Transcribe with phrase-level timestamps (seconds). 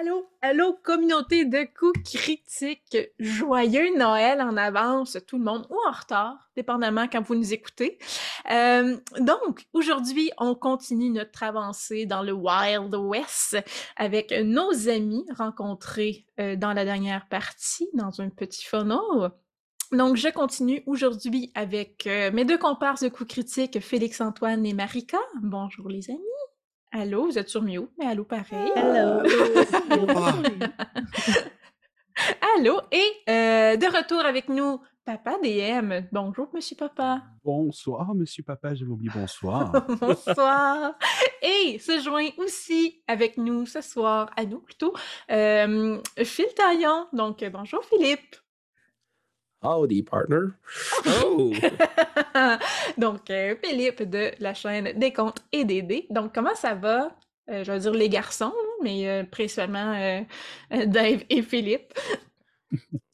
[0.00, 2.96] Allô, allô, communauté de coups critiques.
[3.18, 7.98] Joyeux Noël en avance, tout le monde, ou en retard, dépendamment quand vous nous écoutez.
[8.50, 13.58] Euh, donc, aujourd'hui, on continue notre avancée dans le Wild West
[13.96, 19.30] avec nos amis rencontrés euh, dans la dernière partie, dans un petit funnel.
[19.92, 25.18] Donc, je continue aujourd'hui avec euh, mes deux comparses de coups critiques, Félix-Antoine et Marika.
[25.42, 26.29] Bonjour les amis.
[26.92, 28.72] Allô, vous êtes sur mute, mais allô pareil.
[28.74, 29.22] Hello.
[32.56, 36.08] allô, et euh, de retour avec nous, Papa DM.
[36.10, 37.22] Bonjour, Monsieur Papa.
[37.44, 39.86] Bonsoir, Monsieur Papa, j'avais oublié bonsoir.
[40.00, 40.96] Bonsoir.
[41.42, 44.92] Et se joint aussi avec nous ce soir, à nous plutôt,
[45.30, 47.06] euh, Phil Taillon.
[47.12, 48.34] Donc, bonjour Philippe.
[49.62, 50.48] Howdy, partner.
[51.22, 51.52] Oh!
[52.98, 56.06] Donc, euh, Philippe de la chaîne Des comptes et des dés.
[56.10, 57.14] Donc, comment ça va?
[57.50, 60.24] Euh, je vais dire les garçons, mais euh, principalement
[60.70, 61.92] Dave et Philippe.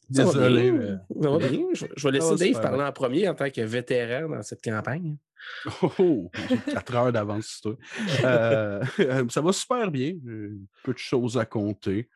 [0.09, 0.71] Désolé.
[1.21, 1.67] Ça va bien?
[1.73, 5.17] Je, je vais laisser Dave parler en premier en tant que vétéran dans cette campagne.
[5.81, 7.75] Oh, oh, j'ai 4 heures d'avance sur toi.
[8.23, 8.83] Euh,
[9.29, 10.13] ça va super bien.
[10.83, 12.09] Peu de choses à compter.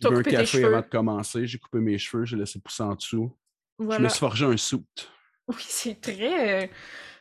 [0.00, 0.66] J'ai bu un café cheveux.
[0.66, 1.46] avant de commencer.
[1.46, 3.32] J'ai coupé mes cheveux, j'ai laissé pousser en dessous.
[3.78, 4.84] Je me suis forgé un suit.
[5.48, 6.64] Oui, c'est très.
[6.64, 6.66] euh,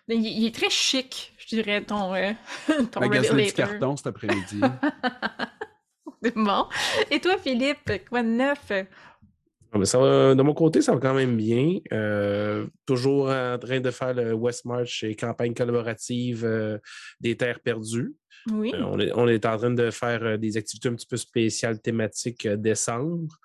[0.08, 2.32] il, il est très chic, je dirais, ton, euh,
[2.92, 4.62] ton Magasiner du carton cet après-midi.
[6.36, 6.66] Bon.
[7.12, 8.72] Et toi, Philippe, quoi de neuf?
[8.72, 11.78] Ah, ben, ça va- de mon côté, ça va quand même bien.
[11.92, 16.80] Euh, toujours en train de faire le West March et campagne collaborative euh,
[17.20, 18.16] des Terres perdues.
[18.52, 22.46] Euh, on, est, en train de faire euh, des activités un petit peu spéciales thématiques
[22.46, 23.36] euh, décembre.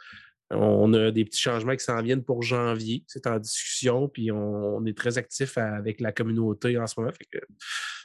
[0.52, 3.04] On a des petits changements qui s'en viennent pour janvier.
[3.06, 7.12] C'est en discussion, puis on, est très actif avec la communauté en ce moment.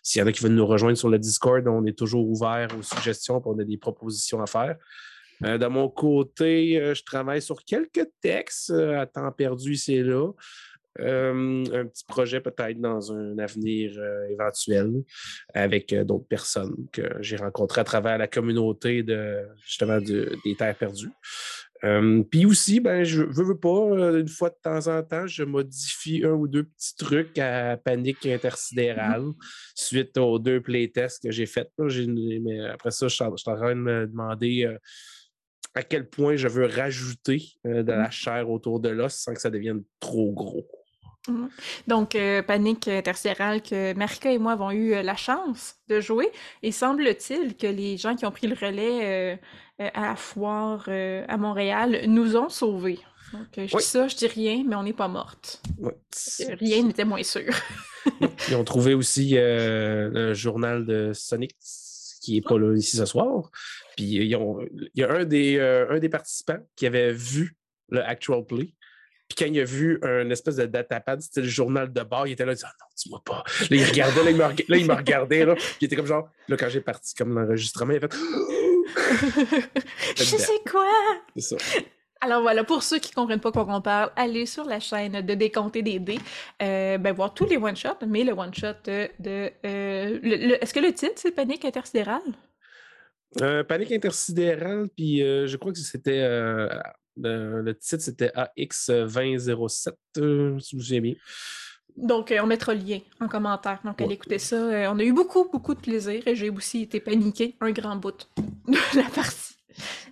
[0.03, 2.67] S'il y en a qui veulent nous rejoindre sur le Discord, on est toujours ouvert
[2.77, 4.77] aux suggestions, puis on a des propositions à faire.
[5.41, 10.31] De mon côté, je travaille sur quelques textes à temps perdu et là.
[11.01, 15.03] Euh, un petit projet peut-être dans un avenir euh, éventuel
[15.53, 20.55] avec euh, d'autres personnes que j'ai rencontrées à travers la communauté de justement de- des
[20.55, 21.09] terres perdues.
[21.83, 25.27] Euh, Puis aussi, ben, je veux, veux pas, euh, une fois de temps en temps,
[25.27, 29.25] je modifie un ou deux petits trucs à panique intersidérale
[29.75, 31.71] suite aux deux playtests que j'ai faits.
[31.77, 34.77] après ça, je suis en train de me demander euh,
[35.73, 39.49] à quel point je veux rajouter de la chair autour de l'os sans que ça
[39.49, 40.65] devienne trop gros.
[41.27, 41.49] Mhm.
[41.87, 46.29] Donc, euh, Panique intersidérale que Marika et moi avons eu euh, la chance de jouer.
[46.63, 49.37] Et semble-t-il que les gens qui ont pris le relais
[49.81, 52.99] euh, à la foire à Montréal nous ont sauvés.
[53.33, 53.81] Donc, je Oui.
[53.81, 55.61] dis ça, je dis rien, mais on n'est pas morte.
[56.59, 57.51] Rien n'était moins sûr.
[58.49, 61.55] Ils ont trouvé aussi le journal de Sonic
[62.21, 63.49] qui n'est pas là ici ce soir.
[63.97, 67.55] Puis ils ont- il y a un des, un des participants qui avait vu
[67.89, 68.73] le actual play.
[69.27, 72.33] Puis quand il a vu un espèce de datapad, c'était le journal de bord, il
[72.33, 73.43] était là, il disait Ah non, dis-moi pas.
[73.61, 75.95] Là, il regardait, là, il me, rega- là, il me regardait, là, puis il était
[75.95, 78.15] comme genre, là, quand j'ai parti comme l'enregistrement, il a fait
[80.15, 80.87] je sais quoi!
[81.37, 81.79] C'est ça.
[82.21, 85.21] Alors voilà, pour ceux qui ne comprennent pas quoi qu'on parle, allez sur la chaîne
[85.21, 86.19] de Décompter des dés,
[86.61, 89.09] euh, ben, voir tous les one-shots, mais le one-shot de...
[89.19, 92.21] de, euh, le- le- Est-ce que le titre, c'est Panique intersidérale?
[93.41, 96.21] Euh, panique intersidérale, puis je crois que c'était.
[97.17, 101.13] Le, le titre, c'était AX2007, euh, si souviens bien.
[101.97, 103.79] Donc, euh, on mettra le lien en commentaire.
[103.85, 104.15] Donc, allez Ouais.
[104.15, 104.55] écouter ça.
[104.57, 107.95] Euh, on a eu beaucoup, beaucoup de plaisir et j'ai aussi été paniquée un grand
[107.95, 108.29] bout
[108.67, 109.55] de la partie.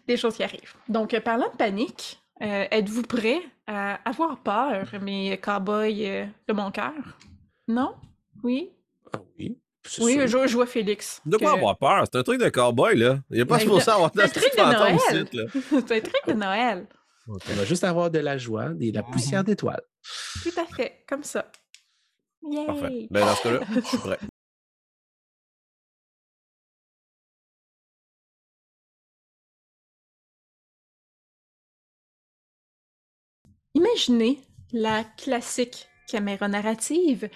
[0.07, 0.73] Des choses qui arrivent.
[0.89, 6.93] Donc, parlant de panique, êtes-vous prêts à avoir peur, mes cow-boys de mon cœur?
[7.67, 7.95] Non?
[8.43, 8.71] Oui?
[9.13, 9.57] Ah oui.
[9.99, 10.27] Oui, sûr.
[10.27, 11.21] je, je vois Félix.
[11.25, 12.05] De quoi que- avoir peur?
[12.11, 13.19] C'est un truc de cowboy, là.
[13.29, 15.27] Il n'est pas supposé avoir c'est un de truc de fantôme Noël.
[15.71, 16.87] C'est un truc de Noël.
[17.27, 19.81] On va juste avoir de la joie et de la poussière d'étoiles.
[20.43, 21.49] Tout à fait, comme ça.
[22.49, 22.65] Yay!
[22.65, 23.07] Parfait.
[23.11, 24.19] Ben, dans ce cas-là, je suis prêt.
[33.75, 34.39] Imaginez
[34.71, 37.29] la classique caméra narrative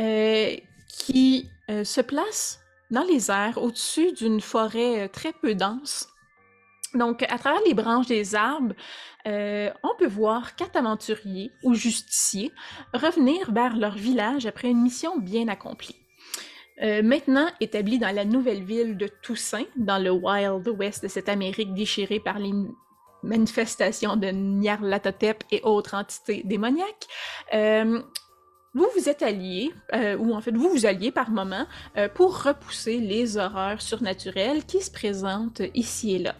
[0.00, 0.56] euh,
[0.88, 6.08] qui euh, se place dans les airs au-dessus d'une forêt euh, très peu dense.
[6.92, 8.74] Donc, à travers les branches des arbres,
[9.26, 12.52] euh, on peut voir quatre aventuriers ou justiciers
[12.92, 15.96] revenir vers leur village après une mission bien accomplie.
[16.80, 21.72] Maintenant établis dans la nouvelle ville de Toussaint, dans le Wild West de cette Amérique
[21.72, 22.50] déchirée par les
[23.22, 27.06] manifestations de Nyarlathotep et autres entités démoniaques,
[28.74, 31.66] vous vous êtes alliés, euh, ou en fait vous vous alliez par moment,
[31.96, 36.34] euh, pour repousser les horreurs surnaturelles qui se présentent ici et là.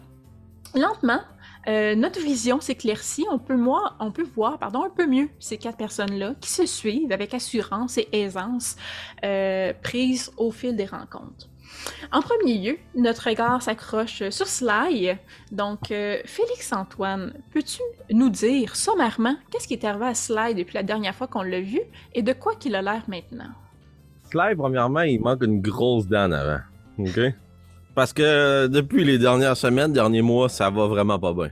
[0.75, 1.21] lentement,
[1.67, 3.25] euh, notre vision s'éclaircit.
[3.31, 6.65] On peut, moi, on peut voir pardon, un peu mieux ces quatre personnes-là qui se
[6.65, 8.75] suivent avec assurance et aisance,
[9.81, 11.49] prises au fil des rencontres.
[12.11, 15.17] En premier lieu, notre regard s'accroche sur Sly.
[15.51, 20.83] Donc, euh, Félix-Antoine, peux-tu nous dire sommairement qu'est-ce qui est arrivé à Sly depuis la
[20.83, 21.79] dernière fois qu'on l'a vu
[22.13, 23.49] et de quoi qu'il a l'air maintenant?
[24.31, 26.59] Sly, premièrement, il manque une grosse dent en avant.
[26.99, 27.19] OK?
[27.93, 31.49] Parce que euh, depuis les dernières semaines, derniers mois, ça va vraiment pas bien.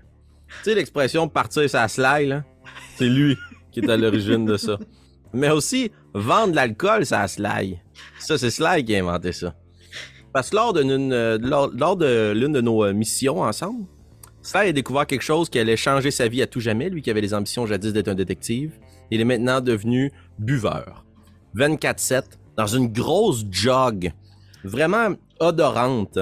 [0.47, 2.43] Tu sais, l'expression partir sa Sly, là?
[2.95, 3.37] C'est lui
[3.71, 4.77] qui est à l'origine de ça.
[5.33, 7.79] Mais aussi, vendre de l'alcool, ça Sly.
[8.19, 9.55] Ça, c'est Sly qui a inventé ça.
[10.33, 13.85] Parce que lors de l'une euh, lors, lors de, de nos euh, missions ensemble,
[14.41, 17.09] Sly a découvert quelque chose qui allait changer sa vie à tout jamais, lui qui
[17.11, 18.73] avait les ambitions jadis d'être un détective.
[19.11, 21.05] Il est maintenant devenu buveur.
[21.55, 22.23] 24-7,
[22.57, 24.11] dans une grosse jog,
[24.63, 25.09] vraiment
[25.39, 26.19] odorante.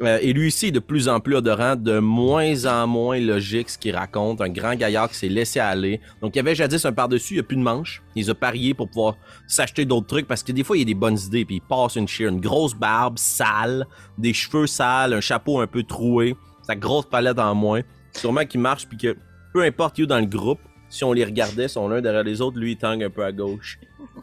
[0.00, 3.78] Euh, et lui aussi, de plus en plus odorant, de moins en moins logique ce
[3.78, 4.40] qu'il raconte.
[4.40, 6.00] Un grand gaillard qui s'est laissé aller.
[6.22, 8.02] Donc, il y avait jadis un par-dessus, il n'y a plus de manches.
[8.14, 9.16] Il a parié pour pouvoir
[9.46, 11.44] s'acheter d'autres trucs parce que des fois, il y a des bonnes idées.
[11.44, 13.86] Puis il passe une chire, une grosse barbe sale,
[14.16, 17.80] des cheveux sales, un chapeau un peu troué, sa grosse palette en moins.
[18.12, 19.16] Sûrement qu'il marche, puis que
[19.52, 22.58] peu importe où dans le groupe, si on les regardait, sont l'un derrière les autres,
[22.58, 23.78] lui, il tangue un peu à gauche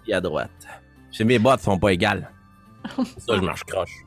[0.07, 0.51] et à droite.
[1.11, 2.31] C'est mes bottes sont pas égales.
[3.17, 4.04] Ça, je marche croche.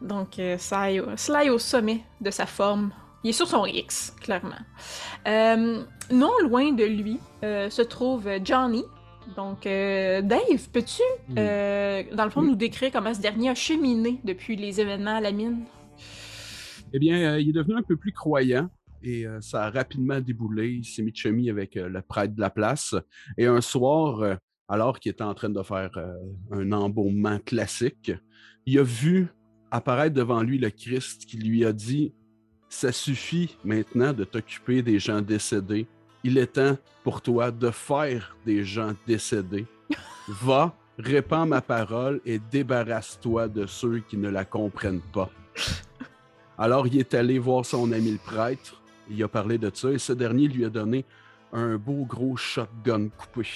[0.00, 2.92] Donc, euh, Sly, au- Sly au sommet de sa forme.
[3.24, 4.54] Il est sur son X, clairement.
[5.26, 8.84] Euh, non loin de lui euh, se trouve Johnny.
[9.36, 11.02] Donc, euh, Dave, peux-tu,
[11.34, 15.32] dans le fond, nous décrire comment ce dernier a cheminé depuis les événements à la
[15.32, 15.64] mine?
[16.92, 18.70] Eh bien, il est devenu un peu plus croyant
[19.02, 20.70] et ça a rapidement déboulé.
[20.70, 22.94] Il s'est mis de chemise avec le prêtre de la place.
[23.36, 25.90] Et un soir, alors qu'il était en train de faire
[26.50, 28.12] un embaumement classique,
[28.64, 29.28] il a vu
[29.70, 32.12] apparaître devant lui le Christ qui lui a dit
[32.68, 35.86] Ça suffit maintenant de t'occuper des gens décédés.
[36.24, 39.66] Il est temps pour toi de faire des gens décédés.
[40.28, 45.30] Va, répands ma parole et débarrasse-toi de ceux qui ne la comprennent pas.
[46.58, 48.82] Alors, il est allé voir son ami le prêtre.
[49.08, 51.04] Il a parlé de ça et ce dernier lui a donné
[51.52, 53.48] un beau gros shotgun coupé.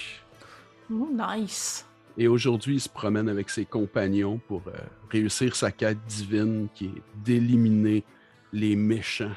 [0.91, 1.85] Oh, nice.
[2.17, 4.71] Et aujourd'hui, il se promène avec ses compagnons pour euh,
[5.13, 8.03] réussir sa quête divine qui est d'éliminer
[8.51, 9.35] les méchants.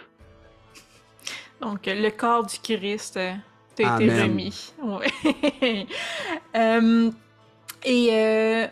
[1.60, 3.14] Donc, le corps du Christ
[3.74, 4.72] t'a été remis.
[4.82, 5.86] Ouais.
[7.86, 8.66] Et euh,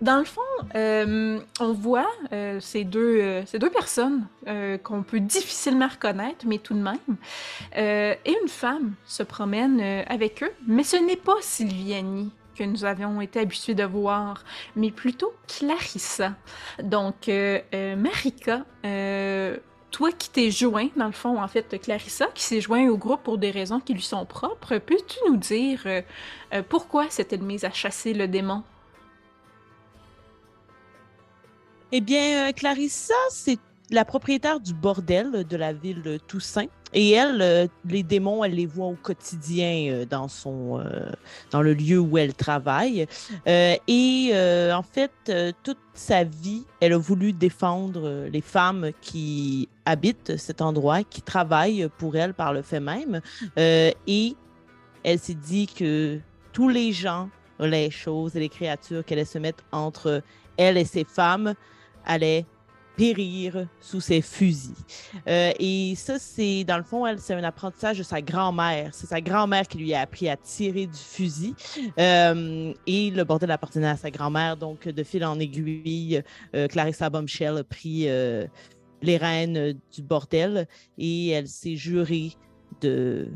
[0.00, 0.40] dans le fond,
[0.74, 4.26] euh, on voit euh, ces, deux, ces deux personnes
[4.82, 6.96] qu'on peut difficilement reconnaître, mais tout de même.
[7.76, 13.22] Et une femme se promène avec eux, mais ce n'est pas Sylvianie que nous avions
[13.22, 14.44] été habitués de voir,
[14.76, 16.34] mais plutôt Clarissa.
[16.82, 19.56] Donc, euh, euh, Marika, euh,
[19.90, 23.22] toi qui t'es joint, dans le fond, en fait, Clarissa, qui s'est joint au groupe
[23.22, 26.02] pour des raisons qui lui sont propres, peux-tu nous dire euh,
[26.68, 28.62] pourquoi cette mise à chasser le démon?
[31.92, 33.58] Eh bien, Clarissa, c'est
[33.90, 36.66] la propriétaire du bordel de la ville de Toussaint.
[36.92, 41.10] Et elle, euh, les démons, elle les voit au quotidien euh, dans son, euh,
[41.52, 43.06] dans le lieu où elle travaille.
[43.46, 44.32] Et
[44.72, 45.32] en fait,
[45.62, 51.88] toute sa vie, elle a voulu défendre les femmes qui habitent cet endroit, qui travaillent
[51.98, 53.20] pour elle par le fait même.
[53.56, 54.36] Et
[55.02, 56.18] elle s'est dit que
[56.52, 57.28] tous les gens,
[57.58, 60.22] les choses et les créatures qu'elle allait se mettre entre
[60.56, 61.54] elle et ses femmes
[62.04, 62.46] allaient
[62.96, 64.74] périr sous ses fusils.
[65.28, 68.90] Euh, et ça, c'est, dans le fond, elle, c'est un apprentissage de sa grand-mère.
[68.92, 71.54] C'est sa grand-mère qui lui a appris à tirer du fusil.
[71.98, 74.56] Euh, et le bordel appartenait à sa grand-mère.
[74.56, 76.22] Donc, de fil en aiguille,
[76.54, 78.06] euh, Clarissa Bombshell a pris
[79.02, 80.66] les rênes du bordel
[80.98, 82.32] et elle s'est jurée
[82.82, 83.28] de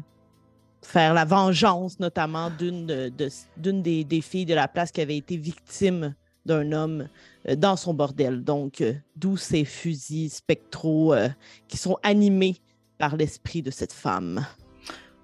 [0.82, 5.16] faire la vengeance, notamment d'une de- de- d'une des, filles de la place qui avait
[5.16, 7.08] été victime d'un homme
[7.56, 8.42] dans son bordel.
[8.42, 11.28] Donc, euh, d'où ces fusils spectraux euh,
[11.68, 12.56] qui sont animés
[12.98, 14.46] par l'esprit de cette femme.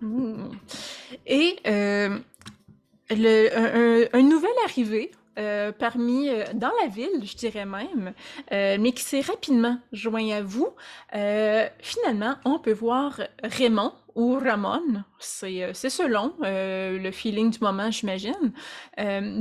[0.00, 0.48] Mmh.
[1.26, 2.18] Et euh,
[3.10, 8.12] un nouvel arrivé euh, parmi, euh, dans la ville, je dirais même,
[8.52, 10.70] euh, mais qui s'est rapidement joint à vous.
[11.78, 18.52] Finalement, on peut voir Raymond ou Ramon, c'est selon le feeling du moment, j'imagine.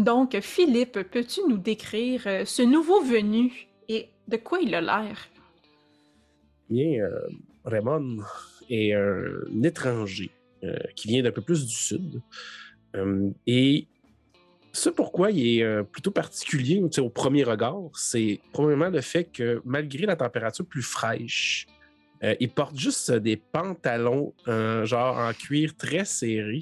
[0.03, 5.27] Donc, Philippe, peux-tu nous décrire ce nouveau venu et de quoi il a l'air?
[6.69, 7.09] Bien,
[7.65, 8.19] Raymond
[8.69, 10.29] est un étranger
[10.95, 12.21] qui vient d'un peu plus du sud.
[13.47, 13.87] Et
[14.71, 19.61] Ce pourquoi il est euh, plutôt particulier au premier regard, c'est probablement le fait que
[19.65, 21.67] malgré la température plus fraîche,
[22.23, 26.61] euh, il porte juste des pantalons genre en cuir très serré.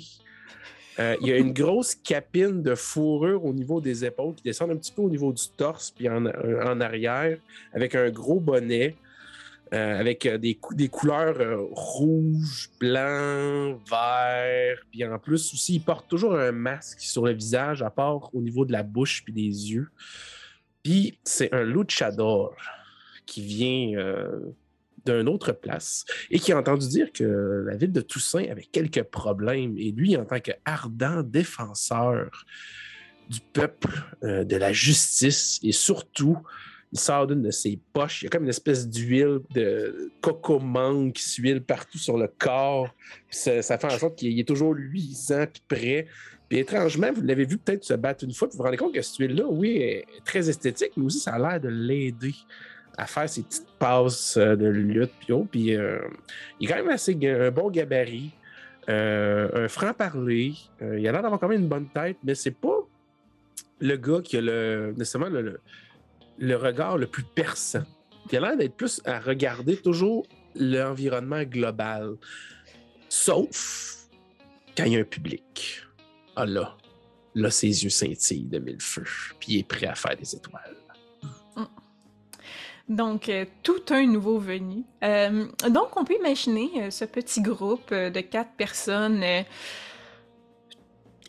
[1.00, 4.78] il y a une grosse capine de fourrure au niveau des épaules qui descend un
[4.78, 7.38] petit peu au niveau du torse puis en arrière
[7.74, 8.96] avec un gros bonnet.
[9.74, 14.78] Euh, avec euh, des, couleurs euh, rouge, blanc, vert.
[14.92, 18.42] Puis en plus aussi, il porte toujours un masque sur le visage, à part au
[18.42, 19.90] niveau de la bouche puis des yeux.
[20.84, 22.56] Puis c'est un luchador
[23.26, 24.24] qui vient
[25.06, 29.04] d'une autre place et qui a entendu dire que la ville de Toussaint avait quelques
[29.04, 29.78] problèmes.
[29.78, 32.46] Et lui, en tant qu'ardent défenseur
[33.30, 33.90] du peuple,
[34.22, 36.38] de la justice et surtout
[36.94, 38.22] il sort d'une de ses poches.
[38.22, 42.30] Il y a comme une espèce d'huile de coco mangue qui s'huile partout sur le
[42.38, 42.94] corps.
[43.30, 46.08] Ça, fait en sorte qu'il est toujours luisant puis prêt.
[46.48, 49.02] Puis étrangement, vous l'avez vu peut-être se battre une fois, vous vous rendez compte que
[49.02, 52.34] cette huile-là, oui, est très esthétique, mais aussi ça a l'air de l'aider
[52.98, 55.12] à faire ses petites passes euh, de lutte.
[55.20, 56.00] Puis, oh, puis euh,
[56.60, 58.32] il est quand même assez un bon gabarit,
[58.90, 60.54] euh, un franc-parler.
[60.82, 62.80] il a l'air d'avoir quand même une bonne tête, mais c'est pas
[63.80, 65.60] le gars qui a le le
[66.40, 67.84] regard le plus perçant.
[68.32, 70.26] Il a l'air d'être plus à regarder toujours
[70.56, 72.16] l'environnement global.
[73.10, 74.08] Sauf
[74.76, 75.82] quand il y a un public.
[76.36, 76.78] Ah là,
[77.34, 79.06] là, ses yeux scintillent de mille feux,
[79.40, 80.76] puis il est prêt à faire des étoiles.
[82.90, 84.84] Donc, euh, tout un nouveau venu.
[85.04, 89.24] Euh, donc, on peut imaginer euh, ce petit groupe de quatre personnes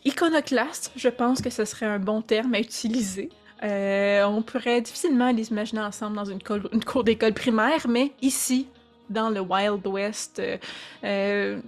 [0.05, 3.29] iconoclastes, je pense que ce serait un bon terme à utiliser.
[3.63, 8.67] Euh, on pourrait difficilement les imaginer ensemble dans une, cour d'école primaire, mais ici,
[9.09, 10.57] dans le Wild West, euh,
[11.03, 11.59] euh,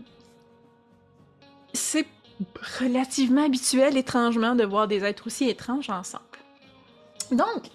[1.73, 2.05] c'est
[2.79, 6.23] relativement habituel, étrangement, de voir des êtres aussi étranges ensemble.
[7.31, 7.69] Donc,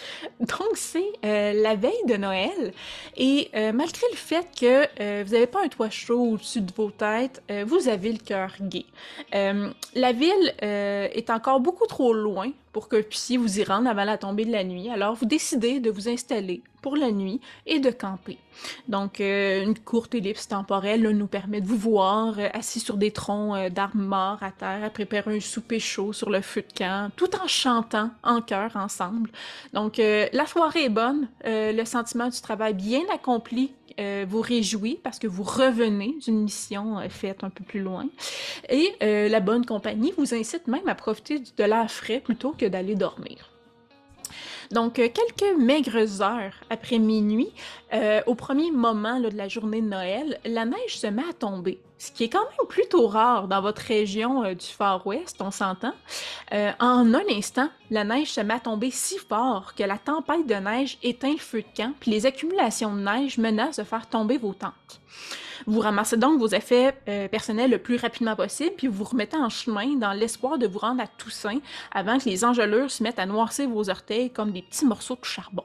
[0.40, 2.72] donc, c'est euh, la veille de Noël.
[3.16, 6.72] Et euh, malgré le fait que euh, vous n'avez pas un toit chaud au-dessus de
[6.74, 8.86] vos têtes, vous avez le cœur gai.
[9.32, 14.04] la ville est encore beaucoup trop loin pour que vous puissiez vous y rendre avant
[14.04, 14.90] la tombée de la nuit.
[14.90, 18.38] Alors, vous décidez de vous installer pour la nuit et de camper.
[18.86, 23.96] Donc, une courte ellipse temporelle nous permet de vous voir assis sur des troncs d'arbres
[23.96, 27.48] morts à terre, à préparer un souper chaud sur le feu de camp, tout en
[27.48, 29.30] chantant en chœur ensemble.
[29.72, 35.00] Donc, la soirée est bonne, euh, le sentiment du travail bien accompli euh, vous réjouit
[35.02, 38.06] parce que vous revenez d'une mission euh, faite un peu plus loin.
[38.68, 42.94] Et la bonne compagnie vous incite même à profiter de l'air frais plutôt que d'aller
[42.94, 43.50] dormir.
[44.70, 47.52] Donc, quelques maigres heures après minuit,
[48.26, 52.10] au premier moment de la journée de Noël, la neige se met à tomber ce
[52.10, 55.94] qui est quand même plutôt rare dans votre région euh, du Far West, on s'entend.
[56.52, 60.46] Euh, en un instant, la neige se met à tomber si fort que la tempête
[60.46, 64.06] de neige éteint le feu de camp, puis les accumulations de neige menacent de faire
[64.06, 65.00] tomber vos tentes.
[65.66, 69.36] Vous ramassez donc vos effets euh, personnels le plus rapidement possible, puis vous vous remettez
[69.36, 71.60] en chemin dans l'espoir de vous rendre à Toussaint
[71.92, 75.24] avant que les engelures se mettent à noircir vos orteils comme des petits morceaux de
[75.24, 75.64] charbon.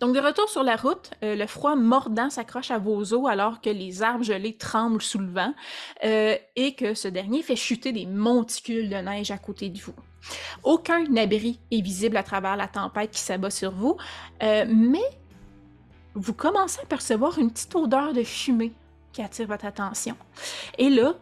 [0.00, 3.60] Donc, de retour sur la route, euh, le froid mordant s'accroche à vos os alors
[3.60, 5.52] que les arbres gelés tremblent sous le vent
[6.04, 9.94] euh, et que ce dernier fait chuter des monticules de neige à côté de vous.
[10.62, 13.96] Aucun abri est visible à travers la tempête qui s'abat sur vous,
[14.40, 15.04] mais
[16.18, 18.72] vous commencez à percevoir une petite odeur de fumée
[19.12, 20.16] qui attire votre attention.
[20.76, 21.14] Et là,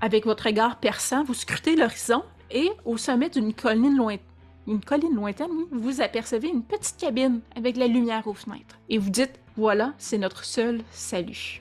[0.00, 6.48] avec votre regard perçant, vous scrutez l'horizon et au sommet d'une colline lointaine, vous apercevez
[6.48, 8.78] une petite cabine avec la lumière aux fenêtres.
[8.88, 11.60] Et vous dites, voilà, c'est notre seul salut.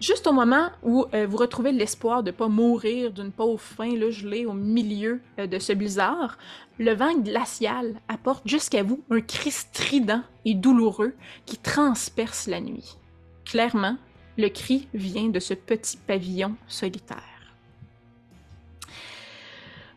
[0.00, 3.96] Juste au moment où euh, vous retrouvez l'espoir de ne pas mourir d'une pauvre faim
[3.96, 6.36] là, gelée au milieu euh, de ce blizzard,
[6.78, 11.14] le vent glacial apporte jusqu'à vous un cri strident et douloureux
[11.46, 12.98] qui transperce la nuit.
[13.46, 13.96] Clairement,
[14.36, 17.22] le cri vient de ce petit pavillon solitaire.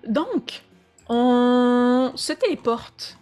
[0.08, 0.64] Donc,
[1.10, 3.18] on se téléporte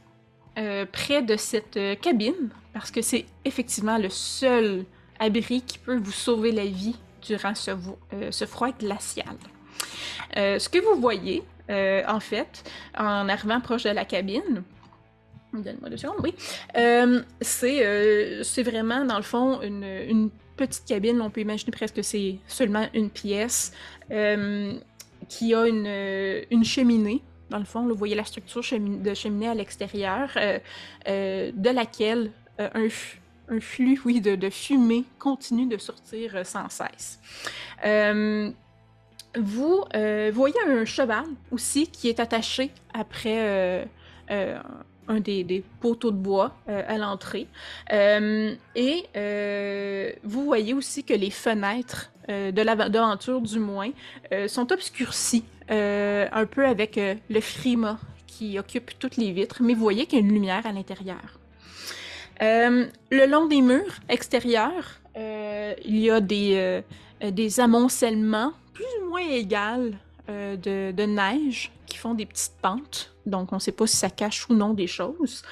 [0.59, 4.85] euh, près de cette cabine parce que c'est effectivement le seul
[5.19, 9.35] abri qui peut vous sauver la vie durant ce, euh, froid glacial.
[10.35, 12.63] ce que vous voyez, en fait,
[12.97, 14.63] en arrivant proche de la cabine,
[15.53, 16.35] Donne-moi deux secondes, oui.
[17.41, 21.21] c'est vraiment, dans le fond, une, petite cabine.
[21.21, 23.71] On peut imaginer presque que c'est seulement une pièce
[25.29, 30.29] qui a une cheminée dans le fond, vous voyez la structure de cheminée à l'extérieur,
[30.35, 30.59] euh,
[31.07, 32.87] euh, de laquelle euh, un,
[33.59, 37.19] flux oui, de, fumée continue de sortir sans cesse.
[39.35, 43.85] vous, euh, voyez un cheval aussi qui est attaché après euh,
[44.31, 44.59] euh,
[45.07, 47.47] un des, poteaux de bois euh, à l'entrée.
[47.93, 53.91] Euh, et euh, vous voyez aussi que les fenêtres euh, de l'aventure, du moins,
[54.33, 59.61] euh, sont obscurcies euh, un peu avec euh, le frima qui occupe toutes les vitres,
[59.61, 61.36] mais vous voyez qu'il y a une lumière à l'intérieur.
[62.41, 66.83] Euh, le long des murs extérieurs, euh, il y a des,
[67.23, 69.23] euh, des amoncellements plus ou moins
[70.29, 73.13] euh, de, neige qui font des petites pentes.
[73.25, 75.43] Donc, on ne sait pas si ça cache ou non des choses.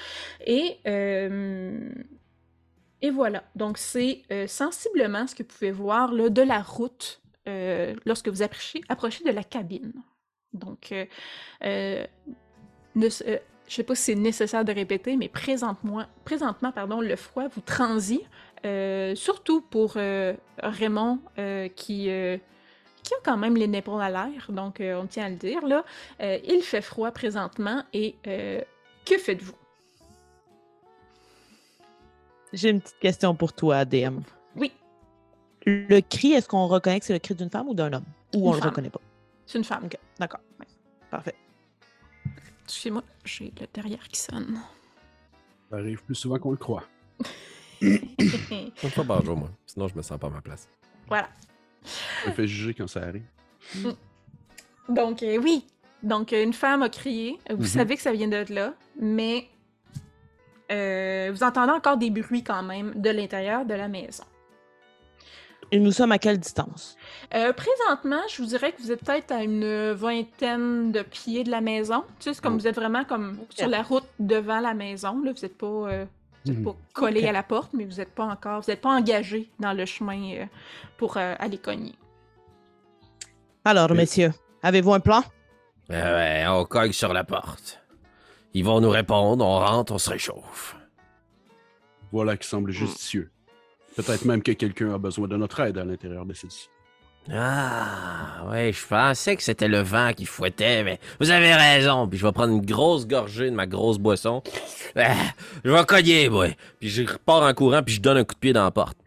[0.46, 0.78] Et,
[3.02, 3.44] et voilà.
[3.56, 7.22] Donc, c'est sensiblement ce que vous pouvez voir là, de la route
[8.06, 9.94] lorsque vous approchez, approchez de la cabine.
[10.54, 10.94] Donc,
[11.62, 13.10] ne-
[13.68, 17.48] je ne sais pas si c'est nécessaire de répéter, mais présentement, présentement pardon, le froid
[17.48, 18.22] vous transit,
[18.66, 22.04] euh, surtout pour euh, Raymond euh, qui,
[23.04, 25.66] qui a quand même les épaules à l'air, donc on tient à le dire.
[25.66, 25.84] Là.
[26.20, 29.54] Il fait froid présentement et que faites-vous?
[32.54, 34.20] J'ai une petite question pour toi, DM.
[34.56, 34.72] Oui,
[35.66, 38.06] Le cri, est-ce qu'on reconnaît que c'est le cri d'une femme ou d'un homme?
[38.36, 38.62] Ou Une on femme.
[38.64, 39.02] le reconnaît pas?
[39.46, 39.86] c'est une femme.
[39.86, 40.40] OK, d'accord.
[41.12, 41.36] Parfait.
[42.66, 44.60] Excusez-moi, j'ai le derrière qui sonne.
[45.70, 46.84] Ça arrive plus souvent qu'on le croit.
[47.82, 49.50] Une fois par jour, moi.
[49.66, 50.68] Sinon, je me sens pas à ma place.
[51.08, 51.30] voilà.
[52.28, 53.26] On fait juger quand ça arrive.
[54.90, 55.66] Donc, euh, oui.
[56.02, 57.38] Donc, une femme a crié.
[57.50, 57.66] Vous Mhm.
[57.66, 59.48] savez que ça vient de là, mais
[60.72, 64.24] euh, vous entendez encore des bruits quand même de l'intérieur de la maison.
[65.72, 66.96] Et nous sommes à quelle distance?
[67.34, 71.52] Euh, présentement, je vous dirais que vous êtes peut-être à une vingtaine de pieds de
[71.52, 72.04] la maison.
[72.20, 72.60] Tu sais, c'est comme Oh.
[72.60, 75.22] vous êtes vraiment comme sur la route devant la maison.
[75.24, 76.06] Là, vous n'êtes pas, euh,
[76.46, 76.64] Mhm.
[76.64, 79.74] pas collé à la porte, mais vous n'êtes pas encore, vous n'êtes pas engagé dans
[79.74, 80.46] le chemin euh,
[80.98, 81.96] pour euh, aller cogner.
[83.66, 83.98] Alors, Oui.
[83.98, 84.32] messieurs,
[84.62, 85.24] avez-vous un plan?
[85.90, 87.82] Ouais, on cogne sur la porte.
[88.54, 90.78] Ils vont nous répondre, on rentre, on se réchauffe.
[92.12, 93.32] Voilà qui semble justicieux.
[93.96, 96.70] Peut-être même que quelqu'un a besoin de notre aide à l'intérieur de celle-ci.
[97.34, 102.08] Ah, ouais, je pensais que c'était le vent qui fouettait, mais vous avez raison.
[102.08, 104.44] Puis je vais prendre une grosse gorgée de ma grosse boisson.
[104.96, 105.16] Ah,
[105.64, 106.50] je vais cogner, moi.
[106.80, 108.98] Puis je repars en courant, puis je donne un coup de pied dans la porte.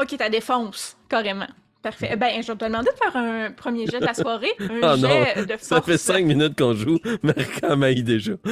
[0.00, 1.48] Ok, t'as défonce, carrément.
[1.82, 2.10] Parfait.
[2.12, 4.52] Eh Ben, je vais te demander de faire un premier jet de la soirée.
[4.60, 5.62] Un Oh non, jet de force.
[5.62, 8.32] Ça fait cinq minutes qu'on joue, mais quand même déjà.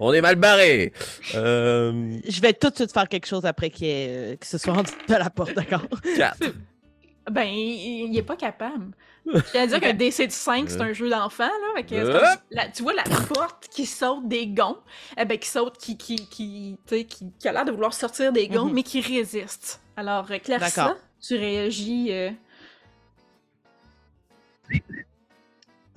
[0.00, 0.92] On est mal barré.
[1.34, 4.46] Euh, Je vais tout de suite faire quelque chose après qu'il y ait, euh, que
[4.46, 5.82] ce soit rendu à la porte, d'accord?
[6.16, 6.38] quatre.
[7.30, 8.92] Ben, il, il est pas capable.
[9.52, 11.82] J'allais dire qu'un DC de 5, c'est un jeu d'enfant, là.
[11.82, 14.78] que comme- la- tu vois la porte qui saute des gonds,
[15.20, 17.92] eh ben, qui saute, qui, qui, qui, tu sais, qui, qui a l'air de vouloir
[17.92, 18.72] sortir des gonds, Mhm.
[18.72, 19.82] mais qui résiste.
[19.96, 20.96] Alors, euh, Clarissa, D'accord.
[21.20, 22.08] tu réagis.
[22.12, 22.30] euh,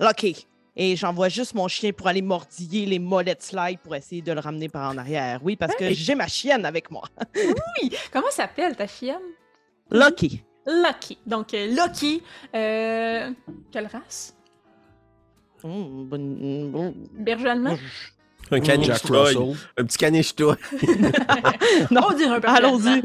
[0.00, 0.46] OK.
[0.74, 4.32] Et j'envoie juste mon chien pour aller mordiller les mollets de slide pour essayer de
[4.32, 5.40] le ramener par en arrière.
[5.42, 7.02] Oui, parce que j'ai ma chienne avec moi.
[7.36, 7.92] Oui!
[8.12, 9.20] Comment s'appelle ta chienne?
[9.90, 10.42] Lucky.
[10.66, 11.18] Lucky.
[11.26, 12.22] Donc, euh, Lucky,
[12.54, 13.30] euh,
[13.70, 14.34] quelle race?
[15.64, 17.76] Hum, bonne- bon- Berger allemand?
[18.52, 19.02] Un caniche.
[19.04, 19.56] Russell.
[19.78, 20.54] Un petit caniche toy.
[21.90, 23.02] Non, On dirait un allons-y.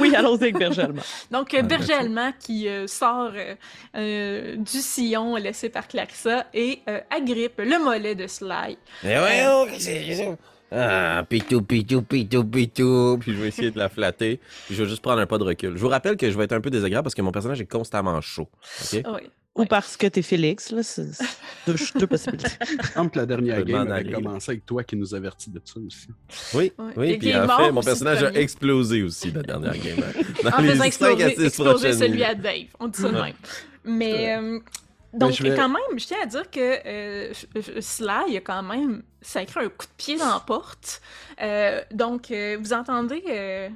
[0.00, 1.02] oui, allons-y avec Berger allemand.
[1.30, 3.54] Donc, Ah, allemand qui euh, sort euh,
[3.96, 8.78] euh, du sillon laissé par Clarissa et euh, agrippe le mollet de Sly.
[9.04, 10.36] Eh ouais, oh, qu'est-ce que c'est ça?
[10.70, 13.16] Ah, pitou, pitou, pitou, pitou.
[13.20, 14.38] Puis je vais essayer de la flatter.
[14.66, 15.76] Puis je vais juste prendre un pas de recul.
[15.76, 17.66] Je vous rappelle que je vais être un peu désagréable parce que mon personnage est
[17.70, 18.48] constamment chaud.
[18.92, 19.02] OK?
[19.14, 19.30] Oui.
[19.58, 20.82] Ou parce que t'es Félix, là.
[20.82, 21.06] C'est
[21.66, 22.48] deux, deux possibilités.
[22.70, 25.60] Il semble que la dernière game avait aller, commencé avec toi qui nous avertit de
[25.64, 26.06] ça aussi.
[26.54, 26.92] Oui, Ouais.
[26.96, 27.10] oui.
[27.10, 29.98] Et Puis en mort fait, mon personnage a explosé aussi la dernière game.
[29.98, 30.22] hein.
[30.44, 32.66] Dans En les faisant exploser, exploser celui à Dave.
[32.80, 33.22] On dit ça de Ouais.
[33.22, 33.34] même.
[33.84, 34.58] Mais, euh,
[35.12, 37.32] donc, je vais- quand même, je tiens à dire que euh,
[37.80, 41.00] Sly a quand même sacré un coup de pied dans la porte.
[41.42, 43.68] Euh, donc, euh, vous entendez, euh,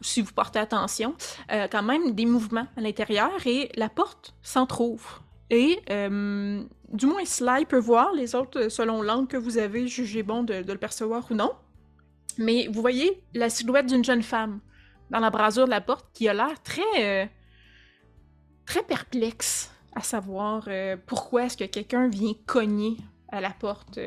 [0.00, 1.14] si vous portez attention,
[1.52, 5.22] euh, quand même des mouvements à l'intérieur et la porte s'entrouvre.
[5.50, 9.88] Et euh, du moins, Sly peut voir, les autres, euh, selon l'angle que vous avez,
[9.88, 11.52] jugé bon de, le percevoir ou non.
[12.38, 14.60] Mais vous voyez la silhouette d'une jeune femme
[15.10, 17.30] dans la brasure de la porte qui a l'air très,
[18.64, 20.68] très perplexe à savoir
[21.06, 22.96] pourquoi est-ce que quelqu'un vient cogner
[23.28, 23.98] à la porte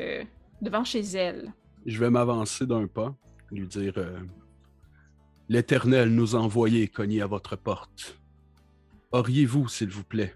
[0.62, 1.52] devant chez elle.
[1.84, 3.14] Je vais m'avancer d'un pas,
[3.52, 3.94] lui dire
[5.48, 8.16] L'Éternel nous a envoyé cogner à votre porte.
[9.12, 10.34] Auriez-vous, s'il vous plaît,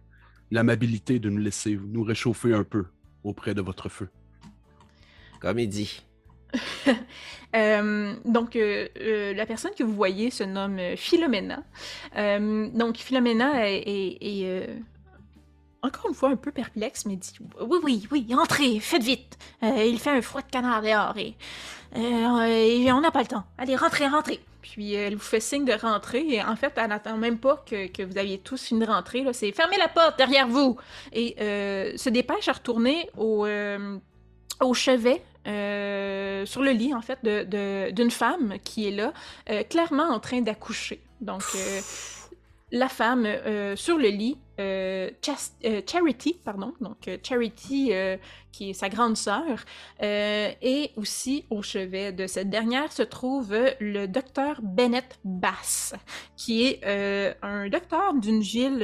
[0.50, 2.86] l'amabilité de nous laisser nous réchauffer un peu
[3.24, 4.08] auprès de votre feu?
[5.40, 6.02] Comme il dit.
[7.56, 11.62] Euh, donc, euh, euh, la personne que vous voyez se nomme Philomena.
[12.14, 14.66] Euh, donc, Philomena est, est- est, euh,
[15.80, 19.38] encore une fois un peu perplexe, mais dit Oui, oui, oui, entrez, faites vite.
[19.62, 21.36] Euh, il fait un froid de canard dehors et,
[21.96, 23.44] euh, et on n'a pas le temps.
[23.56, 24.40] Allez, rentrez, rentrez.
[24.72, 28.04] Puis elle vous fait signe de rentrer et en fait, elle n'attend même pas que,
[28.04, 29.24] vous aviez tous fini de rentrer.
[29.32, 30.76] C'est fermez la porte derrière vous
[31.12, 33.96] et euh, se dépêche à retourner au, euh,
[34.60, 39.12] au chevet, euh, sur le lit, en fait, de- de- d'une femme qui est là,
[39.48, 41.00] euh, clairement en train d'accoucher.
[41.22, 41.42] Donc,
[42.70, 43.26] la femme
[43.76, 45.10] sur le lit, euh,
[45.64, 47.92] euh, Charity, pardon, donc euh, Charity,
[48.50, 49.64] qui est sa grande sœur,
[50.00, 55.94] et aussi au chevet de cette dernière se trouve le docteur Bennett Bass,
[56.36, 56.84] qui est
[57.42, 58.82] un docteur d'une ville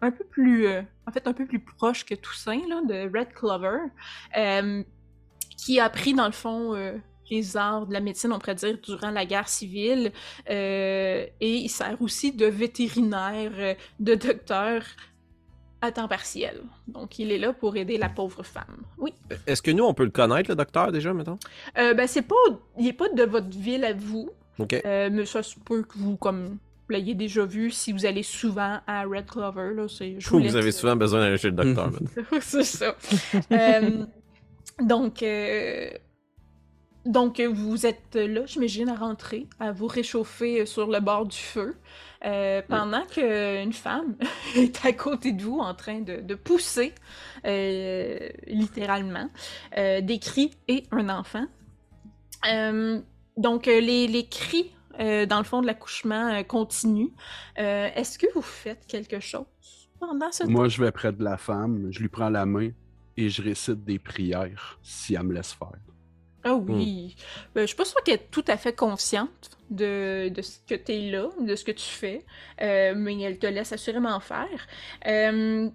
[0.00, 3.78] un peu plus, en fait, un peu plus proche que Toussaint, là, de Red Clover,
[5.56, 6.74] qui a appris, dans le fond,
[7.30, 10.12] les arts de la médecine, on pourrait dire, durant la guerre civile.
[10.48, 14.82] et il sert aussi de vétérinaire, de docteur
[15.84, 16.62] à temps partiel.
[16.88, 18.82] Donc, il est là pour aider la pauvre femme.
[18.98, 19.12] Oui.
[19.46, 21.38] Est-ce que nous, on peut le connaître, le docteur, déjà, mettons?
[21.78, 22.34] Euh, ben, c'est pas...
[22.78, 24.74] Il est pas de votre ville à vous, OK.
[24.84, 26.58] euh, mais ça se peut que vous, comme...
[26.86, 29.72] Vous l'ayez déjà vu si vous allez souvent à Red Clover.
[29.74, 32.38] Là, c'est, je Vous, avez souvent besoin d'aller chez le docteur, maintenant.
[32.42, 32.94] c'est ça.
[33.50, 34.04] Euh,
[34.82, 35.88] donc, euh,
[37.06, 41.26] donc, euh, vous êtes là, j'imagine, à rentrer, à vous réchauffer euh, sur le bord
[41.26, 41.74] du feu,
[42.24, 44.16] euh, pendant qu'une femme
[44.56, 46.94] est à côté de vous en train de, de pousser,
[47.46, 49.28] euh, littéralement,
[49.76, 51.46] euh, des cris et un enfant.
[52.50, 53.00] Euh,
[53.36, 57.10] donc, les, les cris, dans le fond de l'accouchement, continuent.
[57.56, 59.44] Est-ce que vous faites quelque chose
[59.98, 60.50] pendant ce temps?
[60.50, 62.70] Moi, je vais près de la femme, je lui prends la main
[63.16, 65.72] et je récite des prières si elle me laisse faire.
[66.44, 67.16] Ah oui.
[67.54, 70.74] Ben, je suis pas sûre qu'elle est tout à fait consciente de, de ce que
[70.74, 72.24] tu es là, de ce que tu fais,
[72.60, 74.66] euh, mais elle te laisse assurément faire.
[75.06, 75.70] Euh,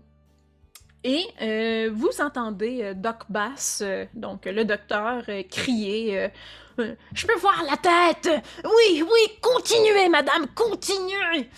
[1.03, 6.29] et euh, vous entendez Doc Bass, donc le docteur, crier
[6.77, 8.29] Je peux voir la tête
[8.63, 11.49] Oui, oui, continuez, madame, continuez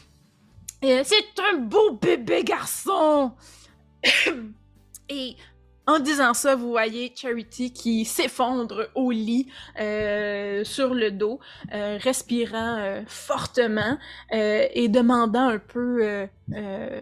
[0.82, 3.34] C'est un beau bébé garçon
[5.10, 5.36] Et
[5.91, 9.47] en disant ça, vous voyez Charity qui s'effondre au lit
[9.80, 11.39] euh, sur le dos,
[11.73, 13.97] euh, respirant euh, fortement
[14.32, 16.99] et demandant un peu, un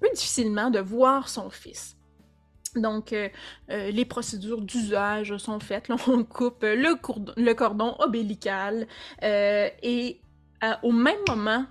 [0.00, 1.96] peu difficilement de voir son fils.
[2.76, 3.14] Donc,
[3.68, 5.88] les procédures d'usage sont faites.
[6.08, 6.96] On coupe le,
[7.36, 7.96] le cordon
[9.22, 10.20] euh, et
[10.82, 11.66] au même moment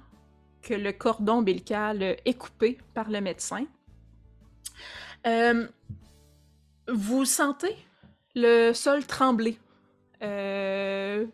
[0.61, 3.65] que le cordon ombilical est coupé par le médecin,
[6.87, 7.75] vous sentez
[8.35, 9.57] le sol trembler.
[10.23, 11.25] euh,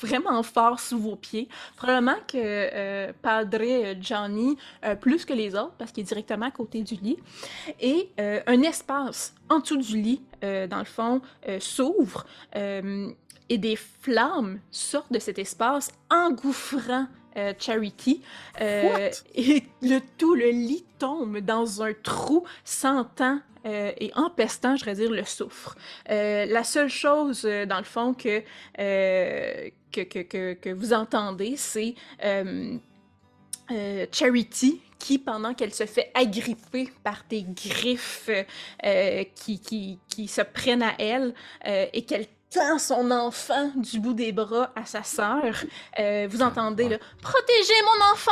[0.00, 1.48] vraiment fort sous vos pieds.
[1.76, 6.50] Probablement que euh, Padre Johnny, euh, plus que les autres, parce qu'il est directement à
[6.50, 7.18] côté du lit,
[7.80, 11.20] et un espace en dessous du lit, dans le fond,
[11.60, 18.22] s'ouvre et des flammes sortent de cet espace, engouffrant euh, Charity.
[18.60, 24.84] Euh, et le tout, le lit tombe dans un trou sentant euh, et empestant, je
[24.84, 25.76] vais dire, le soufre.
[26.08, 28.42] La seule chose, dans le fond, que,
[28.76, 31.94] que, que, que, vous entendez, c'est
[34.12, 38.30] Charity qui, pendant qu'elle se fait agripper par des griffes
[38.84, 41.34] euh, qui, qui, qui se prennent à elle
[41.66, 45.64] euh, et qu'elle tend son enfant du bout des bras à sa sœur,
[45.98, 48.30] euh, vous entendez là, Protégez mon enfant!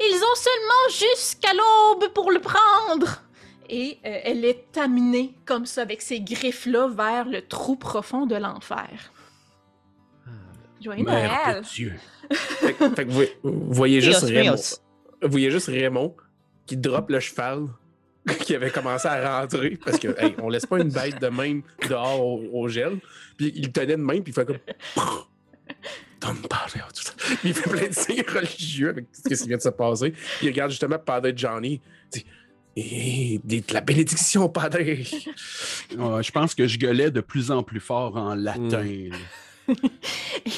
[0.00, 3.20] Ils ont seulement jusqu'à l'aube pour le prendre!
[3.68, 8.36] Et euh, elle est amenée comme ça, avec ces griffes-là, vers le trou profond de
[8.36, 8.88] l'enfer.
[10.80, 11.62] Joyeux Mère Noël!
[11.62, 11.94] de Dieu.
[12.30, 14.56] Fait, que- fait que vous, vous voyez juste Raymond.
[15.22, 16.14] Vous voyez juste Raymond
[16.66, 17.66] qui drop le cheval
[18.40, 21.62] qui avait commencé à rentrer parce que hey, on laisse pas une bête de même
[21.88, 22.98] dehors au, au gel.
[23.36, 24.58] Puis il tenait de même puis il fait comme
[27.44, 30.10] il fait plein de signes religieux avec ce qui vient de se passer.
[30.10, 31.80] Puis il regarde justement Padre Johnny.
[32.10, 32.24] Dit
[32.76, 34.78] Eh, dites la bénédiction, Padre.
[35.90, 39.10] Je pense que je gueulais de plus en plus fort en latin.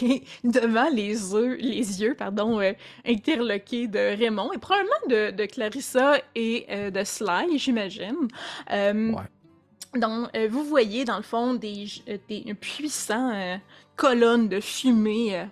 [0.02, 2.72] Et devant les yeux, les yeux pardon, euh,
[3.06, 8.28] interloqués de Raymond et probablement de, de Clarissa et euh, de Sly, j'imagine.
[8.72, 10.00] Euh, Ouais.
[10.00, 11.86] Donc, euh, vous voyez dans le fond des,
[12.28, 13.58] des puissants
[13.94, 15.46] colonnes de fumée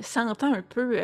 [0.00, 0.98] sentant un peu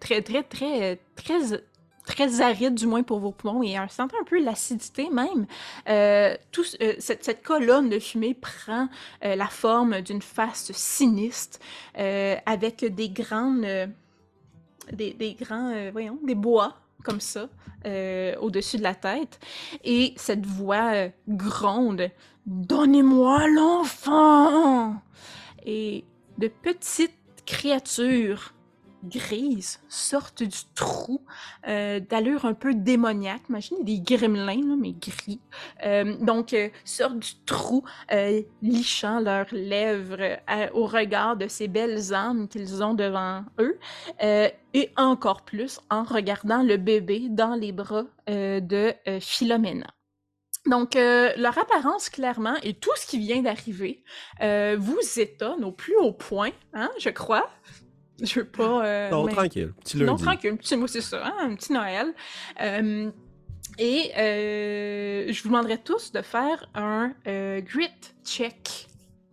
[0.00, 1.62] très, très, très, très
[2.04, 5.46] très aride, du moins pour vos poumons, et un sentant un peu l'acidité même.
[5.88, 6.36] Euh,
[6.80, 8.88] euh, cette, colonne de fumée prend
[9.24, 11.58] euh, la forme d'une face sinistre,
[11.98, 13.66] euh, avec des grandes,
[14.92, 17.48] des, des grands, voyons, des bois comme ça
[18.40, 19.40] au-dessus de la tête,
[19.82, 22.10] et cette voix gronde
[22.46, 24.96] Donnez-moi l'enfant!
[25.64, 26.04] Et
[26.38, 27.12] de petites
[27.46, 28.52] créatures
[29.04, 31.22] grises sortent du trou,
[31.68, 33.42] euh, d'allure un peu démoniaque.
[33.48, 35.40] Imaginez des gremlins, là, mais gris.
[35.84, 40.38] Euh, donc, euh, sortent du trou, euh, lichant leurs lèvres
[40.74, 43.78] au regard de ces belles âmes qu'ils ont devant eux.
[44.74, 49.86] Et encore plus en regardant le bébé dans les bras de Philomena.
[50.66, 54.02] Donc, leur apparence, clairement, et tout ce qui vient d'arriver,
[54.40, 57.50] vous étonne au plus haut point, hein, je crois.
[58.26, 58.84] Je veux pas...
[58.86, 59.72] euh, Non, mais- tranquille.
[59.82, 62.14] Petit non, tranquille, petit mot, c'est ça, hein, un petit Noël.
[62.60, 63.10] Euh,
[63.78, 67.88] et euh, je vous demanderai tous de faire un euh, grit
[68.24, 68.86] check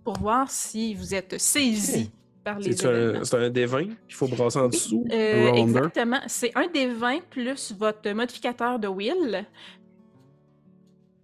[0.03, 2.09] pour voir si vous êtes saisis
[2.43, 5.05] par les C'est un, un D20 qu'il faut brasser en dessous?
[5.11, 6.19] Euh, exactement.
[6.27, 9.45] C'est un des 20 plus votre modificateur de will.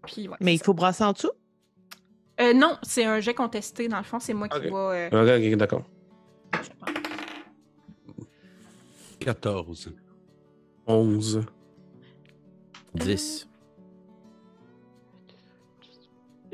[0.06, 1.32] Puis, ouais, Mais il faut brasser en dessous?
[2.41, 4.19] Euh, non, c'est un jet contesté, dans le fond.
[4.19, 4.65] C'est moi qui Ok.
[4.71, 4.78] va...
[4.91, 5.84] euh, Ok, ok, d'accord.
[6.54, 6.95] je pense.
[9.26, 9.92] 14.
[10.86, 11.42] 11.
[12.94, 13.48] 10.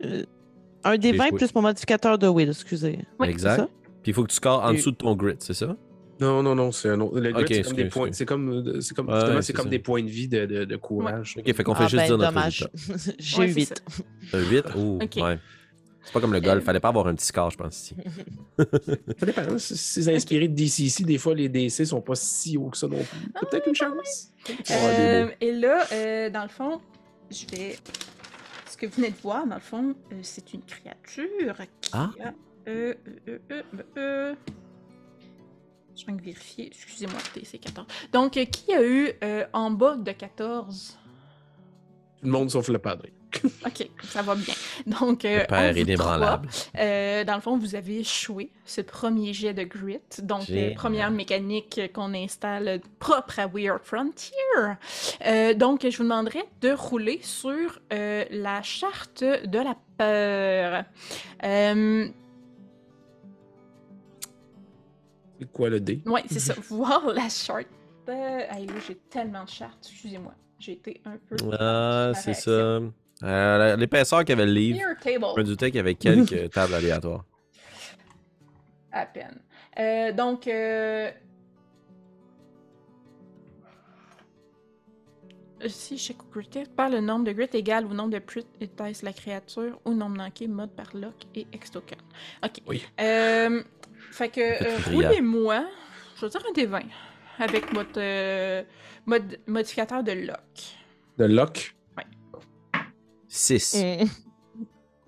[0.04, 0.24] Euh,
[0.84, 1.38] un des J'ai 20 joué.
[1.38, 3.00] plus mon modificateur de will, excusez.
[3.20, 3.70] Oui, exact.
[4.02, 5.76] Puis il faut que tu scores en Et- dessous de ton grit, c'est ça?
[6.20, 7.20] Non, non, non, c'est un autre.
[7.20, 9.80] Le grit, Ok, c'est comme des comme, c'est comme, Ouais, justement, c'est c'est comme des
[9.80, 11.36] points de vie de, de, de courage.
[11.38, 12.68] Ok, fait qu'on fait Ah, juste ben, dire notre dommage.
[12.74, 13.12] résultat.
[13.20, 13.84] J'ai Ouais, eu c'est 8.
[14.34, 14.64] Un 8?
[14.78, 15.16] Oh, Ok.
[15.18, 15.40] ouais.
[16.04, 17.96] C'est pas comme le golf, Euh, fallait pas avoir un petit score, je pense, ici.
[18.58, 19.42] Ça dépend.
[19.42, 22.78] hein, Si c'est inspiré de DCC, des fois, les DC sont pas si hauts que
[22.78, 23.06] ça non plus.
[23.40, 24.32] C'est peut-être une chance.
[24.72, 26.82] Euh, et là, euh, dans le fond,
[27.30, 27.78] je vais.
[28.70, 32.10] Ce que vous venez de voir, dans le fond, euh, c'est une créature qui Ah.
[32.24, 32.34] a.
[32.68, 32.94] Euh,
[33.28, 34.36] euh, euh, euh, euh,
[35.96, 36.68] Je vais vérifier.
[36.68, 37.86] Excusez-moi, c'est 14.
[38.12, 40.98] Donc, euh, qui a eu euh, en bas de 14
[42.20, 43.06] Tout le monde sauf le padre.
[43.66, 44.54] Ok, ça va bien.
[44.86, 46.48] Donc, euh, Le père on vous inébranlable.
[46.50, 50.00] trois, euh, dans le fond, vous avez échoué ce premier jet de grit.
[50.22, 54.36] Donc, euh, première mécanique qu'on installe propre à Weird Frontier.
[55.26, 60.84] Euh, donc, je vous demanderai de rouler sur euh, la charte de la peur.
[61.44, 62.08] Euh,
[65.40, 66.02] C'est quoi le D?
[66.06, 66.54] ouais, c'est ça.
[66.70, 67.68] Voir la charte.
[68.10, 69.78] Euh, là, j'ai tellement de chartes.
[69.84, 70.34] Excusez-moi.
[70.60, 71.36] J'ai été un peu.
[71.60, 72.80] Ah, c'est ça.
[73.24, 76.74] Euh, L'épaisseur qu'il y avait le livre, je me doutais qu'il y avait quelques tables
[76.74, 77.24] aléatoires.
[78.92, 79.40] À peine.
[79.80, 81.10] Euh, donc, euh,
[85.68, 89.14] si je grit par le nombre de grit égal au nombre de prit étaisse la
[89.14, 92.00] créature ou nombre manqué mode par lock et ex token.
[92.44, 92.58] Ok.
[92.68, 92.84] Oui.
[93.00, 93.62] Euh,
[94.12, 95.66] fait que euh, roulez-moi,
[96.18, 96.82] je vais dire un des 20
[97.40, 98.64] avec votre euh,
[99.06, 100.78] mod- modificateur de lock.
[101.18, 101.76] De Lock,
[103.32, 103.76] 6.
[103.82, 104.66] Mm.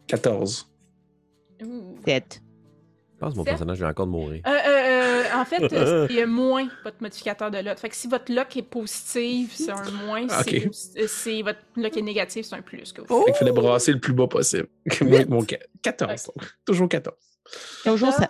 [0.07, 0.69] 14.
[1.63, 1.95] Ouh.
[2.05, 2.41] Sept.
[3.13, 3.51] Je pense que mon Sept.
[3.51, 4.41] personnage vient encore de mourir.
[4.45, 7.77] Euh, euh, euh, en fait, euh, il y a moins votre modificateur de lock.
[7.77, 10.25] Fait que si votre lock est positif, c'est un moins.
[10.29, 10.57] Ah, Si,
[10.97, 12.91] euh, si votre lock est négatif, c'est un plus.
[12.93, 13.19] Que vous Oh!
[13.25, 14.67] Fait qu'il fallait brasser le plus bas possible.
[15.29, 16.25] Mon ca- 14.
[16.35, 16.45] donc.
[16.65, 17.15] Toujours 14.
[17.83, 18.29] Toujours Ça, 7.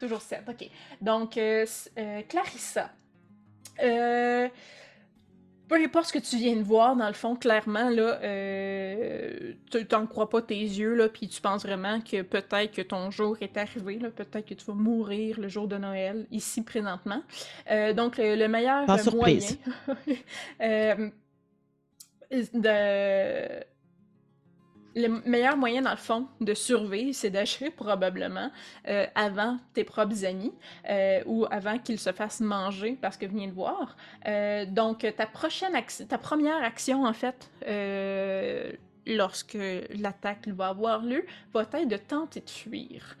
[0.00, 0.70] Toujours 7, ok.
[1.00, 2.90] Donc, euh, s- euh, Clarissa.
[3.82, 4.48] Euh,
[5.68, 9.84] peu importe ce que tu viens de voir, dans le fond, clairement, là, euh, tu
[9.86, 13.36] t'en crois pas tes yeux, là, puis tu penses vraiment que peut-être que ton jour
[13.40, 17.22] est arrivé, là, peut-être que tu vas mourir le jour de Noël, ici, présentement.
[17.70, 19.58] Euh, donc, le, le meilleur Pas euh, moyen surprise.
[20.60, 21.10] euh,
[22.30, 23.64] de...
[24.98, 28.50] Le meilleur moyen, dans le fond, de survivre, c'est d'agir probablement
[28.88, 30.54] euh, avant tes propres amis
[30.88, 33.94] euh, ou avant qu'ils se fassent manger parce que viens de voir.
[34.26, 35.74] Euh, donc, ta prochaine
[36.08, 37.50] ta première action, en fait,
[39.06, 39.58] lorsque
[39.90, 43.18] l'attaque va avoir lieu, va être de tenter de fuir.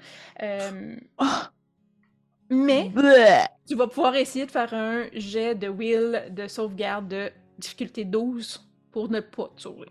[1.18, 1.50] Ah!
[2.48, 3.44] mais Bleh!
[3.66, 8.66] tu vas pouvoir essayer de faire un jet de will de sauvegarde de difficulté 12
[8.92, 9.88] pour ne pas te sauver.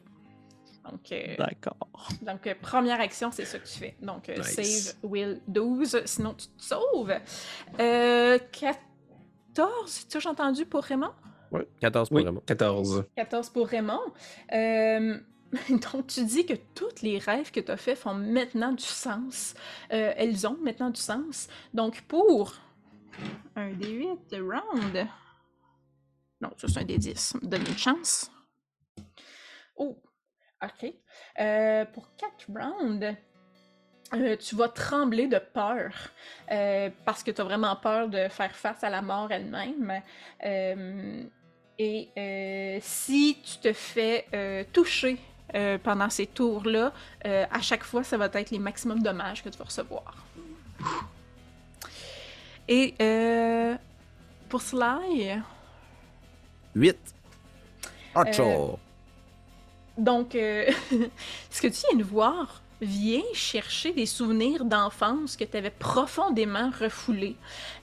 [0.89, 2.09] Donc, euh, D'accord.
[2.21, 3.95] donc, euh, première action, c'est ça que tu fais.
[4.01, 4.89] Donc, euh, Nice.
[4.93, 7.13] save will 12, sinon tu te sauves.
[7.79, 11.11] Euh, 14, tu as entendu pour Raymond?
[11.79, 12.41] 14 pour Oui, vraiment.
[12.45, 13.05] 14.
[13.15, 13.99] 14 pour Raymond.
[14.53, 15.17] Euh,
[15.69, 19.53] donc, tu dis que tous les rêves que tu as faits font maintenant du sens.
[19.93, 21.47] Euh, elles ont maintenant du sens.
[21.73, 22.53] Donc, pour
[23.55, 25.07] un D8 de round.
[26.41, 27.37] Non, ça c'est un des 10.
[27.43, 28.29] Donne une chance.
[29.77, 29.97] Oh,
[30.65, 30.93] ok.
[31.39, 33.15] Euh, pour 4 rounds,
[34.13, 35.91] euh, tu vas trembler de peur
[36.51, 40.01] euh, parce que tu as vraiment peur de faire face à la mort elle-même.
[41.77, 45.17] Et si tu te fais toucher
[45.83, 49.65] pendant ces tours-là, à chaque fois, ça va être les maximums dommages que tu vas
[49.65, 50.15] recevoir.
[52.67, 52.95] Et
[54.49, 55.41] pour Sly,
[56.75, 56.97] 8.
[58.15, 58.79] Ocho.
[59.97, 60.69] Donc, euh,
[61.49, 66.71] ce que tu viens de voir vient chercher des souvenirs d'enfance que tu avais profondément
[66.79, 67.37] refoulés.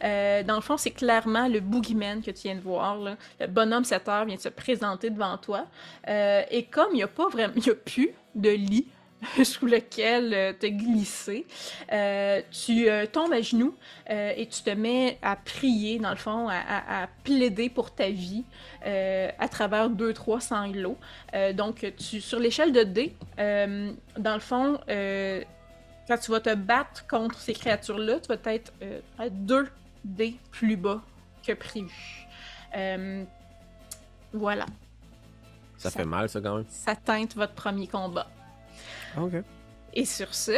[0.05, 2.98] Euh, dans le fond, c'est clairement le boogeyman que tu viens de voir.
[3.40, 5.66] Le bonhomme 7 heures vient de se présenter devant toi.
[6.09, 8.87] Euh, et comme il n'y a pas a plus de lit
[9.44, 11.46] sous lequel euh, te glisser,
[11.92, 13.74] euh, tu euh, tombes à genoux
[14.08, 18.11] et tu te mets à prier, dans le fond, à, à- à plaider pour ta
[18.11, 18.44] vie
[18.85, 20.98] à travers deux, trois sanglots.
[21.54, 27.06] Donc, tu, sur l'échelle de dés, euh, dans le fond, quand tu vas te battre
[27.06, 29.68] contre ces créatures-là, tu vas être euh, à deux
[30.04, 31.00] dés plus bas
[31.46, 32.26] que prévu.
[32.76, 33.24] Euh,
[34.32, 34.66] voilà.
[35.78, 36.66] Ça fait mal, ça, quand même.
[36.68, 38.28] Ça teinte votre premier combat.
[39.18, 39.33] OK.
[39.94, 40.53] Et sur ce,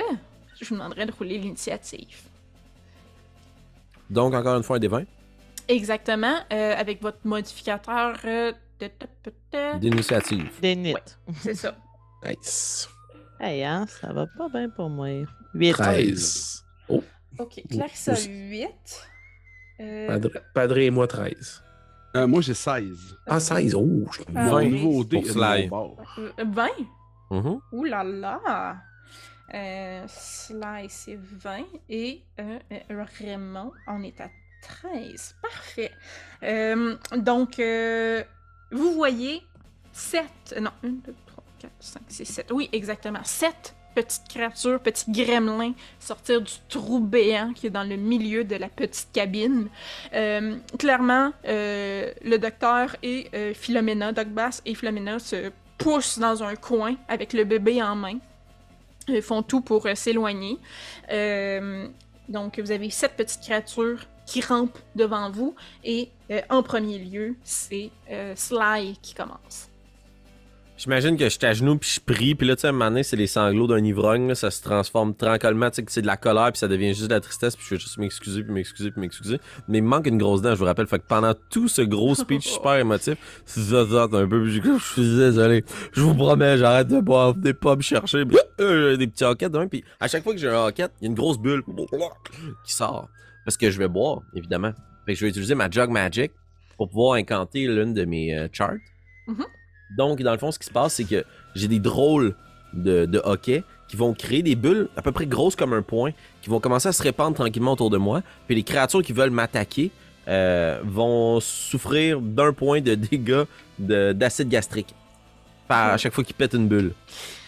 [0.61, 2.17] je vous demanderai de rouler l'initiative.
[4.11, 5.05] Donc, encore une fois, un des 20
[5.69, 8.19] Exactement, euh, avec votre modificateur.
[8.25, 10.51] euh, de- d'initiative.
[10.61, 10.95] Des nits.
[11.41, 11.77] C'est ça.
[12.27, 12.89] Nice.
[13.39, 15.09] Hey, hein, ça va pas bien pour moi.
[15.55, 15.73] 8.
[15.73, 16.65] 13.
[17.39, 18.31] Ok, Clarissa Aussi.
[18.31, 18.69] 8.
[19.81, 21.63] Euh, Padre, Padre et moi, 13.
[22.17, 23.17] Euh, moi, j'ai 16.
[23.27, 23.75] Ah, 16.
[23.75, 24.71] Oh, je- Ah, Mon oui.
[24.71, 25.63] nouveau dé Pour est de Sly.
[25.65, 25.97] mon bord.
[26.19, 26.69] euh, 20?
[27.31, 27.61] Mhm.
[27.73, 28.77] Ouh là là!
[29.53, 31.65] Euh, Sly, c'est 20.
[31.89, 34.31] Et euh, euh, Raymond, on est à
[34.63, 35.37] 13.
[35.43, 35.93] Parfait.
[36.43, 38.23] Euh, donc, euh,
[38.73, 39.43] vous voyez
[39.93, 40.55] 7.
[40.61, 42.53] Non, 1, 2, 3, 4, 5, 6, 7.
[42.53, 43.23] Oui, exactement.
[43.23, 48.57] 7 petites créatures, petits gremlins sortir du trou béant qui est dans le milieu de
[48.57, 49.69] la petite cabine.
[50.13, 56.43] Euh, clairement, euh, le docteur et euh, Philomena, Doc Bass et Philomena se poussent dans
[56.43, 58.19] un coin avec le bébé en main.
[59.09, 60.59] Ils font tout pour euh, s'éloigner.
[61.11, 61.89] Euh,
[62.29, 65.55] donc, vous avez sept petites créatures qui rampent devant vous.
[65.83, 67.91] Et euh, en premier lieu, c'est
[68.35, 69.69] Sly qui commence.
[70.77, 72.73] J'imagine que je suis à genoux puis je prie, puis là, tu sais, à un
[72.73, 75.93] moment donné, c'est les sanglots d'un ivrogne, là, ça se transforme tranquillement, tu sais, que
[75.93, 77.97] c'est de la colère, puis ça devient juste de la tristesse, puis je vais juste
[77.97, 79.39] m'excuser, puis m'excuser, puis m'excuser.
[79.69, 80.89] Mais il me manque une grosse dent, je vous rappelle.
[80.89, 84.79] Fait que pendant tout ce gros speech super émotif, ça, ça, un peu, puis je
[84.79, 85.65] suis désolé.
[85.93, 88.25] Je vous promets, j'arrête de boire, venez pas me chercher.
[88.25, 90.93] Puis, euh, j'ai des petits hoquettes demain, puis à chaque fois que j'ai un hoquette,
[91.01, 91.63] il y a une grosse bulle
[92.65, 93.09] qui sort.
[93.45, 94.73] Parce que je vais boire, évidemment.
[95.07, 96.33] Fait que je vais utiliser ma Jug Magic
[96.77, 98.75] pour pouvoir incanter l'une de mes euh, charts.
[99.29, 99.45] Mhm.
[99.91, 102.35] Donc, dans le fond, ce qui se passe, c'est que j'ai des drôles
[102.73, 106.11] de, de hockey qui vont créer des bulles à peu près grosses comme un point,
[106.43, 108.23] qui vont commencer à se répandre tranquillement autour de moi.
[108.47, 109.91] Puis les créatures qui veulent m'attaquer
[110.27, 113.45] euh, vont souffrir d'un point de dégâts
[113.79, 114.95] de- d'acide gastrique
[115.69, 116.93] par, à chaque fois qu'ils pètent une bulle.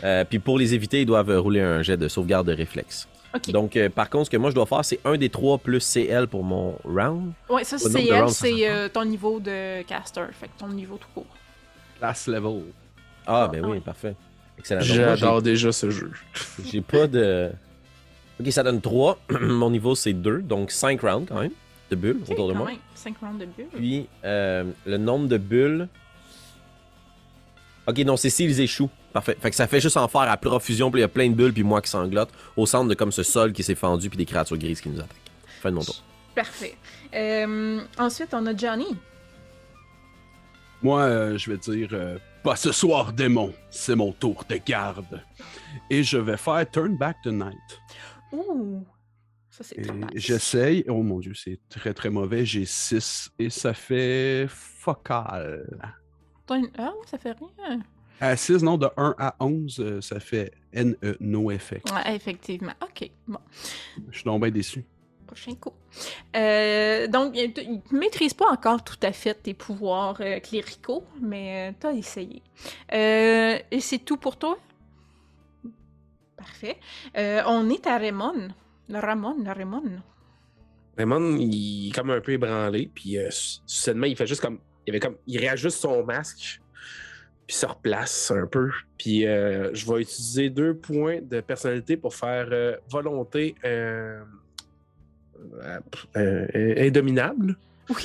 [0.04, 3.08] Euh, puis pour les éviter, ils doivent rouler un jet de sauvegarde de réflexe.
[3.48, 5.80] Donc, euh, par contre, ce que moi je dois faire, c'est un des trois plus
[5.80, 7.32] CL pour mon round.
[7.50, 10.22] ouais, ça, c'est ça c'est ton niveau de caster.
[10.32, 11.26] Fait que ton niveau tout court.
[11.98, 12.62] Class level.
[13.26, 14.14] Ah, ben ah oui, parfait.
[14.58, 14.80] Excellent.
[14.80, 16.12] J'adore déjà ce jeu.
[16.64, 17.50] J'ai pas de.
[18.40, 19.18] Ok, ça donne 3.
[19.40, 20.42] Mon niveau, c'est 2.
[20.42, 21.52] Donc 5 rounds quand même
[21.90, 22.66] de bulles autour de moi.
[22.66, 22.78] même.
[22.94, 23.66] 5 rounds de bulles.
[23.74, 25.88] Puis euh, le nombre de bulles.
[27.86, 28.90] Ok, non, c'est s'ils échouent.
[29.12, 29.36] Parfait.
[29.40, 30.90] Fait que ça fait juste en faire à profusion.
[30.90, 31.52] Puis il y a plein de bulles.
[31.52, 32.30] Puis moi qui sanglote.
[32.56, 34.08] Au centre de comme ce sol qui s'est fendu.
[34.08, 35.16] Puis des créatures grises qui nous attaquent.
[35.60, 36.02] Fin de mon tour.
[36.34, 36.76] Parfait.
[37.14, 38.96] Euh, ensuite, on a Johnny.
[40.82, 45.22] Moi, euh, je vais dire euh, Pas ce soir, démon, c'est mon tour de garde.
[45.90, 47.80] Et je vais faire Turn Back the Night.
[48.32, 48.84] Ouh!
[49.50, 50.08] Ça, c'est très nice.
[50.14, 50.84] J'essaye.
[50.88, 52.44] Oh mon dieu, c'est très très mauvais.
[52.44, 55.66] J'ai 6 et ça fait focal.
[56.46, 57.80] T'as une- Ah, ça fait rien.
[58.20, 61.90] À 6, non, de 1 à 11, euh, ça fait NE, no effect.
[61.90, 62.72] Ouais, effectivement.
[62.82, 63.10] OK.
[63.26, 63.38] Bon.
[64.10, 64.84] Je suis donc bien déçu.
[65.26, 65.72] Prochain coup.
[66.36, 71.74] Euh, donc, il ne maîtrise pas encore tout à fait tes pouvoirs euh, cléricaux, mais
[71.80, 72.42] tu as essayé.
[72.92, 74.58] Euh, et c'est tout pour toi?
[76.36, 76.78] Parfait.
[77.16, 78.48] Euh, on est à Raymond.
[78.88, 80.00] Le Ramon, Raymond.
[80.96, 84.60] Raymond, il est comme un peu ébranlé, puis euh, soudainement, il fait juste comme.
[84.86, 86.60] Il, comme, il réajuste son masque,
[87.44, 88.70] puis se replace un peu.
[88.96, 94.22] Puis euh, je vais utiliser deux points de personnalité pour faire euh, volonté euh, euh,
[94.22, 94.24] euh,
[96.54, 97.56] indominable.
[97.90, 98.02] Oui.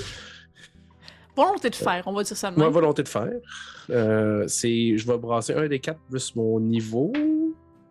[1.35, 2.69] Volonté de faire, on va dire ça de même.
[2.69, 3.31] volonté de faire,
[3.89, 7.13] euh, c'est je vais brasser un des quatre plus mon niveau.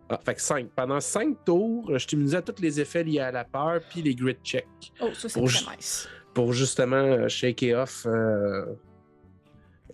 [0.09, 0.67] Ah, fait que 5.
[0.75, 4.13] Pendant 5 tours, je t'immunise à tous les effets liés à la peur puis les
[4.13, 4.67] grit checks
[5.01, 6.07] Oh, ça, c'est très nice.
[6.33, 8.65] pour justement euh, shaker off euh,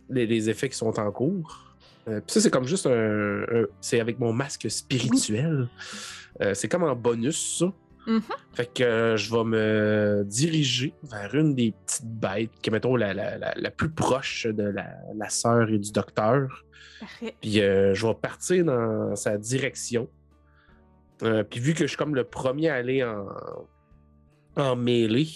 [0.09, 1.75] les, les effets qui sont en cours.
[2.07, 3.43] Euh, puis ça, c'est comme juste un.
[3.43, 5.67] un- c'est avec mon masque spirituel.
[6.41, 7.71] Euh, c'est comme en bonus, ça.
[8.07, 8.21] Mhm.
[8.53, 12.95] Fait que euh, je vais me diriger vers une des petites bêtes qui est, mettons,
[12.95, 16.63] la, la, la, la plus proche de la, la sœur et du docteur.
[16.99, 17.35] Parfait.
[17.41, 20.09] Puis euh, je vais partir dans sa direction.
[21.21, 23.27] Euh, puis vu que je suis comme le premier à aller en,
[24.55, 25.27] en mêlée,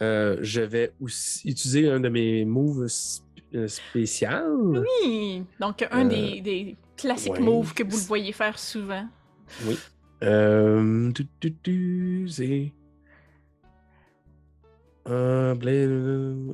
[0.00, 4.84] je vais aussi utiliser un de mes moves sp- spéciales.
[5.04, 7.40] Oui, donc un des, des classiques ouais.
[7.40, 9.06] moves que vous le voyez faire souvent.
[9.66, 9.78] Oui.
[10.22, 11.10] Euh,
[12.28, 12.72] c'est.
[15.08, 15.86] Euh, blé-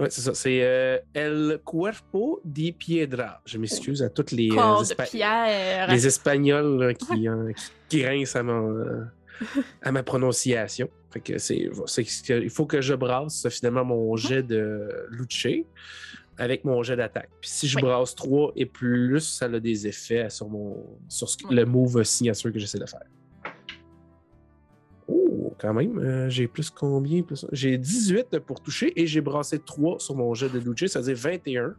[0.00, 0.32] ouais, c'est ça.
[0.32, 3.42] C'est euh, El Cuerpo di Piedra.
[3.44, 8.02] Je m'excuse à toutes les, euh, de Espa- les Espagnols là, qui, euh, qui, qui
[8.02, 9.06] grincent à, mon,
[9.82, 10.88] à ma prononciation.
[11.10, 11.68] Fait que c'est,
[12.28, 15.66] il faut que je brasse euh, finalement mon jet de luché
[16.38, 17.28] avec mon jet d'attaque.
[17.42, 17.82] Puis si je Oui.
[17.82, 22.50] brasse 3 et plus, ça a des effets sur, mon, sur ce le move signature
[22.50, 23.02] que j'essaie de faire.
[25.50, 27.22] Oh, quand même, euh, j'ai plus combien?
[27.22, 27.46] Plus...
[27.52, 31.74] J'ai 18 pour toucher et j'ai brassé 3 sur mon jet de luché, c'est-à-dire 21.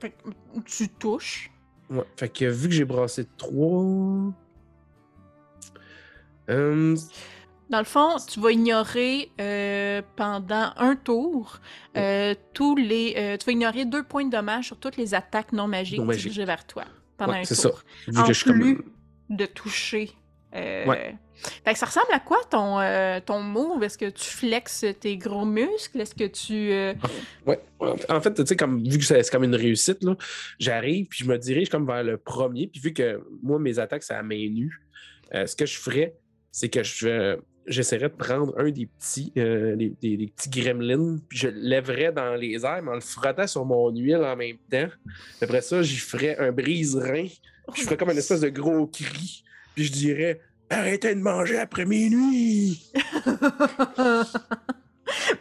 [0.00, 0.28] Fait que
[0.64, 1.50] tu touches.
[1.90, 4.32] Ouais, fait que vu que j'ai brassé 3.
[6.50, 6.96] Euh,
[7.70, 11.58] Dans le fond, tu vas ignorer euh, pendant un tour
[11.96, 13.14] euh, tous les.
[13.16, 16.06] euh, tu vas ignorer deux points de dommage sur toutes les attaques non magiques Non
[16.06, 16.84] dirigées vers toi
[17.16, 17.82] pendant Ouais, un c'est tour.
[18.08, 18.60] vu En que je suis comme.
[18.60, 18.84] plus
[19.30, 20.10] de toucher.
[20.54, 21.16] euh, Ouais.
[21.74, 23.82] Ça ressemble à quoi ton, euh, ton move?
[23.82, 26.00] Est-ce que tu flexes tes gros muscles?
[26.00, 26.72] Est-ce que tu.
[26.72, 26.94] euh,
[27.46, 27.58] Ouais.
[28.08, 30.16] En fait, tu sais, comme, vu que c'est comme une réussite, là,
[30.58, 32.66] j'arrive puis je me dirige comme vers le premier.
[32.68, 34.80] Puis vu que moi, mes attaques, c'est à main nue,
[35.34, 36.14] euh, ce que je ferais,
[36.50, 41.46] c'est que je j'essaierais de prendre un des petits, des, des- petits gremlins, puis je
[41.48, 44.88] lèverais dans les airs, mais en le frottant sur mon huile en même temps.
[45.40, 47.28] Après ça, j'y ferais un brise-rein,
[47.76, 49.44] je ferais comme une espèce de gros cri,
[49.76, 50.40] puis je dirais
[50.72, 52.82] Arrêtez de manger après minuit!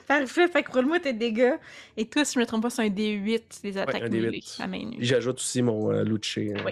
[0.07, 1.53] Parfait, fait que roule-moi tes dégâts.
[1.95, 4.09] Et toi, si je me trompe pas, c'est un D8, les attaques un D8.
[4.09, 4.97] mêlées à main nue.
[4.99, 6.53] J'ajoute aussi mon euh, luché.
[6.53, 6.59] euh.
[6.65, 6.71] Oui.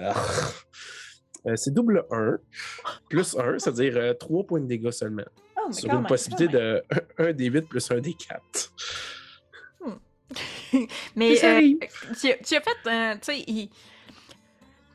[0.00, 0.14] Ah.
[1.46, 2.38] Euh, c'est double 1,
[3.08, 5.22] plus 1, c'est-à-dire 3 points de dégâts seulement.
[5.56, 6.82] Oh, sur une possibilité de
[7.18, 8.72] 1 des 8 plus 1 des 4.
[11.16, 11.60] Mais euh,
[12.20, 13.14] tu, tu as fait un.
[13.16, 13.70] Tu sais, il-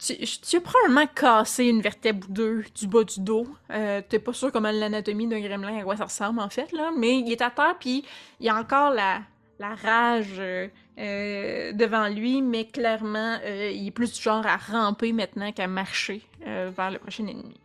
[0.03, 3.47] tu, as probablement cassé une vertèbre ou deux du bas du dos.
[3.71, 6.91] Euh, T'es pas sûr comment l'anatomie d'un gremlin, à quoi ça ressemble en fait, là.
[6.97, 8.03] Mais il est à terre, puis
[8.39, 9.21] il y a encore la,
[9.59, 10.67] rage euh,
[10.99, 15.67] euh, devant lui, mais clairement, euh, il est plus du genre à ramper maintenant qu'à
[15.67, 17.57] marcher vers le prochain ennemi.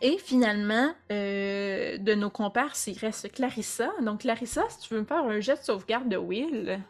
[0.00, 3.90] Et finalement, de nos comparses, il reste Clarissa.
[4.00, 6.80] Donc, Clarissa, si tu veux me faire un jet de sauvegarde de Will.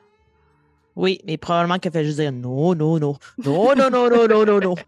[0.99, 3.16] Oui, mais probablement qu'elle fait juste dire non, non, non.
[3.44, 4.74] Non, non, non, non, non, non, non.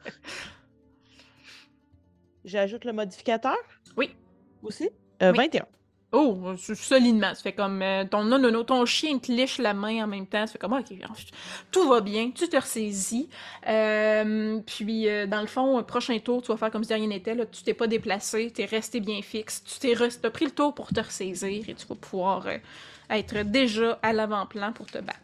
[2.44, 3.56] J'ajoute le modificateur?
[3.96, 4.11] Oui.
[4.62, 4.88] Aussi?
[5.22, 5.36] Euh, Oui.
[5.38, 5.66] 21.
[6.12, 7.32] Oh, c'est solidement.
[7.36, 10.08] Ça fait comme euh, ton non, non, non, ton chien te liche la main en
[10.08, 10.44] même temps.
[10.48, 10.86] Ça fait comme, ok,
[11.70, 13.28] tout va bien, tu te ressaisis.
[13.68, 17.06] Euh, puis, euh, dans le fond, un prochain tour, tu vas faire comme si rien
[17.06, 17.36] n'était.
[17.36, 17.46] là.
[17.46, 19.62] Tu t'es pas déplacé, tu es resté bien fixe.
[19.62, 22.56] Tu t'es re- t'as pris le tour pour te ressaisir et tu vas pouvoir euh,
[23.11, 25.20] être déjà à l'avant-plan pour te battre.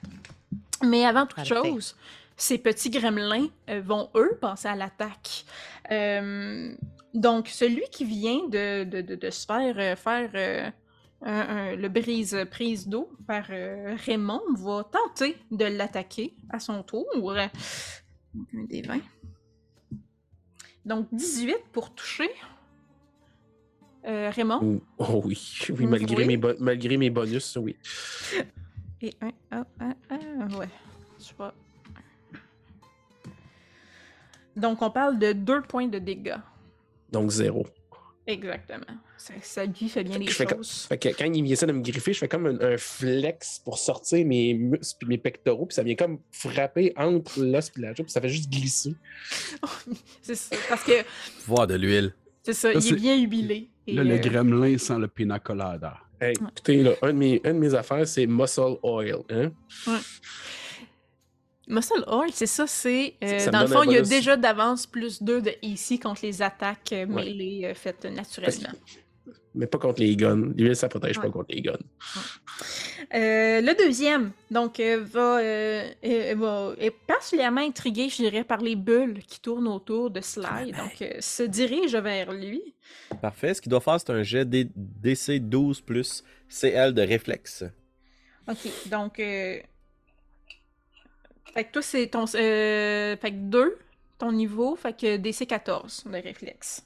[0.85, 1.55] Mais avant toute Parfait.
[1.55, 1.97] chose,
[2.37, 5.45] ces petits gremlins euh, vont, eux, passer à l'attaque.
[5.91, 6.75] Euh,
[7.15, 10.71] donc, celui qui vient de, de, de, de se faire euh, faire euh,
[11.23, 11.33] un-
[11.73, 17.07] un- le brise prise d'eau par Raymond va tenter de l'attaquer à son tour.
[17.15, 19.01] Donc, un des 20.
[20.85, 22.31] Donc, 18 pour toucher.
[24.05, 24.81] Raymond.
[24.99, 26.27] Oh oui, oui malgré, oui.
[26.27, 27.77] Mes bo- malgré mes bonus, oui.
[29.03, 30.69] Et un, un, un, un, ouais.
[31.19, 31.53] Je vois.
[34.57, 36.37] Donc, on parle de deux points de dégâts.
[37.13, 37.67] Donc zéro.
[38.27, 38.85] Exactement.
[39.17, 40.87] Ça, ça lui fait bien les comme- choses.
[40.89, 43.79] Fait que quand il essaie de me griffer, je fais comme un, un flex pour
[43.79, 47.95] sortir mes muscles et mes pectoraux, puis ça vient comme frapper entre l'os et la
[47.95, 48.95] joue, puis ça fait juste glisser.
[50.23, 50.57] C'est ça.
[50.69, 50.93] Parce que
[51.47, 52.15] Voir de l'huile.
[52.43, 53.71] c'est ça, Là, il est bien huilé.
[53.87, 55.97] Et, Là, le euh, gremlin sent le pina colada.
[56.21, 59.17] Hey, écoutez, là, un de mes, un de mes affaires, c'est muscle oil.
[59.31, 59.51] Hein?
[61.69, 63.15] Muscle Oil, c'est ça, c'est.
[63.25, 66.21] euh, Ça dans le fond, il y a déjà d'avance plus 2 de AC contre
[66.23, 68.71] les attaques euh, mêlées euh, faites naturellement.
[69.55, 70.53] Mais pas contre les guns.
[70.57, 71.79] L'huile, ça protège pas contre les guns.
[73.15, 78.61] Euh, le deuxième, donc, euh, va, euh, est, va- est particulièrement intrigué, je dirais, par
[78.61, 80.73] les bulles qui tournent autour de Sly.
[80.73, 82.75] Donc, euh, se dirige vers lui.
[83.23, 83.55] Parfait.
[83.55, 87.65] Ce qu'il doit faire, c'est un jet DC 12 plus CL de réflexe.
[88.49, 89.19] Ok, donc.
[89.21, 89.59] euh,
[91.55, 92.25] Fait que toi, c'est ton.
[92.35, 93.79] euh, Fait que 2,
[94.19, 94.77] ton niveau.
[94.77, 96.85] Fait que DC 14 de réflexe.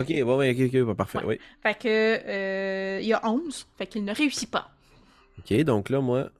[0.00, 1.24] Ok, ouais, ouais, ok, ok, parfait, Ouais.
[1.26, 1.40] oui.
[1.62, 1.88] Fait que.
[1.88, 3.66] euh, il y a 11.
[3.78, 4.70] Fait qu'il ne réussit pas.
[5.38, 6.30] Ok, donc là, moi.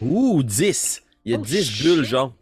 [0.00, 1.02] Ouh, 10!
[1.24, 1.86] Il y a Oh, 10 shit.
[1.86, 2.34] bulles, genre.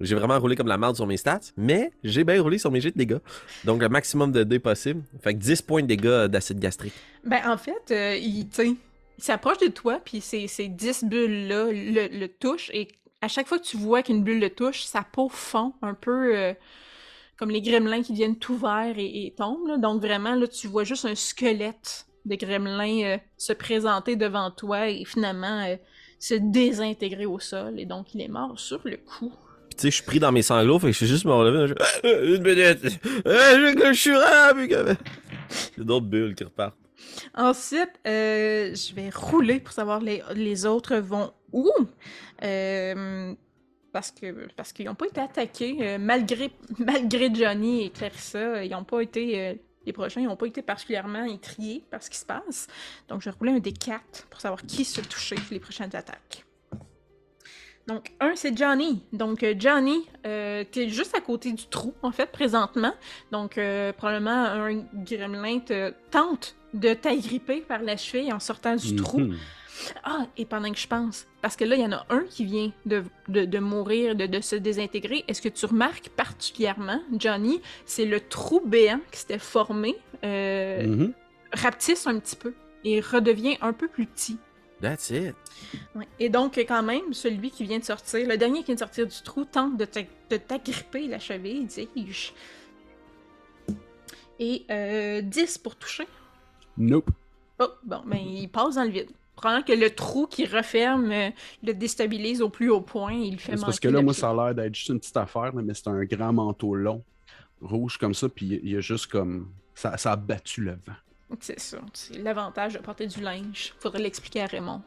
[0.00, 2.80] J'ai vraiment roulé comme la merde sur mes stats, mais j'ai bien roulé sur mes
[2.82, 3.18] jets de dégâts.
[3.64, 5.02] Donc le maximum de dés possible.
[5.22, 6.92] Fait que 10 points de dégâts d'acide gastrique.
[7.24, 11.04] Ben, en fait, euh, il, tu sais, il s'approche de toi, puis ces, ces 10
[11.04, 12.88] bulles-là le, le touchent, et
[13.22, 16.36] à chaque fois que tu vois qu'une bulle le touche, sa peau fond un peu
[16.36, 16.52] euh,
[17.38, 19.66] comme les gremlins qui deviennent tout verts et, et tombent.
[19.68, 19.76] là.
[19.76, 24.88] Donc, vraiment, là, tu vois juste un squelette de gremlin euh, se présenter devant toi
[24.88, 25.76] et finalement euh,
[26.18, 29.32] se désintégrer au sol, et donc il est mort sur le coup.
[29.68, 31.32] Puis tu sais, je suis pris dans mes sanglots, fait que je suis juste me
[31.32, 31.68] relever.
[32.02, 32.98] je- Une minute!
[33.26, 34.54] Euh, je, je suis rare.
[34.58, 36.74] Il y a d'autres bulles qui repartent.
[37.34, 41.70] Ensuite, euh, je vais rouler pour savoir les, les autres vont où.
[42.42, 43.34] Euh,
[43.96, 45.78] parce que parce qu'ils n'ont pas été attaqués.
[45.80, 49.40] euh, malgré, malgré Johnny et Clarissa, ils n'ont pas été.
[49.40, 49.54] euh,
[49.86, 52.66] les prochains, ils n'ont pas été particulièrement étriés par ce qui se passe.
[53.08, 56.44] Donc, je vais rouler un des 4 pour savoir qui se toucher les prochaines attaques.
[57.86, 59.02] Donc, un, c'est Johnny.
[59.12, 62.92] Donc, euh, Johnny, euh, t'es juste à côté du trou, en fait, présentement.
[63.32, 68.94] Donc, euh, probablement, un gremlin te tente de t'agripper par la cheville en sortant du
[68.96, 69.20] trou.
[70.04, 72.44] Ah, et pendant que je pense, parce que là, il y en a un qui
[72.44, 75.24] vient de, de, de mourir, de, de se désintégrer.
[75.28, 81.12] Est-ce que tu remarques particulièrement, Johnny, c'est le trou béant qui s'était formé, euh, Mhm.
[81.52, 82.54] rapetisse un petit peu
[82.84, 84.38] et redevient un peu plus petit.
[84.80, 85.34] That's it.
[85.94, 86.06] Ouais.
[86.20, 89.06] Et donc, quand même, celui qui vient de sortir, le dernier qui vient de sortir
[89.06, 89.86] du trou, tente de
[90.36, 92.32] t'agripper la cheville, dis-je.
[94.38, 96.06] Et euh, 10 pour toucher.
[96.76, 97.08] Nope.
[97.58, 99.10] Oh, bon, ben, il passe dans le vide.
[99.36, 101.30] Probablement que le trou qui referme euh,
[101.62, 103.98] le déstabilise au plus haut point et il lui fait C'est manquer parce que là,
[103.98, 104.20] le moi, pied.
[104.20, 107.04] ça a l'air d'être juste une petite affaire, mais c'est un grand manteau long,
[107.60, 109.50] rouge comme ça, puis il y a juste comme.
[109.74, 110.94] Ça, ça a battu le vent.
[111.40, 111.78] C'est ça.
[111.92, 113.74] C'est l'avantage de porter du linge.
[113.80, 114.80] Faudrait l'expliquer à Raymond.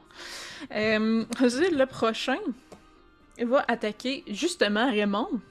[0.72, 2.38] Euh, le prochain
[3.40, 5.42] va attaquer justement Raymond.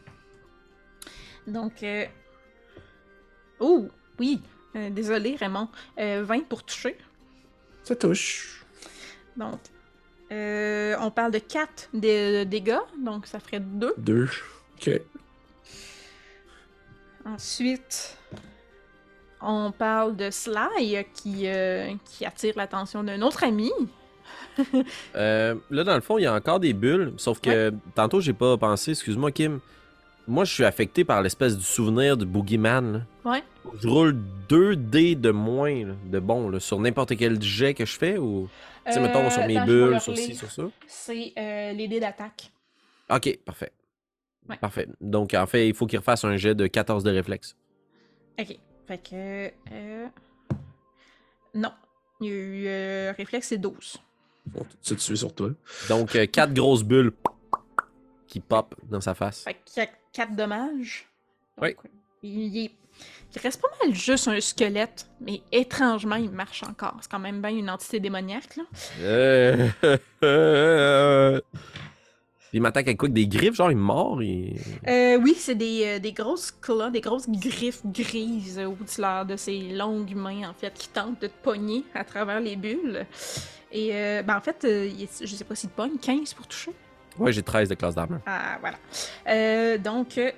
[1.47, 2.07] Donc, euh...
[3.61, 3.89] oh,
[4.19, 4.41] oui.
[4.77, 5.69] Euh, désolé, Raymond.
[5.99, 6.97] Euh, 20 pour toucher.
[7.83, 8.58] Ça touche.
[9.39, 9.59] Donc,
[10.33, 12.79] euh, on parle de 4 de dégâts.
[13.03, 13.95] Donc, ça ferait 2.
[13.97, 14.29] Deux.
[14.77, 15.01] Ok.
[17.25, 18.17] Ensuite,
[19.41, 23.71] on parle de Sly qui, euh, qui attire l'attention d'un autre ami.
[25.15, 28.33] Euh, là, dans le fond, il y a encore des bulles, sauf que tantôt, j'ai
[28.33, 29.61] pas pensé, excuse-moi, Kim.
[30.27, 32.93] Moi, je suis affecté par l'espèce du souvenir du Boogeyman.
[33.25, 33.33] là.
[33.33, 33.45] Ouais.
[33.81, 34.17] Je roule
[34.49, 38.19] 2 dés de moins là, de bon là, sur n'importe quel jet que je fais
[38.19, 38.49] ou?
[38.89, 40.63] Tu sais, mettons, sur mes Euh, je vais bulles, le sur ci, sur ça.
[40.87, 42.51] C'est euh, les dés d'attaque.
[43.11, 43.73] Ok, parfait.
[44.49, 44.57] Ouais.
[44.57, 44.89] Parfait.
[45.01, 47.57] Donc, en fait, il faut qu'il refasse un jet de 14 de réflexe.
[48.39, 48.59] Ok.
[48.87, 49.53] Fait que.
[49.73, 50.07] euh,
[51.55, 51.73] Non.
[52.21, 53.99] Il y a eu euh, réflexe, c'est 12.
[54.47, 55.51] Bon, suite tuer sur toi.
[55.89, 57.13] Donc, 4 grosses bulles
[58.27, 59.45] qui pop dans sa face.
[59.45, 61.09] Fait qu'il y a 4 dommages.
[61.59, 61.91] Donc, Oui.
[62.23, 62.73] Il, est-
[63.35, 66.97] il reste pas mal juste un squelette, mais étrangement, il marche encore.
[67.01, 68.65] C'est quand même bien une entité démoniaque, là.
[70.23, 71.41] Euh,
[72.53, 73.09] Il m'attaque avec quoi?
[73.09, 73.55] Des griffes?
[73.55, 74.23] Genre, il mord?
[74.23, 74.59] Il...
[74.87, 79.37] Euh, oui, c'est des, euh, des grosses claws, des grosses griffes grises au dessus de
[79.37, 83.07] ses longues mains, en fait, qui tentent de te pogner à travers les bulles.
[83.71, 86.73] Et, euh, ben, en fait, euh, je sais pas s'il te pogne, 15 pour toucher.
[87.19, 88.21] Ouais, j'ai 13 de classe d'armure.
[88.27, 88.79] Ah, voilà.
[89.29, 90.31] Euh, donc, euh,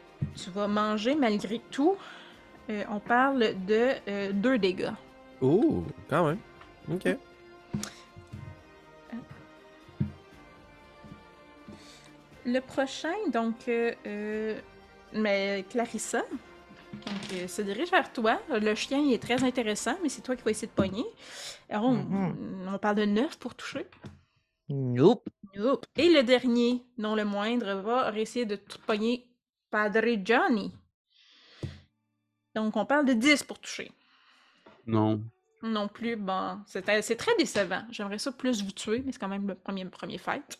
[0.42, 1.96] tu vas manger malgré tout.
[2.70, 4.92] Euh, on parle de 2 dégâts.
[5.42, 6.38] Ouh, quand même.
[6.90, 7.16] Ok.
[12.46, 14.58] Le prochain, donc, euh, euh,
[15.12, 16.22] mais Clarissa,
[16.92, 18.40] donc, euh, se dirige vers toi.
[18.50, 21.04] Le chien il est très intéressant, mais c'est toi qui vas essayer de pogner.
[21.68, 22.68] Alors, on, Mhm.
[22.74, 23.86] on parle de 9 pour toucher.
[24.68, 25.28] Nope.
[25.56, 25.84] Nope.
[25.96, 29.26] Et le dernier, non le moindre, va essayer de tout pogner
[29.70, 30.72] Padre Johnny.
[32.54, 33.90] Donc, on parle de 10 pour toucher.
[34.86, 35.22] Non.
[35.62, 36.82] Non plus, bon, c'est
[37.16, 37.82] très décevant.
[37.90, 40.58] J'aimerais ça plus vous tuer, mais c'est quand même le premier, premier fight.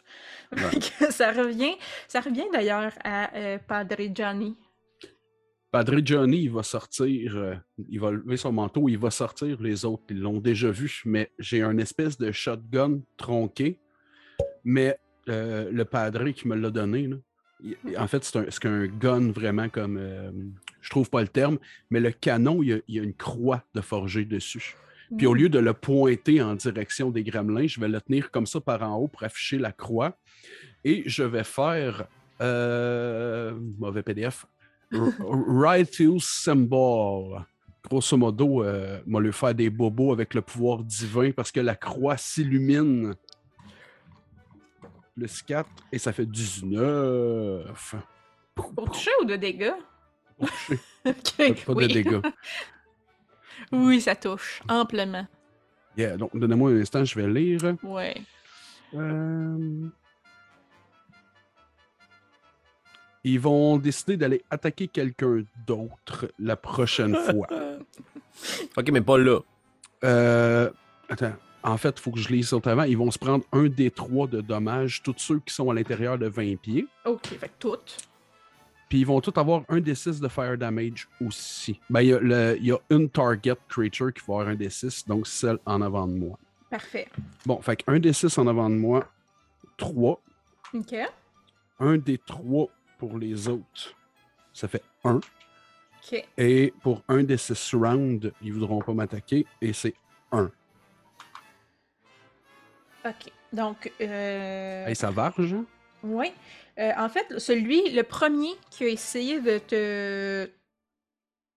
[1.10, 1.74] Ça revient,
[2.06, 4.56] ça revient d'ailleurs à euh, Padre Johnny.
[5.70, 7.54] Padre Johnny, il va sortir, euh,
[7.88, 9.62] il va lever son manteau, il va sortir.
[9.62, 13.78] Les autres, ils l'ont déjà vu, mais j'ai un espèce de shotgun tronqué.
[14.64, 17.16] Mais euh, le Padre qui me l'a donné, là,
[17.98, 19.96] en fait, c'est un, gun vraiment comme.
[19.98, 20.30] euh,
[20.80, 21.58] je trouve pas le terme,
[21.90, 24.76] mais le canon, il y a, il y a une croix de forgé dessus.
[25.18, 28.46] Puis au lieu de le pointer en direction des gremlins, je vais le tenir comme
[28.46, 30.16] ça par en haut pour afficher la croix.
[30.84, 32.06] Et je vais faire.
[32.40, 34.46] euh, mauvais PDF.
[34.92, 37.44] Righteous Symbol.
[37.82, 41.74] Grosso modo, euh, moi, lui faire des bobos avec le pouvoir divin parce que la
[41.74, 43.14] croix s'illumine.
[45.20, 47.94] Plus 4 et ça fait 19.
[48.54, 49.72] Pour toucher ou de dégâts?
[50.38, 50.48] Pour
[51.22, 51.88] toucher, pas oui.
[51.88, 52.20] de dégâts.
[53.72, 55.26] Oui, ça touche, amplement.
[55.96, 57.60] Yeah, donc, donnez-moi un instant, je vais lire.
[57.82, 58.16] Ouais.
[58.94, 59.86] Euh,
[63.22, 67.46] Ils vont décider d'aller attaquer quelqu'un d'autre la prochaine fois.
[68.78, 69.40] Ok, mais pas là.
[70.04, 70.70] Euh,
[71.10, 71.34] Attends.
[71.62, 72.84] En fait, il faut que je lise ça avant.
[72.84, 76.18] Ils vont se prendre un des trois de dommages, tous ceux qui sont à l'intérieur
[76.18, 76.86] de 20 pieds.
[77.04, 77.96] Ok, fait que toutes.
[78.88, 81.78] Puis ils vont tous avoir un des 6 de fire damage aussi.
[81.88, 85.28] Ben, il y, a y une target creature qui va avoir un des 6, donc
[85.28, 86.36] celle en avant de moi.
[86.68, 87.08] Parfait.
[87.46, 89.06] Bon, fait qu'un des 6 en avant de moi,
[89.76, 90.20] 3.
[90.74, 90.94] Ok.
[91.78, 93.94] Un des 3 pour les autres,
[94.52, 95.16] ça fait 1.
[95.16, 96.24] Ok.
[96.36, 99.94] Et pour un des 6 rounds, ils voudront pas m'attaquer, et c'est
[100.32, 100.50] 1.
[103.04, 103.32] Ok.
[103.52, 104.86] Donc, euh...
[104.86, 105.64] Hey, ça varge, hein?
[106.02, 106.32] Oui.
[106.78, 110.50] Euh, en fait, celui, le premier qui a essayé de te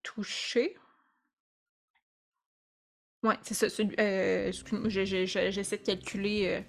[0.02, 0.76] toucher.
[3.22, 3.68] Ouais, c'est ça.
[3.70, 6.46] celui- euh, excuse-moi, j'essaie de calculer.
[6.48, 6.60] euh.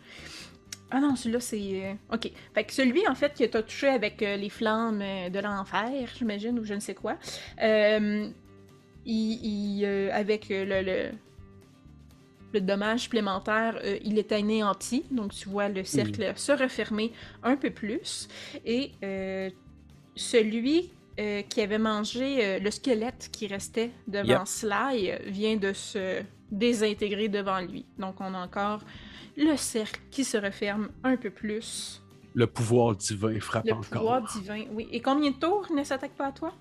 [0.92, 1.98] Ah non, celui-là, c'est.
[2.14, 2.32] Ok.
[2.54, 6.64] Fait que celui, en fait, qui t'a touché avec les flammes de l'enfer, j'imagine, ou
[6.64, 7.18] je ne sais quoi,
[7.60, 8.34] il,
[9.06, 11.12] il, avec le, le,
[12.56, 15.04] le dommage supplémentaire, euh, il est anéanti.
[15.12, 17.12] Donc, tu vois le cercle se refermer
[17.44, 18.28] un peu plus.
[18.66, 19.50] Et euh,
[20.16, 24.48] celui euh, qui avait mangé euh, le squelette qui restait devant Yep.
[24.48, 27.86] Sly vient de se désintégrer devant lui.
[28.00, 28.82] Donc, on a encore
[29.38, 32.02] le cercle qui se referme un peu plus.
[32.34, 34.02] Le pouvoir divin frappe Le encore.
[34.02, 34.88] pouvoir divin, oui.
[34.92, 36.54] Et combien de tours ne s'attaque pas à toi?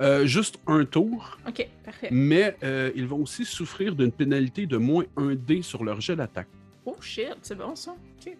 [0.00, 2.08] Euh, juste un tour, Ok, parfait.
[2.10, 6.16] mais euh, ils vont aussi souffrir d'une pénalité de moins 1 dé sur leur jet
[6.16, 6.48] d'attaque.
[6.84, 7.92] Oh shit, c'est bon ça.
[8.26, 8.36] Ok.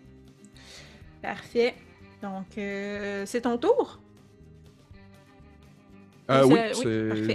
[1.23, 1.75] Parfait.
[2.23, 4.01] Donc, euh, c'est ton tour?
[6.29, 7.09] Oui, oui, c'est.
[7.09, 7.35] parfait.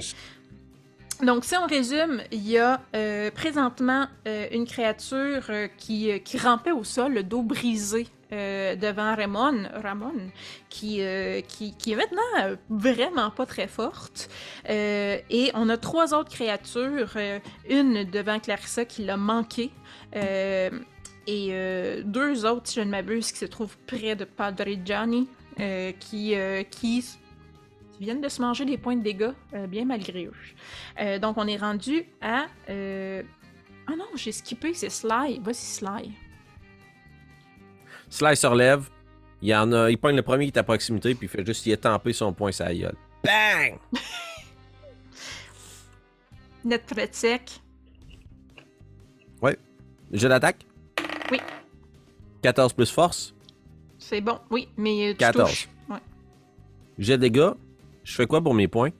[1.25, 2.81] Donc, si on résume, il y a
[3.33, 4.07] présentement
[4.51, 10.31] une créature qui, qui rampait au sol, le dos brisé euh, devant Ramon, Ramon
[10.69, 14.29] qui, euh, qui, qui est maintenant vraiment pas très forte.
[14.69, 17.17] Euh, et on a trois autres créatures,
[17.69, 19.71] une devant Clarissa qui l'a manqué.
[20.13, 25.27] et deux autres, si je ne m'abuse, qui se trouvent près de Padre Gianni,
[25.99, 26.35] qui,
[26.71, 27.03] qui
[27.99, 29.33] viennent de se manger des points de dégâts,
[29.67, 31.19] bien malgré eux.
[31.19, 32.45] Donc, on est rendu à.
[32.69, 35.41] Ah non, j'ai skippé, c'est Sly.
[35.43, 36.11] Vas-y, Sly.
[38.11, 38.87] Sly se relève.
[39.41, 41.43] Il y en a, il pogne le premier qui est à proximité, puis il fait
[41.43, 42.95] juste y étamper son poing sa gueule.
[43.23, 43.79] Bang!
[46.63, 47.59] Net très sec.
[50.11, 50.65] Je l'attaque?
[51.31, 51.39] Oui.
[52.41, 53.33] 14 plus force?
[53.97, 55.49] C'est bon, oui, mais tu 14.
[55.49, 55.69] touches.
[55.89, 55.99] Ouais.
[56.99, 57.51] J'ai des dégâts?
[58.03, 58.91] Je fais quoi pour mes points?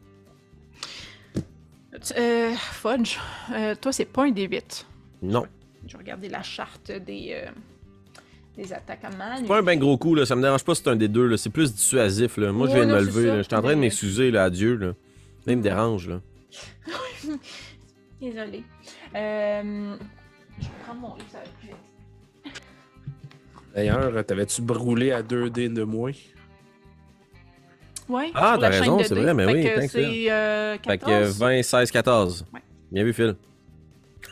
[2.16, 3.18] Euh, Fudge,
[3.52, 4.86] euh, toi, c'est pas un D8.
[5.22, 5.46] Non.
[5.86, 7.52] Je vais regarder la charte des, euh,
[8.58, 9.40] des attaques à mal.
[9.42, 10.26] C'est pas un ben gros coup, là.
[10.26, 11.38] Ça me dérange pas si c'est un des deux, là.
[11.38, 12.52] C'est plus dissuasif, là.
[12.52, 13.28] Moi, je viens de me lever, ça.
[13.28, 13.38] là.
[13.38, 14.88] Je suis en train de m'excuser, là, à Dieu, là.
[14.88, 14.94] Là,
[15.48, 16.20] il me dérange, là.
[18.22, 18.64] Désolée.
[19.16, 19.96] Euh,
[20.60, 21.76] je vais prendre mon livre, ça va plus vite.
[23.74, 26.12] D'ailleurs, t'avais-tu brûlé à 2D de moins?
[28.10, 31.40] Ouais, Ah, t'as raison, c'est vrai, mais Fait oui, que c'est euh, Fait que 14.
[31.40, 32.46] 20, 16, 14.
[32.54, 32.60] Ouais.
[32.92, 33.36] Bien vu, Phil.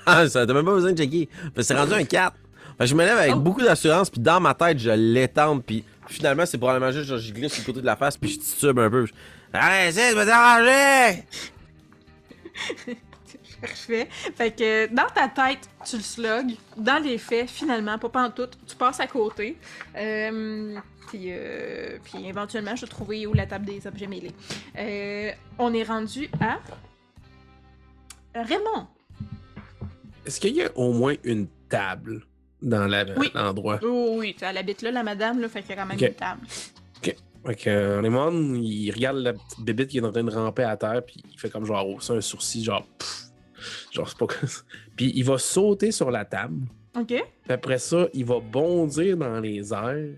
[0.06, 1.30] Ah, ça, t'as même pas besoin de checker.
[1.32, 2.36] Fait que c'est rendu un 4.
[2.80, 3.40] Je me lève avec Oh.
[3.40, 7.34] beaucoup d'assurance, puis dans ma tête, je l'étends, puis finalement, c'est probablement juste, genre, je
[7.34, 9.06] glisse sur le côté de la face, puis je titube un peu.
[9.06, 9.14] Je...
[9.54, 11.24] Arrête, de me déranger!
[13.62, 14.08] Parfait.
[14.36, 16.56] Fait que dans ta tête, tu le slugs.
[16.78, 19.58] Dans les faits, finalement, pas en tout, tu passes à côté.
[19.98, 20.78] Euh,
[21.10, 24.32] puis, euh, puis éventuellement, je vais trouver où la table des objets mêlés.
[24.78, 26.60] Euh, on est rendu à
[28.34, 28.88] Raymond.
[30.26, 32.22] Est-ce qu'il y a au moins une table?
[32.62, 33.32] Dans la- Oui.
[33.34, 33.80] l'endroit?
[33.84, 36.02] Oh oui, elle habite là, la madame, là, fait qu'il y a quand même Ok.
[36.08, 36.42] une table.
[37.46, 40.64] Fait que euh, Raymond, il regarde la petite bébite qui est en train de ramper
[40.64, 43.28] à terre, puis il fait comme genre hausser un sourcil, genre pff,
[43.94, 44.62] genre c'est pas comme ça.
[44.98, 46.66] Puis il va sauter sur la table.
[46.98, 47.08] OK.
[47.08, 50.18] Puis après ça, il va bondir dans les airs.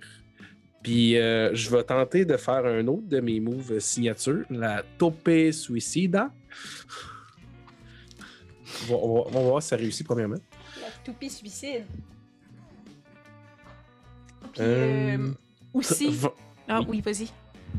[0.82, 5.30] Puis euh, je vais tenter de faire un autre de mes moves signature, la Tope
[5.52, 6.32] Suicida.
[8.90, 10.38] On va, on va- on va voir si ça réussit premièrement.
[10.82, 11.86] La toupie suicide.
[14.54, 15.32] Puis, Euh, euh,
[15.74, 16.20] aussi.
[16.68, 17.28] Ah oui, vas-y.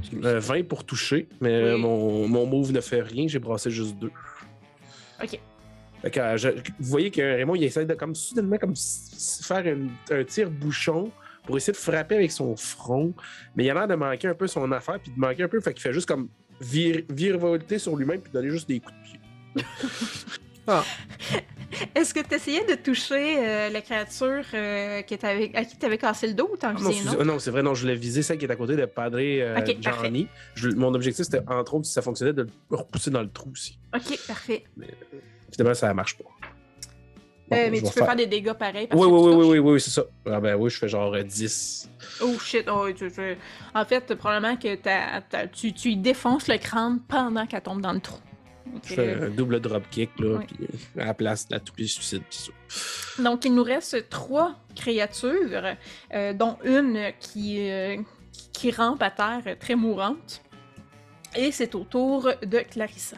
[0.00, 0.24] Excuse.
[0.24, 1.80] euh, 20 pour toucher, mais Oui.
[1.80, 4.10] mon, mon move ne fait rien, j'ai brassé juste deux.
[5.22, 5.38] Ok.
[6.00, 9.90] Fait que, je- vous voyez que Raymond, il essaie de comme soudainement comme faire une-
[10.10, 11.10] un tir bouchon
[11.44, 13.12] pour essayer de frapper avec son front,
[13.54, 15.60] mais il a l'air de manquer un peu son affaire, puis de manquer un peu,
[15.60, 16.28] fait qu'il fait juste comme
[16.60, 18.94] vir, virevolter sur lui-même, puis donner juste des coups
[19.54, 19.64] de pied.
[21.94, 25.16] Est-ce que tu essayais de toucher euh, la créature euh, à qui
[25.78, 27.24] tu avais cassé le dos ou t'en Ah non, visais autre?
[27.24, 29.58] non, c'est vrai, non, je l'ai visé, celle qui est à côté de Padre euh,
[29.58, 30.28] Ok, Gianni.
[30.54, 33.50] Je- mon objectif, c'était, entre autres, si ça fonctionnait, de le repousser dans le trou
[33.52, 33.78] aussi.
[33.94, 34.64] Ok, parfait.
[35.52, 36.24] Finalement, ça marche pas.
[37.48, 38.16] Bon, Euh, mais tu peux faire...
[38.16, 38.86] des dégâts pareils.
[38.86, 40.04] parce Oui, que oui, oui, oui, oui, oui, c'est ça.
[40.26, 41.90] Ah ben oui, je fais genre euh, 10.
[42.22, 42.66] Oh shit.
[42.70, 43.36] Oh, tu- tu-
[43.74, 44.76] En fait, probablement que
[45.52, 48.18] tu, tu y défonces le crâne pendant qu'elle tombe dans le trou.
[48.72, 50.46] Donc, Je fais un double dropkick, là, Ouais.
[50.46, 52.52] puis euh, à la place de la toupie suicide, ça.
[53.22, 55.74] Donc, il nous reste trois créatures,
[56.14, 57.96] euh, dont une qui, euh,
[58.52, 60.42] qui rampe à terre très mourante.
[61.36, 63.16] Et c'est au tour de Clarissa.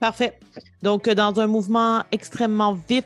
[0.00, 0.38] Parfait.
[0.82, 3.04] Donc, dans un mouvement extrêmement vif,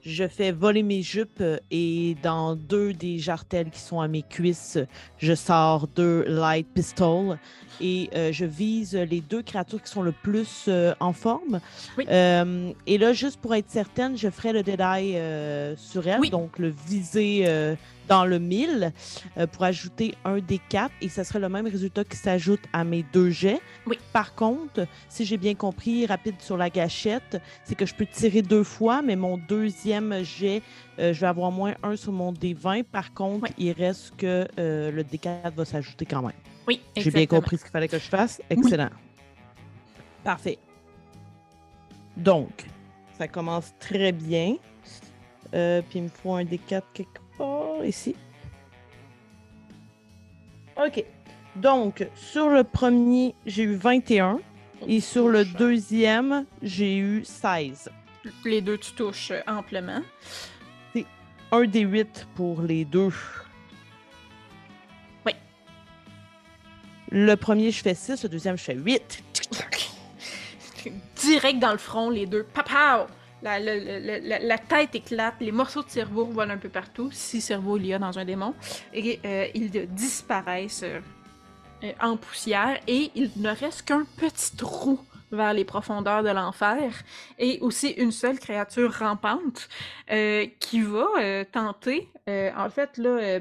[0.00, 4.78] je fais voler mes jupes et dans deux des jartelles qui sont à mes cuisses,
[5.18, 7.38] je sors deux light pistols
[7.80, 11.60] et euh, je vise les deux créatures qui sont le plus euh, en forme.
[11.98, 12.04] Oui.
[12.08, 15.12] Euh, et là, juste pour être certaine, je ferai le détail
[15.76, 16.30] sur elle, Oui.
[16.30, 17.46] donc le viser
[18.08, 18.92] dans le mille
[19.38, 22.84] euh, pour ajouter un des quatre et ce serait le même résultat qui s'ajoute à
[22.84, 23.60] mes deux jets.
[23.86, 23.96] Oui.
[24.12, 28.42] Par contre, si j'ai bien compris, rapide sur la gâchette, c'est que je peux tirer
[28.42, 30.62] deux fois, mais mon deuxième jet,
[30.98, 32.82] je vais avoir moins un sur mon D20.
[32.84, 36.32] Par contre, il reste que le D4 va s'ajouter quand même.
[36.66, 38.40] Oui, J'ai bien compris ce qu'il fallait que je fasse.
[38.48, 38.90] Excellent.
[40.22, 40.58] Parfait.
[42.16, 42.64] Donc,
[43.18, 44.56] ça commence très bien.
[45.54, 48.14] Euh, puis il me faut un D4 quelque part ici.
[50.76, 51.04] OK.
[51.56, 54.40] Donc, sur le premier, j'ai eu 21.
[54.88, 57.90] Et sur le deuxième, j'ai eu 16.
[58.44, 60.00] Les deux, tu touches amplement.
[61.52, 63.10] Un des 8 pour les deux.
[67.14, 68.22] Le premier, je fais 6.
[68.22, 69.22] Le deuxième, je fais 8.
[71.16, 72.42] Direct dans le front, les deux.
[72.42, 73.06] Papao!
[73.42, 77.86] La, la- tête éclate, les morceaux de cerveau volent un peu partout, si cerveau il
[77.86, 78.54] y a dans un démon,
[78.94, 81.00] et euh, ils disparaissent euh,
[82.00, 85.00] en poussière, et il ne reste qu'un petit trou
[85.32, 86.92] vers les profondeurs de l'enfer,
[87.36, 89.68] et aussi une seule créature rampante
[90.12, 93.40] euh, qui va tenter, en fait, là,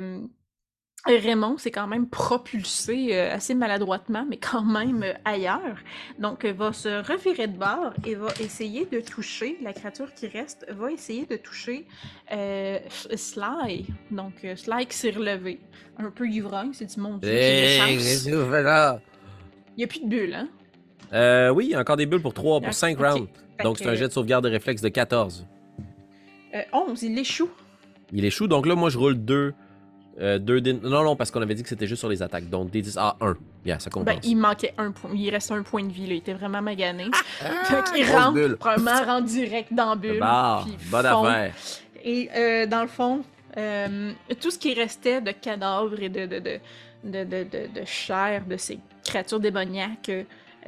[1.06, 5.78] Raymond s'est quand même propulsé euh, assez maladroitement, mais quand même euh, ailleurs.
[6.20, 10.28] Donc, euh, va se revirer de bord et va essayer de toucher, la créature qui
[10.28, 11.88] reste, va essayer de toucher
[12.32, 12.78] euh,
[13.16, 13.88] Sly.
[14.12, 15.60] Donc, Sly qui s'est relevé.
[15.98, 18.38] Un peu ivrogne, c'est du mon Dieu, j'ai Hey, de qu'est-ce chance.
[18.40, 19.00] que tu fais là?
[19.76, 20.48] Il n'y a plus de bulles, hein?
[21.14, 23.06] Euh, oui, encore des bulles pour 3, pour Ok, 5 ok.
[23.08, 23.30] rounds.
[23.58, 25.48] Fait Donc, c'est un jet de sauvegarde de réflexe de 14.
[26.56, 27.50] euh, 11, il échoue.
[28.14, 29.54] Il échoue, donc là, moi, je roule 2.
[30.22, 32.48] Euh, deux Non, non, parce qu'on avait dit que c'était juste sur les attaques.
[32.50, 33.36] Donc, D10 à 1.
[33.66, 34.14] Yeah, ça compense.
[34.16, 35.10] Ben, il manquait un point.
[35.16, 36.14] Il reste un point de vie, là.
[36.14, 37.10] Il était vraiment magané.
[37.44, 38.58] Ah, Donc, il grosse rentre, bulle.
[38.58, 40.20] probablement rentre direct dans la bulle.
[40.20, 41.24] Bah, bonne fond.
[41.26, 41.54] affaire.
[42.04, 43.22] Et euh, dans le fond,
[43.58, 46.60] euh, tout ce qui restait de cadavres et de, de, de,
[47.04, 50.12] de, de, de- de chair de ces créatures démoniaques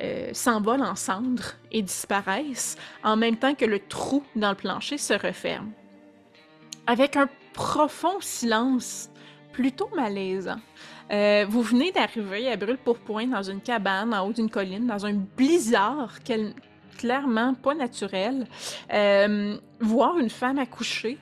[0.01, 4.97] euh, s'envolent en cendres et disparaissent, en même temps que le trou dans le plancher
[4.97, 5.71] se referme.
[6.87, 9.09] Avec un profond silence
[9.53, 10.59] plutôt malaisant.
[11.11, 15.13] Euh, vous venez d'arriver à Brûle-Pourpoint dans une cabane en haut d'une colline, dans un
[15.13, 16.17] blizzard
[16.97, 18.47] clairement pas naturel.
[18.91, 21.17] Euh, voir une femme accoucher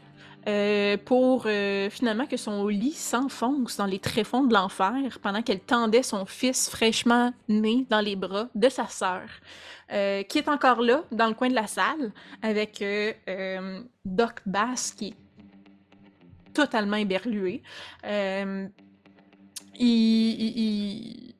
[0.48, 1.48] euh, pour
[1.92, 6.70] finalement que son lit s'enfonce dans les tréfonds de l'enfer pendant qu'elle tendait son fils
[6.70, 9.22] fraîchement né dans les bras de sa sœur,
[9.90, 12.12] qui est encore là dans le coin de la salle
[12.42, 12.84] avec
[14.06, 15.21] Doc Bass qui est
[16.54, 17.62] totalement éberlué.
[18.06, 18.68] Euh,
[19.80, 21.34] il,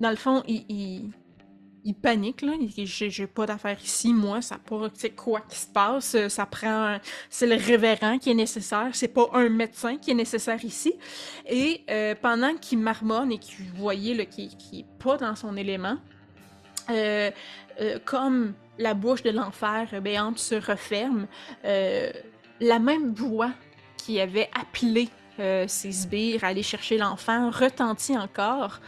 [0.00, 2.52] Dans le fond, il, il- panique, là.
[2.76, 4.40] J'ai pas d'affaires ici, moi.
[4.40, 6.16] Ça pas, quoi qui se passe.
[6.28, 6.98] Ça prend.
[7.28, 8.90] C'est le révérend qui est nécessaire.
[8.92, 10.94] C'est pas un médecin qui est nécessaire ici.
[11.48, 13.38] Et euh, pendant qu'il marmonne et
[13.76, 15.98] voyez là, qu'il qu'il est pas dans son élément,
[16.90, 17.30] euh,
[18.04, 21.26] comme la bouche de l'enfer béante se referme,
[22.62, 23.50] la même voix
[23.96, 25.08] qui avait appelé
[25.38, 28.80] euh, ses sbires à aller chercher l'enfant retentit encore.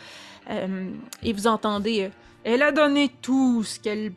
[0.51, 0.91] Euh,
[1.23, 2.09] et vous entendez, euh,
[2.45, 4.13] elle a donné tout ce qu'elle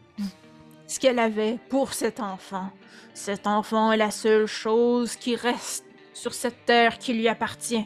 [0.87, 2.69] ce qu'elle avait pour cet enfant.
[3.13, 7.85] Cet enfant est la seule chose qui reste sur cette terre qui lui appartient.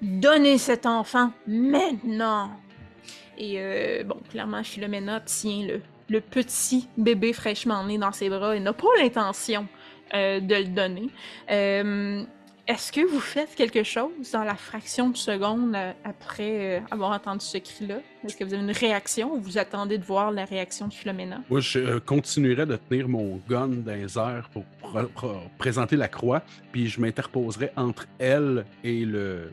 [0.00, 2.50] Donnez cet enfant maintenant.
[3.36, 8.56] Et euh, bon, clairement, Philomena tient le, le petit bébé fraîchement né dans ses bras
[8.56, 9.68] et n'a pas l'intention
[10.14, 11.08] euh, de le donner.
[11.50, 12.22] Euh,
[12.68, 17.44] Est-ce que vous faites quelque chose dans la fraction de seconde euh, après avoir entendu
[17.44, 17.98] ce cri-là?
[18.24, 21.40] Est-ce que vous avez une réaction ou vous attendez de voir la réaction de Philomena?
[21.50, 26.08] Moi, je continuerais de tenir mon gun dans les airs pour pr- pr- présenter la
[26.08, 29.50] croix, puis je m'interposerais entre elle et le.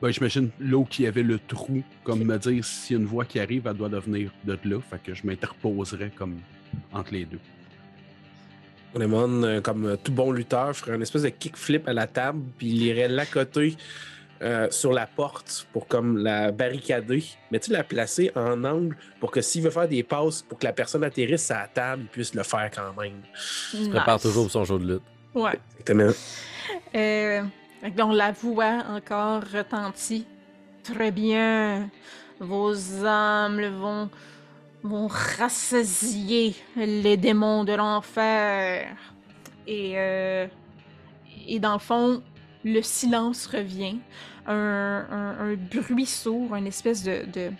[0.00, 3.24] Ben, j'imagine il y avait le trou, comme me dire s'il y a une voix
[3.24, 4.78] qui arrive, elle doit devenir de là.
[4.88, 6.36] Fait que je m'interposerais comme
[6.92, 7.40] entre les deux.
[8.94, 12.40] Lemon, euh, comme euh, tout bon lutteur, ferait une espèce de kickflip à la table,
[12.56, 13.76] puis il irait l'accoter
[14.40, 17.24] euh, sur la porte pour comme la barricader.
[17.50, 20.64] Mais tu la placer en angle pour que s'il veut faire des passes pour que
[20.64, 23.20] la personne atterrisse à la table, il puisse le faire quand même.
[23.74, 24.22] Il se prépare Nice.
[24.22, 25.02] toujours pour son jeu de lutte.
[25.34, 25.58] Ouais.
[25.80, 26.12] Exactement.
[26.94, 27.42] Euh,
[27.96, 30.26] donc la voix encore retentit.
[30.84, 31.90] Très bien.
[32.40, 32.74] Vos
[33.04, 34.08] âmes vont,
[34.88, 38.96] vont rassasier les démons de l'enfer.
[39.66, 40.46] Et, euh,
[41.46, 42.22] et dans le fond,
[42.64, 43.98] le silence revient.
[44.46, 47.52] Un, un- un bruit sourd, une espèce de, de,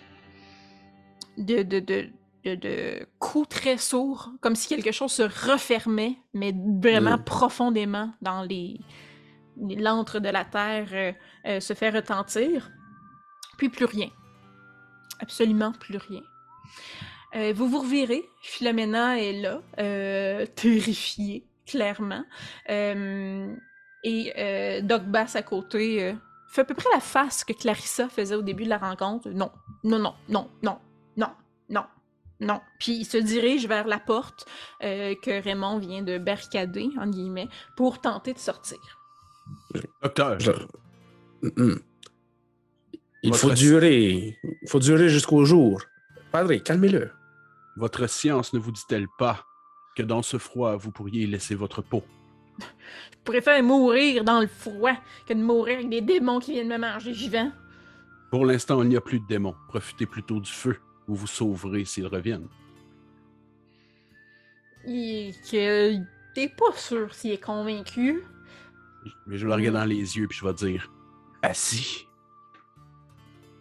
[1.37, 2.09] de, de, de,
[2.45, 5.21] de, de coup très sourd, comme si quelque chose se
[5.51, 6.51] refermait, mais
[6.81, 7.23] vraiment Mm.
[7.23, 8.79] profondément dans les-
[9.57, 11.11] l'antre de la terre euh,
[11.45, 12.71] euh, se fait retentir.
[13.57, 14.09] Puis plus rien.
[15.19, 16.21] Absolument plus rien.
[17.35, 18.23] Euh, vous vous revirez.
[18.41, 22.23] Philomena est là, euh, terrifiée, clairement.
[22.69, 23.53] Euh,
[24.03, 26.13] et euh, Doc Bass à côté euh,
[26.49, 29.29] fait à peu près la face que Clarissa faisait au début de la rencontre.
[29.29, 29.51] Non,
[29.83, 30.79] non, non, non, non,
[31.17, 31.29] non,
[31.69, 31.83] non,
[32.39, 32.61] non.
[32.79, 34.45] Puis il se dirige vers la porte
[34.83, 38.79] euh, que Raymond vient de barricader, en guillemets, pour tenter de sortir.
[40.01, 40.51] Docteur, Je-.
[43.21, 44.37] Il Votre- faut durer.
[44.61, 45.81] Il faut durer jusqu'au jour.
[46.31, 47.11] Padre, calmez-le.
[47.79, 49.45] Votre science ne vous dit-elle pas
[49.95, 52.03] que dans ce froid, vous pourriez laisser votre peau?
[52.59, 56.77] Je préfère mourir dans le froid que de mourir avec des démons qui viennent me
[56.77, 57.51] manger vivant.
[58.31, 59.55] Pour l'instant, il n'y a plus de démons.
[59.69, 60.77] Profitez plutôt du feu.
[61.07, 62.49] Vous vous sauverez s'ils reviennent.
[64.85, 65.95] Et que
[66.35, 68.23] t'es pas sûr s'il est convaincu.
[69.25, 70.91] Mais je le regarde dans les yeux puis je vais dire
[71.41, 72.05] Assis.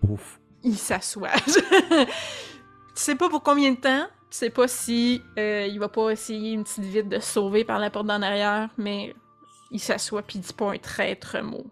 [0.03, 0.41] Ouf.
[0.65, 1.31] Il s'assoit.
[2.99, 4.07] tu sais pas pour combien de temps.
[4.29, 7.65] Tu sais pas si euh, il va pas essayer une petite vite de se sauver
[7.65, 9.15] par la porte d'en arrière, mais
[9.71, 11.65] il s'assoit puis il dit pas un traître mot.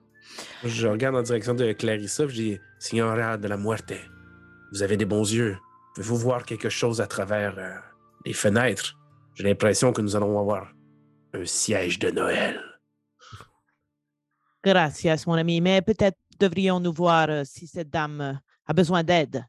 [0.64, 3.92] Je regarde en direction de Clarissa, je dis Signora de la Muerte,
[4.72, 5.58] vous avez des bons yeux.
[5.94, 7.74] Pouvez-vous voir quelque chose à travers euh,
[8.24, 8.96] les fenêtres?
[9.34, 10.68] J'ai l'impression que nous allons avoir
[11.34, 12.62] un siège de Noël.
[14.62, 15.60] Gracias, mon ami.
[15.60, 18.32] Mais peut-être devrions-nous voir euh, si cette dame euh,
[18.66, 19.44] a besoin d'aide.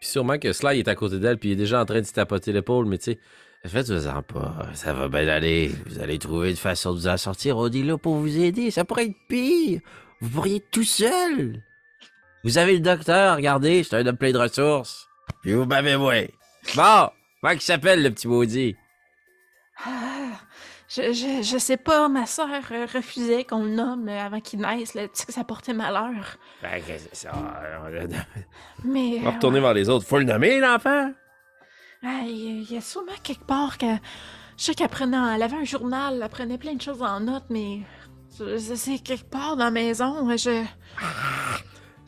[0.00, 2.06] Puis sûrement que Sly est à côté d'elle, puis il est déjà en train de
[2.06, 3.18] se tapoter l'épaule, mais tu sais,
[3.64, 5.72] faites-vous-en pas, ça va bien aller.
[5.86, 7.56] Vous allez trouver une façon de vous en sortir.
[7.56, 9.80] On pour vous aider, ça pourrait être pire.
[10.20, 11.62] Vous pourriez être tout seul.
[12.44, 15.08] Vous avez le docteur, regardez, c'est un homme plein de ressources.
[15.42, 16.14] Puis vous m'avez moi.
[16.74, 17.08] Bon,
[17.40, 18.76] comment il s'appelle le petit maudit?
[19.84, 20.40] Ah,
[20.88, 22.48] je, je, je sais pas, ma soeur
[22.92, 26.36] refusait qu'on le nomme euh, avant qu'il naisse, là, tu sais que ça portait malheur.
[26.62, 27.32] Ben, qu'est-ce que ça?
[28.84, 29.18] Mais.
[29.20, 30.06] On va retourner vers les autres.
[30.06, 31.10] Faut le nommer, l'enfant?
[32.02, 33.86] Il y a sûrement quelque part que.
[34.56, 35.34] Je sais qu'elle prenait.
[35.34, 37.80] Elle avait un journal, elle prenait plein de choses en note, mais.
[38.28, 40.36] C'est quelque part dans la maison.
[40.36, 40.62] Je.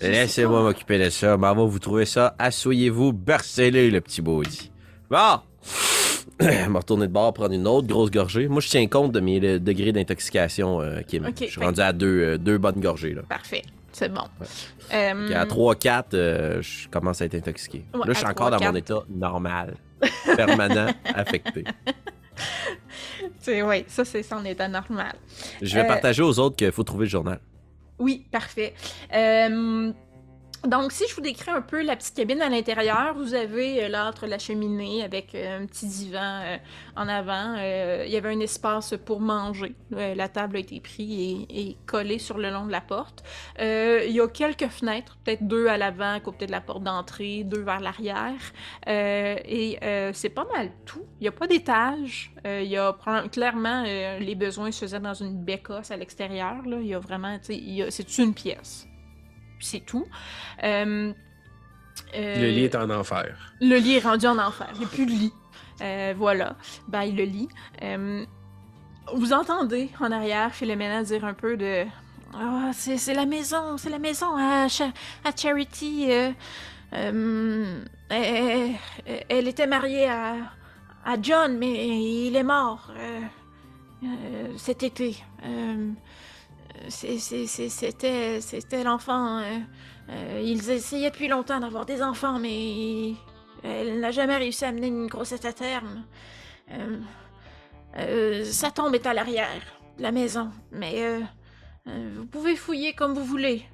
[0.00, 1.36] Laissez-moi m'occuper de ça.
[1.36, 2.36] Maman, vous trouvez ça?
[2.38, 4.70] Asseyez-vous, bercez-le, le petit maudit.
[5.10, 5.40] Bon!
[6.40, 8.46] Vais retourner de bord, prendre une autre grosse gorgée.
[8.48, 11.26] Moi, je tiens compte de mes euh, degrés d'intoxication, euh, Kim.
[11.26, 13.12] Ok, je suis rendu à deux, euh, deux bonnes gorgées.
[13.14, 13.22] Là.
[13.28, 13.62] Parfait,
[13.92, 14.22] c'est bon.
[14.94, 17.84] Euh, Puis à 3-4, euh, je commence à être intoxiqué.
[17.92, 18.76] Ouais, là, je suis encore dans mon 3-4.
[18.78, 19.74] état normal,
[20.36, 21.64] permanent, affecté.
[23.40, 25.14] c'est- ouais, ça, c'est son état normal.
[25.60, 27.40] Je vais Euh, partager aux autres qu'il faut trouver le journal.
[27.98, 28.74] Oui, parfait.
[29.12, 29.90] Euh,
[30.66, 33.88] donc, si je vous décris un peu la petite cabine à l'intérieur, vous avez euh,
[33.88, 36.56] l'âtre, la cheminée avec euh, un petit divan euh,
[36.96, 37.54] en avant.
[37.58, 39.76] Euh, Il y avait un espace pour manger.
[39.90, 43.22] La table a été prise et, collée sur le long de la porte.
[43.60, 47.44] Il y a quelques fenêtres, peut-être deux à l'avant, à côté de la porte d'entrée,
[47.44, 48.40] deux vers l'arrière.
[48.86, 49.78] Et
[50.12, 51.04] c'est pas mal tout.
[51.20, 52.32] Il n'y a pas d'étage.
[52.44, 52.96] Il y a
[53.30, 56.56] clairement les besoins se faisaient dans une bécasse à l'extérieur.
[56.66, 58.87] Il y a vraiment, c'est une pièce?
[59.60, 60.06] C'est tout.
[60.62, 61.12] Euh,
[62.14, 63.36] euh, Le lit est en enfer.
[63.60, 64.68] le lit est rendu en enfer.
[64.74, 65.32] Il n'y a plus de lit.
[65.80, 66.56] Euh, voilà.
[66.88, 67.48] Bye le lit.
[69.14, 71.84] Vous entendez en arrière Philomena dire un peu de.
[72.34, 74.66] Ah, c'est c'est la maison, c'est la maison à,
[75.24, 76.06] à Charity.
[76.10, 76.30] euh,
[76.92, 78.74] euh, elle,
[79.28, 80.34] elle était mariée à,
[81.06, 83.20] à John, mais il est mort euh,
[84.56, 85.16] cet été.
[85.44, 89.38] Euh, c'est- c'est- c'est- C'était c'était l'enfant.
[89.38, 89.58] euh,
[90.10, 93.12] euh, ils essayaient depuis longtemps d'avoir des enfants, mais
[93.62, 96.04] elle n'a jamais réussi à mener une grossesse à terme.
[96.70, 96.98] Euh,
[97.96, 99.62] euh, sa tombe est à l'arrière
[99.98, 101.20] de la maison, mais
[101.86, 103.64] vous pouvez fouiller comme vous voulez.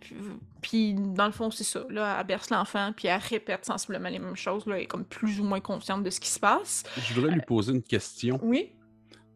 [0.00, 0.16] Puis,
[0.62, 1.84] puis, dans le fond, c'est ça.
[1.90, 4.64] Là, elle berce l'enfant, puis elle répète sensiblement les mêmes choses.
[4.66, 6.84] Là, elle est comme plus ou moins consciente de ce qui se passe.
[6.96, 8.38] Je voudrais lui poser une question.
[8.42, 8.70] Oui.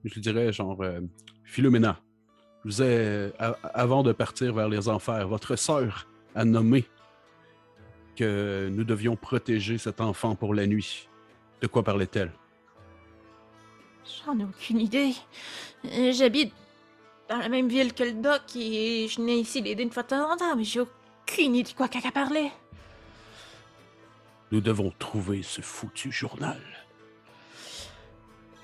[0.05, 1.01] Je lui dirais genre euh,
[1.45, 2.01] Philomena,
[2.65, 6.85] je vous ai, a- avant de partir vers les enfers, votre sœur a nommé
[8.17, 11.09] que nous devions protéger cet enfant pour la nuit.
[11.61, 12.33] De quoi parlait-elle?
[14.25, 15.13] J'en ai aucune idée.
[15.85, 16.53] Euh, J'habite
[17.29, 20.09] dans la même ville que le doc et je venais ici l'aider une fois de
[20.09, 22.51] temps en temps, mais j'ai aucune idée de quoi qu'elle parlait.
[24.51, 26.61] Nous devons trouver ce foutu journal.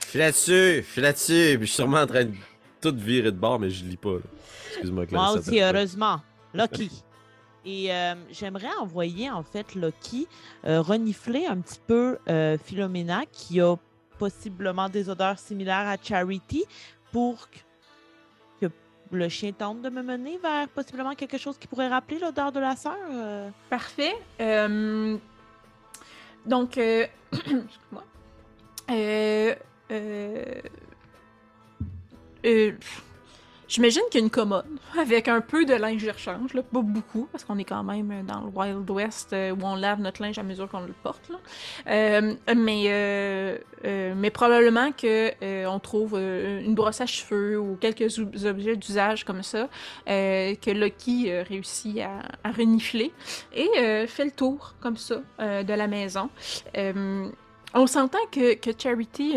[0.01, 2.35] Je suis là-dessus, je suis là-dessus, je suis sûrement en train de
[2.91, 4.13] tout virer de bord, mais je lis pas.
[4.15, 4.21] là.
[4.71, 5.05] Excuse-moi.
[5.11, 6.21] Moi aussi, heureusement.
[6.53, 6.91] Lucky.
[7.67, 10.29] Et euh, j'aimerais envoyer, en fait, Lucky
[10.67, 13.77] euh, renifler un petit peu euh, Philomena, qui a
[14.19, 16.65] possiblement des odeurs similaires à Charity,
[17.11, 17.49] pour
[18.61, 18.67] que,
[19.13, 22.61] le chien tente de me mener vers possiblement quelque chose qui pourrait rappeler l'odeur de
[22.61, 22.97] la sœur.
[23.11, 23.49] euh.
[23.71, 24.15] Parfait.
[24.41, 25.17] Euh,
[26.45, 28.05] donc, euh, excuse-moi.
[32.45, 32.73] Euh,
[33.67, 34.67] J'imagine qu'il y a une commode
[34.99, 38.25] avec un peu de linge de rechange, là, pas beaucoup, parce qu'on est quand même
[38.27, 41.29] dans le Wild West euh, où on lave notre linge à mesure qu'on le porte.
[41.31, 41.39] là.
[41.89, 43.61] Euh, mais,
[44.15, 49.69] mais probablement euh, on trouve une brosse à cheveux ou quelques objets d'usage comme ça
[50.07, 53.13] que Lucky réussit à, renifler
[53.53, 56.29] et fait le tour comme ça de la maison.
[56.77, 59.37] On s'entend que, que Charity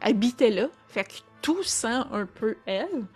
[0.00, 3.06] habitait là, fait que tout sent un peu elle.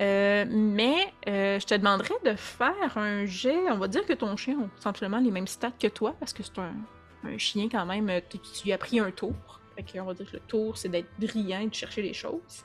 [0.00, 3.70] Euh, mais euh, je te demanderais de faire un jet.
[3.70, 6.42] On va dire que ton chien a essentiellement les mêmes stats que toi, parce que
[6.42, 8.08] c'est un, chien quand même.
[8.10, 9.34] euh, Tu, lui as pris un tour.
[9.76, 12.62] Fait on va dire que le tour, c'est d'être brillant et de chercher les choses.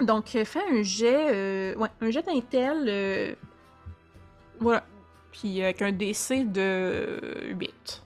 [0.00, 3.36] Donc, fais un jet, ouais, un jet d'intel.
[4.58, 4.84] voilà.
[5.30, 8.03] Puis avec un DC de 8.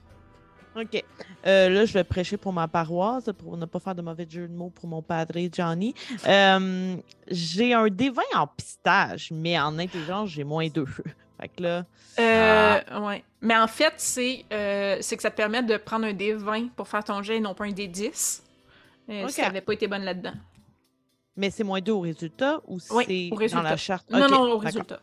[0.81, 1.03] OK.
[1.45, 4.47] Euh, là, je vais prêcher pour ma paroisse, pour ne pas faire de mauvais jeu
[4.47, 5.93] de mots pour mon padre Johnny.
[6.27, 6.95] Euh,
[7.27, 10.85] j'ai un D20 en pistage, mais en intelligence, j'ai moins 2.
[11.39, 11.85] fait que là,
[12.19, 13.23] Euh, ouais.
[13.41, 14.45] Mais en fait, c'est
[15.01, 17.53] c'est que ça te permet de prendre un D20 pour faire ton jet et non
[17.53, 18.41] pas un D10.
[19.09, 19.31] Euh, Ok.
[19.31, 20.33] Si t'avais pas été bonne là-dedans.
[21.35, 24.09] mais c'est moins 2 au résultat ou c'est au dans la charte?
[24.11, 24.99] Non, non, au résultat.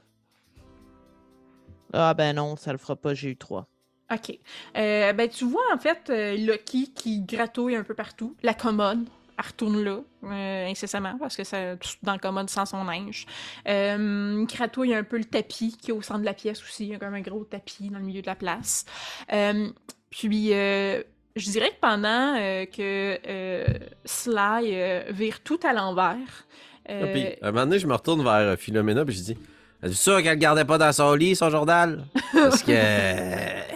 [1.92, 3.66] Ah ben non, ça le fera pas, j'ai eu 3.
[4.12, 4.38] OK.
[4.76, 8.36] Euh, ben, tu vois, en fait, euh, Lucky qui gratouille un peu partout.
[8.42, 9.04] La commode,
[9.38, 13.26] elle retourne là, euh, incessamment, parce que ça, tout dans la commode sans son linge.
[13.68, 16.84] Euh, il gratouille un peu le tapis qui est au centre de la pièce aussi.
[16.84, 18.84] Il y a comme un gros tapis dans le milieu de la place.
[19.28, 22.34] Puis, je dirais que pendant
[22.72, 23.66] que
[24.04, 26.46] Sly vire tout à l'envers,
[26.88, 29.38] Ah, Puis, à un moment donné, je me retourne vers Philomena, puis je dis
[29.82, 32.72] Es-tu sûr qu'elle le gardait pas dans son lit, son journal Parce que.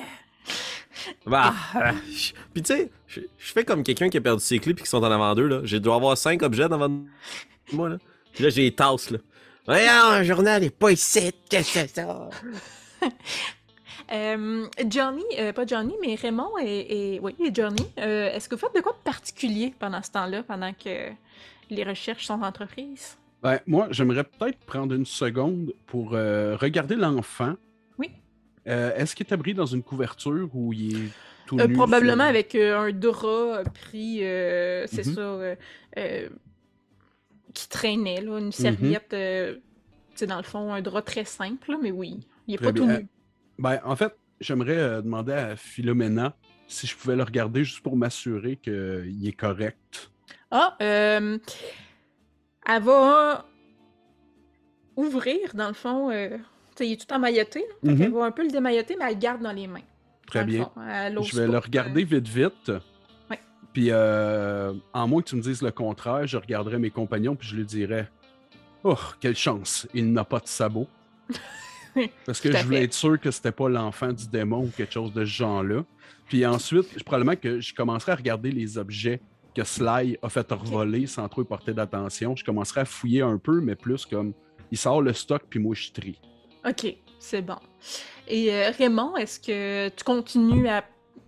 [1.31, 1.55] Bah.
[2.11, 4.91] je- Puis, tu sais, je fais comme quelqu'un qui a perdu ses clés, puis qui
[4.91, 5.61] sont en avant d'eux, là.
[5.64, 6.89] J'ai dû avoir cinq objets devant
[7.72, 7.97] moi, là.
[8.33, 9.18] Puis là, j'ai les tasses, là.
[9.66, 12.28] Voyons, un journal est pas ici, qu'est-ce que c'est ça?
[14.12, 18.57] Euh, Johnny, euh, pas Johnny, mais Raymond et, et- oui, et Johnny, euh, est-ce que
[18.57, 21.11] vous faites de quoi de particulier pendant ce temps-là, pendant que
[21.70, 23.16] les recherches sont entreprises?
[23.41, 27.55] Ben, moi, j'aimerais peut-être prendre une seconde pour euh, regarder l'enfant.
[28.67, 31.11] Euh, Est-ce qu'il est abri dans une couverture ou il est
[31.47, 34.19] tout Euh, nu probablement sur- avec euh, un drap pris,
[34.87, 35.15] c'est Mhm.
[35.15, 35.39] ça,
[37.55, 39.13] qui traînait, là, une serviette.
[39.13, 39.61] euh, tu
[40.17, 42.87] sais, dans le fond, un drap très simple, mais oui, il est Très pas tout
[42.87, 43.09] nu.
[43.59, 46.37] Ben, en fait, j'aimerais demander à Philomena
[46.69, 50.11] si je pouvais le regarder juste pour m'assurer qu'il est correct.
[50.51, 51.39] Ah, euh,
[52.67, 53.47] elle va
[54.97, 56.37] ouvrir, dans le fond, euh,
[56.85, 57.97] il est tout emmailloté, là.
[57.97, 58.14] Fait Mhm.
[58.14, 59.81] va un peu le démailloter, mais elle le garde dans les mains.
[60.26, 60.64] Très bien.
[60.64, 60.81] fond.
[60.89, 62.72] Elle ose Je vais pas, le regarder vite, vite.
[63.28, 63.39] Ouais.
[63.72, 67.49] Puis, euh, en moins que tu me dises le contraire, je regarderai mes compagnons puis
[67.49, 68.07] je lui dirai
[68.85, 70.87] Oh, quelle chance, il n'a pas de sabot.
[72.24, 72.85] Parce que je voulais fait.
[72.85, 75.85] être sûr que c'était pas l'enfant du démon ou quelque chose de ce genre-là.
[76.28, 79.20] Puis ensuite, je- probablement que je commencerai à regarder les objets
[79.55, 82.37] que Sly a fait revoler sans trop y porter d'attention.
[82.37, 84.33] Je commencerai à fouiller un peu, mais plus comme
[84.70, 86.20] il sort le stock puis moi je trie.
[86.69, 87.57] Ok, c'est bon.
[88.29, 90.85] Et euh, Raymond, est-ce que tu continues à.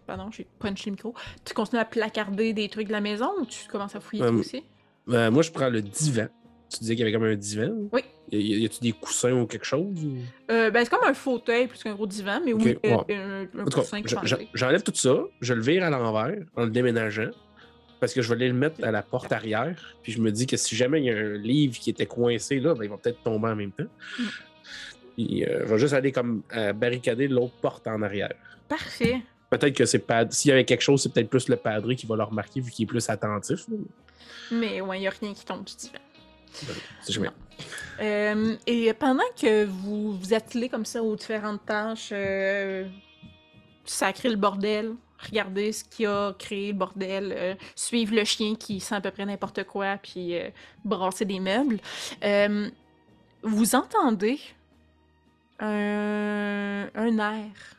[0.07, 1.15] Pardon, j'ai punché le micro.
[1.45, 4.33] Tu continues à placarder des trucs de la maison ou tu commences à fouiller Euh,
[4.33, 4.63] aussi?
[5.07, 6.27] Ben, moi, je prends le divan.
[6.71, 7.89] Tu disais qu'il y avait comme un divan.
[7.93, 8.03] Oui.
[8.31, 10.05] Y, a-tu des coussins ou quelque chose?
[10.05, 10.17] ou-
[10.51, 13.15] Euh, ben, c'est comme un fauteuil plus qu'un gros divan, mais oui, euh, ouais.
[13.17, 14.01] un, un coussin
[14.55, 17.31] j'enlève tout ça, je le vire à l'envers en le déménageant.
[18.01, 19.97] Parce que je vais aller le mettre à la porte arrière.
[20.03, 22.59] Puis je me dis que si jamais il y a un livre qui était coincé
[22.59, 23.85] là, ben, il va peut-être tomber en même temps.
[24.19, 24.23] Mm.
[25.15, 28.33] Puis euh, je vais juste aller comme euh, barricader l'autre porte en arrière.
[28.69, 29.23] Parfait.
[29.51, 30.29] Peut-être que c'est pas.
[30.31, 32.71] S'il y avait quelque chose, c'est peut-être plus le padré qui va le remarquer vu
[32.71, 33.67] qu'il est plus attentif.
[34.51, 35.99] Mais ouais, il n'y a rien qui tombe du divan.
[37.03, 37.29] Si jamais.
[38.01, 42.87] Euh, et pendant que vous vous attelez comme ça aux différentes tâches, euh,
[43.85, 48.81] sacrer le bordel, regarder ce qui a créé le bordel, euh, suivre le chien qui
[48.81, 50.51] sent à peu près n'importe quoi, puis euh,
[50.85, 51.79] brasser des meubles,
[52.25, 52.69] euh,
[53.43, 54.39] vous entendez
[55.63, 57.77] un, air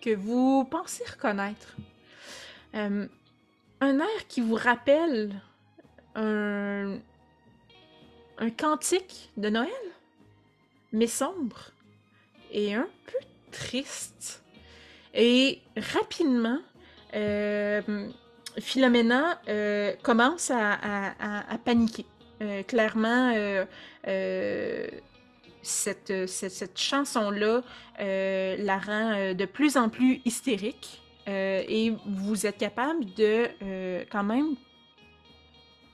[0.00, 1.76] que vous pensez reconnaître.
[2.74, 3.06] Euh,
[3.80, 5.40] un air qui vous rappelle
[6.14, 6.98] un,
[8.56, 9.70] cantique de Noël,
[10.92, 11.70] mais sombre
[12.50, 13.18] et un peu
[13.52, 14.42] triste.
[15.14, 16.58] Et rapidement,
[17.14, 18.08] euh,
[18.58, 22.06] Philomena euh, commence à, paniquer.
[22.40, 23.32] Euh, clairement,
[25.62, 27.62] cette, cette, cette chanson-là
[28.00, 31.00] euh, la rend euh, de plus en plus hystérique.
[31.28, 34.56] Euh, et vous êtes capable de euh, quand même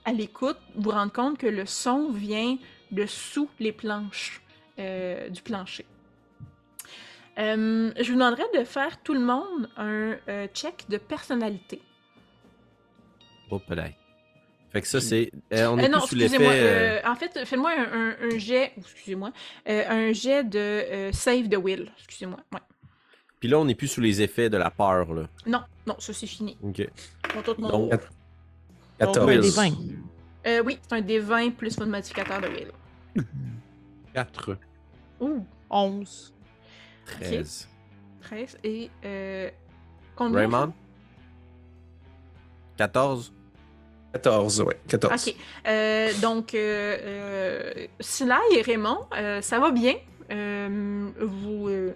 [0.07, 2.57] à l'écoute, vous rendre compte que le son vient
[2.91, 4.41] de sous les planches
[4.79, 5.85] euh, du plancher.
[7.39, 11.83] Euh, je vous demanderais de faire tout le monde un euh, check de personnalité.
[13.51, 13.95] Oh, peut-être.
[14.71, 15.31] Fait que ça, c'est.
[15.55, 16.53] euh, on Euh, est non, plus sous excusez-moi.
[16.53, 16.67] l'effet.
[16.67, 18.73] euh, euh, en fait, faites-moi un, un- un jet.
[18.77, 19.33] Excusez-moi.
[19.69, 21.91] euh, un jet de euh, save de will.
[21.99, 22.39] Excusez-moi.
[22.53, 22.61] Ouais.
[23.41, 25.23] Puis là, on est plus sous les effets de la peur, là.
[25.47, 26.59] Non, non, ça c'est fini.
[26.63, 26.87] Ok.
[27.35, 27.91] Mon Donc, tour.
[28.99, 29.27] 14.
[29.27, 29.41] Ouais, Will.
[29.43, 29.75] des vins.
[30.47, 32.73] Euh, oui, c'est un D20 plus votre modificateur de will.
[34.15, 34.57] 4.
[35.21, 36.35] Ouh, 11.
[37.07, 37.69] 13.
[38.23, 38.91] 13 et.
[39.05, 39.51] Euh,
[40.17, 40.41] combien?
[40.41, 40.73] Raymond?
[42.77, 43.33] 14.
[44.23, 44.77] 14, ouais.
[44.89, 45.13] 14.
[45.29, 45.35] Ok.
[45.67, 49.95] Euh, donc, euh, euh, Sly et Raymond, euh, ça va bien.
[50.31, 51.69] Euh, vous.
[51.69, 51.95] Euh,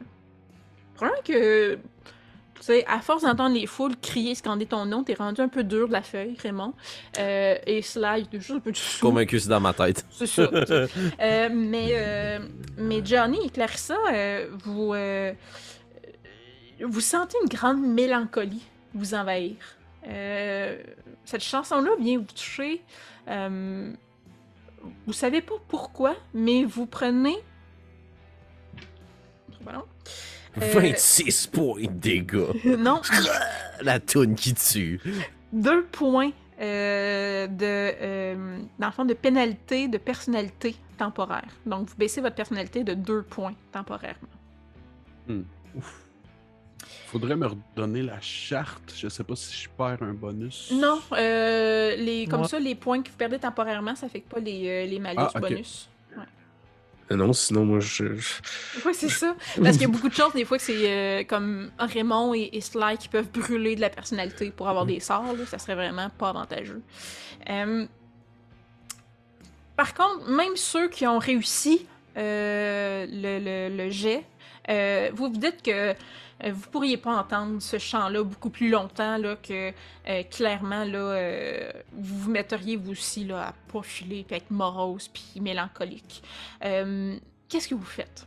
[0.95, 1.75] probablement que.
[1.75, 5.65] Tu sais, à force d'entendre les foules crier, scander ton nom, t'es rendu un peu
[5.65, 6.75] dur de la feuille, Raymond.
[7.19, 9.01] Euh, et Sly, t'es juste un peu sous.
[9.01, 10.07] Convaincu, c'est dans ma tête.
[10.13, 10.43] C'est ça.
[10.43, 12.39] Euh, mais, euh,
[12.79, 15.33] mais Johnny et Clarissa, euh, vous, euh,
[16.81, 18.63] vous sentez une grande mélancolie
[18.95, 19.57] vous envahir.
[20.07, 20.83] Euh,
[21.25, 22.83] cette chanson-là vient vous toucher.
[23.29, 23.93] Euh,
[25.07, 27.37] vous savez pas pourquoi, mais vous prenez.
[29.65, 29.85] Pardon?
[30.61, 32.47] Euh, 26 points de dégâts.
[32.79, 33.01] non,
[33.83, 35.01] La toune qui tue.
[35.53, 36.31] deux points
[36.61, 41.49] euh, de, euh, dans le fond, de pénalité de personnalité temporaire.
[41.67, 44.29] Donc, vous baissez votre personnalité de deux points temporairement.
[47.13, 48.95] Faudrait me redonner la charte.
[48.97, 50.73] Je sais pas si je perds un bonus.
[50.75, 52.49] Non, euh, les, comme Ouais.
[52.49, 55.39] ça, les points que vous perdez temporairement, ça fait pas les, euh, les malus Ah,
[55.39, 55.89] bonus.
[57.11, 58.15] Euh, Non, sinon, moi, je.
[58.17, 58.41] je-
[58.87, 59.37] Oui, c'est ça.
[59.63, 62.49] Parce qu'il y a beaucoup de choses, des fois, que c'est euh, comme Raymond et,
[62.55, 65.25] et Sly qui peuvent brûler de la personnalité pour avoir des sorts.
[65.37, 65.45] là.
[65.47, 66.81] Ça serait vraiment pas avantageux.
[67.51, 67.85] Euh,
[69.77, 71.85] Par contre, même ceux qui ont réussi
[72.17, 73.39] euh, le,
[73.71, 74.25] le- le jet,
[74.71, 75.95] euh, vous vous dites que euh,
[76.51, 79.71] vous pourriez pas entendre ce chant-là beaucoup plus longtemps, là, que
[80.09, 85.09] euh, clairement, là, euh, vous vous metteriez vous aussi là, à profiler, puis être morose,
[85.09, 86.23] puis mélancolique.
[86.65, 87.17] Euh,
[87.49, 88.27] Qu'est-ce que vous faites?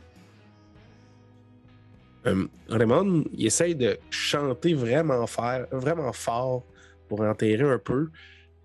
[2.26, 6.64] Euh, Raymond, il essaye de chanter vraiment, faire, vraiment fort
[7.08, 8.10] pour enterrer un peu.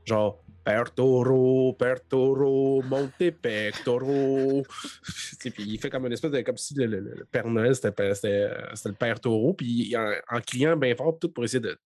[0.06, 3.12] Genre, Père Taureau, Père Taureau, monte
[3.42, 4.64] pectoraux.
[5.40, 6.42] puis il fait comme une espèce de.
[6.42, 9.54] comme si le, le- le Père Noël c'était le Père Taureau.
[9.54, 11.78] Puis en, criant bien fort, tout pour essayer de.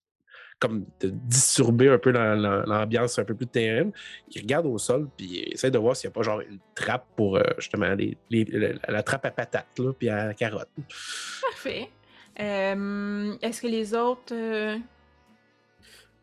[0.58, 3.92] comme de disturber un peu la- la- l'ambiance un peu plus terrible.
[4.34, 6.58] Il regarde au sol, puis il essaie de voir s'il n'y a pas genre une
[6.74, 10.68] trappe pour euh, justement les, les- la, la trappe à patates, là, puis à carottes.
[11.50, 11.88] Parfait.
[12.40, 14.32] Euh, Est-ce que les autres.
[14.34, 14.76] euh,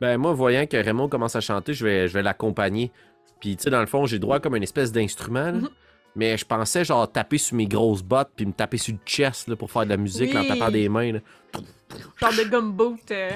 [0.04, 2.92] Ben, moi, voyant que Raymond commence à chanter, je vais, je vais l'accompagner.
[3.40, 5.52] Puis, tu sais, dans le fond, j'ai droit comme une espèce d'instrument, là.
[5.54, 5.70] Mhm.
[6.18, 9.48] Mais je pensais, genre, taper sur mes grosses bottes, puis me taper sur le chest,
[9.48, 11.20] là, pour faire de la musique, là, en tapant des mains, là.
[12.20, 13.12] genre de gumboot.
[13.12, 13.32] euh,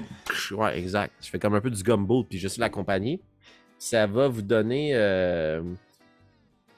[0.52, 1.14] Ouais, exact.
[1.22, 3.22] Je fais comme un peu du gumbo, puis je suis l'accompagner.
[3.80, 5.62] Ça va vous donner euh,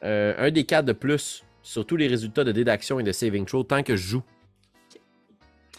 [0.04, 3.44] euh, un des quatre de plus sur tous les résultats de dédaction et de saving
[3.46, 4.24] throw tant que je joue.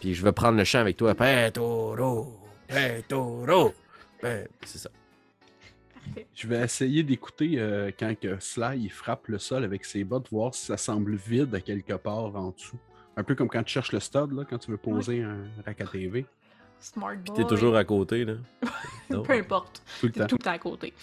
[0.00, 1.14] Puis je vais prendre le chant avec toi.
[1.14, 3.72] Petoro, Petoro.
[4.22, 4.90] Ben, C'est ça.
[5.94, 6.26] Parfait.
[6.34, 10.28] Je vais essayer d'écouter euh, quand que Sly il frappe le sol avec ses bottes,
[10.30, 12.78] voir si ça semble vide à quelque part en dessous.
[13.16, 15.80] Un peu comme quand tu cherches le stud, là, quand tu veux poser un rack
[15.80, 16.24] à TV.
[16.78, 17.36] Smart boy.
[17.36, 18.34] T'es toujours à côté, là.
[19.08, 19.82] Peu importe.
[20.00, 20.26] Tout le temps.
[20.26, 20.94] tout le temps à côté.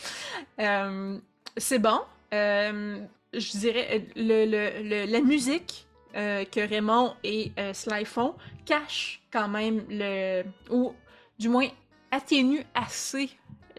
[0.60, 1.19] Euh,
[1.56, 1.99] c'est bon.
[2.34, 2.99] Euh,
[3.34, 5.85] je dirais, le, le- le- la musique
[6.15, 8.34] euh, que Raymond et euh, Sly font
[8.65, 10.44] cache quand même le.
[10.72, 10.95] ou
[11.38, 11.68] du moins
[12.12, 13.30] atténue assez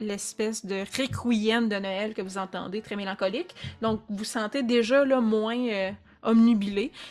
[0.01, 3.55] l'espèce de requiem de Noël que vous entendez, très mélancolique.
[3.83, 5.91] Donc, vous sentez déjà là, moins euh.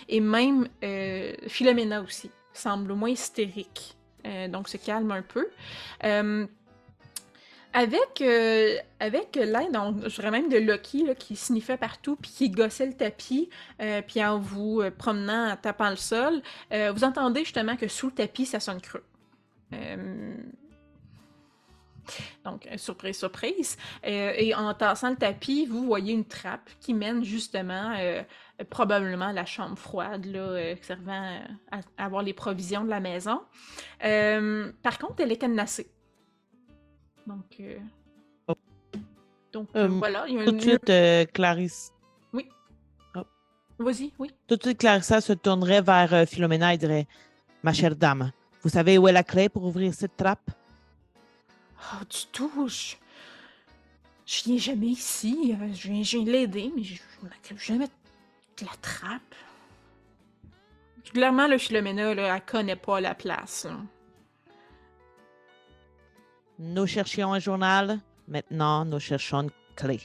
[0.09, 3.95] Et même euh, Philomena aussi semble moins hystérique.
[4.25, 5.47] Euh, donc, se calme un peu.
[6.03, 6.45] Euh,
[7.73, 12.49] avec, euh, avec l'aide, je dirais même de Loki là, qui sniffait partout, puis qui
[12.49, 13.49] gossait le tapis,
[14.07, 16.41] puis en vous promenant, en tapant le sol,
[16.71, 19.03] vous entendez justement que sous le tapis, ça sonne creux.
[22.45, 23.77] Donc, euh, surprise, surprise.
[24.05, 28.23] Euh, et en tassant le tapis, vous voyez une trappe qui mène justement, euh,
[28.69, 31.39] probablement à la chambre froide, là, euh, servant
[31.71, 33.41] à, à avoir les provisions de la maison.
[33.99, 35.89] Par contre, elle est cadenassée.
[37.25, 37.61] Donc,
[39.51, 41.91] donc voilà, il y a Tout de suite, Clarisse.
[43.79, 44.31] Vas-y, oui.
[44.47, 47.07] Tout de suite, Clarissa se tournerait vers Philomena et dirait
[47.63, 48.31] Ma chère dame,
[48.63, 50.49] vous savez où est la clé pour ouvrir cette trappe?
[51.79, 52.95] Oh, du tout, je...
[54.25, 55.55] Je viens jamais ici.
[55.61, 59.21] euh, Je viens, je viens l'aider, mais je m'occupe jamais de la trappe.
[61.13, 63.63] Clairement, le Philomena, là, elle connaît pas la place.
[63.65, 63.77] là.
[66.59, 70.01] Nous cherchions un journal, maintenant nous cherchons une clé.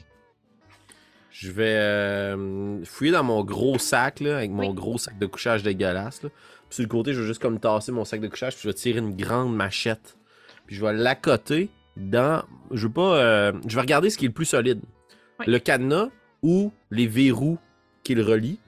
[1.30, 4.74] Je vais euh, fouiller dans mon gros sac, là, avec mon Oui.
[4.74, 6.22] gros sac de couchage dégueulasse.
[6.22, 6.28] Là.
[6.68, 8.68] Puis sur le côté, je vais juste comme tasser mon sac de couchage, puis je
[8.68, 10.16] vais tirer une grande machette.
[10.72, 11.68] Puis je vais l'accoter
[11.98, 12.42] dans.
[12.70, 13.18] Je veux pas.
[13.18, 14.80] euh, Je vais regarder ce qui est le plus solide.
[15.38, 15.44] Oui.
[15.46, 16.08] Le cadenas
[16.42, 17.58] ou les verrous
[18.02, 18.58] qui le relient.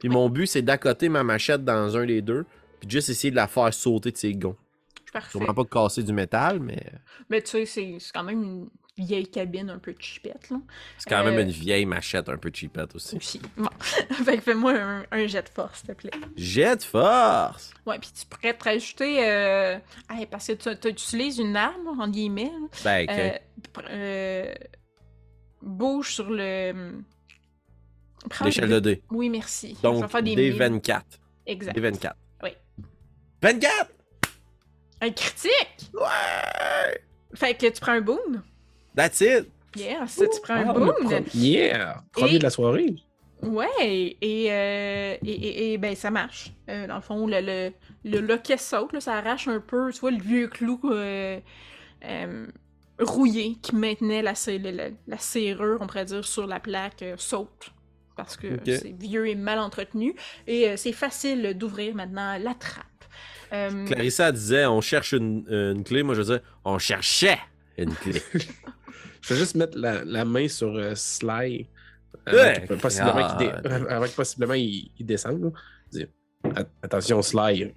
[0.00, 0.14] Puis Oui.
[0.14, 2.46] mon but, c'est d'accoter ma machette dans un des deux,
[2.80, 4.56] puis juste essayer de la faire sauter de ses gonds.
[5.12, 5.30] Parfait.
[5.30, 6.82] Sûrement pas casser du métal, mais
[7.30, 8.68] Mais tu sais, c'est c'est quand même une
[8.98, 10.58] vieille cabine un peu chipette, là.
[10.98, 13.16] c'est quand même Euh, une vieille machette un peu cheapette aussi.
[13.16, 13.40] Aussi.
[13.56, 13.68] Bon.
[13.80, 16.10] fait que fais-moi un, un jet de force, s'il te plaît.
[16.36, 17.72] Jet de force!
[17.86, 19.26] Ouais, puis tu pourrais te rajouter.
[19.28, 19.78] Euh...
[20.10, 22.52] hey, parce que tu, tu utilises une arme, en guillemets.
[22.84, 23.82] Ben, ok.
[23.90, 24.54] Euh,
[25.62, 26.92] bouge sur le.
[28.30, 29.02] Prends L'échelle le- de dés.
[29.10, 29.76] Oui, merci.
[29.82, 30.54] Donc, faire des mimes.
[30.58, 31.02] D24.
[31.46, 31.76] Exact.
[31.78, 32.12] D24.
[32.42, 32.50] Oui.
[33.42, 33.90] 24!
[35.00, 35.90] Un critique!
[35.94, 37.00] Ouais!
[37.34, 38.42] Fait que tu prends un boon.
[38.96, 39.48] That's it!
[39.76, 40.92] Yes, tu prends un Ah, pro-
[41.34, 42.02] Yeah!
[42.12, 42.94] Premier Et- de la soirée.
[43.42, 46.52] Ouais, et, euh, et, et- et, ben ça marche.
[46.68, 47.72] Euh, dans le fond, le, le,
[48.04, 51.40] le loquet saute, là, ça arrache un peu, tu vois, le vieux clou euh,
[52.04, 52.46] euh,
[53.00, 57.72] rouillé qui maintenait la, la, la- serrure, on pourrait dire, sur la plaque, euh, saute.
[58.14, 60.14] Parce que c'est vieux et mal entretenu.
[60.46, 62.84] Et euh, c'est facile d'ouvrir maintenant la trappe.
[63.52, 66.02] Euh, Clarissa disait on cherche une, une clé.
[66.02, 67.38] Moi, je disais on cherchait
[67.78, 68.20] une clé.
[69.22, 71.68] Je vais juste mettre la, la main sur euh, Sly.
[72.26, 72.32] Ouais.
[72.38, 73.38] Avant qu'il- possiblement Ah.
[73.88, 75.52] avant que possiblement il, il descende.
[75.92, 76.64] là.
[76.82, 77.72] Attention, Sly.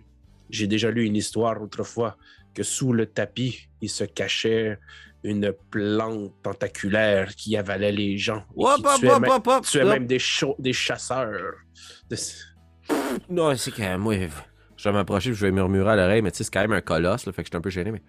[0.50, 2.18] J'ai déjà lu une histoire autrefois
[2.54, 4.78] que sous le tapis, il se cachait
[5.24, 8.44] une plante tentaculaire qui avalait les gens.
[8.58, 10.20] et Hop, qui hop, tuait, hop, même, hop, tuait même des,
[10.74, 11.54] chasseurs.
[12.10, 12.16] De-
[13.30, 14.16] Non, c'est que moi,
[14.78, 16.82] je vais m'approcher je vais murmurer à l'oreille, mais tu sais, c'est quand même un
[16.82, 18.02] colosse, là, fait que je suis un peu gêné, mais.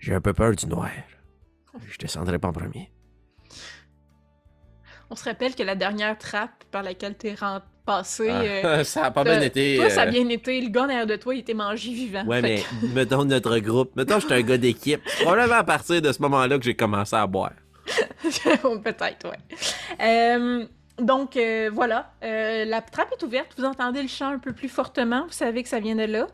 [0.00, 0.90] J'ai- un peu peur du noir.
[1.86, 2.90] Je descendrai pas en premier.
[5.10, 7.34] On se rappelle que la dernière trappe par laquelle t'es
[7.84, 8.28] passé.
[8.30, 9.76] euh, Ah, ça a pas bien été.
[9.76, 10.60] Toi, ça a euh, bien été.
[10.60, 12.24] Le gars derrière de toi, il était mangé vivant.
[12.26, 12.62] Ouais, mais
[12.94, 13.94] mettons notre groupe.
[13.96, 15.00] Mettons, j'étais un gars d'équipe.
[15.22, 17.52] Probablement à partir de ce moment-là que j'ai commencé à boire.
[18.84, 19.38] Peut-être, ouais.
[20.00, 20.64] Euh,
[21.00, 22.12] donc, euh, voilà.
[22.22, 23.54] Euh, la trappe est ouverte.
[23.56, 25.24] Vous entendez le chant un peu plus fortement.
[25.24, 26.26] Vous savez que ça vient de là.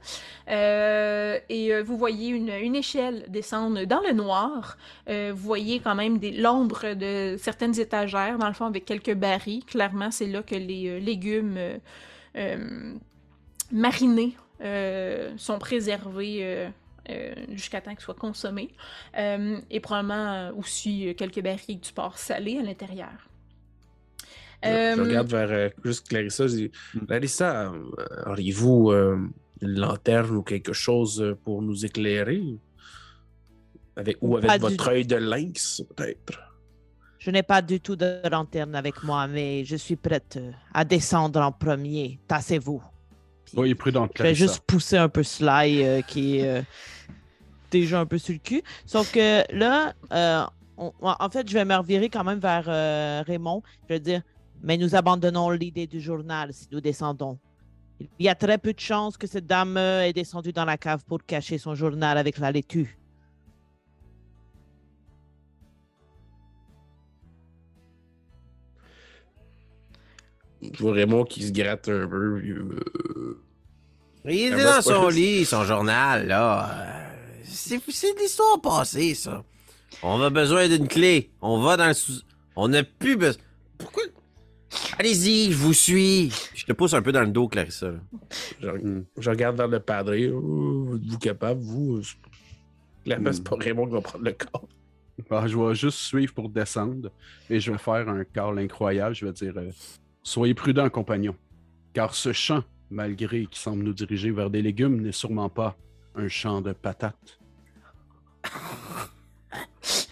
[0.48, 4.76] Euh, et vous voyez une, échelle descendre dans le noir.
[5.08, 9.64] Vous voyez quand même l'ombre de certaines étagères, dans le fond, avec quelques barils.
[9.64, 11.58] Clairement, c'est là que les légumes
[13.72, 14.36] marinés
[15.36, 16.68] sont préservés.
[17.52, 18.70] jusqu'à temps qu'ils soient consommés.
[19.16, 23.28] Euh, et probablement aussi quelques barriques du porc salé à l'intérieur.
[24.62, 26.46] Je- Je Euh, regarde vers euh, juste Clarissa.
[26.46, 26.70] Je dis.
[27.06, 29.18] Clarissa, euh, auriez-vous euh,
[29.62, 32.42] une lanterne ou quelque chose pour nous éclairer?
[33.96, 36.38] Avec, ou avec Pas votre du- œil de lynx, peut-être?
[37.18, 40.38] Je n'ai pas du tout de lanterne avec moi, mais je suis prête
[40.74, 42.18] à descendre en premier.
[42.28, 42.82] Tassez-vous.
[43.46, 44.46] Soyez prudente, je vais Clarissa.
[44.52, 46.62] juste pousser un peu Sly, euh, qui est euh,
[47.70, 48.62] déjà un peu sur le cul.
[48.84, 50.44] Sauf que là, euh,
[50.76, 53.62] on- en fait, je vais me revirer quand même vers euh, Raymond.
[53.88, 54.22] Je vais dire,
[54.66, 57.38] mais nous abandonnons l'idée du journal si nous descendons.
[58.00, 61.04] Il y a très peu de chances que cette dame est descendue dans la cave
[61.06, 62.98] pour cacher son journal avec la laitue.
[70.60, 72.42] Je vois Raymond qui se gratte un peu.
[72.42, 73.40] euh,
[74.24, 77.12] Il est dans son lit, son journal, là.
[77.44, 79.44] C'est c'est de l'histoire passée, ça.
[80.02, 81.30] On a besoin d'une clé.
[81.40, 82.20] On va dans le sous...
[82.56, 83.40] On n'a plus besoin...
[83.78, 84.02] Pourquoi...
[84.98, 86.30] Allez-y, je vous suis.
[86.54, 87.90] Je te pousse un peu dans le dos, Clarissa.
[87.92, 87.98] là.
[88.60, 89.04] je, Hmm.
[89.18, 90.12] je regarde vers le padre.
[90.32, 92.00] Oh, Êtes-vous capable, vous?
[93.04, 93.44] Clairement, c'est Mm.
[93.44, 94.68] pas Raymond qui va prendre le corps.
[95.30, 97.10] Ah, je vais juste suivre pour descendre
[97.48, 99.14] et je vais faire un call incroyable.
[99.14, 99.70] Je vais dire euh,
[100.22, 101.36] Soyez prudents, compagnons,
[101.94, 105.76] car ce champ, malgré qu'il semble nous diriger vers des légumes, n'est sûrement pas
[106.16, 107.38] un champ de patates.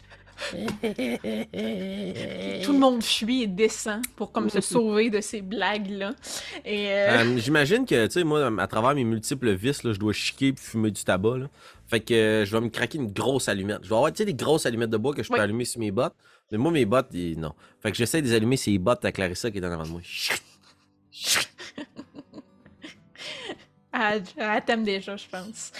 [2.65, 6.15] Tout le monde fuit et descend pour comme se sauver de ces blagues-là.
[6.65, 9.99] Et euh, Euh, J'imagine que, tu sais, moi, à travers mes multiples vices, là, je
[9.99, 11.39] dois chiquer puis fumer du tabac.
[11.39, 11.47] Là.
[11.87, 13.81] Fait que euh, je vais me craquer une grosse allumette.
[13.83, 15.41] Je vais avoir, tu sais, des grosses allumettes de bois que je peux Oui.
[15.41, 16.15] allumer sur mes bottes.
[16.53, 17.53] Mais moi, mes bottes, ils- non.
[17.83, 19.89] Fait que j'essaie de les allumer les bottes à Clarissa qui est en avant de
[19.89, 20.01] moi.
[23.93, 25.73] elle, elle t'aime déjà, je pense.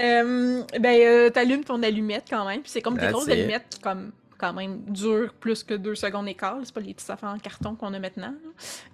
[0.00, 2.62] Euh, ben, euh, t'allumes ton allumette quand même.
[2.62, 3.32] puis c'est comme des That's grosses it.
[3.32, 6.58] allumettes qui, comme, quand même, durent plus que deux secondes et quart.
[6.64, 8.34] C'est pas les petites affaires en carton qu'on a maintenant.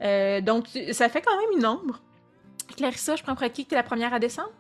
[0.03, 2.01] Euh, donc, ça fait quand même une ombre.
[2.77, 4.51] Clarissa, je prends pour acquis que t'es la première à descendre?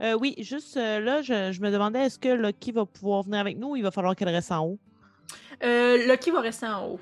[0.00, 3.40] Euh, oui, juste euh, là, je, je me demandais est-ce que Lucky va pouvoir venir
[3.40, 4.78] avec nous ou il va falloir qu'elle reste en haut?
[5.64, 7.00] Euh, Lucky va rester en haut.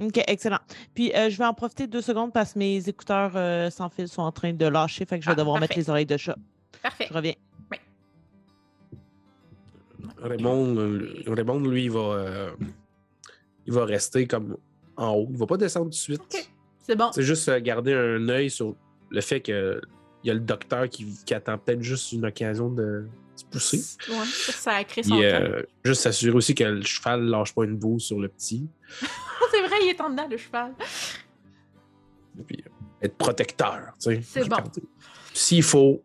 [0.00, 0.60] Ok, excellent.
[0.94, 4.08] Puis euh, je vais en profiter deux secondes parce que mes écouteurs euh, sans fil
[4.08, 5.74] sont en train de lâcher, fait que je vais Ah, devoir parfait.
[5.74, 6.36] mettre les oreilles de chat.
[6.82, 7.06] Parfait.
[7.08, 7.34] Je reviens.
[10.20, 12.50] Raymond, euh, Raymond, lui, il va, euh,
[13.66, 14.56] il va rester comme
[14.96, 15.28] en haut.
[15.30, 16.20] Il va pas descendre tout de suite.
[16.20, 16.50] Ok.
[16.80, 17.10] C'est bon.
[17.12, 18.74] C'est juste euh, garder un œil sur
[19.10, 19.80] le fait que
[20.24, 23.06] il y a le docteur qui, qui attend peut-être juste une occasion de
[23.36, 23.80] se pousser.
[24.10, 25.36] Ouais, ça a créé son Puis temps.
[25.36, 28.68] euh, juste s'assurer aussi que le cheval lâche pas une boue sur le petit.
[29.52, 30.74] C'est vrai, il est en dedans, le cheval.
[32.46, 32.70] Puis euh,
[33.02, 33.92] être protecteur.
[34.00, 34.20] tu sais.
[34.22, 34.56] C'est bon.
[35.32, 36.02] S'il faut,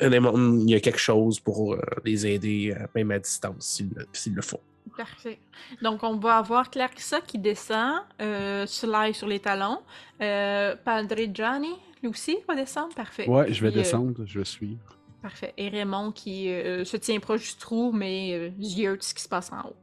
[0.00, 3.82] honnêtement, il y a quelque chose pour euh, les aider, euh, même à distance,
[4.12, 4.60] s'il le, faut.
[4.96, 5.38] Parfait.
[5.82, 9.80] Donc, on va avoir Clarissa qui descend, euh, Sly sur les talons.
[10.20, 12.94] Euh, Padre Gianni, lui aussi, va descendre?
[12.94, 13.28] Parfait.
[13.28, 14.96] Ouais, je vais euh, descendre, je vais suivre.
[15.22, 15.52] parfait.
[15.56, 19.52] Et Raymond qui euh, se tient proche du trou, mais yeux ce qui se passe
[19.52, 19.76] en haut.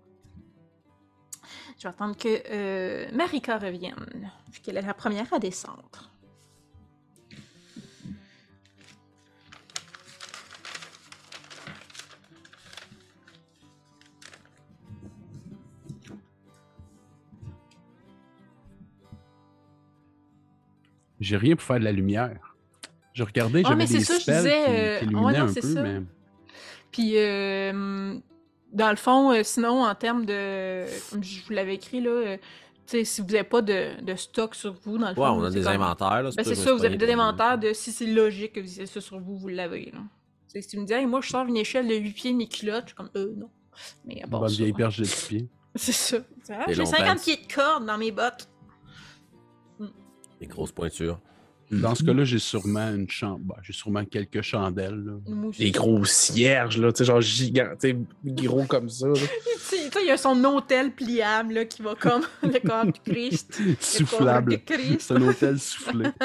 [1.78, 6.10] Je vais attendre que euh, Marika revienne, vu qu'elle est la première à descendre.
[21.28, 22.56] J'ai rien pour faire de la lumière.
[23.14, 25.12] Je regardais, Ah, j'avais mais des c'est ça, je spells disais, qui, euh, qui ouais,
[25.12, 25.82] illuminaient non, un c'est peu, ça.
[25.84, 26.02] mais...
[26.92, 28.18] Puis, euh,
[28.72, 30.86] dans le fond, euh, sinon, en termes de.
[31.10, 32.38] Comme je vous l'avais écrit, là, euh,
[32.86, 35.22] tu sais, si vous n'avez pas de, de stock sur vous, dans le fond.
[35.24, 36.24] Ouais, on a des comme- inventaires.
[36.24, 38.54] Là, Ben, c'est ça, je vous avez suis de pogné l'inventaire de si c'est logique
[38.54, 39.92] que vous ayez ça sur vous, vous l'avez.
[39.94, 40.00] là.
[40.00, 42.32] Tu sais, Si tu me dis, Hey, moi, je sors une échelle de 8 pieds
[42.32, 43.50] de mes culottes, je suis comme, euh, non.
[44.06, 45.48] Mais à part Bonne ça, vieille perche de 10 pieds.
[45.76, 46.18] C'est ça.
[46.20, 47.24] Des J'ai longs 50 pants.
[47.24, 48.48] pieds de corde dans mes bottes.
[50.40, 51.20] Des grosses pointures.
[51.70, 53.58] Dans ce cas-là, j'ai sûrement une chambre.
[53.62, 55.04] j'ai sûrement quelques chandelles.
[55.04, 55.20] là.
[55.58, 59.08] Des gros cierges, là, tu sais, genre sais, gros comme ça.
[60.00, 63.60] il y a son hôtel pliable là, qui va comme le corps du Christ.
[63.82, 64.62] Soufflable.
[65.00, 66.10] C'est un hôtel soufflé.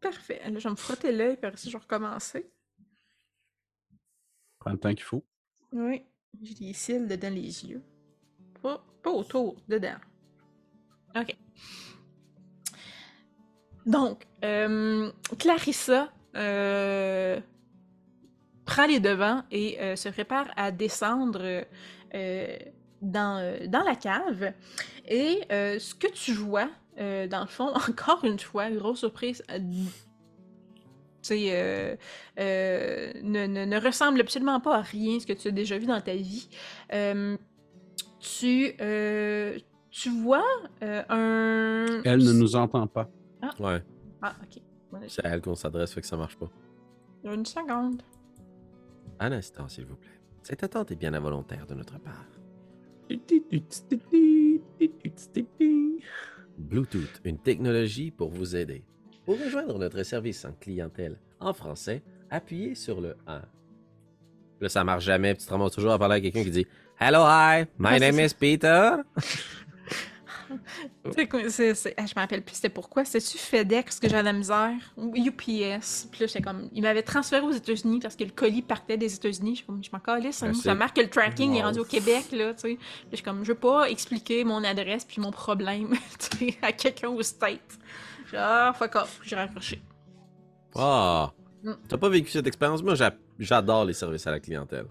[0.00, 0.40] Parfait.
[0.50, 2.50] Là, je vais me frotter l'œil, puis après je vais recommencer.
[4.58, 5.24] Prends le temps qu'il faut.
[5.72, 6.02] Oui.
[6.42, 7.82] J'ai des cils dedans les yeux.
[8.60, 9.96] Pas, pas autour, dedans.
[11.16, 11.36] OK.
[13.86, 17.38] Donc, euh, Clarissa euh,
[18.64, 21.64] prend les devants et euh, se prépare à descendre
[23.02, 24.52] dans, la cave.
[25.06, 29.42] Et ce que tu vois, dans le fond, encore une fois, grosse surprise,
[31.30, 31.96] euh,
[33.22, 36.48] ne, ressemble absolument pas à rien ce que tu as déjà vu dans ta vie.
[38.20, 38.74] Tu,
[39.96, 40.44] tu vois
[40.82, 42.02] euh, un...
[42.04, 43.08] Elle ne nous entend pas.
[43.60, 43.80] Ouais,
[44.20, 44.60] Ah, ok.
[44.92, 46.50] Ouais, c'est à elle qu'on s'adresse, fait que ça marche pas.
[47.24, 48.02] Une seconde.
[49.20, 50.10] Un instant, s'il vous plaît.
[50.42, 52.26] Cette attente est bien involontaire de notre part.
[56.58, 58.84] Bluetooth, une technologie pour vous aider.
[59.24, 63.42] Pour rejoindre notre service en clientèle en français, appuyez sur le 1.
[64.60, 66.66] Là, ça marche jamais, puis tu te ramasses toujours à parler à quelqu'un qui dit
[67.00, 68.24] Hello, hi, my Ah, name ça.
[68.26, 68.90] is Peter.
[71.14, 73.04] C'est quoi- c'est- c'est- ah, je me rappelle plus c'était pourquoi.
[73.04, 74.72] C'était-tu FedEx que j'avais la misère?
[74.96, 76.08] Ou UPS?
[76.10, 76.68] Puis là, j'étais comme...
[76.72, 79.50] Il m'avait transféré aux États-Unis parce que le colis partait des États-Unis.
[79.52, 81.54] Je suis comme, je m'en calisse, ça, Ah, nous, c'est- ça marque que le tracking
[81.54, 82.74] est rendu au Québec, là, tu sais.
[82.76, 85.90] Puis je suis comme, je veux pas expliquer mon adresse puis mon problème,
[86.30, 87.60] tu sais, à quelqu'un au State.
[88.30, 89.82] J'ai ah, fuck off, j'ai raccroché.
[90.74, 91.32] Ah,
[91.62, 91.72] Mm.
[91.88, 92.82] t'as pas vécu cette expérience?
[92.82, 94.84] Moi, j'a- j'adore les services à la clientèle.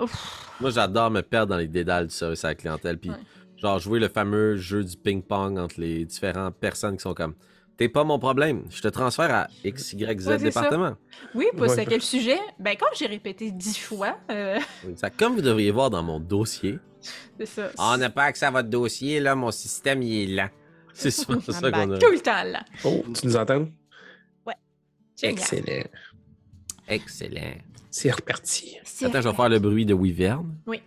[0.00, 0.50] Ouf.
[0.60, 2.98] Moi, j'adore me perdre dans les dédales du service à la clientèle.
[2.98, 3.16] Puis, Ouais.
[3.64, 7.34] Genre, jouer le fameux jeu du ping-pong entre les différentes personnes qui sont comme
[7.76, 10.60] T'es pas mon problème, je te transfère à X, Y, Z Ouais, c'est ça.
[10.62, 10.96] département.
[11.34, 11.68] Oui, puis Ouais.
[11.68, 12.38] c'est à quel sujet?
[12.60, 14.60] Ben, comme j'ai répété dix fois, euh,
[14.96, 16.78] Ça, comme vous devriez voir dans mon dossier,
[17.36, 17.70] c'est ça.
[17.78, 20.50] Ah, on n'a pas accès à votre dossier, là, mon système, il est lent.
[20.92, 21.98] C'est souvent ça Ah, qu'on bah, a.
[21.98, 22.64] Tout le temps, là.
[22.84, 23.66] Oh, tu nous entends?
[25.16, 25.38] Génial.
[25.40, 25.84] Excellent.
[26.88, 27.54] Excellent.
[27.90, 28.76] C'est reparti.
[28.84, 30.54] C'est Attends, je vais faire le bruit de Wyvern.
[30.66, 30.80] Oui.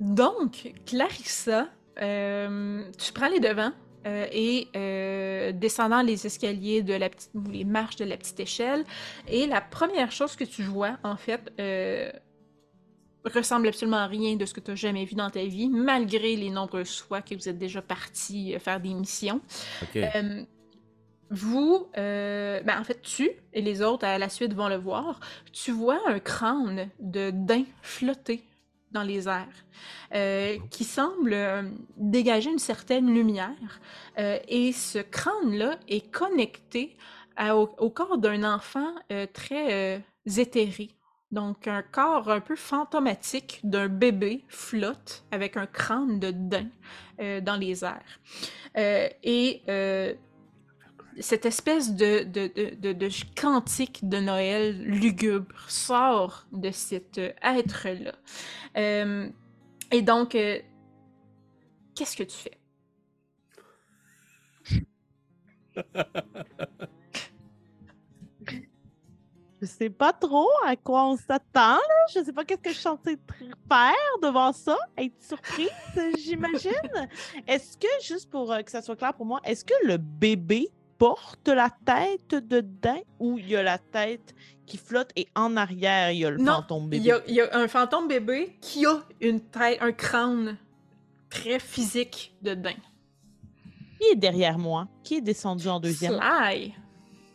[0.00, 1.68] Donc, Clarissa,
[2.02, 3.72] euh, tu prends les devants
[4.06, 8.38] euh, et euh, descendant les escaliers de la petite, ou les marches de la petite
[8.38, 8.84] échelle,
[9.26, 11.50] et la première chose que tu vois, en fait,
[13.24, 16.36] ressemble absolument à rien de ce que tu as jamais vu dans ta vie, malgré
[16.36, 19.40] les nombreuses fois que vous êtes déjà partis euh, faire des missions.
[21.28, 25.18] Vous, ben en fait, tu et les autres à la suite vont le voir.
[25.52, 28.44] Tu vois un crâne de daim flotter
[28.96, 29.58] dans les airs,
[30.14, 31.62] euh, qui semble euh,
[31.96, 33.70] dégager une certaine lumière.
[34.18, 36.96] Euh, et ce crâne-là est connecté
[37.36, 38.92] à- au, au corps d'un enfant
[39.34, 40.02] très
[40.38, 40.88] éthéré.
[41.30, 46.70] Donc, un corps un peu fantomatique d'un bébé flotte avec un crâne de daim
[47.48, 48.12] dans les airs.
[49.22, 49.62] Et
[51.20, 57.32] cette espèce de, de, de, de, de cantique de Noël lugubre sort de cet euh,
[57.42, 58.12] être-là.
[58.76, 59.28] Euh,
[59.90, 60.58] et donc, euh,
[61.94, 62.58] qu'est-ce que tu fais?
[69.62, 71.78] Je sais pas trop à quoi on s'attend.
[72.14, 73.16] Je sais pas qu'est-ce que je suis censée
[73.68, 74.76] faire devant ça.
[74.98, 75.70] Être surprise,
[76.18, 76.70] j'imagine.
[77.46, 81.48] Est-ce que, juste pour que ça soit clair pour moi, est-ce que le bébé porte
[81.48, 84.34] la tête dedans ou il y a la tête
[84.66, 87.04] qui flotte et en arrière, il y a le Non, fantôme bébé?
[87.04, 90.56] y, a, il y a un fantôme bébé qui a une tête, un crâne
[91.30, 92.72] très physique de daim.
[94.00, 94.88] Qui est derrière moi?
[95.04, 96.18] Qui est descendu en deuxième?
[96.20, 96.74] Sly.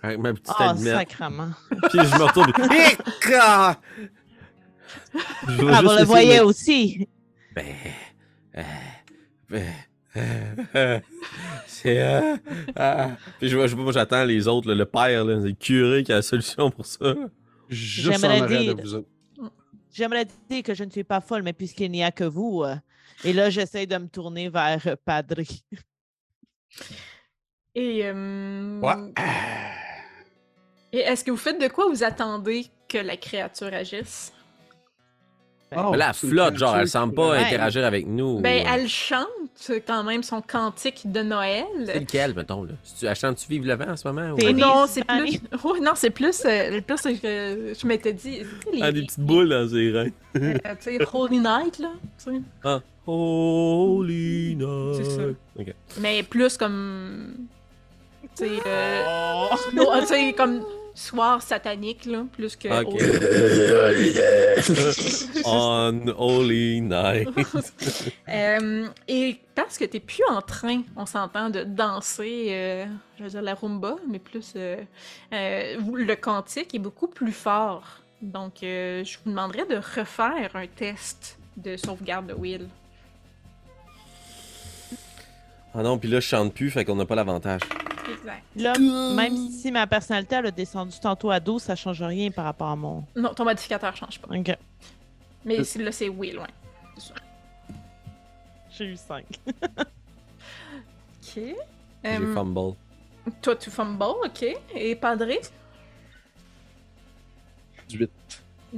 [0.04, 0.96] Avec ma petite allumette.
[0.96, 1.50] sacrement.
[1.70, 2.52] Puis je me retourne.
[5.48, 7.08] Je Ah, vous le voyez de- aussi.
[7.56, 7.66] Ben,
[8.58, 8.62] euh,
[9.50, 9.66] ben,
[11.68, 12.02] c'est.
[12.02, 12.38] Euh,
[12.76, 13.12] ah.
[13.40, 16.04] Puis je vois, je vois, moi j'attends les autres, là, le père, là, le curé
[16.04, 17.14] qui a la solution pour ça.
[17.70, 19.08] J'aimerais dire- de vous autres.
[19.94, 22.76] J'aimerais dire que je ne suis pas folle, mais puisqu'il n'y a que vous, euh,
[23.26, 25.64] et là, j'essaie de me tourner vers euh, Padri.
[27.76, 29.14] Et, euh, Ouais.
[30.92, 34.34] et est-ce que vous faites de quoi vous attendez que la créature agisse?
[35.76, 37.38] Oh, c'est une flotte, genre, elle semble pas Ouais.
[37.38, 38.40] interagir avec nous.
[38.42, 39.28] Ben, Euh, elle chante
[39.88, 41.66] quand même son cantique de C'est Noël.
[41.96, 42.74] lequel, mettons, là?
[43.04, 44.32] Elle chante-tu Vive le vent en ce moment?
[44.34, 45.40] ou- C'est- Oh non, c'est plus.
[45.64, 46.42] Oh, non, c'est plus.
[46.46, 48.40] euh, plus euh, je m'étais dit.
[48.74, 50.10] les- Ah, des petites boules dans ses reins.
[50.36, 51.92] euh, tu sais, Holy Night, là.
[52.66, 52.80] Ah.
[53.08, 54.96] Holy night.
[54.96, 55.22] C'est ça.
[55.58, 55.74] Ok.
[56.00, 57.34] Mais plus comme.
[58.38, 59.04] Tu sais, euh,
[59.74, 60.62] non, tu sais, comme
[60.94, 62.68] soir satanique, là, plus que.
[65.46, 67.30] On Holy Night.
[68.30, 72.86] Euh, et parce que t'es plus en train, on s'entend, de danser, euh,
[73.18, 74.78] je veux dire la rumba, mais plus euh,
[75.34, 78.02] euh, le cantique est beaucoup plus fort.
[78.22, 82.68] Donc, euh, je vous demanderais de refaire un test de sauvegarde de Will.
[85.74, 87.62] Ah non, puis là, je chante plus, fait qu'on n'a pas l'avantage.
[88.56, 88.74] Là,
[89.16, 92.70] même si ma personnalité elle a descendu tantôt à 12, ça change rien par rapport
[92.70, 93.04] à mon.
[93.16, 94.36] Non, ton modificateur change pas.
[94.36, 94.56] Ok.
[95.46, 96.46] Mais c'est- là, c'est Will, ouais.
[98.72, 99.26] J'ai eu 5.
[101.24, 101.34] Ok.
[101.36, 101.56] J'ai
[102.06, 102.76] Euh, fumble.
[103.42, 104.46] toi, tu fumble, ok.
[104.76, 105.40] Et Padré?
[107.88, 108.10] 18.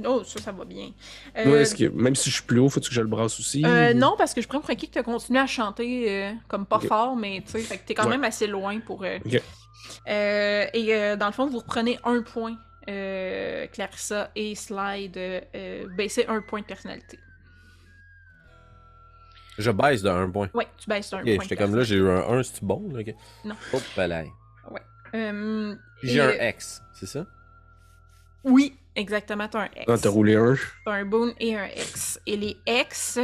[0.04, 0.90] Oh, ça, ça va bien.
[1.36, 3.38] Euh, Ouais, est-ce que, même si je suis plus haut, faut-tu que je le brasse
[3.38, 3.68] aussi?
[3.68, 6.10] Euh, ou- non, parce que je prends pour acquis que tu as continué à chanter
[6.10, 8.08] euh, comme pas fort, mais tu sais, fait que t'es quand Ouais.
[8.08, 9.04] même assez loin pour.
[9.04, 9.18] euh,
[10.08, 12.56] euh, et euh, dans le fond, vous reprenez un point,
[12.88, 17.20] euh, Clarissa et Slide, euh, euh, baissez un point de personnalité.
[19.58, 20.48] Je baisse de un point.
[20.54, 21.42] Ouais, tu baisses un Ok, point.
[21.42, 22.82] j'étais comme là, j'ai eu un 1, c'est bon?
[22.92, 23.14] Là, ok?
[23.44, 23.56] Non.
[23.72, 23.82] Hop.
[25.14, 27.26] Euh, Puis j'ai et, un X, c'est ça?
[28.44, 29.84] Oui, exactement, t'as un X.
[29.88, 30.54] Ah, t'as roulé un.
[30.84, 32.20] T'as un boon et un X.
[32.26, 33.18] Et les X,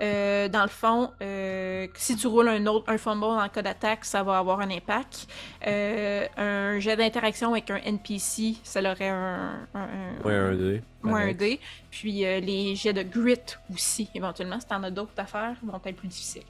[0.00, 3.62] euh, dans le fond, euh, si tu roules un autre un fumble dans le cas
[3.62, 5.26] d'attaque, ça va avoir un impact.
[5.66, 10.82] Euh, un jet d'interaction avec un NPC, ça aurait un, un, un- Ouais, un D.
[11.02, 11.60] moins un dé.
[11.90, 13.38] Puis euh, les jets de grit
[13.72, 16.42] aussi, éventuellement, si t'en as d'autres à faire, vont être plus difficiles.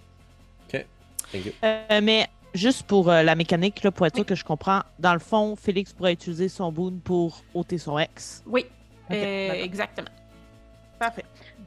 [1.33, 1.53] Thank you.
[1.65, 5.13] Euh, mais juste pour euh, la mécanique, là, pour être sûr que je comprends, dans
[5.13, 8.43] le fond, Félix pourrait utiliser son boon pour ôter son ex.
[8.47, 8.67] Oui,
[9.11, 10.09] euh, exactement.
[10.99, 11.25] Parfait.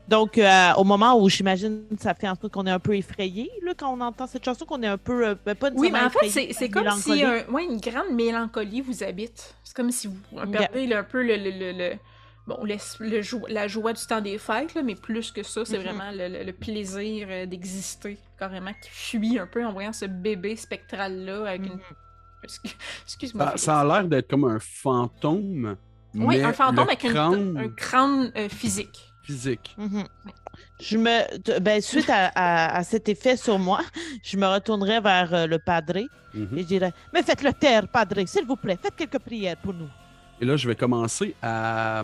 [0.07, 3.51] Donc, euh, au moment où j'imagine ça fait en sorte qu'on est un peu effrayé,
[3.61, 5.27] là, quand on entend cette chanson, qu'on est un peu.
[5.27, 8.11] euh, ben, pas Oui, mais en fait, effrayé, c'est comme si un- ouais, une grande
[8.13, 9.55] mélancolie vous habite.
[9.65, 10.15] C'est comme si vous
[10.49, 11.95] perdez un peu le, le, le, le-
[12.47, 15.65] bon, le, le jo- la joie du temps des fêtes, là, mais plus que ça,
[15.65, 15.83] c'est Mhm.
[15.83, 20.05] vraiment le, le- le plaisir euh, d'exister, carrément, qui fuit un peu en voyant ce
[20.05, 21.73] bébé spectral-là avec une...
[21.73, 21.79] Mhm.
[22.43, 22.75] Excuse-
[23.05, 23.53] Excuse-moi.
[23.57, 25.75] Ça, a l'air d'être comme un fantôme.
[26.15, 29.11] Oui, mais un fantôme avec une- crâne un crâne euh, physique.
[29.23, 29.75] physique.
[29.77, 30.05] Mhm.
[30.79, 33.81] Je me, ben, suite à, à- à cet effet sur moi,
[34.23, 36.05] je me retournerai vers euh, le padré
[36.35, 39.89] et je dirais Mais faites-le taire, padré, s'il vous plaît, faites quelques prières pour nous.
[40.39, 42.03] Et là, je vais commencer à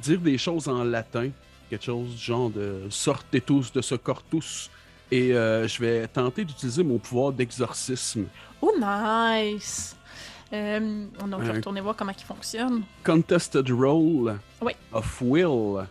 [0.00, 1.30] dire des choses en latin.
[1.70, 4.70] Quelque chose du genre de sortez tous de ce cortus.
[5.10, 8.24] Et euh, je vais tenter d'utiliser mon pouvoir d'exorcisme.
[8.60, 9.94] Oh, nice!
[10.52, 12.82] Euh, donc, je vais Un- retourner voir comment il fonctionne.
[13.04, 14.72] Contested roll Oui.
[14.92, 15.86] of will.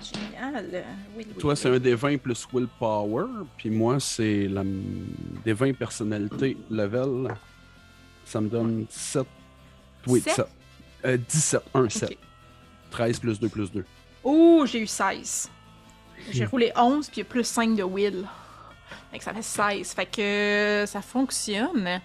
[0.00, 0.84] Génial!
[1.16, 1.56] Oui, Toi, oui.
[1.56, 3.24] c'est un des 20 plus willpower.
[3.56, 4.62] Puis moi, c'est la...
[5.44, 7.28] des 20 personnalités level.
[8.24, 9.24] Ça me donne 7.
[10.06, 10.34] Oui, Sept?
[10.36, 10.46] 7.
[11.06, 11.62] Euh, 17.
[11.74, 12.18] 1, 7.
[12.86, 12.90] Ok.
[12.90, 13.84] 13 plus 2 plus 2.
[14.24, 15.50] Oh, j'ai eu 16.
[16.30, 16.48] J'ai Hmm.
[16.48, 18.26] roulé 11, puis plus 5 de Will.
[19.12, 19.92] Fait que ça fait 16.
[19.94, 22.00] Fait que euh, ça fonctionne.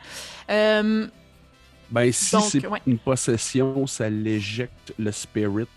[0.49, 1.07] Euh,
[1.89, 2.81] Ben, si c'est ouais.
[2.87, 5.67] une possession, ça l'éjecte le spirit.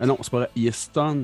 [0.00, 0.50] Ah non, c'est pas vrai.
[0.56, 1.18] Il est stun.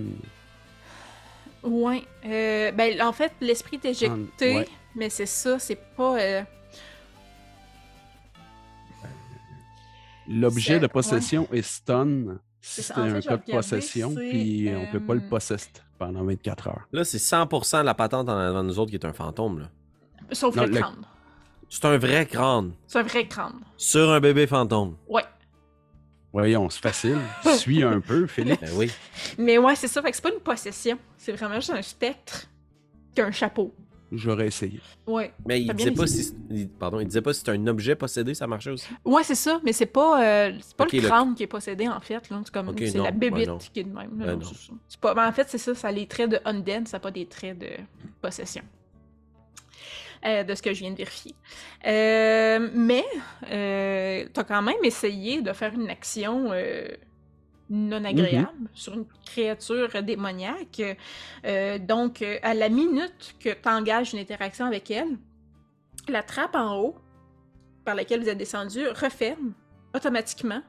[1.62, 2.02] ouais.
[2.26, 4.68] Euh, ben, en fait, l'esprit est éjecté, Ouais.
[4.94, 6.18] mais c'est ça, c'est pas.
[6.18, 6.42] euh,
[10.28, 12.38] L'objet de possession est stun.
[12.66, 15.68] C'est fait, un vais de possession, c'est, puis on peut pas le euh, possesser
[15.98, 16.88] pendant 24 heures.
[16.92, 19.60] Là, c'est 100% de la patente en avant de nous autres qui est un fantôme.
[19.60, 19.70] Là.
[20.32, 21.06] Sauf Non, le le- crâne.
[21.68, 22.72] C'est un vrai crâne.
[22.86, 23.60] C'est un vrai crâne.
[23.76, 24.96] Sur un bébé fantôme.
[25.06, 25.24] Ouais.
[26.32, 27.18] Voyons, c'est facile.
[27.58, 28.60] Suis un peu, Philippe.
[28.62, 28.90] Ben oui.
[29.36, 30.00] Mais ouais, c'est ça.
[30.00, 30.98] Fait que c'est pas une possession.
[31.18, 32.46] C'est vraiment juste un spectre
[33.14, 33.74] qui a un chapeau.
[34.16, 34.80] J'aurais essayé.
[35.06, 35.32] Ouais.
[35.46, 36.34] Mais il disait pas si.
[36.50, 38.88] il- Pardon, il disait pas si c'est un objet possédé, ça marchait aussi?
[39.04, 41.88] Ouais, c'est ça, mais c'est pas, euh, c'est pas le le- crâne qui est possédé
[41.88, 42.28] en fait.
[42.30, 42.40] là.
[42.44, 44.18] C'est comme c'est non, la ben bébite qui est de même.
[44.18, 44.72] là, Ben non, c'est.
[44.88, 47.00] C'est pas, ben, en fait, c'est ça, ça a les traits de undead, ça n'a
[47.00, 47.68] pas des traits de
[48.20, 48.62] possession.
[50.26, 51.34] Euh, de ce que je viens de vérifier.
[51.86, 53.04] Euh, mais
[53.50, 56.88] euh, t'as quand même essayé de faire une action euh,
[57.70, 60.82] non agréable sur une créature démoniaque.
[61.44, 65.16] Euh, donc, à la minute que tu engages une interaction avec elle,
[66.08, 66.96] la trappe en haut
[67.84, 69.52] par laquelle vous êtes descendu referme
[69.94, 70.62] automatiquement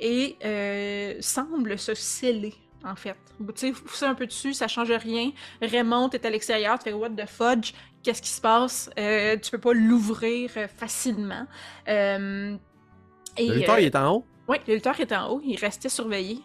[0.00, 2.54] et euh, semble se sceller,
[2.84, 3.16] en fait.
[3.38, 5.30] Tu sais, vous poussez un peu dessus, ça change rien.
[5.60, 7.72] Raymond est à l'extérieur, tu fais What the fudge?
[8.02, 8.90] Qu'est-ce qui se passe?
[8.98, 11.46] Euh, tu peux pas l'ouvrir euh, facilement.
[11.86, 14.24] Et, Le lutteur, il est en haut?
[14.48, 16.38] Oui, le lutteur est en haut, il restait surveillé.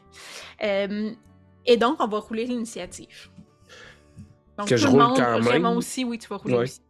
[0.64, 1.12] Euh,
[1.66, 3.30] et donc, on va rouler l'initiative.
[4.58, 5.48] Donc, Que tout je le roule monde, quand même.
[5.48, 6.64] Raymond aussi, oui, tu vas rouler Ouais.
[6.64, 6.82] aussi.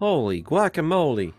[0.00, 1.32] Holy guacamole.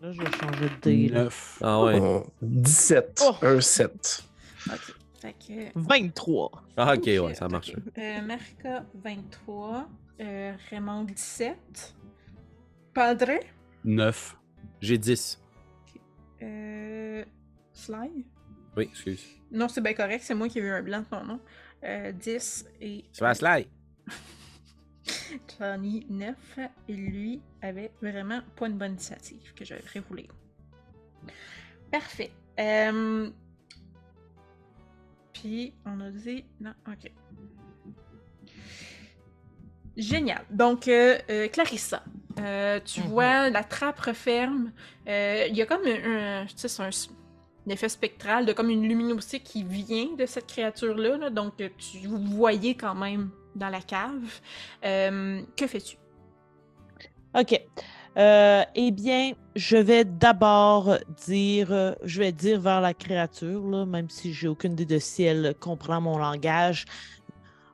[0.00, 1.08] Là, je vais changer de dé.
[1.08, 1.24] là.
[1.24, 1.58] 9.
[1.62, 1.98] Ah ouais.
[2.00, 3.22] Oh, 17.
[3.24, 3.34] Oh.
[3.46, 4.24] Un 7.
[4.68, 4.94] Ok.
[5.20, 5.70] Fait que.
[5.74, 6.50] 23.
[6.76, 7.70] Ah, ok, ouais, ça marche.
[7.76, 7.82] ok.
[7.98, 9.88] Euh, Marika, 23.
[10.20, 11.94] Euh, Raymond, 17.
[12.94, 13.38] Padre?
[13.84, 14.36] 9.
[14.80, 15.40] J'ai 10.
[16.42, 16.97] Euh,
[17.78, 18.26] Sly.
[18.76, 19.24] Oui, excuse.
[19.50, 21.40] Non, c'est bien correct, c'est moi qui ai eu un blanc de ton nom.
[21.84, 23.68] Euh, 10 et C'est la slide.
[25.58, 26.34] Johnny 9.
[26.88, 30.28] Et lui avait vraiment pas une bonne initiative que j'avais rouler.
[31.90, 32.30] Parfait.
[32.58, 33.30] Euh,
[35.32, 36.44] Puis on a dit.
[36.60, 37.12] Non, ok.
[39.96, 40.44] Génial.
[40.50, 42.04] Donc, euh, euh, Clarissa,
[42.38, 43.06] euh, tu Mhm.
[43.08, 44.72] vois la trappe referme.
[45.08, 47.17] Euh, Il y a comme un, un- tu sais, c'est un, s- un
[47.68, 51.16] effet spectral de comme une luminosité qui vient de cette créature-là.
[51.16, 51.30] là.
[51.30, 54.40] donc, euh, tu vous voyez quand même dans la cave.
[54.84, 55.96] Euh, que fais-tu?
[57.38, 57.60] OK.
[58.16, 60.96] Euh, eh bien, je vais d'abord
[61.26, 65.22] dire, je vais dire vers la créature, là, même si j'ai aucune idée de si
[65.22, 66.84] elle comprend mon langage.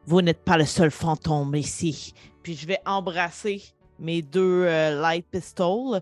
[0.06, 2.14] Vous n'êtes pas le seul fantôme ici.
[2.42, 3.62] Puis je vais embrasser
[4.04, 6.00] mes deux euh, light pistols.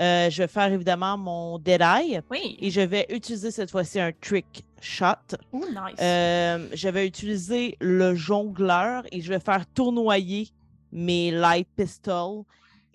[0.00, 2.56] Euh, je vais faire évidemment mon dead eye Oui.
[2.60, 5.36] et je vais utiliser cette fois-ci un trick shot.
[5.52, 5.94] Oh, nice.
[6.00, 10.48] Euh, je vais utiliser le jongleur et je vais faire tournoyer
[10.92, 12.42] mes light pistols.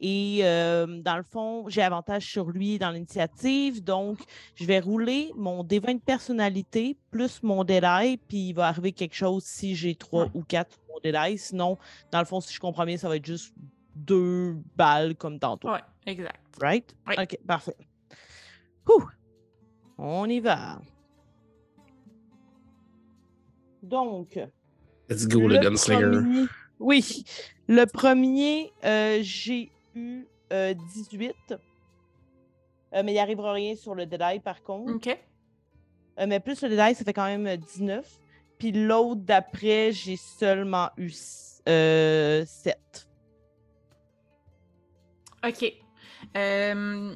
[0.01, 3.83] Et dans le fond, j'ai avantage sur lui dans l'initiative.
[3.83, 4.19] Donc,
[4.55, 8.15] je vais rouler mon D20 de personnalité plus mon Dead Eye.
[8.15, 10.31] Puis, il va arriver quelque chose si j'ai trois Ouais.
[10.35, 11.37] ou quatre mon.
[11.37, 11.77] Sinon,
[12.11, 13.53] dans le fond, si je comprends bien, ça va être juste
[14.05, 15.69] deux balles comme tantôt.
[15.71, 16.39] Ouais, exact.
[16.61, 16.95] Right?
[17.07, 17.15] Oui.
[17.21, 17.75] OK, parfait.
[18.89, 19.03] Ouh!
[19.97, 20.79] On y va.
[23.83, 24.39] Donc,
[25.09, 26.05] Let's go, le, gunslinger.
[26.11, 26.45] premier-
[26.79, 27.23] Oui.
[27.67, 31.33] Le premier, euh, j'ai eu euh, 18.
[32.93, 34.93] Euh, mais il arrivera rien sur le Eye, par contre.
[34.95, 35.07] Ok.
[36.19, 38.19] Euh, mais plus le Eye, ça fait quand même euh, 19.
[38.57, 41.11] Puis l'autre d'après, j'ai seulement eu
[41.67, 43.08] euh, 7.
[45.45, 45.73] Ok.
[46.37, 47.15] Euh,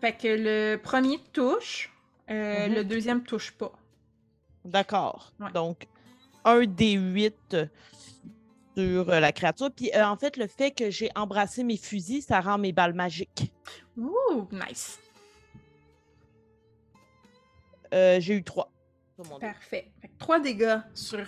[0.00, 1.90] Fait que le premier touche,
[2.30, 2.74] euh, Mhm.
[2.74, 3.72] le deuxième touche pas.
[4.64, 5.32] D'accord.
[5.40, 5.50] Ouais.
[5.52, 5.88] Donc,
[6.44, 7.56] un des 8
[8.76, 9.70] sur euh, la créature.
[9.74, 12.94] Puis euh, en fait, le fait que j'ai embrassé mes fusils, ça rend mes balles
[12.94, 13.52] magiques.
[13.96, 15.00] Ouh, nice.
[17.92, 18.70] Euh, j'ai eu 3.
[19.40, 19.90] Parfait.
[20.00, 21.26] Fait que trois dégâts sur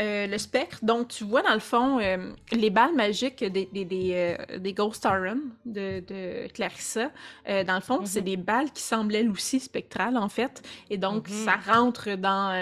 [0.00, 0.78] euh, le spectre.
[0.82, 4.72] Donc, tu vois, dans le fond, euh, les balles magiques des, des, des, euh, des
[4.72, 7.10] Ghost Iron de, de Clarissa,
[7.46, 8.24] dans le fond, c'est Mhm.
[8.24, 8.82] des balles qui
[9.14, 10.62] elles aussi spectrales, en fait.
[10.88, 11.34] Et donc, Mhm.
[11.44, 12.52] ça rentre dans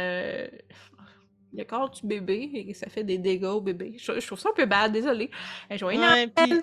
[1.55, 3.97] le corps du bébé et ça fait des dégâts au bébé.
[3.98, 5.31] Je, je trouve ça un peu bad, désolé.
[5.70, 6.31] Joyeux Ouais, Noël!
[6.36, 6.60] puis-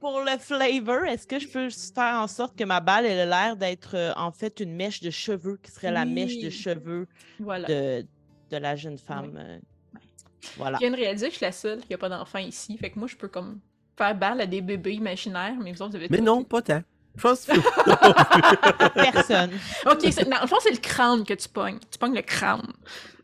[0.00, 3.26] Pour le flavor, est-ce que je peux faire en sorte que ma balle elle a
[3.46, 7.08] l'air d'être en fait une mèche de cheveux qui serait la mèche de cheveux
[7.40, 7.66] Voilà.
[7.66, 8.06] de,
[8.50, 9.32] de la jeune femme?
[9.36, 9.58] euh,
[10.56, 10.76] Voilà.
[10.78, 12.76] Je viens de réaliser que je suis la seule qui a pas d'enfant ici.
[12.78, 13.60] Fait que moi, je peux comme
[13.96, 16.82] faire balle à des bébés imaginaires, mais vous autres, vous avez Mais non, pas tant.
[17.16, 17.52] Je pense que
[18.94, 19.50] Personne.
[19.86, 21.78] Ok, c'est- dans le fond, c'est le crâne que tu pognes.
[21.90, 22.62] Tu pognes le crâne.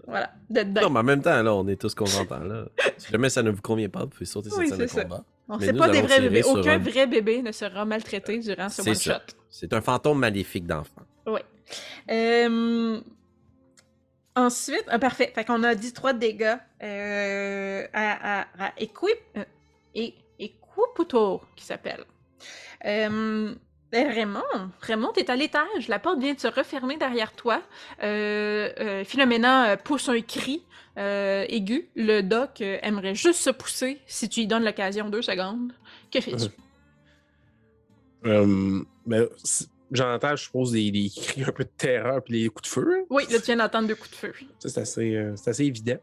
[0.06, 0.82] Voilà, de dedans.
[0.82, 2.66] Non, mais en même temps, là, on est tous contents, là.
[2.96, 4.94] Si jamais ça ne vous convient pas, vous pouvez sauter cette Oui, scène de c'est
[4.94, 5.02] ça.
[5.02, 5.24] combat.
[5.48, 6.42] On mais sait nous pas des vrais bébés.
[6.44, 9.34] Aucun un- vrai bébé ne sera maltraité durant ce C'est one-shot.
[9.48, 11.02] C'est un fantôme maléfique d'enfant.
[11.26, 11.40] Oui.
[12.10, 13.00] Euh,
[14.36, 15.32] Ensuite, ah, parfait.
[15.34, 19.44] Fait qu'on a dit 3 dégâts euh, à, à, Equip, euh,
[20.38, 22.04] Equiputo, qui s'appelle.
[22.84, 23.54] Euh,
[23.90, 24.42] ben, Raymond,
[24.82, 25.88] Raymond, t'es à l'étage.
[25.88, 27.62] La porte vient de se refermer derrière toi.
[27.98, 30.62] Philomena pousse un cri
[30.98, 31.88] aigu.
[31.96, 35.72] Le doc aimerait juste se pousser si tu lui donnes l'occasion deux secondes.
[36.10, 36.50] Que fais-tu?
[38.22, 38.84] Ben,
[39.92, 42.96] J'entends, je suppose, des, des cris un peu de terreur puis des coups de feu.
[42.98, 43.04] hein?
[43.10, 44.32] Oui, là, tu viens d'entendre deux coups de feu.
[44.58, 45.98] Ça, c'est assez, euh, c'est assez évident.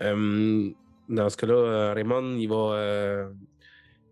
[0.00, 0.70] Euh,
[1.08, 3.28] dans ce cas-là, euh, Raymond, il va, euh,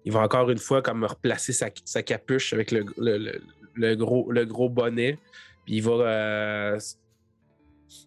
[0.04, 3.40] il va encore une fois comme replacer sa, sa capuche avec le, le- le-
[3.74, 5.18] le gros, le gros bonnet.
[5.64, 6.76] Puis il va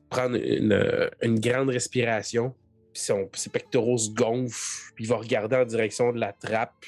[0.09, 2.53] prendre une, une grande respiration.
[2.93, 4.91] Puis son- ses pectoraux se gonflent.
[4.95, 6.85] Puis il va regarder en direction de la trappe.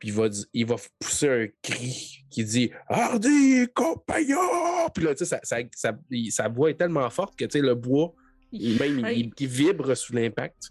[0.00, 4.88] Puis il va, di- il va pousser un cri qui dit Hardy, compagnon!
[4.92, 5.98] Puis là, tu sais, sa, sa-
[6.30, 8.12] sa- voix est tellement forte que tu sais, le bois,
[8.50, 10.70] il, même, il- vibre sous l'impact.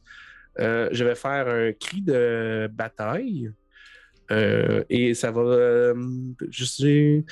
[0.59, 3.51] Euh, je vais faire un cri de bataille.
[4.31, 5.41] Euh, et ça va.
[5.41, 5.93] euh,
[6.49, 7.23] je sais.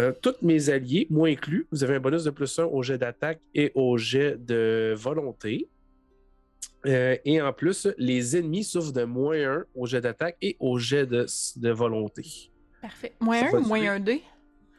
[0.00, 2.96] euh, tous mes alliés, moi inclus, vous avez un bonus de plus 1 au jet
[2.98, 5.68] d'attaque et au jet de volonté.
[6.86, 10.78] Euh, et en plus, les ennemis souffrent de moins 1 au jet d'attaque et au
[10.78, 11.26] jet de,
[11.56, 12.24] de volonté.
[12.80, 13.14] Parfait.
[13.20, 13.88] Moins Ça un va ou moins tuer.
[13.88, 14.22] un dé?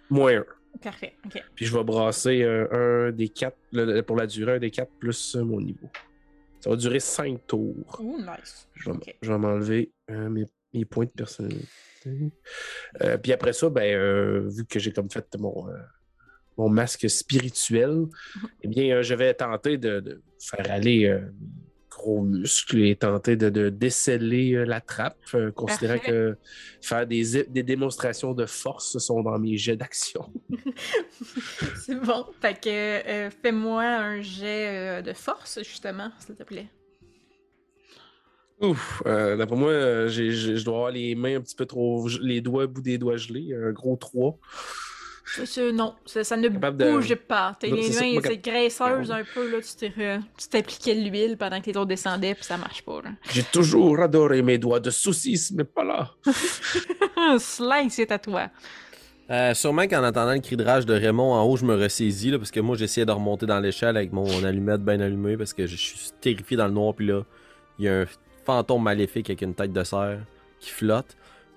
[0.10, 0.46] Moins un.
[0.82, 1.14] Parfait.
[1.26, 1.44] OK.
[1.56, 4.72] Puis je vais brasser euh, un des quatre le- le- pour la durée, un des
[4.72, 5.90] quatre plus euh, mon niveau.
[6.62, 7.76] Ça va durer cinq tours.
[8.00, 8.68] Ouh, nice.
[8.76, 11.68] Je vais, m'enlever euh, mes, mes points de personnalité.
[13.02, 15.68] Euh, puis après ça, ben, vu que j'ai comme fait mon,
[16.58, 18.06] mon masque spirituel,
[18.62, 21.22] eh bien, euh, je vais tenter de, de faire aller euh,
[22.00, 26.12] gros muscles et tenter de, de déceler euh, la trappe, euh, considérant Parfait.
[26.12, 26.38] que
[26.82, 30.32] faire des, des démonstrations de force sont dans mes jets d'action.
[31.86, 32.26] C'est bon.
[32.42, 36.68] Fait que euh, fais-moi un jet euh, de force, justement, s'il te plaît.
[38.62, 39.72] Ouf, euh, d'après moi,
[40.08, 42.08] je dois avoir les mains un petit peu trop.
[42.22, 44.38] les doigts, bout des doigts gelés, un gros 3.
[45.74, 47.58] Non, ça, ça ne Capable de- bouge pas.
[47.64, 49.58] Non, les mains, c'est graisseuse un peu, là.
[49.62, 50.20] Tu t'es
[50.50, 53.10] t'appliquais de l'huile pendant que les autres descendaient, puis ça marche pas, là.
[53.32, 56.12] J'ai toujours adoré mes doigts de saucisse, mais pas là.
[57.40, 58.50] Slice, c'est à toi.
[59.30, 62.32] Euh, sûrement qu'en entendant le cri de rage de Raymond en haut, je me ressaisis,
[62.32, 65.54] là, parce que moi, j'essayais de remonter dans l'échelle avec mon allumette bien allumée, parce
[65.54, 67.22] que je suis terrifié dans le noir, puis là,
[67.78, 68.06] il y a un
[68.46, 70.20] fantôme maléfique avec une tête de cerf
[70.60, 71.16] qui flotte.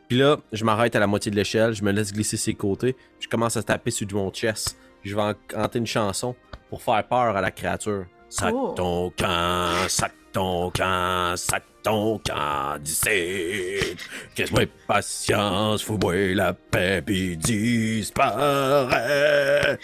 [0.08, 2.96] Puis là, je m'arrête à la moitié de l'échelle, je me laisse glisser ses côtés,
[3.20, 6.34] je commence à taper sur mon chest, je vais en- canter une chanson
[6.68, 8.04] pour faire peur à la créature.
[8.28, 8.72] Sac Oh.
[8.76, 13.96] ton camp, sac ton camp, sac ton camp d'ici.
[14.34, 17.36] Qu'est-ce que patience, fous-moi la paix, puis
[18.56, 19.78] disparaît.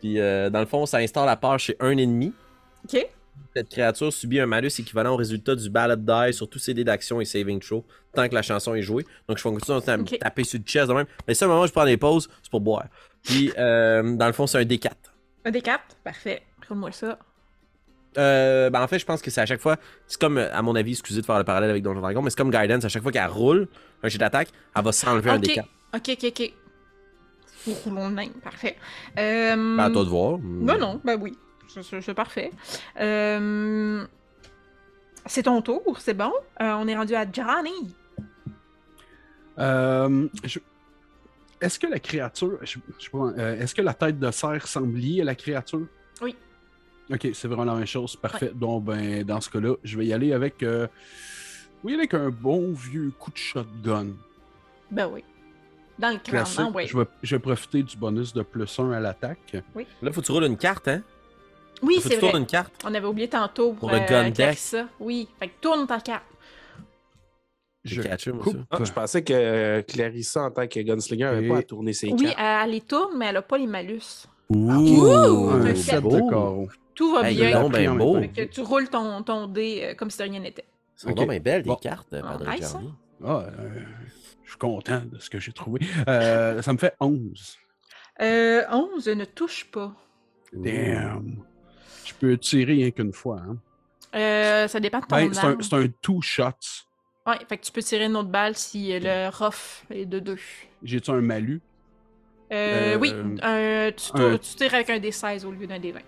[0.00, 2.32] Puis euh, dans le fond, ça instaure la peur chez un ennemi.
[2.84, 3.06] OK?
[3.54, 6.84] Cette créature subit un malus équivalent au résultat du ballad die sur tous ses dés
[6.84, 9.04] d'action et saving throw tant que la chanson est jouée.
[9.28, 10.18] Donc je continue à me Ok.
[10.18, 11.06] taper sur le chest de même.
[11.26, 12.86] Mais ça, moment où je prends des pauses, c'est pour boire.
[13.24, 14.90] Puis euh, dans le fond, c'est un D4.
[15.44, 15.96] Un des quatre?
[16.04, 16.42] Parfait.
[16.68, 17.18] Roule-moi ça.
[18.18, 19.76] Euh, ben en fait, je pense que c'est à chaque fois.
[20.06, 22.36] C'est comme, à mon avis, excusez de faire le parallèle avec Donjon Dragon, mais c'est
[22.36, 22.84] comme Guidance.
[22.84, 23.68] À chaque fois qu'elle roule
[24.02, 25.44] un jet d'attaque, elle va s'enlever un OK.
[25.44, 25.64] D4.
[25.94, 26.52] OK, OK, OK.
[27.84, 28.30] Roulons le même.
[28.42, 28.76] Parfait.
[29.18, 29.54] Euh...
[29.54, 30.38] Ben, à toi de voir.
[30.38, 31.36] Ben non, ben oui.
[31.82, 32.50] C'est- parfait.
[33.00, 34.04] Euh,
[35.26, 36.32] C'est ton tour, c'est bon.
[36.60, 37.94] Euh, on est rendu à Johnny.
[39.58, 40.58] Euh, je-
[41.60, 42.58] Est-ce que la créature.
[42.62, 45.34] je- je sais pas, euh, Est-ce que la tête de cerf semble liée à la
[45.34, 45.86] créature?
[46.22, 46.34] Oui.
[47.12, 48.16] Ok, c'est vraiment la même chose.
[48.16, 48.50] Parfait.
[48.54, 50.62] Donc, ben, dans ce cas-là, je vais y aller avec.
[50.62, 50.86] euh,
[51.84, 54.08] Oui, avec un bon vieux coup de shotgun.
[54.90, 55.22] Ben oui.
[55.98, 56.60] Dans le crâne, Classique.
[56.60, 56.86] non, oui.
[56.86, 59.56] je, vais, je vais profiter du bonus de plus 1 à l'attaque.
[60.02, 61.02] Là, faut que tu roules une carte, hein?
[61.82, 62.40] Oui, c'est tournes vrai.
[62.40, 62.72] une carte?
[62.84, 64.34] On avait oublié tantôt pour, Pour le euh, gun deck?
[64.34, 64.86] Clarissa.
[64.98, 66.24] Oui, fait que tourne ta carte.
[67.84, 68.52] Je J'ai catché, moi, ça.
[68.70, 71.92] Ah, je pensais que euh, Clarissa, en tant que gunslinger, n'avait Et- pas à tourner
[71.94, 72.36] ses Oui, cartes.
[72.38, 74.26] elle, elle les tourne, mais elle a pas les malus.
[74.50, 74.56] Ouh!
[74.56, 76.68] Ouh, un set de carreaux.
[76.94, 77.62] Tout va Hey, bien.
[77.62, 78.20] donc ben beau.
[78.34, 80.66] Que tu roules ton, ton dé euh, comme si de rien n'était.
[80.98, 81.16] Ils sont Ok.
[81.16, 81.76] donc bien belles, des Bon.
[81.76, 82.44] cartes, euh, Ah, Padre.
[83.24, 83.80] Ah, euh,
[84.44, 85.80] je suis content de ce que j'ai trouvé.
[86.08, 87.56] Euh, ça me fait 11.
[88.20, 89.94] Euh, 11 ne touche pas.
[90.52, 91.42] Damn.
[92.10, 93.40] Je peux tirer rien qu'une fois.
[93.40, 93.56] Hein.
[94.14, 95.62] Euh, ça dépend de ton Ben, c'est un, arme.
[95.62, 96.50] c'est un two shot.
[97.26, 100.18] Ouais, fait que tu peux tirer une autre balle si euh, le rough est de
[100.18, 100.36] 2.
[100.82, 101.60] J'ai-tu un malus?
[102.52, 103.12] Euh, Euh, oui,
[103.42, 106.00] un- tu, un- tu tires avec un D16 au lieu d'un D20.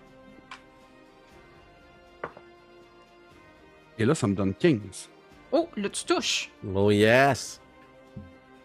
[3.97, 5.09] Et là, ça me donne 15.
[5.51, 6.49] Oh, là, tu touches.
[6.73, 7.61] Oh yes!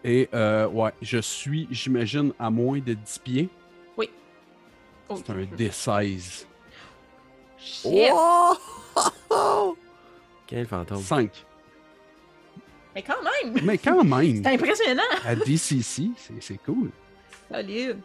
[0.03, 3.49] Et euh, ouais, je suis, j'imagine, à moins de 10 pieds.
[5.11, 6.45] Oh, C'est un D16.
[7.61, 8.09] Shit.
[8.13, 9.75] Oh!
[10.47, 11.01] Quel fantôme.
[11.01, 11.45] 5.
[12.95, 15.03] Mais quand même, Mais quand même, c'est impressionnant.
[15.25, 16.89] à DCC, c'est c'est cool.
[17.51, 17.97] Solide.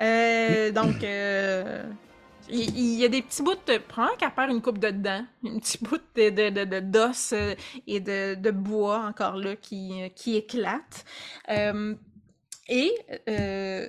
[0.00, 1.84] Euh, donc, euh,
[2.48, 3.78] il il y, a des petits bouts de.
[3.78, 5.24] Prends qu'à faire une coupe de dents.
[5.44, 7.54] Un petit bout de, de, de- de- d'os euh,
[7.86, 11.04] et de, de bois encore là qui, qui éclate.
[11.48, 11.94] Euh,
[12.68, 12.92] et
[13.28, 13.88] euh,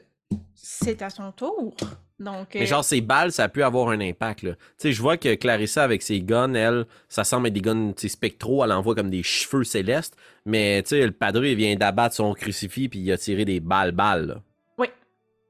[0.56, 1.76] c'est à son tour.
[2.20, 4.54] Donc, Mais euh, genre, ces balles, ça a pu avoir un impact, là.
[4.54, 7.94] Tu sais, je vois que Clarissa, avec ses guns, elle, ça semble être des guns,
[7.96, 10.16] spectraux, elle envoie comme des cheveux célestes.
[10.46, 13.60] Mais, tu sais, le padre, il vient d'abattre son crucifix, puis il a tiré des
[13.60, 14.42] balles-balles, là.
[14.80, 14.88] Oui.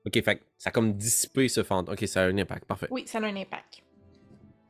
[0.05, 1.93] Ok, fait ça a comme dissipé ce fantôme.
[1.93, 2.87] Ok, ça a un impact, parfait.
[2.89, 3.83] oui, ça a un impact.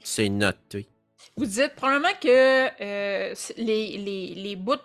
[0.03, 0.88] C'est noté.
[1.36, 2.28] Vous dites probablement que
[2.84, 4.76] euh, les, les, les bouts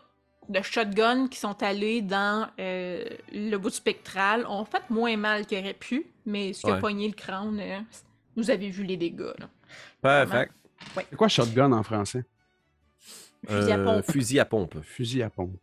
[0.48, 5.58] de shotgun qui sont allés dans euh, le bout spectral ont fait moins mal qu'il
[5.58, 7.78] aurait pu, mais ce qui a pogné le crâne, euh,
[8.36, 9.32] vous avez vu les dégâts.
[9.38, 9.48] Là.
[10.00, 10.48] Parfait.
[11.10, 12.24] C'est quoi shotgun en français?
[13.46, 14.10] Fusil à Euh, pompe.
[14.10, 14.76] fusil à pompe.
[14.82, 15.56] Fusil à pompe.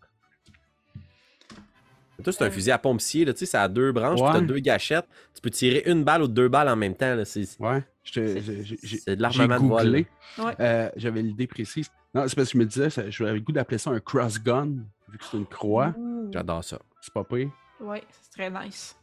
[2.24, 2.52] Toi, c'est un Euh.
[2.52, 3.32] fusil à pompe scié, là.
[3.34, 4.42] Tu sais, ça a deux branches, Ouais.
[4.42, 5.08] deux gâchettes.
[5.34, 7.24] Tu peux tirer une balle ou deux balles en même temps, là.
[7.24, 7.82] C'est Ouais.
[8.04, 9.84] C'est- j'ai- j'ai- j'ai- c'est de J'ai l'armement de vol.
[9.86, 10.08] googlé.
[10.38, 10.54] Ouais.
[10.60, 11.90] Euh, J'avais l'idée précise.
[12.14, 14.40] Non, c'est parce que je me disais, ça- j'avais le goût d'appeler ça un cross
[14.40, 14.70] gun,
[15.10, 15.94] vu que c'est une croix.
[15.98, 16.30] Ouh.
[16.34, 16.80] J'adore ça.
[17.02, 17.50] C'est pas pire.
[17.80, 18.96] Ouais, c'est très nice.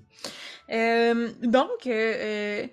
[0.71, 2.67] Euh, donc, euh, euh,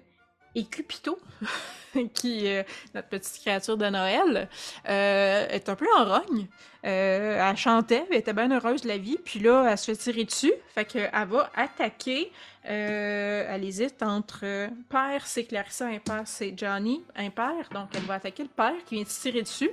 [0.55, 1.19] et Cupito,
[2.13, 2.65] qui est
[2.95, 4.49] notre petite créature de Noël,
[4.89, 6.47] euh, est un peu en rogne.
[6.85, 9.97] Euh, elle chantait, elle était bien heureuse de la vie, puis là, elle se fait
[9.97, 10.53] tirer dessus.
[10.73, 12.31] Fait qu'elle va attaquer.
[12.69, 17.69] Euh, elle hésite entre euh, père, c'est Clarissa, impair, c'est Johnny, impair.
[17.73, 19.69] Donc, elle va attaquer le père qui vient de se tirer dessus.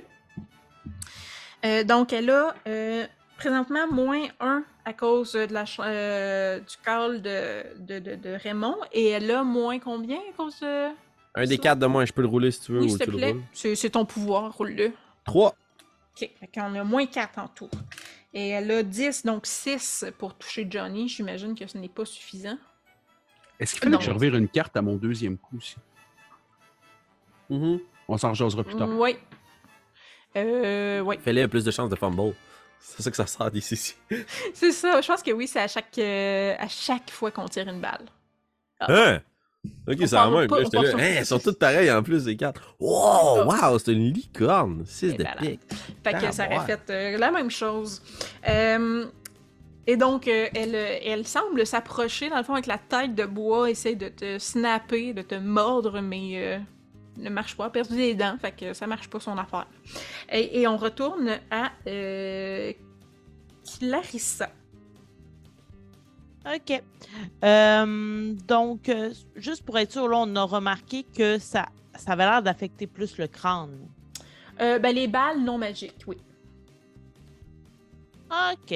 [1.65, 3.05] Euh, donc, elle a euh,
[3.37, 8.77] présentement moins 1 à cause de la, euh, du call de, de, de, de Raymond.
[8.91, 10.89] Et elle a moins combien à cause de.
[11.35, 12.81] Un des quatre de moins, je peux le rouler si tu veux.
[12.81, 13.31] Oui, ou te tu le plaît.
[13.31, 13.41] roules.
[13.53, 14.91] C'est c'est ton pouvoir, roule-le.
[15.25, 15.49] 3.
[15.49, 17.69] Ok, fait qu'on a moins 4 en tout.
[18.33, 21.07] Et elle a 10, donc 6 pour toucher Johnny.
[21.07, 22.57] J'imagine que ce n'est pas suffisant.
[23.59, 23.97] Est-ce qu'il fallait Non.
[23.99, 25.75] que je revire une carte à mon deuxième coup aussi?
[27.49, 28.89] On s'en rejasera plus tard.
[28.89, 29.15] Oui.
[30.35, 31.17] Euh, oui.
[31.23, 32.33] Fais-le plus de chances de fumble.
[32.79, 33.95] C'est ça que ça sort d'ici.
[34.53, 35.01] C'est ça.
[35.01, 38.05] Je pense que oui, c'est à chaque, euh, à chaque fois qu'on tire une balle.
[38.79, 39.19] Hein?
[39.87, 40.47] Ok, On c'est la parle même.
[40.47, 40.97] pas- Là, là.
[41.03, 42.75] elles sont toutes pareilles en plus, les quatre.
[42.79, 44.83] Wow, wow, c'est une licorne.
[44.87, 45.35] 6 Et de voilà.
[45.39, 45.59] pique.
[46.03, 46.55] Fait que Ah, ça ouais.
[46.57, 48.01] aurait fait euh, la même chose.
[48.49, 49.05] Euh,
[49.85, 53.69] et donc, euh, elle, elle semble s'approcher, dans le fond, avec la tête de bois,
[53.69, 56.59] essaye de te snapper, de te mordre, mais
[57.17, 59.67] ne marche pas, a perdu les dents, fait que ça marche pas son affaire.
[60.31, 62.73] Et, et on retourne à euh,
[63.79, 64.49] Clarissa.
[66.45, 66.83] OK.
[67.43, 72.25] Euh, donc, euh, juste pour être sûr, là, on a remarqué que ça, ça avait
[72.25, 73.87] l'air d'affecter plus le crâne.
[74.57, 76.17] Ben, les balles non magiques, oui.
[78.29, 78.75] OK.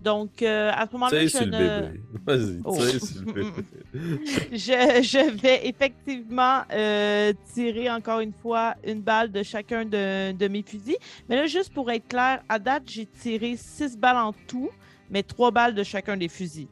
[0.00, 1.80] Donc, euh, à ce moment-là, je sur le ne...
[1.80, 2.00] bébé.
[2.26, 2.78] Vas-y, Oh.
[2.78, 3.64] le bébé.
[4.52, 10.48] je, je vais effectivement euh, tirer encore une fois une balle de chacun de, de
[10.48, 10.96] mes fusils.
[11.28, 14.70] Mais là, juste pour être clair, à date, j'ai tiré six balles en tout,
[15.10, 16.68] mais trois balles de chacun des fusils.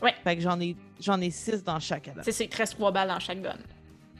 [0.00, 0.14] Ouais.
[0.24, 2.24] Fait que j'en ai, j'en ai six dans chaque à date.
[2.24, 3.56] C'est c'est 13 trois balles dans chaque gun.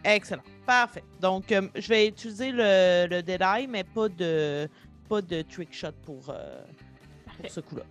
[0.05, 0.43] Excellent.
[0.66, 1.05] Parfait.
[1.20, 4.68] Donc, euh, je vais utiliser le, le mais pas de,
[5.09, 6.60] pas de trick shot pour, euh,
[7.47, 7.83] pour ce coup-là.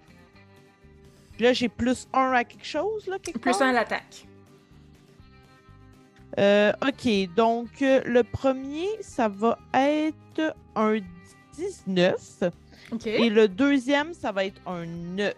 [1.36, 3.62] Puis Là, j'ai plus un à quelque chose, là, quelque Plus part?
[3.64, 4.26] un à l'attaque.
[6.40, 10.98] Euh, ok, donc euh, le premier, ça va être un
[11.56, 12.44] 19.
[12.92, 13.06] OK.
[13.08, 15.34] Et le deuxième, ça va être un 9.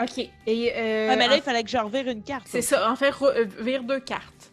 [0.00, 0.18] OK.
[0.46, 2.46] Et, euh, ah, mais là, en- il fallait que je revire une carte.
[2.48, 2.90] C'est ça.
[2.90, 4.50] En fait, re- euh, vire deux cartes.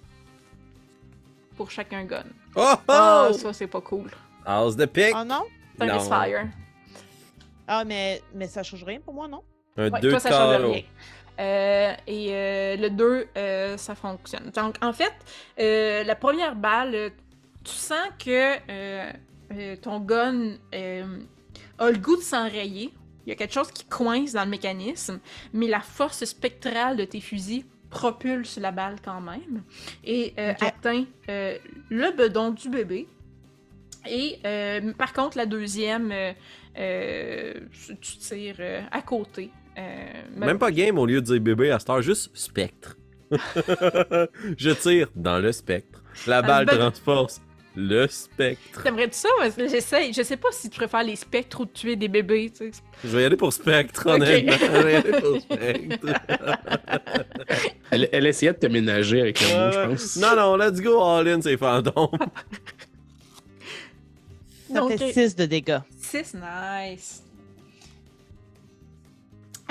[1.55, 2.23] Pour chacun gun.
[2.55, 3.33] Oh, Ah, oh!
[3.33, 4.09] ça, c'est pas cool.
[4.45, 5.13] House de pique.
[5.13, 5.43] Ah non?
[5.79, 6.47] Misfire.
[7.67, 9.41] Ah, mais, mais ça change rien pour moi, non?
[9.77, 10.83] Un Ouais, 2 toi, ça change rien.
[11.37, 14.51] Euh, et euh, le 2, ça fonctionne.
[14.55, 15.13] Donc, en fait,
[15.59, 17.09] euh, la première balle, euh,
[17.63, 19.11] tu sens que euh,
[19.51, 21.19] euh, ton gun euh,
[21.77, 22.93] a le goût de s'enrayer.
[23.25, 25.19] Il y a quelque chose qui coince dans le mécanisme,
[25.51, 29.63] mais la force spectrale de tes fusils propulse la balle quand même
[30.03, 31.57] et euh, atteint euh,
[31.89, 33.07] le bedon du bébé.
[34.07, 36.13] Et euh, par contre, la deuxième,
[36.77, 39.49] euh, euh, tu tires euh, à côté.
[39.77, 39.81] Euh,
[40.37, 42.97] Même pas game au lieu de dire bébé à cette heure, juste spectre.
[43.31, 46.03] je tire dans le spectre.
[46.27, 47.41] La balle ben- transporte
[47.77, 48.83] le spectre.
[48.83, 49.27] T'aimerais-tu ça?
[49.57, 50.13] J'essaie.
[50.13, 52.49] Je sais pas si tu préfères les spectres ou de tuer des bébés.
[52.51, 52.81] Tu sais.
[53.03, 54.53] Je vais y aller pour spectre, honnêtement.
[54.53, 56.07] Je vais y aller pour spectre.
[57.91, 60.15] Elle, elle essayait de te ménager avec le mot, je pense.
[60.17, 62.07] Non, non, let's go all in, ces fantômes.
[64.67, 65.79] Ça Donc, fait 6 de dégâts.
[66.05, 67.23] 6, nice.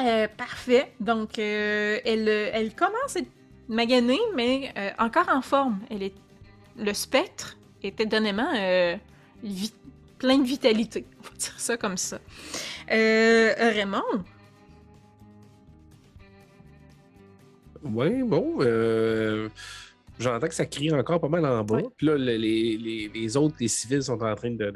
[0.01, 0.93] Euh, parfait.
[1.01, 3.28] Donc, euh, elle, elle commence à être
[3.69, 5.78] maganée, mais euh, encore en forme.
[5.90, 6.15] Elle est...
[6.77, 8.51] Le spectre est étonnamment
[10.19, 11.06] plein de vitalité.
[11.20, 12.19] On va dire ça comme ça.
[12.89, 14.24] Raymond,
[17.85, 18.59] Oui, bon.
[20.19, 21.81] J'entends que ça crie encore pas mal en bas.
[21.97, 24.73] Puis là, le- les, les- les autres, les civils, sont en train de.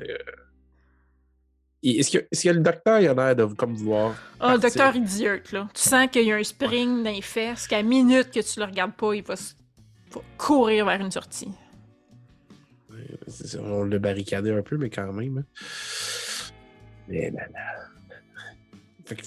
[1.83, 4.15] Est-ce que, est-ce que le docteur, il a l'air de comme vouloir.
[4.41, 5.69] oh, le docteur idiot, là.
[5.75, 8.67] Tu sens qu'il y a un spring dans les fesses, qu'à minute que tu le
[8.67, 9.35] regardes pas, il va,
[10.37, 11.51] courir vers une sortie.
[13.29, 15.39] Ça, On l'a barricadé un peu, mais quand même.
[15.39, 15.45] hein.
[17.07, 17.61] Mais là, là.
[19.07, 19.23] Fait que-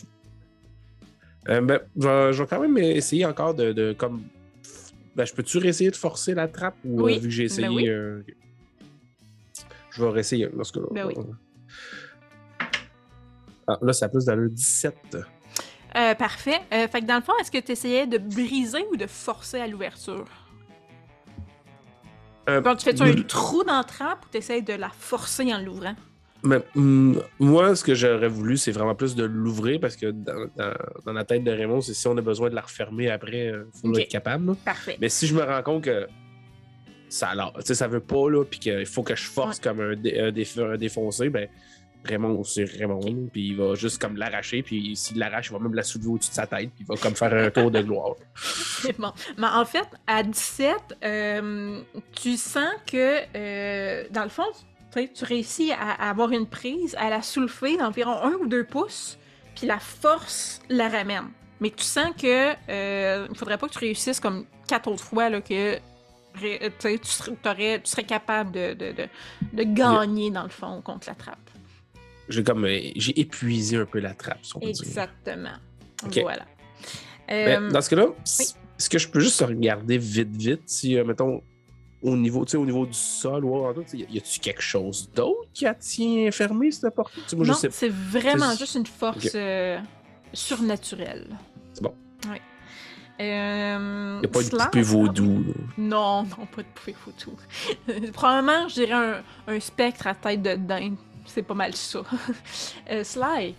[1.49, 4.23] Euh, ben, je, vais, je vais quand même essayer encore de, de comme.
[5.15, 7.67] Ben, je peux-tu réessayer de forcer la trappe ou Oui, euh, vu que j'ai essayé.
[7.67, 7.87] ben oui.
[7.89, 8.21] euh,
[9.91, 10.87] Je vais réessayer dans ce cas-là.
[10.91, 11.15] Ben oui.
[13.73, 14.95] Ah, là, ça a plus dans le 17.
[15.95, 16.59] Euh, parfait.
[16.73, 19.59] Euh, fait que dans le fond, est-ce que tu essayais de briser ou de forcer
[19.59, 20.25] à l'ouverture?
[22.49, 25.53] Euh, Bon, tu fais-tu un trou dans la trappe ou tu essaies de la forcer
[25.53, 25.95] en l'ouvrant?
[26.43, 30.47] Mais, hum, moi, ce que j'aurais voulu, c'est vraiment plus de l'ouvrir parce que dans,
[30.55, 30.73] dans-
[31.05, 33.79] dans la tête de Raymond, c'est si on a besoin de la refermer après, il
[33.79, 34.47] faut être capable.
[34.47, 34.53] là.
[34.65, 34.97] Parfait.
[34.99, 36.07] Mais si je me rends compte que
[37.09, 40.19] ça, alors, ça veut pas, là, puis qu'il faut que je force comme un, dé-
[40.19, 41.47] un déf- un défoncé, ben
[42.03, 45.73] Raymond, c'est Raymond, puis il va juste comme l'arracher, puis s'il l'arrache, il va même
[45.73, 48.15] la soulever au-dessus de sa tête, puis il va comme faire un tour de gloire.
[48.97, 49.11] Bon.
[49.37, 51.81] Mais en fait, à 17, euh,
[52.13, 54.47] tu sens que, euh, dans le fond,
[54.93, 59.17] tu réussis à, avoir une prise, à la soulever d'environ un ou deux pouces,
[59.55, 61.29] puis la force la ramène.
[61.59, 65.29] Mais tu sens que euh, il faudrait pas que tu réussisses comme quatre autres fois
[65.29, 65.75] là, que
[66.43, 69.07] euh, tu serais, tu serais capable de, de, de,
[69.53, 71.50] de gagner, dans le fond, contre la trappe.
[72.29, 74.83] J'ai comme euh, j'ai épuisé un peu la trappe, si on peut dire.
[74.83, 75.53] Exactement.
[76.05, 76.19] Ok.
[76.21, 76.45] Voilà.
[77.27, 81.03] Ben, Euh, dans ce cas-là, est-ce que je peux juste regarder vite, vite, si, euh,
[81.05, 81.41] mettons,
[82.01, 85.73] au niveau, au niveau du sol, ou sais, y a-tu quelque chose d'autre qui a
[85.75, 87.13] tient fermé cette porte?
[87.35, 89.77] Moi, non, c'est vraiment juste une force euh,
[90.33, 91.27] surnaturelle.
[91.73, 91.93] C'est bon.
[92.29, 92.37] Oui.
[93.21, 95.43] Euh, Il n'y a pas de poupée vaudou.
[95.47, 95.53] là.
[95.77, 97.35] Non, non, pas de poupée photo.
[98.13, 100.95] Probablement, je dirais un, un spectre à tête de dinde.
[101.25, 102.01] C'est pas mal ça.
[102.91, 103.55] Euh, Sly.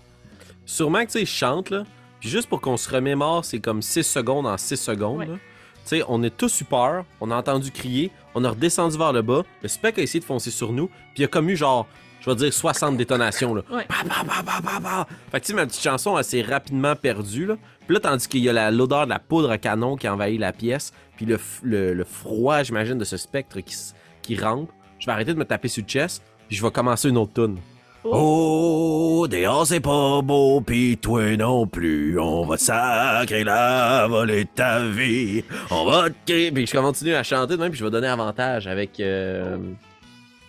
[0.67, 1.85] Sûrement que tu sais, chante, là.
[2.21, 5.19] Puis juste pour qu'on se remémore, c'est comme 6 secondes en 6 secondes.
[5.21, 5.27] Ouais.
[5.27, 5.39] Tu
[5.85, 9.23] sais, on est tous eu peur, on a entendu crier, on a redescendu vers le
[9.23, 11.57] bas, le spec a essayé de foncer sur nous, puis il y a comme eu
[11.57, 11.89] genre,
[12.21, 13.63] je vais dire 60 détonations, là.
[13.73, 13.85] Ouais.
[13.89, 15.07] Bah, bah, bah, bah, bah, bah.
[15.33, 17.57] Fait que tu sais, ma petite chanson, elle s'est rapidement perdue, là.
[17.87, 20.39] Puis là, tandis qu'il y a la- l'odeur de la poudre à canon qui envahit
[20.39, 23.75] la pièce, puis le, le- le froid, j'imagine, de ce spectre qui,
[24.23, 24.71] qui rampe,
[25.01, 26.23] je vais arrêter de me taper sur le chest,
[26.53, 27.57] puis je vais commencer une autre tune.
[28.05, 32.21] Oh, dehors c'est pas beau, pis toi non plus.
[32.21, 35.45] On va te sacrer la volée de ta vie.
[35.71, 36.53] On va te crier.
[36.53, 39.57] Puis je continue à chanter de même, puis je vais donner avantage avec euh,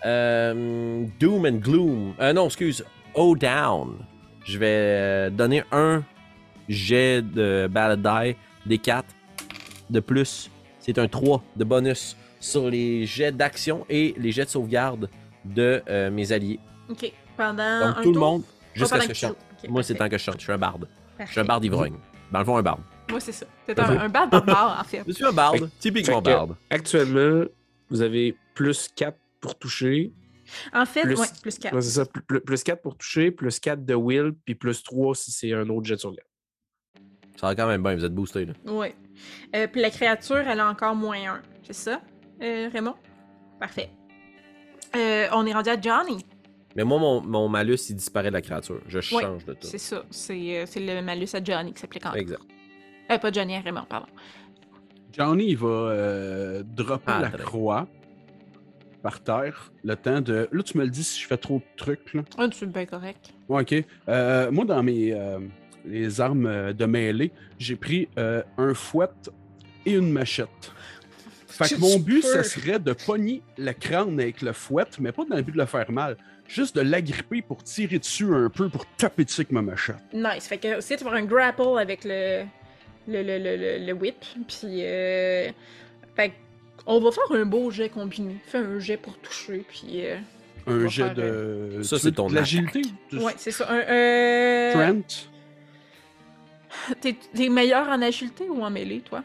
[0.06, 2.14] euh, Doom and Gloom.
[2.20, 2.84] Euh, non, excuse.
[3.14, 3.94] Oh Down.
[4.44, 6.04] Je vais donner un
[6.68, 8.36] jet de Ballad Die
[8.66, 9.06] des 4
[9.90, 10.52] de plus.
[10.80, 15.08] C'est un 3 de bonus sur les jets d'action et les jets de sauvegarde
[15.46, 16.60] de euh, mes alliés.
[16.90, 17.12] Ok.
[17.38, 18.44] Pendant Donc un tout le monde,
[18.74, 19.38] jusqu'à ce que je chante.
[19.68, 20.36] Moi, c'est tant que je chante.
[20.40, 20.88] Je suis un barde.
[21.20, 21.96] Je suis un barde ivrogne.
[22.32, 22.82] Dans le fond, un barde.
[23.10, 23.46] Moi, c'est ça.
[23.66, 25.04] C'est un, un barbare, en fait.
[25.08, 25.70] Je suis un barde.
[25.80, 26.56] Typiquement fait que- barde.
[26.70, 27.46] Actuellement,
[27.90, 30.12] vous avez plus 4 pour toucher.
[30.74, 31.74] En fait, Plus- ouais, plus 4.
[31.76, 32.06] Ouais, c'est ça.
[32.06, 35.68] Plus, plus 4 pour toucher, plus 4 de will, puis plus 3 si c'est un
[35.70, 36.28] autre jet de sauvegarde.
[37.40, 38.46] Ça va quand même bien, vous êtes boosté.
[38.46, 38.54] Là.
[38.66, 38.96] Ouais.
[39.56, 41.42] Euh, puis la créature, elle a encore moins 1.
[41.64, 42.02] C'est ça,
[42.42, 42.96] euh, Raymond?
[43.60, 43.90] Parfait.
[44.96, 46.26] Euh, on est rendu à Johnny.
[46.76, 48.80] Mais moi, mon, mon malus, il disparaît de la créature.
[48.88, 49.68] Je Ouais, change de tout.
[49.68, 50.04] C'est ça.
[50.10, 52.18] C'est euh, c'est le malus à Johnny qui s'applique encore.
[52.18, 52.42] Exact.
[53.12, 54.08] Euh, pas Johnny, à Raymond, pardon.
[55.12, 57.44] Johnny, il va euh, dropper Ah, la très.
[57.44, 57.88] croix
[59.04, 59.72] par terre.
[59.84, 60.48] Le temps de.
[60.52, 62.14] Là, tu me le dis si je fais trop de trucs.
[62.14, 62.22] Là.
[62.38, 63.34] Ah, tu es bien correct.
[63.50, 63.86] Ouais, ok.
[64.10, 65.40] Euh, moi, dans mes euh,
[65.86, 69.08] les armes de mêlée, j'ai pris euh, un fouet
[69.86, 70.72] et une machette.
[71.56, 75.24] Fait que mon but, ça serait de pogner le crâne avec le fouet, mais pas
[75.26, 76.18] dans le but de le faire mal.
[76.48, 79.96] Juste de l'agripper pour tirer dessus un peu, pour taper dessus avec ma machette.
[80.14, 80.48] Nice.
[80.48, 82.44] Fait que aussi, tu vas avoir un grapple avec le,
[83.08, 84.16] le, le, le, le, le whip.
[84.48, 85.50] Puis, euh,
[86.16, 86.34] fait que
[86.86, 88.36] on va faire un beau jet combiné.
[88.46, 90.06] Fais un jet pour toucher, puis...
[90.06, 90.18] euh,
[90.68, 91.80] Un jet faire, de.
[91.84, 92.82] Ça, c'est ton l'agilité.
[93.12, 93.70] de- Ouais, c'est ça.
[93.72, 94.74] Un, euh...
[94.74, 95.30] Trent.
[97.00, 99.24] T'es t'es meilleur en agilité ou en mêlée, toi?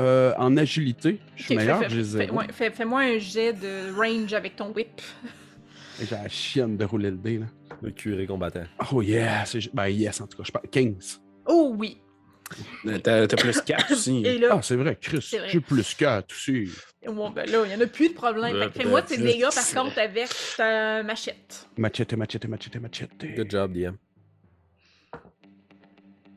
[0.00, 1.80] Euh, en agilité, je suis meilleur.
[1.80, 2.28] Fais, disais.
[2.52, 5.00] Fais-moi un jet de range avec ton whip.
[6.00, 7.46] J'ai la chienne de rouler le dé, là.
[7.82, 8.64] Le curé combattant.
[8.92, 9.44] Oh yeah!
[9.72, 11.20] Ben yes, en tout cas, je parle 15.
[11.46, 12.00] Oh oui!
[12.86, 14.24] Euh, t'as plus 4 aussi.
[14.50, 16.68] Ah, c'est vrai, Chris, j'ai plus 4 aussi.
[17.06, 18.70] Bon, ben là, il n'y en a plus de problème.
[18.72, 21.68] Fais-moi tes dégâts, par contre, avec ta machette.
[21.76, 23.36] Machette, machette, machette, machette.
[23.36, 23.94] Good job, DM.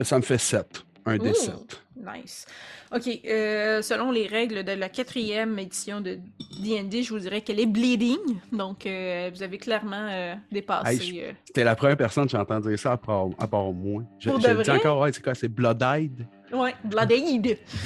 [0.01, 0.83] Ça me fait 7.
[1.05, 1.82] Un des 7.
[1.95, 2.45] Nice.
[2.93, 3.07] OK.
[3.25, 6.17] euh, selon les règles de la quatrième édition de
[6.61, 8.17] D&D, je vous dirais qu'elle est bleeding.
[8.51, 11.15] Donc, euh, vous avez clairement euh, dépassé...
[11.17, 14.03] Hey, C'était la première personne que j'ai entendu dire ça à part, à part moi.
[14.19, 14.79] Je, Pour je de le dis vrai?
[14.79, 15.35] encore, ouais, c'est quoi?
[15.35, 16.25] C'est Blood-Eyed?
[16.53, 16.73] Ouais.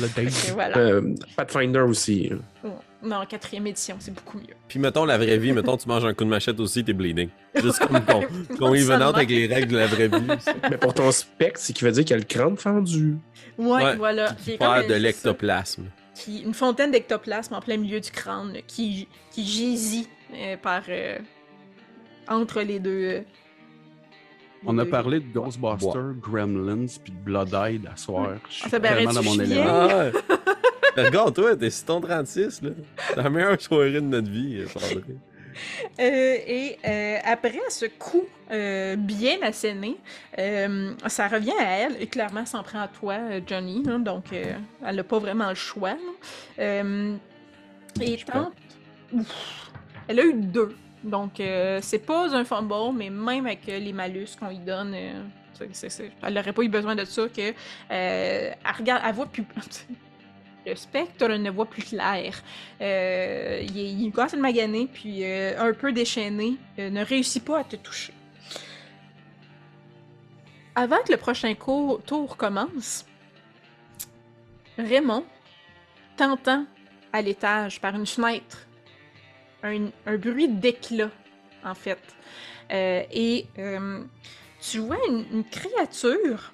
[0.10, 0.78] Fait que voilà.
[0.78, 2.30] Euh, Pathfinder aussi.
[2.34, 2.40] hein.
[2.64, 2.72] Ouais.
[3.04, 4.56] Non, quatrième édition, c'est beaucoup mieux.
[4.68, 7.30] Puis mettons la vraie vie, mettons tu manges un coup de machette aussi, t'es bleeding.
[7.56, 8.22] Juste comme qu'on
[8.58, 10.28] qu'on even out avec les règles de la vraie vie.
[10.70, 13.16] Mais pour ton spectre, c'est qui veut dire qu'il y a le crâne fendu.
[13.58, 14.36] Ouais, Ouais, voilà.
[14.44, 15.86] Qui est comme, Faire de l'ectoplasme.
[16.16, 20.82] Qui- une fontaine d'ectoplasme en plein milieu du crâne là, qui, qui gésille euh, par
[20.90, 21.20] euh,
[22.28, 23.24] entre les deux.
[24.70, 28.32] On a parlé de Ghostbusters, Gremlins, puis de Blood-Eyed à soir.
[28.50, 29.64] Je suis Ah, ça, vraiment dans mon élément.
[29.90, 30.06] Ah,
[31.04, 32.70] Regarde, toi, t'es ton 36, là.
[33.10, 35.20] C'est la meilleure soirée de notre vie, euh, Sandrine.
[36.00, 39.98] Euh, et euh, après ce coup euh, bien asséné,
[40.38, 43.82] euh, ça revient à elle et clairement s'en prend à toi, Johnny.
[43.82, 44.54] donc, euh,
[44.86, 45.98] elle n'a pas vraiment le choix.
[46.60, 47.16] Euh,
[48.02, 48.54] et Je tente.
[49.14, 49.72] Ouf.
[50.08, 50.76] Elle a eu deux.
[51.08, 54.94] Donc, euh, c'est pas un fumble, mais même avec euh, les malus qu'on lui donne,
[54.94, 55.24] euh,
[56.22, 57.54] elle n'aurait pas eu besoin de ça que.
[57.90, 59.44] elle regarde, elle voit plus.
[60.66, 62.34] Le spectre ne voit plus clair.
[62.82, 67.64] Il, est- il commence à le maganer, puis un peu déchaîné, ne réussit pas à
[67.64, 68.14] te toucher.
[70.76, 73.06] Avant que le prochain tour commence,
[74.78, 75.24] Raymond
[76.18, 76.66] t'entend
[77.14, 78.67] à l'étage par une fenêtre
[79.64, 81.12] un, bruit d'éclat,
[81.64, 82.00] en fait.
[82.72, 84.04] Euh, et euh,
[84.62, 86.52] tu vois une, créature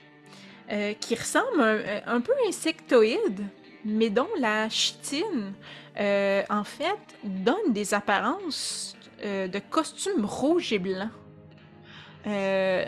[0.72, 3.42] euh, qui ressemble un, un peu insectoïde,
[3.86, 5.54] mais dont la chitine,
[5.98, 11.10] en fait, donne des apparences de costume rouge et blanc.
[12.26, 12.88] Et,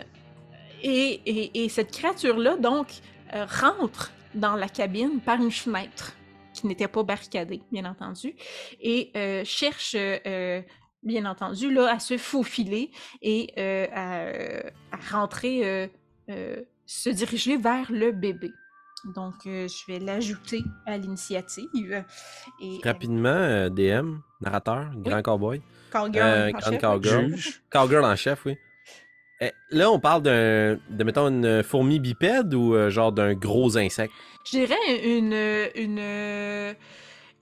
[0.82, 2.88] et- et cette créature-là, donc,
[3.32, 6.15] rentre dans la cabine par une fenêtre
[6.56, 8.34] qui n'était pas barricadée, bien entendu,
[8.80, 10.60] et euh, cherche, euh,
[11.02, 12.90] bien entendu, là, à se faufiler
[13.22, 15.86] et euh, à, à rentrer, euh,
[16.30, 18.50] euh, se diriger vers le bébé.
[19.14, 22.04] Donc, euh, je vais l'ajouter à l'initiative.
[22.60, 25.60] Et Rapidement, euh, DM, narrateur, grand cowboy.
[25.92, 27.28] Cowgirl Euh, en chef, cowgirl.
[27.28, 27.62] Juge.
[27.70, 28.56] Cowgirl en chef, oui.
[29.40, 33.76] Eh, là, on parle d'un, de, mettons, une fourmi bipède ou euh, genre d'un gros
[33.76, 34.12] insecte?
[34.46, 35.34] Je dirais une,
[35.74, 36.74] une,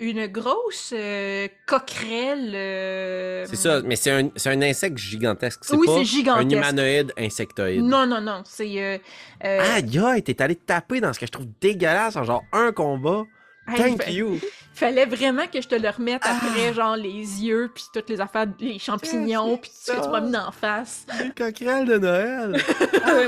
[0.00, 2.52] une grosse euh, coquerelle.
[2.54, 5.60] euh, C'est ça, mais c'est un, c'est un insecte gigantesque.
[5.62, 6.52] C'est Oui, pas c'est un gigantesque.
[6.52, 7.82] humanoïde insectoïde.
[7.82, 8.42] Non, non, non.
[8.46, 8.82] C'est.
[8.82, 8.98] Euh,
[9.44, 9.76] euh,
[10.06, 13.24] aïe, t'es allé taper dans ce que je trouve dégueulasse en genre un combat.
[13.68, 14.40] hey, Thank you.
[14.74, 16.36] Fallait vraiment que je te le remette Ah.
[16.42, 17.10] après, genre les
[17.44, 20.50] yeux, puis toutes les affaires, les champignons, puis tout ce que tu m'as mis en
[20.50, 21.06] face.
[21.22, 22.56] Des coquerelles de Noël.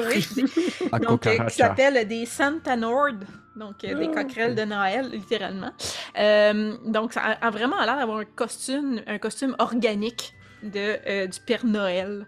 [0.08, 0.26] oui.
[0.92, 3.10] À Donc, euh, qui s'appelle des Santa Nord,
[3.56, 4.22] donc euh, des Ah.
[4.22, 5.72] coquerelles de Noël, littéralement.
[6.18, 11.26] Euh, donc, ça a, a vraiment l'air d'avoir un costume, un costume organique de, euh,
[11.26, 12.26] du Père Noël.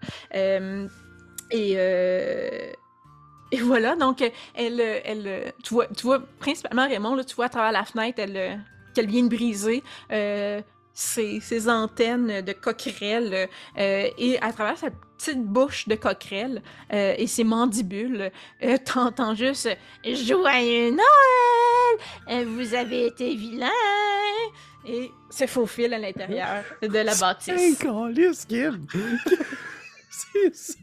[1.51, 1.73] Et,
[3.51, 4.21] et voilà, donc,
[4.55, 8.19] elle, elle, tu, vois, tu vois, principalement Raymond, là, tu vois à travers la fenêtre,
[8.19, 8.61] elle,
[8.95, 9.83] qu'elle vient de briser.
[10.13, 10.61] euh,
[10.99, 13.49] ses, ses antennes de coquerelle
[13.79, 16.61] euh, et à travers sa petite bouche de coquerelle
[16.93, 18.33] euh, et ses mandibules,
[18.65, 19.69] euh, t'entends juste
[20.05, 21.99] Joyeux Noël!
[22.31, 23.69] Euh, Vous avez été vilain!
[24.87, 27.79] Et se faufile à l'intérieur de la bâtisse.
[27.79, 28.87] Kim.
[30.11, 30.75] C'est ça.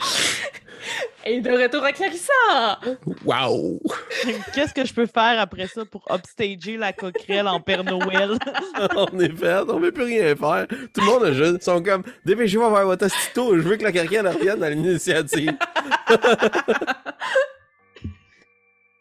[1.26, 2.80] Et de retour à Clarissa!
[3.24, 3.80] Wow!
[4.54, 8.38] Qu'est-ce que je peux faire après ça pour upstager la coquerelle en Père Noël?
[8.96, 10.66] on est fait, on veut plus rien faire.
[10.68, 13.76] Tout le monde a juste, ils sont comme, dépêchez-vous à voir votre astito, je veux
[13.76, 15.52] que la carrière revienne dans l'initiative.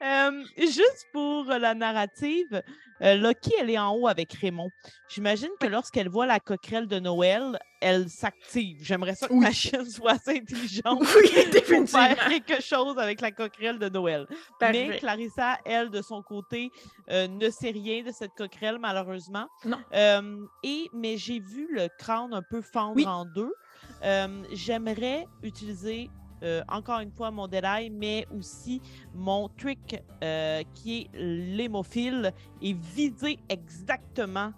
[0.02, 2.62] Euh, juste pour la narrative,
[3.02, 4.70] euh, Loki, elle est en haut avec Raymond.
[5.10, 8.78] J'imagine que lorsqu'elle voit la coquerelle de Noël, elle s'active.
[8.82, 9.40] J'aimerais ça que Oui.
[9.40, 14.26] ma chienne soit assez intelligente Oui, pour faire quelque chose avec la coquerelle de Noël.
[14.62, 14.98] Mais.
[15.00, 16.72] Clarissa, elle, de son côté,
[17.10, 19.48] euh, ne sait rien de cette coquerelle, malheureusement.
[19.66, 19.80] Non.
[19.94, 23.06] Euh, et, mais j'ai vu le crâne un peu fendre Oui.
[23.06, 23.54] en deux.
[24.04, 26.10] Euh, J'aimerais utiliser
[26.44, 28.82] euh, encore une fois mon Deadeye, mais aussi
[29.14, 34.54] mon trick euh, qui est l'hémophile et viser exactement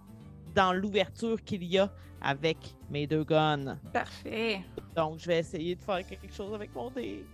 [0.54, 1.92] dans l'ouverture qu'il y a
[2.22, 2.58] avec
[2.90, 3.78] mes deux guns.
[3.94, 4.62] Parfait.
[4.96, 7.26] Donc, je vais essayer de faire quelque chose avec mon dé.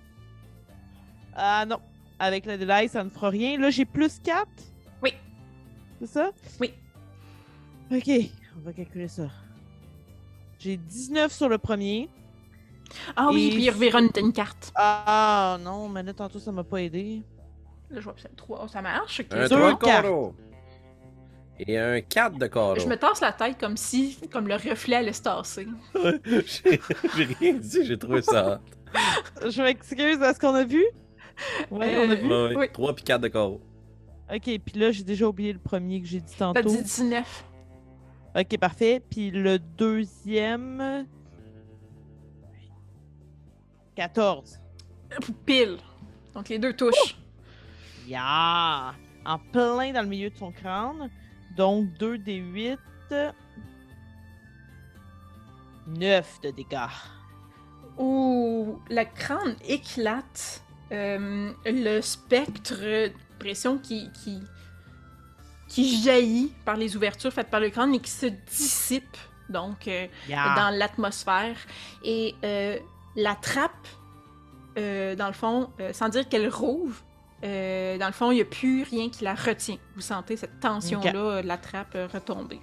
[1.36, 1.80] Ah non,
[2.19, 3.60] avec le Deadeye, ça ne fera rien.
[3.60, 4.48] Là, j'ai plus 4.
[5.03, 5.14] Oui.
[5.99, 6.32] C'est ça?
[6.60, 6.74] Oui.
[7.91, 8.10] Ok,
[8.57, 9.30] on va calculer ça.
[10.60, 12.10] J'ai 19 sur le premier.
[13.16, 14.72] Ah oui, Et- puis il reverra une, une carte.
[14.76, 17.22] Ah non, mais là, tantôt, ça m'a pas aidé.
[17.90, 18.68] Là, je vois que c'est le 3.
[18.68, 19.28] Ça marche, ok.
[19.32, 20.04] Un Deux 3 de cartes.
[20.04, 20.36] carreau.
[21.60, 22.76] Et un 4 de carreau.
[22.78, 25.68] Je me tasse la tête comme si, comme le reflet allait se tasser.
[26.26, 28.62] J'ai rien dit, j'ai trouvé ça.
[29.44, 30.86] Je m'excuse, est-ce qu'on a vu?
[31.72, 32.28] Oui, on a Euh, vu.
[32.30, 32.68] Ouais, Oui.
[32.72, 33.62] 3 puis 4 de carreau.
[34.34, 36.70] Ok, puis là, j'ai déjà oublié le premier que j'ai dit T'as tantôt.
[36.70, 37.46] dit 19.
[38.38, 39.02] Ok, parfait.
[39.10, 41.06] Puis le deuxième.
[43.98, 44.60] 14.
[45.45, 45.78] Pile.
[46.36, 47.18] Donc les deux touchent.
[48.07, 48.94] Ya!
[49.26, 51.10] En plein dans le milieu de son crâne.
[51.57, 52.78] Donc 2 des 8.
[55.88, 56.78] 9 de dégâts.
[57.98, 60.61] Ouh, la crâne éclate.
[60.91, 64.40] Euh, le spectre de pression qui, qui,
[65.68, 69.18] qui jaillit par les ouvertures faites par le crâne et qui se dissipe
[69.49, 70.53] donc euh, Yeah.
[70.56, 71.57] dans l'atmosphère.
[72.03, 72.78] Et euh,
[73.18, 73.88] la trappe,
[74.77, 76.95] euh, dans le fond, euh, sans dire qu'elle rouvre,
[77.44, 79.77] euh, dans le fond, il n'y a plus rien qui la retient.
[79.95, 82.61] Vous sentez cette tension-là de la trappe retomber.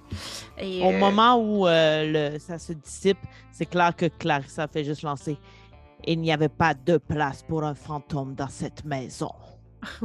[0.57, 3.19] Et, Au moment où le- ça se dissipe,
[3.51, 5.37] c'est clair que Clarissa fait juste lancer.
[6.05, 9.31] Il n'y avait pas de place pour un fantôme dans cette maison.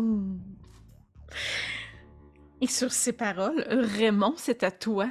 [2.61, 5.09] Et sur ces paroles, Raymond, c'est à toi.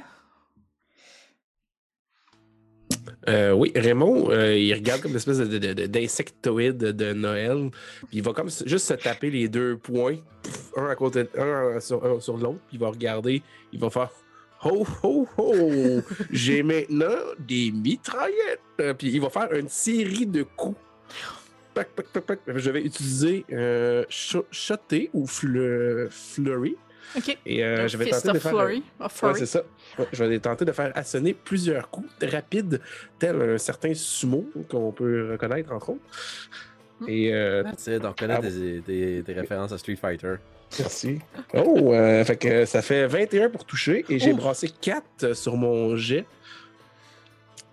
[3.28, 7.70] Euh, oui, Raymond, euh, il regarde comme une espèce de- de- de- d'insectoïde de, Noël.
[8.08, 10.16] Puis il va comme juste se taper les deux points,
[10.76, 11.24] un à côté,
[11.80, 12.00] sur,
[12.38, 12.58] l'autre.
[12.68, 13.42] Puis il va regarder,
[13.72, 14.10] il va faire
[14.62, 16.02] Ho, ho, ho!
[16.30, 18.96] J'ai maintenant des mitraillettes!
[18.98, 20.76] Puis il va faire une série de coups.
[22.46, 24.04] Je vais utiliser euh,
[25.14, 26.76] ou fle- flurry.
[27.16, 27.38] OK.
[27.46, 28.52] Et euh, je vais Fist tenter de faire.
[28.52, 28.82] Flurry.
[29.00, 29.62] of Ouais, c'est ça.
[29.98, 32.80] Ouais, je vais tenter de faire assonner plusieurs coups rapides,
[33.18, 36.00] tel un certain sumo qu'on peut reconnaître, entre autres.
[37.00, 37.06] Mm.
[37.08, 40.34] Et euh, Tu sais, on Ah tes références à Street Fighter.
[40.78, 41.18] merci.
[41.54, 45.96] Oh, euh, fait que ça fait 21 pour toucher et j'ai brassé 4 sur mon
[45.96, 46.24] jet.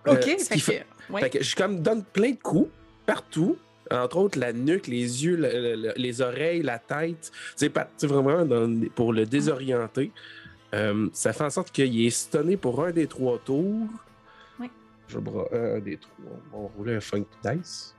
[0.07, 0.23] Euh, OK.
[0.39, 1.21] ce fait qui fait- que- ouais.
[1.21, 2.69] Fait que je comme donne plein de coups
[3.05, 3.57] partout.
[3.91, 7.31] Entre autres, la nuque, les yeux, le- le- le- les oreilles, la tête.
[7.55, 7.71] C'est
[8.03, 10.11] vraiment dans- pour le désorienter.
[10.73, 13.87] Euh, ça fait en sorte qu'il est stunné pour un des trois tours.
[14.59, 14.69] Oui.
[15.07, 16.13] Je bras un des trois.
[16.53, 17.93] On va rouler un funk dice.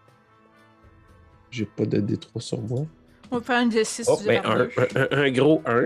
[1.50, 2.84] J'ai pas de D3 sur moi.
[3.30, 5.82] On va faire une D6 Oh, ben, un, un- un- un gros 1.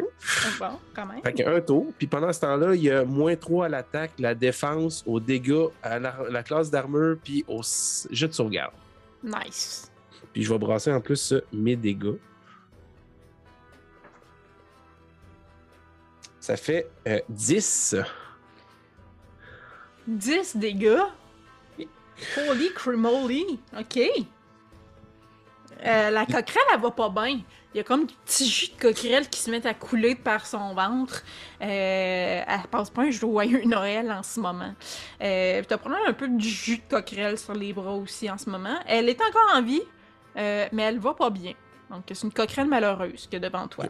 [0.59, 1.23] Bon, quand même.
[1.25, 1.93] Fait qu'un tour.
[1.99, 5.67] Puis pendant ce temps-là, il y a moins 3 à l'attaque, la défense, aux dégâts,
[5.83, 7.61] à la, la classe d'armure, puis au
[8.11, 8.73] jet de sauvegarde.
[9.23, 9.91] Nice.
[10.33, 12.17] Puis je vais brasser en plus euh, mes dégâts.
[16.41, 17.97] Ça fait euh, 10.
[20.07, 20.99] 10 dégâts?
[22.49, 23.61] Holy crimoly.
[23.79, 23.99] OK.
[25.85, 27.41] Euh, la coquerelle, elle va pas bien.
[27.75, 30.47] Il y a comme du petit jus de coquerelle qui se met à couler par
[30.47, 31.23] son ventre.
[31.61, 34.75] Euh, elle passe pas un joyeux Noël en ce moment.
[35.23, 38.51] Euh, T'as probablement un peu de jus de coquerelle sur les bras aussi en ce
[38.51, 38.79] moment.
[38.87, 39.83] Elle est encore en vie,
[40.37, 41.53] euh, mais elle va pas bien.
[41.91, 43.87] Donc, c'est une coquerelle malheureuse que devant toi.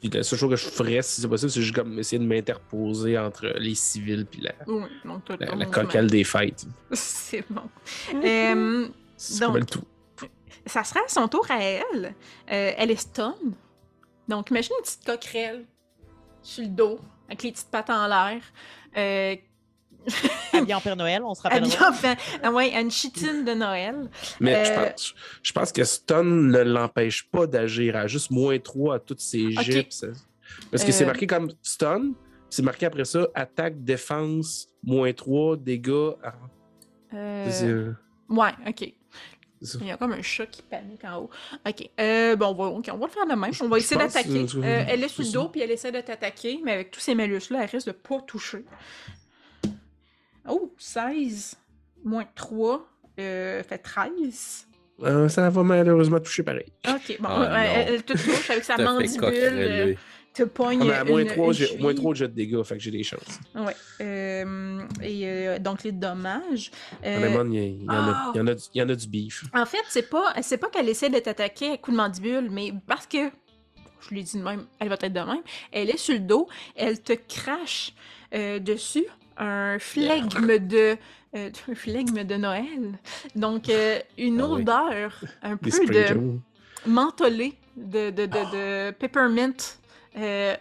[0.00, 2.26] Puis la seule chose que je ferais, si c'est possible, c'est juste comme essayer de
[2.26, 6.66] m'interposer entre les civils puis la, Oui, donc la, la coquelle des fêtes.
[6.92, 7.62] C'est bon.
[8.14, 9.84] Euh, C'est Donc, comme le tout.
[10.66, 12.06] ça sera à son tour à elle.
[12.50, 13.36] Euh, elle est stun.
[14.26, 15.64] Donc, imagine une petite coquerelle
[16.42, 16.98] sur le dos,
[17.28, 18.42] avec les petites pattes en l'air.
[20.52, 21.64] Habillé en Père Noël, on se rappelle.
[22.42, 24.10] ah ouais, une chitine de Noël.
[24.40, 28.58] Mais je, euh, pense, je pense que stun ne l'empêche pas d'agir à juste moins
[28.58, 29.62] 3 à toutes ses Ok.
[29.62, 29.82] jets.
[29.84, 30.06] puis ça-
[30.70, 32.12] Parce que c'est Euh, marqué comme stun,
[32.50, 36.10] c'est marqué après ça attaque, défense, moins 3, dégâts.
[36.22, 36.34] Ah,
[37.14, 37.92] Euh,
[38.28, 38.92] ouais, ok.
[39.80, 41.30] Il y a comme un chat qui panique en haut.
[41.68, 41.88] Ok.
[42.00, 43.52] Euh, bon, on va, ok, on va le faire de même.
[43.60, 44.44] On va essayer d'attaquer.
[44.56, 47.14] euh, elle est sur le dos, puis elle essaie de t'attaquer, mais avec tous ces
[47.14, 48.64] malus-là, elle risque de pas toucher.
[50.48, 51.54] Oh, 16
[52.04, 52.86] moins 3
[53.20, 54.66] euh, fait 13.
[55.02, 56.66] Euh, ça va malheureusement toucher pareil.
[56.88, 59.94] Ok, bon, Ah, euh, elle, elle te touche avec sa mandibule, euh,
[60.34, 60.80] te pogne.
[60.82, 61.94] On a à moins une- 3, une j'ai moins cheville.
[61.96, 63.40] 3 de jet de dégâts, fait que j'ai des chances.
[63.54, 63.74] Ouais.
[64.00, 66.70] Euh, et euh, donc, les dommages.
[67.04, 68.30] euh, Honnêtement, il y, y en a- ah.
[68.34, 69.44] il y en a du- il y en a du beef.
[69.54, 72.72] en fait, c'est pas, c'est pas qu'elle essaie de t'attaquer à coup de mandibule, mais
[72.86, 73.30] parce que,
[74.08, 75.42] je l'ai dit de même, elle va être de même,
[75.72, 77.92] elle est sur le dos, elle te crache
[78.34, 79.04] euh, dessus
[79.36, 80.96] un flegme de.
[81.36, 82.98] euh, un flegme de Noël.
[83.34, 84.62] Donc, euh, une Ah oui.
[84.62, 85.72] odeur un peu de.
[85.84, 86.38] sprinkles.
[86.86, 89.54] mentholé de, de, de, de peppermint
[90.16, 90.54] euh,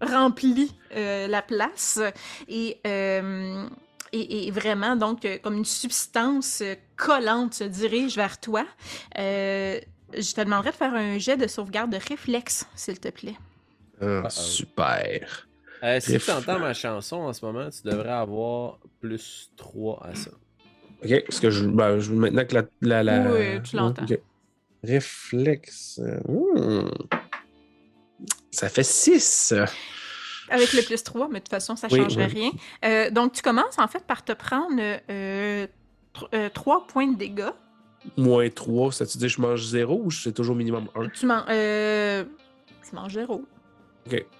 [0.00, 2.00] remplit euh, la place
[2.48, 3.66] et, euh,
[4.12, 6.62] et, et vraiment donc comme une substance
[6.96, 8.64] collante se dirige vers toi.
[9.18, 9.78] Euh,
[10.16, 13.36] je te demanderais de faire un jet de sauvegarde de réflexe, s'il te plaît.
[14.00, 15.45] Ah, Ah, super.
[15.82, 20.14] Euh, si tu entends ma chanson en ce moment, tu devrais avoir plus 3 à
[20.14, 20.30] ça.
[21.04, 22.62] Ok, parce que je, ben, je maintenant que la.
[22.80, 24.04] la, la- Oui, tu l'entends.
[24.04, 24.18] ok.
[24.82, 26.00] Réflexe.
[26.28, 26.88] hmm.
[28.50, 29.52] Ça fait 6.
[30.48, 32.32] Avec le plus 3, mais de toute façon, ça ne Oui, changerait oui.
[32.32, 32.50] rien.
[32.84, 34.80] Euh, donc, tu commences en fait par te prendre
[35.10, 35.66] euh,
[36.54, 37.50] 3 points de dégâts.
[38.16, 41.08] Moins 3, ça tu dis je mange 0 ou c'est toujours minimum 1?
[41.08, 42.24] Tu, man- euh,
[42.88, 43.44] tu manges 0.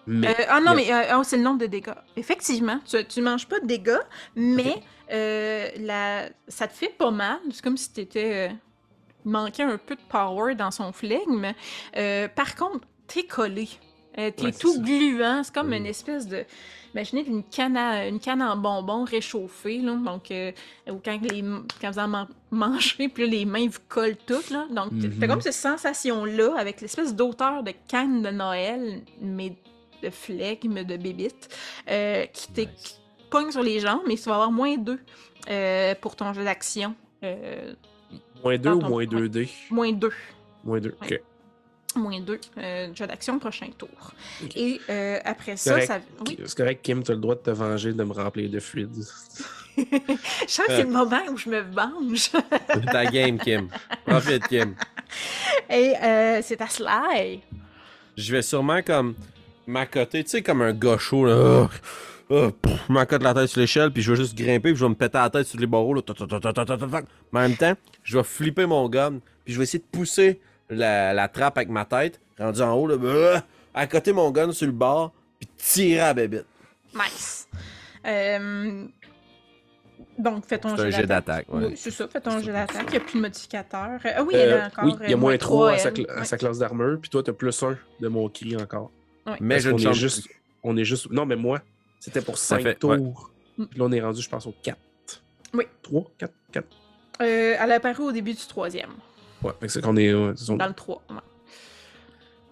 [0.06, 0.28] Mais.
[0.28, 1.93] Euh, ah non, mais euh, oh, c'est le nombre de dégâts.
[2.16, 3.98] Effectivement, tu, tu manges pas de dégâts,
[4.36, 4.82] mais Ok.
[5.12, 7.38] euh, la, ça te fait pas mal.
[7.51, 8.48] C'est comme si t'étais.
[8.51, 8.55] Euh,
[9.24, 11.52] il manquait un peu de power dans son flegme.
[11.97, 13.68] Euh, par contre, t'es collé.
[14.18, 15.43] Euh, T'es Ouais, tout gluant.
[15.43, 15.74] C'est comme Mm.
[15.74, 16.44] une espèce de.
[16.97, 19.97] Imaginez une canne, à- une canne en bonbons réchauffée, là.
[19.97, 20.51] Donc, euh,
[20.90, 21.44] ou quand, les,
[21.78, 24.66] quand vous en man- mangez, puis là, les mains vous collent toutes, là.
[24.70, 25.28] Donc, t'as Mhm.
[25.28, 29.52] comme cette sensation-là, avec l'espèce d'odeur de canne de Noël, mais
[30.02, 31.55] de flegme, de bébite,
[31.90, 32.98] euh, qui te Nice.
[33.28, 34.98] pogne sur les jambes, mais tu vas avoir moins 2
[36.01, 36.94] pour ton jeu d'action.
[37.24, 37.74] Euh,
[38.43, 39.06] Moins 2 Dans ou ton- moins ouais.
[39.06, 39.48] 2D?
[39.70, 40.12] moins 2.
[40.64, 41.23] Moins 2, Ouais.
[41.97, 44.12] Moins 2 euh, jeu d'action prochain tour.
[44.55, 45.86] Et euh, après ça, Correct.
[45.86, 46.01] ça.
[46.27, 46.39] Oui.
[46.44, 48.94] C'est correct, Kim, tu as le droit de te venger de me remplir de fluide.
[49.77, 49.82] je
[50.47, 52.31] sens que c'est le moment où je me venge.
[52.31, 53.68] C'est ta game, Kim.
[54.06, 54.74] Profite, Kim.
[55.70, 57.40] Et euh, c'est à Sly.
[58.16, 59.14] Je vais sûrement comme
[59.66, 61.68] m'accoter, tu sais, comme un gaucho, là.
[61.68, 64.85] Ah, ah, pff, m'accote la tête sur l'échelle, puis je vais juste grimper, puis je
[64.85, 66.02] vais me péter la tête sur les barreaux, là.
[66.02, 67.02] ta, ta, ta, ta, ta, ta, ta, ta.
[67.32, 70.40] Mais en même temps, je vais flipper mon gun, puis je vais essayer de pousser
[70.70, 72.97] la, la trappe avec ma tête, rendu en haut, là.
[72.97, 73.43] bah,
[73.74, 76.47] accoter mon gun sur le bord, puis tirer à la bébête.
[76.94, 77.48] Nice.
[78.06, 78.84] Euh,
[80.18, 81.66] Donc, fais ton C'est un jet d'attaque, ouais.
[81.66, 82.86] Oui, c'est ça, fais ton jet d'attaque.
[82.88, 84.01] Il n'y a plus de modificateur.
[84.05, 84.84] Ah oui, il y en Euh, a encore.
[84.84, 87.22] oui, il y a euh, moins 3 à, sa, à sa classe d'armure, puis toi,
[87.22, 88.90] tu as plus 1 de mon cri encore.
[89.26, 89.36] Ouais.
[89.40, 90.28] Mais Parce je qu'on est juste,
[90.62, 91.10] on est juste.
[91.10, 91.60] Non, mais moi,
[92.01, 92.90] c'était pour Ça 5 fait- tours.
[92.93, 92.98] ouais.
[93.68, 94.78] Puis là, on est rendu, je pense, au 4.
[95.52, 95.64] Oui.
[95.82, 96.66] 3, 4, 4.
[97.22, 98.90] Euh, elle a apparu au début du troisième,
[99.47, 100.12] Ouais, fait que c'est qu'on est.
[100.14, 101.02] ouais, c'est son- dans le 3.
[101.10, 101.16] ouais.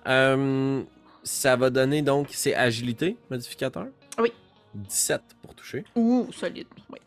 [0.06, 0.82] Euh,
[1.22, 3.86] ça va donner donc, c'est agilité, modificateur?
[4.18, 4.32] Oui.
[4.74, 5.84] 17 pour toucher.
[5.94, 6.66] Ouh, solide.
[6.90, 6.98] Oui.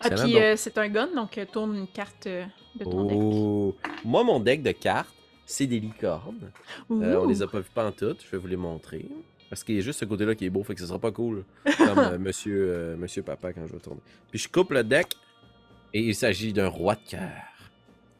[0.00, 0.22] Ah, Excellent.
[0.24, 3.18] puis donc- euh, c'est un gun, donc euh, tourne une carte de ton deck.
[3.20, 3.74] Oh.
[4.04, 6.50] Moi, mon deck de cartes, c'est des licornes.
[6.90, 9.04] Euh, on les a pas vus pantoute, je vais vous les montrer.
[9.50, 11.10] Parce qu'il y a juste ce côté-là qui est beau, fait que ce sera pas
[11.12, 11.44] cool.
[11.76, 14.00] Comme euh, monsieur, euh, monsieur Papa quand je vais tourner.
[14.30, 15.08] Puis je coupe le deck
[15.92, 17.28] et il s'agit d'un roi de cœur.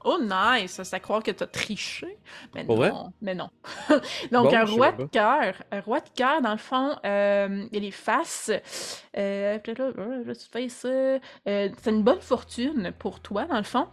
[0.05, 0.73] Oh, nice!
[0.73, 2.19] Ça, c'est à croire que t'as triché.
[2.55, 2.93] Mais Pour non, vrai?
[3.21, 3.51] mais non.
[4.33, 5.55] Donc, Bon, un roi de cœur.
[5.71, 8.51] Un roi de cœur, dans le fond, euh, il les faces.
[9.17, 11.19] Euh, euh.
[11.47, 13.87] Euh, c'est une bonne fortune pour toi, dans le fond.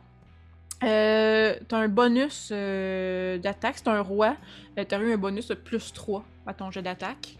[0.83, 4.35] Euh, t'as un bonus euh, d'attaque, c'est un roi.
[4.77, 7.37] Euh, t'as eu un bonus de plus 3 à ton jet d'attaque.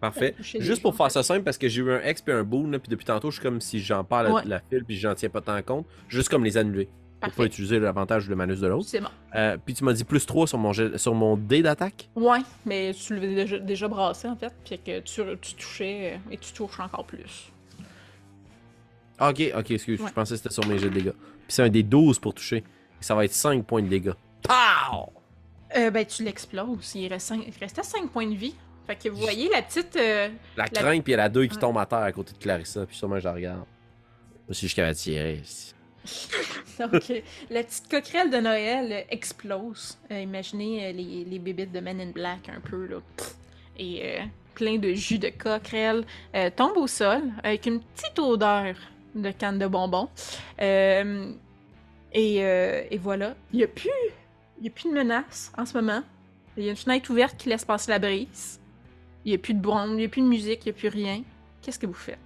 [0.00, 0.34] Parfait.
[0.40, 2.70] Juste pour gens, faire ça simple, parce que j'ai eu un X puis un boon,
[2.70, 4.42] là, puis depuis tantôt, je suis comme si j'en parle Ouais.
[4.44, 5.86] la file, puis j'en tiens pas tant compte.
[6.08, 6.88] Juste comme les annuler.
[7.20, 7.46] Pour pas Parfait.
[7.46, 8.86] utiliser l'avantage ou le malus de l'autre.
[8.88, 9.08] C'est bon.
[9.34, 12.08] Euh, puis tu m'as dit plus 3 sur mon, jet- sur mon dé d'attaque?
[12.14, 14.52] Ouais, mais tu l'avais déjà, déjà brassé, en fait.
[14.64, 17.50] Puis que tu, tu touchais euh, et tu touches encore plus.
[19.18, 20.08] Ah, Ok, ok, excuse, Ouais.
[20.08, 21.10] je pensais que c'était sur mes jets de dégâts.
[21.12, 22.58] Puis c'est un des 12 pour toucher.
[22.58, 22.62] Et
[23.04, 24.12] ça va être 5 points de dégâts.
[24.42, 25.12] Pow!
[25.76, 26.94] Euh, ben, tu l'exploses.
[26.94, 28.54] Il, reste cinq- il restait 5 points de vie.
[28.86, 29.96] Fait que vous voyez la petite.
[29.96, 31.60] euh, La La- crainte, puis il y a la douille qui Ouais.
[31.60, 33.58] tombe à terre à côté de Clarissa, puis sûrement je la regarde.
[33.58, 33.66] Moi
[34.50, 35.42] aussi, je suis capable de tirer.
[36.78, 37.20] Donc, euh,
[37.50, 39.98] la petite coquerelle de Noël euh, explose.
[40.10, 42.96] Euh, imaginez euh, les, les bébites de Men in Black un peu, là.
[43.78, 44.20] Et euh,
[44.54, 46.04] plein de jus de coquerelle
[46.34, 48.74] euh, tombe au sol avec une petite odeur
[49.14, 50.08] de canne de bonbons.
[50.60, 51.32] Euh,
[52.12, 53.34] et, euh, et voilà.
[53.52, 53.90] Il n'y a, plus-
[54.58, 56.02] il y a plus de menace en ce moment.
[56.56, 58.60] Il y a une fenêtre ouverte qui laisse passer la brise.
[59.24, 60.78] Il n'y a plus de bruit, il n'y a plus de musique, il n'y a
[60.78, 61.22] plus rien.
[61.62, 62.18] Qu'est-ce que vous faites?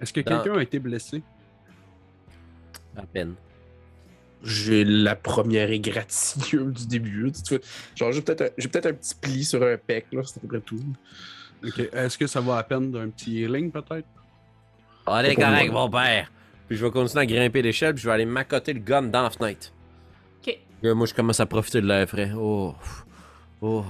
[0.00, 1.22] Est-ce que Dans- quelqu'un a été blessé?
[2.98, 3.34] À peine.
[4.44, 7.24] J'ai la première égratignure du début.
[7.24, 7.64] là, tu vois.
[7.96, 10.40] Genre, j'ai peut-être un, j'ai peut-être un petit pli sur un pec, là, c'est à
[10.40, 10.80] peu près tout.
[11.64, 11.80] Ok.
[11.92, 14.06] Est-ce que ça va à peine d'un petit healing, peut-être?
[15.06, 16.30] Allez, correct, mon père.
[16.68, 19.22] Puis je vais continuer à grimper l'échelle, puis je vais aller m'accoter le gun dans
[19.22, 19.72] la fenêtre.
[20.46, 20.56] Ok.
[20.82, 22.30] Là, moi, je commence à profiter de l'air frais.
[22.36, 22.74] Oh.
[23.60, 23.84] Oh.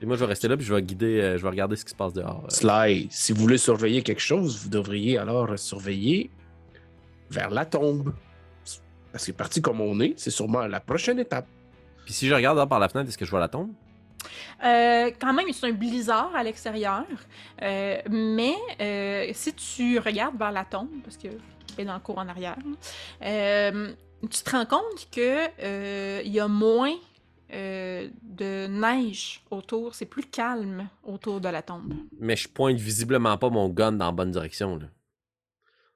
[0.00, 1.84] Et moi, je vais rester là, puis je vais guider, euh, je vais regarder ce
[1.84, 2.44] qui se passe dehors.
[2.44, 2.50] euh.
[2.50, 6.30] Sly, si vous voulez surveiller quelque chose, vous devriez alors surveiller
[7.30, 8.14] vers la tombe.
[9.12, 11.46] Parce que parti comme on est, c'est sûrement la prochaine étape.
[12.04, 13.72] Puis si je regarde par la fenêtre, est-ce que je vois la tombe?
[14.64, 17.04] Euh, quand même, c'est un blizzard à l'extérieur.
[17.62, 21.28] Euh, mais euh, si tu regardes vers la tombe, parce que
[21.78, 22.58] est dans le cours en arrière,
[23.22, 23.92] euh,
[24.22, 26.94] tu te rends compte que euh, il y a moins
[27.52, 29.94] euh, de neige autour.
[29.94, 31.94] C'est plus calme autour de la tombe.
[32.18, 34.76] Mais je pointe visiblement pas mon gun dans la bonne direction.
[34.76, 34.86] Là,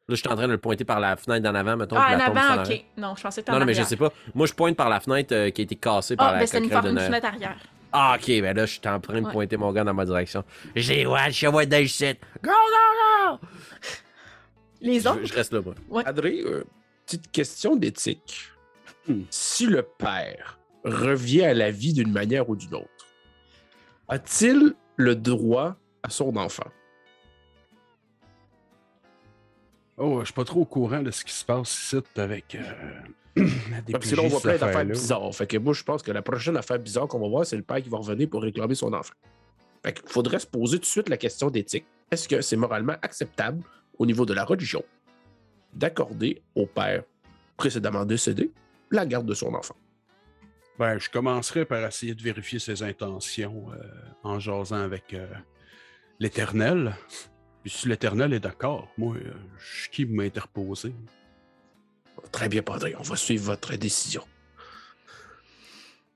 [0.08, 1.96] là je suis en train de le pointer par la fenêtre d'en avant, mettons.
[1.96, 2.84] ah, en la tombe, c'est avant, ok.
[2.96, 4.12] Non, je pensais que Non, non, mais je sais pas.
[4.34, 6.46] Moi, je pointe par la fenêtre euh, qui a été cassée par Ah, la ben
[6.46, 7.56] c'est une, fenêtre arrière.
[7.92, 9.32] Ah, ok, ben là, je suis en train de Ouais.
[9.32, 10.44] pointer mon gun dans ma direction.
[10.74, 12.18] J'ai watch, je vois des shit.
[12.42, 13.46] Go, go, go!
[14.80, 16.02] Les autres, je reste là, moi.
[16.04, 16.64] Adré, euh,
[17.06, 18.50] petite question d'éthique.
[19.06, 19.22] Hmm.
[19.30, 23.06] Si le père revient à la vie d'une manière ou d'une autre,
[24.08, 26.66] a-t-il le droit à son enfant?
[30.04, 33.44] Oh, je suis pas trop au courant de ce qui se passe ici avec euh,
[33.92, 35.32] Parce que là, on voit plein d'affaires bizarres.
[35.32, 37.62] Fait que moi, je pense que la prochaine affaire bizarre qu'on va voir, c'est le
[37.62, 39.14] père qui va revenir pour réclamer son enfant.
[39.84, 41.84] Fait qu'il faudrait se poser tout de suite la question d'éthique.
[42.10, 43.62] Est-ce que c'est moralement acceptable
[43.96, 44.82] au niveau de la religion
[45.72, 47.04] d'accorder au père
[47.56, 48.50] précédemment décédé
[48.90, 49.76] la garde de son enfant?
[50.80, 53.76] Ben, je commencerai par essayer de vérifier ses intentions euh,
[54.24, 55.28] en jasant avec euh,
[56.18, 56.96] l'Éternel.
[57.62, 60.94] Puis si l'Éternel est d'accord, moi, euh, je suis qui m'interposer?
[62.30, 64.24] Très bien, Padre, on va suivre votre décision.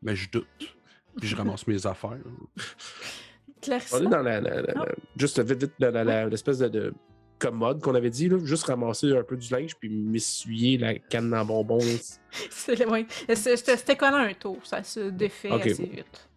[0.03, 0.77] Mais je doute.
[1.19, 2.19] Puis je ramasse mes affaires.
[3.63, 3.97] Clarissa?
[3.97, 4.87] On est dans la, la- la- la-
[5.17, 6.95] juste vite, vite, la- la- la- l'espèce de, de
[7.39, 11.33] commode qu'on avait dit, là, juste ramasser un peu du linge puis m'essuyer la canne
[11.35, 11.79] en bonbons.
[11.79, 13.07] ouais.
[13.35, 16.29] C'était collant un tour, ça se défait assez vite.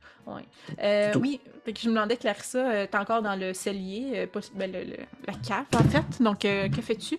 [0.81, 4.27] Euh, oui, fait que je me demandais, Clarissa, euh, t'es encore dans le cellier, euh,
[4.27, 7.17] pas- ben, le- le- la cave en fait, donc euh, que fais-tu?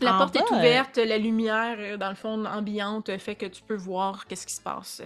[0.00, 3.62] La En porte est bas, ouverte, la lumière, dans le fond, ambiante, fait que tu
[3.62, 5.00] peux voir qu'est-ce qui se passe.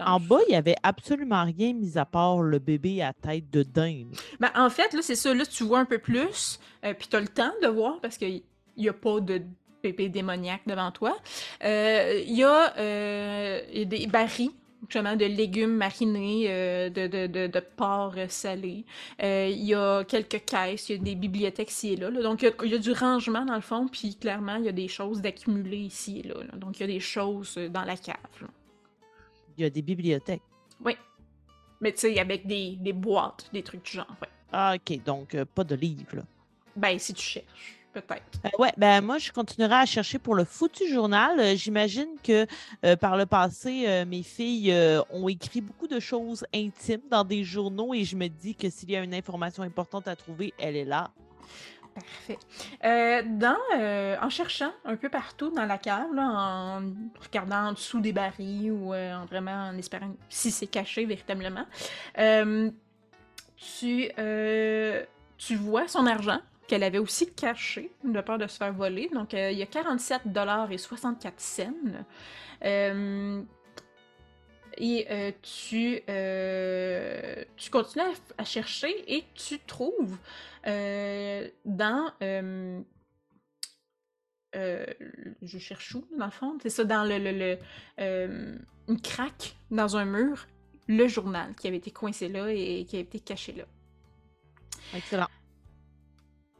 [0.00, 3.48] En le- bas, il n'y avait absolument rien mis à part le bébé à tête
[3.50, 4.14] de dinde.
[4.40, 6.58] Ben, en fait, là, c'est ça, là, tu vois un peu plus,
[6.98, 8.42] puis t'as le temps de voir parce qu'il
[8.76, 9.40] n'y a pas de
[9.82, 11.16] bébé démoniaque devant toi.
[11.62, 14.50] Il y, y a des barils,
[14.88, 18.84] justement, de légumes marinés, euh, de, de, de, de porc salé.
[19.22, 22.10] Euh, Il y a quelques caisses, il y a des bibliothèques ici et là.
[22.10, 22.22] là.
[22.22, 24.64] Donc, il y, a, il y a du rangement dans le fond, puis clairement, il
[24.64, 26.56] y a des choses d'accumuler ici et là, là.
[26.56, 28.16] Donc, il y a des choses euh, dans la cave.
[28.40, 28.48] là.
[29.58, 30.42] Il y a des bibliothèques.
[30.84, 30.96] Oui.
[31.80, 34.28] Mais tu sais, avec des, des boîtes, des trucs du genre, ouais.
[34.52, 36.16] Ah, OK, donc euh, pas de livre.
[36.16, 36.22] là.
[36.76, 38.22] Ben, si tu cherches, peut-être.
[38.44, 41.38] Euh, ouais, ben moi, je continuerai à chercher pour le foutu journal.
[41.38, 42.46] Euh, J'imagine que
[42.84, 44.74] euh, par le passé, mes filles
[45.10, 48.90] ont écrit beaucoup de choses intimes dans des journaux et je me dis que s'il
[48.90, 51.10] y a une information importante à trouver, elle est là.
[51.94, 52.38] Parfait.
[52.84, 56.82] Euh, dans, euh, en cherchant un peu partout dans la cave, là, en
[57.22, 61.64] regardant en dessous des barils ou euh, en vraiment en espérant si c'est caché véritablement,
[63.56, 64.10] tu,
[65.38, 69.08] tu vois son argent qu'elle avait aussi caché de peur de se faire voler.
[69.12, 71.72] Donc, euh, il y a 47 dollars et 64 cents.
[72.64, 73.42] Euh,
[74.78, 76.02] et euh, tu,
[77.70, 78.04] continues
[78.36, 80.18] à, chercher et tu trouves
[81.64, 82.12] dans.
[84.52, 86.58] je cherche où, dans le fond?
[86.62, 90.46] C'est ça, dans le, le- une craque dans un mur,
[90.88, 93.64] le journal qui avait été coincé là et qui a été caché là.
[94.94, 95.26] Excellent.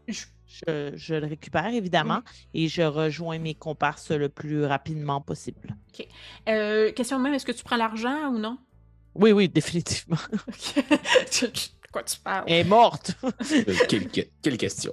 [0.09, 2.21] Je- Je, je le récupère, évidemment,
[2.55, 5.77] et je rejoins mes comparses le plus rapidement possible.
[6.49, 8.57] Euh, question de même, est-ce que tu prends l'argent ou non?
[9.17, 10.17] Oui, oui, définitivement.
[10.49, 10.85] Ok.
[11.43, 12.45] De quoi tu parles?
[12.47, 13.17] Elle est morte.
[13.25, 14.93] Euh, quelle, que- quelle question.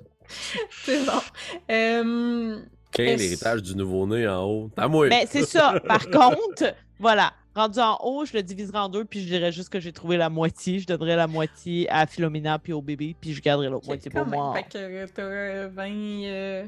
[0.86, 1.22] C'est bon.
[1.70, 2.60] Euh,
[2.92, 4.72] Quel Est-ce- l'héritage du nouveau-né en haut?
[4.78, 5.08] À moi!
[5.10, 5.80] Mais c'est ça.
[5.88, 9.70] Par contre, voilà, rendu en haut, je le diviserai en deux, puis je dirais juste
[9.70, 10.80] que j'ai trouvé la moitié.
[10.80, 14.22] Je donnerai la moitié à Philomena puis au bébé, puis je garderai l'autre moitié pour
[14.26, 14.30] même.
[14.40, 14.54] moi.
[14.56, 15.90] Fait que euh, t'as euh, 20,
[16.26, 16.66] euh,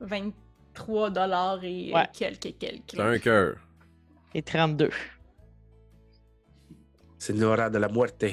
[0.00, 2.08] 23 dollars et euh, Ouais.
[2.12, 2.82] quelques et quelques.
[2.92, 3.56] C'est un cœur.
[4.34, 4.90] Et 32.
[7.18, 8.24] Senora de la Muerte,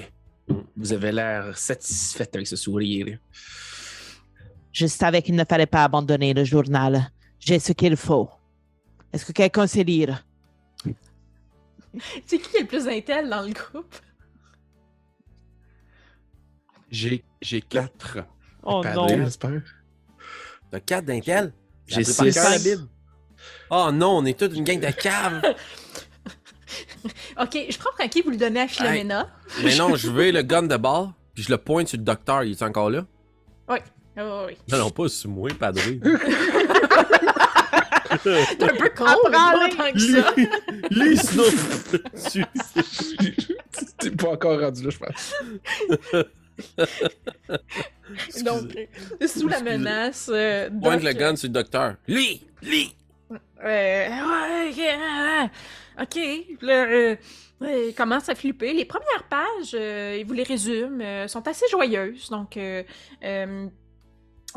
[0.76, 3.18] vous avez l'air satisfaite avec ce sourire.
[4.72, 7.11] Je savais qu'il ne fallait pas abandonner le journal.
[7.40, 8.30] J'ai ce qu'il faut.
[9.14, 10.26] Est-ce que quelqu'un sait lire?
[12.26, 13.95] C'est qui qui est le plus intel dans le groupe?
[16.91, 18.18] J'ai j'ai quatre.
[18.64, 19.24] Oh Padre, non.
[19.24, 19.61] j'espère.
[20.72, 21.53] T'as quatre d'intel?
[21.88, 22.34] J'ai six.
[22.34, 22.88] cœur la Bible.
[23.70, 25.41] Oh non, on est toute une gang de caves!
[27.40, 29.30] Ok, je comprends qui vous le donnez à Philomena?
[29.64, 32.44] Mais non, je veux le gun de bord, puis je le pointe sur le docteur.
[32.44, 33.06] Il est encore là?
[33.70, 33.78] Oui.
[34.18, 34.57] oui.
[34.70, 35.99] Non, non, pas sur moi, padré.
[38.24, 40.34] T'es un peu con, pas tant que ça.
[40.91, 41.44] Lui, sinon.
[43.99, 45.34] T'es pas encore rendu là, je pense.
[48.44, 48.76] Donc,
[49.22, 50.30] euh, sous la menace.
[50.34, 51.95] euh, Pointe Doc, le gun sur le docteur.
[52.07, 52.41] Lui!
[52.61, 52.95] Lui!
[53.64, 55.49] euh, ouais,
[56.02, 56.20] ok.
[56.61, 57.16] Là, euh,
[57.61, 58.74] il commence à flipper.
[58.74, 62.30] Les premières pages, euh, il vous les résume, euh, sont assez joyeuses.
[62.30, 62.57] Donc,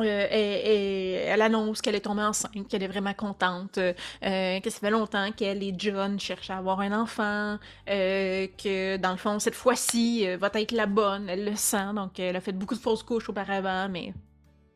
[0.01, 4.91] euh, elle, annonce qu'elle est tombée enceinte, qu'elle est vraiment contente, euh, que ça fait
[4.91, 7.59] longtemps qu'elle et John cherchent à avoir un enfant,
[7.89, 11.93] euh, que dans le fond, cette fois-ci, euh, va être la bonne, elle le sent,
[11.95, 14.15] donc elle a fait beaucoup de fausses couches auparavant, mais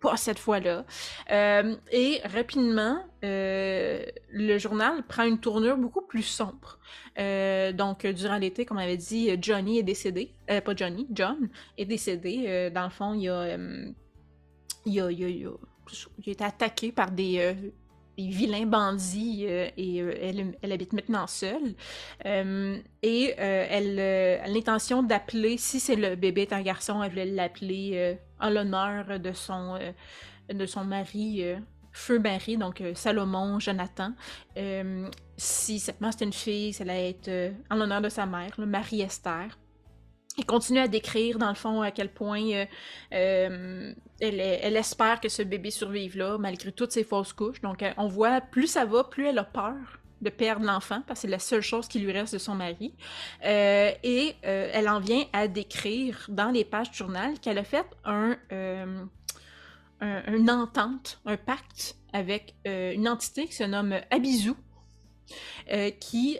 [0.01, 0.85] pas cette fois-là.
[1.91, 6.79] Et rapidement, le journal prend une tournure beaucoup plus sombre.
[7.17, 10.35] Donc, durant l'été, comme on avait dit, Johnny est décédé.
[10.47, 11.49] Pas Johnny, John
[11.79, 12.71] est décédé.
[12.75, 13.91] Dans le fond, il a, euh,
[14.87, 17.55] il a, été attaqué par des, euh,
[18.17, 21.75] vilains bandits euh, et euh, elle, habite maintenant seule.
[22.25, 28.17] Et elle, a l'intention d'appeler, si c'est le bébé est un garçon, elle voulait l'appeler
[28.41, 29.79] en l'honneur de son,
[30.53, 31.45] de son mari,
[31.93, 34.13] feu mari, donc Salomon, Jonathan.
[35.37, 39.49] Si cette c'est une fille, ça allait être en l'honneur de sa mère, le Marie-Esther.
[40.39, 42.67] Il continue à décrire, dans le fond, à quel point euh,
[43.15, 47.63] euh, elle, espère que ce bébé survive là, malgré toutes ses fausses couches.
[47.63, 49.75] Donc, euh, on voit, plus ça va, plus elle a peur
[50.21, 52.95] de perdre l'enfant, parce que c'est la seule chose qui lui reste de son mari.
[53.43, 58.37] Et elle en vient à décrire dans les pages du journal qu'elle a fait un,
[58.51, 59.09] un-
[60.01, 64.53] une entente, un pacte avec une entité qui se nomme Abizu,
[65.71, 66.39] euh, qui,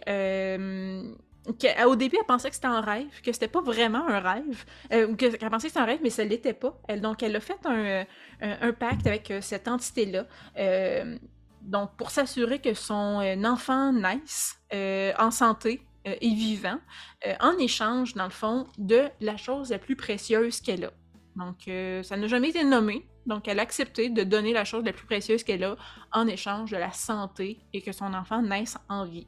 [1.61, 4.65] que- au début, elle pensait que c'était un rêve, que c'était pas vraiment un rêve,
[4.93, 6.79] euh, qu'elle pensait que c'était un rêve, mais ça l'était pas.
[6.99, 8.05] Donc, elle a fait un,
[8.43, 10.27] euh, pacte avec euh, cette entité-là.
[10.59, 11.17] euh,
[11.63, 16.79] donc, pour s'assurer que son euh, enfant naisse euh, en santé euh, et vivant,
[17.27, 20.93] euh, en échange, dans le fond, de la chose la plus précieuse qu'elle a.
[21.35, 23.05] Donc, euh, ça n'a jamais été nommé.
[23.27, 25.77] Donc, elle a accepté de donner la chose la plus précieuse qu'elle a
[26.13, 29.27] en échange de la santé et que son enfant naisse en vie.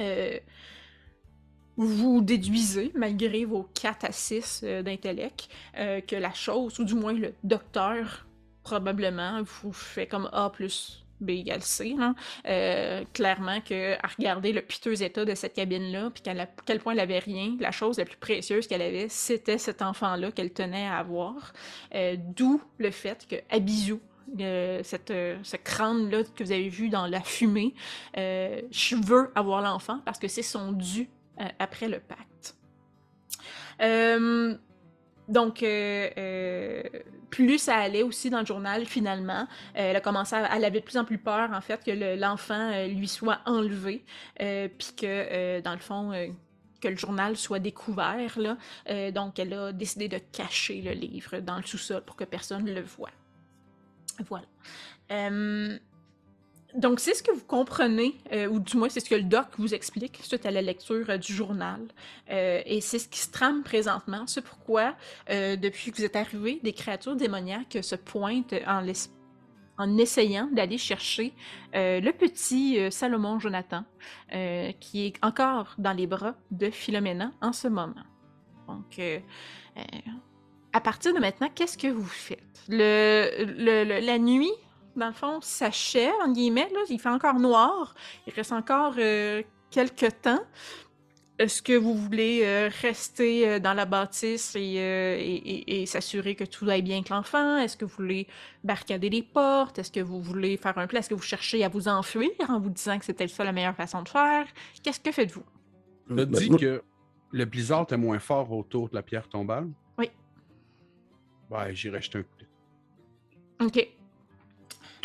[0.00, 0.38] Euh,
[1.78, 5.48] vous déduisez, malgré vos 4 à 6 euh, d'intellect,
[5.78, 8.26] euh, que la chose, ou du moins le docteur,
[8.64, 11.94] probablement, vous fait comme A plus B égale C.
[12.46, 16.34] Euh, clairement que à regarder le piteux état de cette cabine-là, puis qu'à
[16.66, 20.32] quel point elle avait rien, la chose la plus précieuse qu'elle avait, c'était cet enfant-là
[20.32, 21.52] qu'elle tenait à avoir.
[22.36, 24.00] D'où le fait que Abizou,
[24.40, 27.74] euh, cette, ce crâne-là que vous avez vu dans la fumée,
[28.14, 31.08] je veux avoir l'enfant parce que c'est son dû
[31.58, 32.56] après le pacte.
[33.80, 34.56] Euh,
[35.28, 36.82] donc, euh, euh,
[37.30, 39.44] plus ça allait aussi dans le journal, finalement, euh,
[39.74, 42.16] elle a commencé à, elle avait de plus en plus peur, en fait, que le-
[42.16, 44.04] l'enfant euh, lui soit enlevé,
[44.40, 46.28] euh, puis que, euh, dans le fond, euh,
[46.80, 48.38] que le journal soit découvert.
[48.88, 52.64] Euh, donc, elle a décidé de cacher le livre dans le sous-sol pour que personne
[52.64, 53.10] ne le voie.
[54.26, 54.46] Voilà.
[56.74, 59.46] Donc, c'est ce que vous comprenez, euh, ou du moins c'est ce que le doc
[59.56, 61.80] vous explique suite à la lecture euh, du journal.
[62.30, 64.26] Euh, et c'est ce qui se trame présentement.
[64.26, 64.94] C'est pourquoi,
[65.28, 68.84] depuis que vous êtes arrivé, des créatures démoniaques se pointent en,
[69.78, 71.32] en essayant d'aller chercher
[71.72, 73.84] le petit Salomon Jonathan,
[74.80, 77.94] qui est encore dans les bras de Philomena en ce moment.
[78.66, 79.00] Donc,
[80.72, 82.62] à partir de maintenant, qu'est-ce que vous faites?
[82.68, 84.52] Le- la nuit,
[84.98, 87.94] dans le fond, s'achève, en guillemets, là, il fait encore noir,
[88.26, 90.40] il reste encore euh, quelques temps.
[91.38, 95.86] Est-ce que vous voulez euh, rester euh, dans la bâtisse et, euh, et- et- et
[95.86, 97.58] s'assurer que tout aille bien avec l'enfant?
[97.58, 98.26] Est-ce que vous voulez
[98.64, 99.78] barricader les portes?
[99.78, 100.98] Est-ce que vous voulez faire un plan?
[100.98, 103.76] Est-ce que vous cherchez à vous enfuir en vous disant que c'était ça la meilleure
[103.76, 104.46] façon de faire?
[104.82, 105.44] Qu'est-ce que faites-vous?
[106.08, 106.82] Tu as dit que
[107.30, 109.68] le blizzard était moins fort autour de la pierre tombale?
[109.96, 110.10] Oui.
[111.50, 113.66] Ouais, j'irai jeter un coup.
[113.66, 113.88] OK.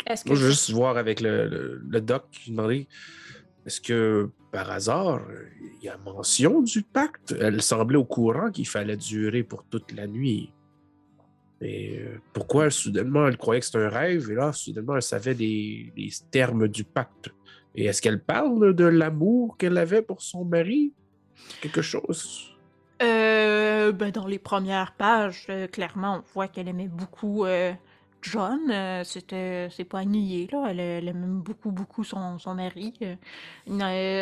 [0.06, 2.88] Est-ce que Moi, je veux juste voir avec le, le, le doc, demander
[3.66, 5.22] est-ce que par hasard,
[5.80, 7.34] il y a mention du pacte?
[7.40, 10.52] Elle semblait au courant qu'il fallait durer pour toute la nuit.
[11.60, 14.30] Et euh, pourquoi soudainement elle croyait que c'était un rêve?
[14.30, 17.30] Et là, soudainement, elle savait des, des termes du pacte.
[17.74, 20.92] Et est-ce qu'elle parle de l'amour qu'elle avait pour son mari?
[21.62, 22.54] Quelque chose?
[23.02, 27.72] Euh, ben, dans les premières pages, euh, clairement, on voit qu'elle aimait beaucoup euh,
[28.30, 28.60] John.
[28.70, 30.66] euh, c'est pas nier, là.
[30.70, 32.94] Elle, elle aime beaucoup, beaucoup son, son mari.
[33.02, 33.14] euh.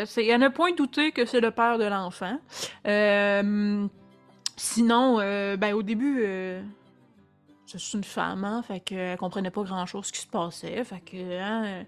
[0.03, 2.39] A- c'est- il y en a point douté que c'est le père de l'enfant.
[2.87, 3.87] Euh,
[4.57, 6.23] sinon, euh, ben, au début,
[7.79, 10.83] c'est une femme, hein, fait qu'elle comprenait pas grand-chose ce qui se passait.
[10.85, 11.85] Fait que, hein,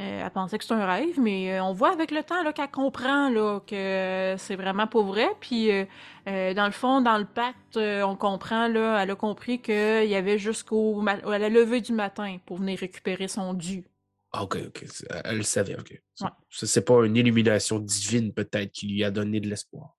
[0.00, 2.52] euh, elle pensait que c'était un rêve, mais euh, on voit avec le temps là,
[2.52, 5.28] qu'elle comprend là, que c'est vraiment pas vrai.
[5.40, 10.08] Puis, euh, dans le fond, dans le pacte, on comprend, là, elle a compris qu'il
[10.08, 13.84] y avait jusqu'au à la levée du matin pour venir récupérer son dû.
[14.32, 14.86] Ah, ok, ok.
[15.24, 16.00] Elle le savait, ok.
[16.20, 16.28] Ouais.
[16.50, 19.94] C'est pas une illumination divine, peut-être, qui lui a donné de l'espoir.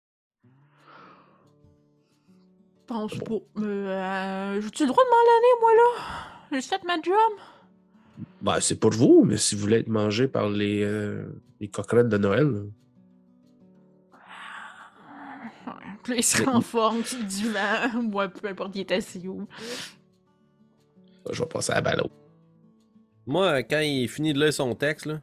[2.88, 3.36] Pense pas.
[3.56, 6.60] Mais, euh, j'ai-tu le droit de m'en aller, moi, là?
[6.60, 7.16] J'ai fait ma job?
[8.42, 11.26] Bah, c'est pour vous, mais si vous voulez être mangé par les, euh,
[11.60, 12.62] les coquerettes de Noël, là.
[16.04, 19.48] Puis il se renforme sur le divan, ou peu importe, il est assis où.
[21.32, 22.12] je vais passer à la ballot.
[23.26, 25.22] Moi, quand il finit de lire son texte, là,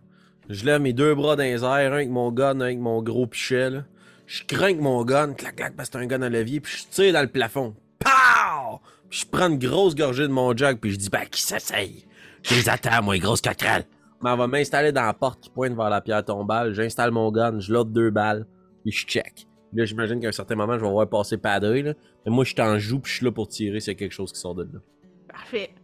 [0.48, 3.02] je lève mes deux bras dans les airs, un avec mon gun, un avec mon
[3.02, 3.68] gros pichet.
[3.68, 3.84] Là.
[4.30, 6.86] Je crains mon gun, clac, clac, parce que c'est un gun à levier, puis je
[6.88, 7.74] tire dans le plafond.
[7.98, 8.78] Pow!
[9.08, 12.06] Puis je prends une grosse gorgée de mon jug, puis je dis, ben, qui s'essaye?
[12.44, 13.86] Je les attends, moi, les grosses coquerelles.
[14.20, 16.74] m'en va m'installer dans la porte qui pointe vers la pierre tombale.
[16.74, 18.46] J'installe mon gun, je load deux balles,
[18.84, 19.48] puis je check.
[19.72, 21.94] Là, j'imagine qu'à un certain moment, je vais voir passer Padré, là.
[22.24, 23.98] Mais moi, je suis en joue, puis je suis là pour tirer s'il y a
[23.98, 24.78] quelque chose qui sort de là.
[25.26, 25.74] Parfait.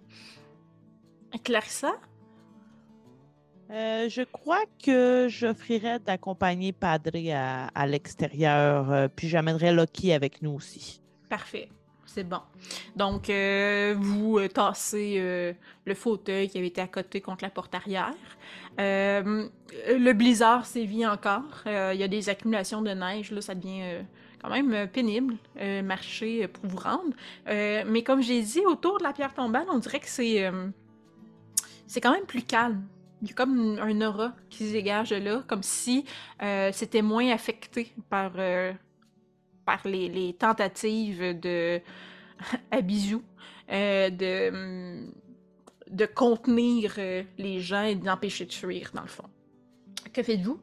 [1.42, 1.94] Clarissa?
[3.70, 7.18] Euh, je crois que j'offrirais d'accompagner Padre
[7.74, 11.00] à, l'extérieur, euh, puis j'amènerais Loki avec nous aussi.
[11.28, 11.68] Parfait.
[12.04, 12.40] C'est bon.
[12.94, 15.20] Donc, euh, vous tassez
[15.84, 18.14] le fauteuil qui avait été à côté contre la porte arrière.
[18.78, 21.64] Le blizzard sévit encore.
[21.66, 23.32] Il y a des accumulations de neige.
[23.32, 24.04] Là, ça devient
[24.40, 25.34] quand même pénible,
[25.84, 27.14] marcher pour vous rendre.
[27.44, 30.50] Mais comme j'ai dit, autour de la pierre tombale, on dirait que c'est
[31.86, 32.82] c'est quand même plus calme.
[33.22, 36.04] Il y a comme un aura qui se dégage de là, comme si
[36.42, 38.72] euh, c'était moins affecté par, euh,
[39.64, 41.80] par les, les tentatives de
[42.70, 43.22] Abizou
[43.72, 45.06] euh, de,
[45.90, 46.94] de contenir
[47.38, 49.24] les gens et d'empêcher de fuir, dans le fond.
[50.12, 50.60] Que faites-vous?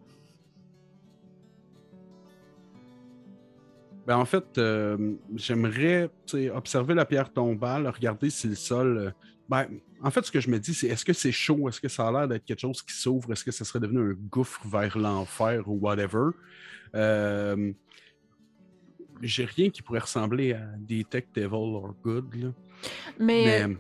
[4.06, 6.10] Ben, en fait, euh, j'aimerais
[6.54, 8.98] observer la pierre tombale, regarder si le sol.
[8.98, 9.12] euh,
[9.48, 9.68] ben,
[10.04, 11.70] en fait, ce que je me dis, c'est est-ce que c'est chaud?
[11.70, 13.32] Est-ce que ça a l'air d'être quelque chose qui s'ouvre?
[13.32, 16.32] Est-ce que ça serait devenu un gouffre vers l'enfer ou whatever?
[16.94, 17.72] Euh,
[19.22, 22.36] J'ai rien qui pourrait ressembler à Detect Devil or Good.
[22.36, 22.50] Là.
[23.18, 23.76] Mais, Mais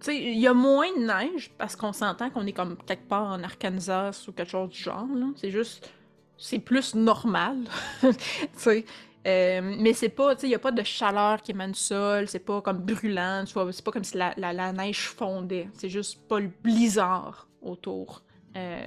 [0.00, 3.06] tu sais, il y a moins de neige parce qu'on s'entend qu'on est comme quelque
[3.06, 5.06] part en Arkansas ou quelque chose du genre.
[5.36, 5.92] C'est juste.
[6.36, 7.56] C'est plus normal.
[8.00, 8.08] tu
[8.56, 8.84] sais.
[9.28, 11.78] Euh, mais c'est pas, tu sais, il n'y a pas de chaleur qui émane du
[11.78, 15.08] sol, c'est pas comme brûlant, tu vois, c'est pas comme si la, la- la neige
[15.08, 18.22] fondait, c'est juste pas le blizzard autour.
[18.56, 18.86] Euh,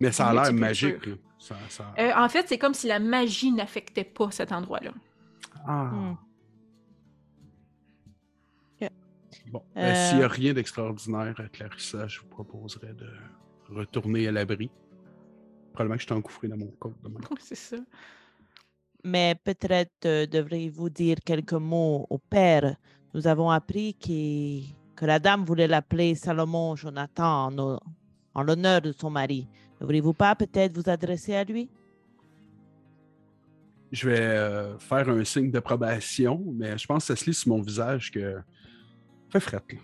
[0.00, 1.04] Mais ça a l'air magique.
[1.06, 1.14] là.
[1.38, 4.92] Ça, ça- euh, en fait, c'est comme si la magie n'affectait pas cet endroit-là.
[5.66, 5.84] Ah.
[5.92, 6.14] Hmm.
[9.50, 13.08] Bon, Euh, Euh, s'il n'y a rien d'extraordinaire à Clarissa, je vous proposerais de
[13.68, 14.70] retourner à l'abri.
[15.72, 17.20] Probablement que je suis engouffré dans mon demain.
[17.40, 17.76] c'est ça.
[19.04, 22.76] Mais peut-être euh, devriez-vous dire quelques mots au père.
[23.12, 24.60] Nous avons appris que,
[24.96, 27.80] que la dame voulait l'appeler Salomon Jonathan en, ho-
[28.34, 29.46] en l'honneur de son mari.
[29.80, 31.68] Ne voulez-vous pas peut-être vous adresser à lui?
[33.92, 37.50] Je vais euh, faire un signe d'approbation, mais je pense que ça se lit sur
[37.50, 38.38] mon visage que.
[39.28, 39.78] Fait frette, là.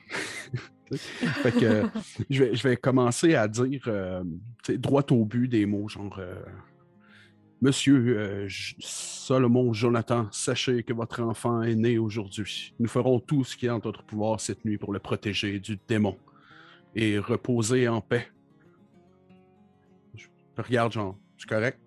[0.96, 1.82] fait que
[2.30, 4.24] je, vais, je vais commencer à dire euh,
[4.64, 6.34] tu sais, droit au but des mots, genre euh,
[7.62, 12.72] Monsieur euh, Solomon Jonathan, sachez que votre enfant est né aujourd'hui.
[12.78, 15.78] Nous ferons tout ce qui est en notre pouvoir cette nuit pour le protéger du
[15.86, 16.16] démon
[16.94, 18.28] et reposer en paix.
[20.16, 20.26] Je
[20.56, 21.78] regarde, genre, c'est correct?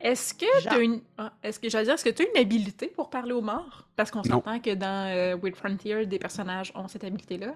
[0.00, 0.70] Est-ce que Jean.
[0.70, 1.02] tu as une.
[1.18, 3.86] ah, est-ce que j'allais dire, est-ce que tu as une habilité pour parler aux morts?
[3.94, 7.54] Parce qu'on s'entend que dans euh, Wild Frontier, des personnages ont cette habilité-là.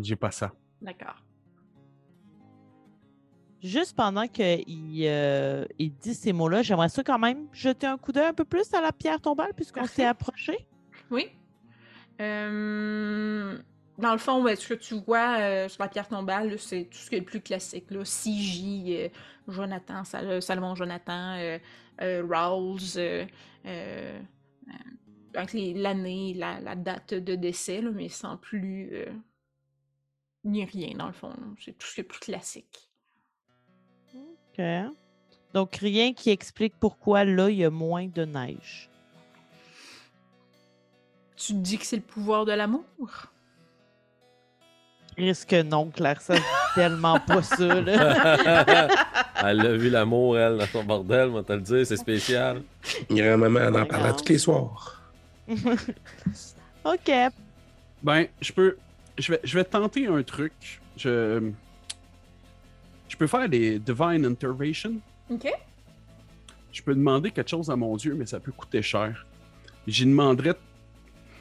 [0.00, 0.52] J'ai pas ça.
[0.80, 1.16] D'accord.
[3.64, 4.62] Juste pendant qu'il
[5.06, 8.44] euh, il dit ces mots-là, j'aimerais ça quand même jeter un coup d'œil un peu
[8.44, 10.66] plus à la pierre tombale puisqu'on s'est approché.
[11.10, 11.28] Oui.
[12.20, 13.58] Euh,
[13.98, 16.98] Dans le fond, ouais, ce que tu vois euh, sur la pierre tombale, c'est tout
[16.98, 17.90] ce qui est le plus classique.
[17.90, 18.02] Là.
[18.04, 19.10] CJ,
[19.48, 21.58] Jonathan, Sal- Salomon Jonathan,
[21.98, 23.26] Rawls,
[25.34, 28.92] avec l'année, la, la date de décès, là, mais sans plus
[30.44, 31.32] ni rien dans le fond.
[31.64, 32.90] C'est tout ce qui est plus classique.
[34.58, 34.64] OK.
[35.52, 38.90] Donc, rien qui explique pourquoi là, il y a moins de neige.
[41.36, 42.84] Tu te dis que c'est le pouvoir de l'amour?
[45.16, 47.80] Risque non, Claire, ça, c'est tellement pas ça.
[47.80, 48.88] Là.
[49.44, 52.62] elle a vu l'amour, elle, dans son bordel, moi, te le dire, c'est spécial.
[53.08, 55.02] Grand-maman, elle en parlait tous les soirs.
[56.84, 57.12] OK.
[58.02, 58.76] Ben, je peux.
[59.16, 60.80] Je vais, je vais tenter un truc.
[60.96, 61.52] Je.
[63.08, 64.94] Je peux faire des Divine Intervention.
[65.30, 65.48] OK.
[66.72, 69.26] Je peux demander quelque chose à mon Dieu, mais ça peut coûter cher.
[69.86, 70.54] J'y demanderais,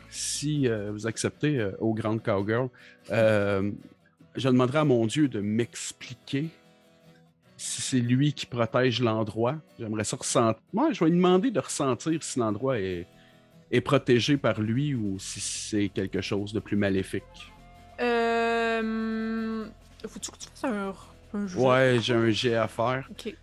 [0.09, 2.69] si euh, vous acceptez, euh, au Grand Cowgirl,
[3.09, 3.71] euh,
[4.35, 6.49] je demanderais à mon Dieu de m'expliquer
[7.57, 9.55] si c'est lui qui protège l'endroit.
[9.79, 10.61] J'aimerais ça ressentir.
[10.73, 13.07] Moi, je vais lui demander de ressentir si l'endroit est,
[13.71, 17.23] est protégé par lui ou si c'est quelque chose de plus maléfique.
[18.01, 19.65] Euh...
[20.05, 20.93] Faut-tu que tu fasses un,
[21.33, 21.59] un jeu?
[21.59, 23.07] Ouais, j'ai un jet à faire.
[23.11, 23.35] OK.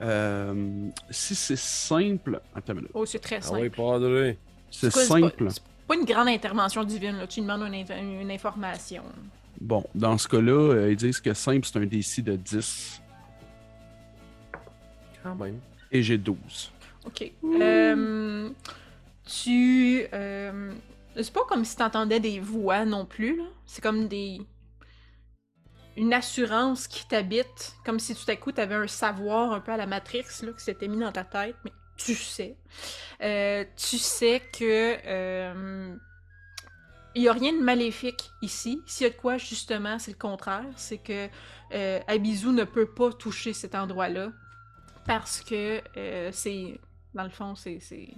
[0.00, 2.40] Euh, si c'est simple.
[2.54, 2.90] Attends une minute.
[2.94, 3.60] Oh, c'est très Ah simple.
[3.62, 4.34] oui, padre.
[4.70, 5.44] C'est simple.
[5.46, 7.26] pas, c'est pas une grande intervention divine, là.
[7.26, 9.02] Tu demandes une, inf- une information.
[9.60, 13.02] Bon, dans ce cas-là, euh, ils disent que simple, c'est un DC de 10
[15.22, 15.58] Quand même.
[15.90, 16.36] et j'ai 12.
[17.06, 17.32] OK.
[17.60, 18.50] Euh,
[19.24, 20.04] tu...
[20.12, 20.72] euh,
[21.16, 23.44] c'est pas comme si t'entendais des voix non plus, là.
[23.66, 24.40] C'est comme des...
[25.98, 29.72] une assurance qui t'habite, comme si tout à coup tu avais un savoir un peu
[29.72, 32.56] à la Matrix là, qui s'était mis dans ta tête, mais tu sais.
[33.20, 35.96] Euh, tu sais que euh,
[37.14, 38.80] il n'y a rien de maléfique ici.
[38.86, 40.64] S'il y a de quoi, justement, c'est le contraire.
[40.76, 41.28] C'est que
[41.72, 44.30] euh, Abizu ne peut pas toucher cet endroit-là
[45.04, 46.78] parce que euh, c'est,
[47.14, 48.08] dans le fond, c'est c'est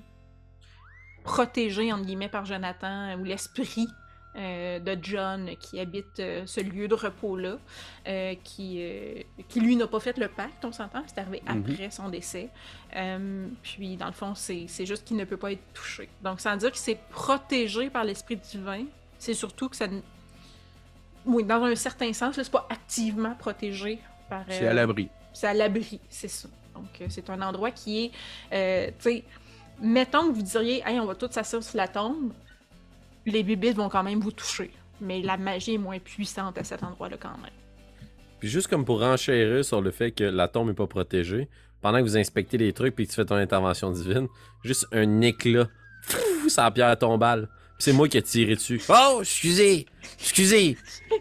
[1.24, 3.88] protégé, entre guillemets, par Jonathan ou l'esprit
[4.40, 7.58] euh, de John qui habite euh, ce lieu de repos-là,
[8.08, 8.82] euh, qui,
[9.48, 11.64] qui lui n'a pas fait le pacte, on s'entend, c'est arrivé Mhm.
[11.70, 12.48] après son décès.
[13.62, 16.08] Puis, dans le fond, c'est c'est juste qu'il ne peut pas être touché.
[16.22, 18.84] Donc, sans dire que c'est protégé par l'esprit divin,
[19.18, 19.86] c'est surtout que ça.
[21.26, 23.98] Oui, dans un certain sens, là, c'est pas activement protégé
[24.30, 24.44] par.
[24.48, 25.08] C'est à l'abri.
[25.34, 26.48] c'est à l'abri, c'est ça.
[26.74, 28.06] Donc, c'est un endroit qui
[28.50, 28.92] est.
[28.98, 29.24] tu sais,
[29.82, 32.32] mettons que vous diriez, hey, on va tous s'asseoir sur la tombe,
[33.26, 34.70] les bébites vont quand même vous toucher.
[35.00, 37.50] Mais la magie est moins puissante à cet endroit-là quand même.
[38.38, 41.48] Puis juste comme pour renchérir sur le fait que la tombe est pas protégée,
[41.80, 44.28] pendant que vous inspectez les trucs puis que tu fais ton intervention divine,
[44.64, 45.68] juste un éclat,
[46.56, 47.48] la pierre tombale.
[47.78, 48.82] Puis c'est moi qui ai tiré dessus.
[48.90, 49.86] Oh, excusez,
[50.18, 50.76] excusez,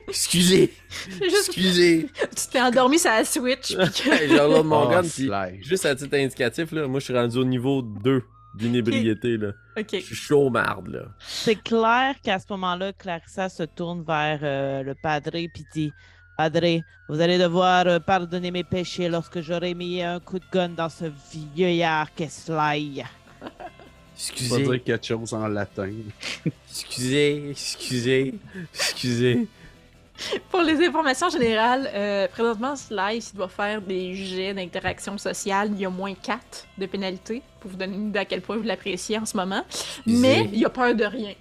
[0.09, 0.73] excusez,
[1.21, 2.09] excusez.
[2.35, 3.69] tu t'es endormi sur la Switch.
[3.69, 4.27] J'ai
[4.63, 5.03] mon Oh, gun
[5.61, 8.23] juste à titre indicatif là, moi je suis rendu au niveau 2
[8.55, 9.51] d'inébriété là.
[9.77, 9.87] ok.
[9.91, 11.01] Je suis chaud marde là.
[11.19, 15.93] C'est clair qu'à ce moment-là, Clarissa se tourne vers euh, le padre et dit
[16.37, 20.69] Padre, vous allez devoir euh, pardonner mes péchés lorsque j'aurai mis un coup de gun
[20.69, 21.05] dans ce
[21.53, 23.03] vieillard qu'est Sly.
[23.39, 23.49] Pas
[24.15, 25.91] Excusez, dire quelque chose en latin.
[26.69, 28.35] excusez, excusez,
[28.73, 29.47] excusez.
[30.51, 35.69] Pour les informations générales, euh, présentement, Slice il doit faire des jets d'interaction sociale.
[35.73, 38.57] Il y a moins 4 de pénalité, pour vous donner une idée à quel point
[38.57, 39.63] vous l'appréciez en ce moment.
[40.05, 41.33] Mais il a peur de rien.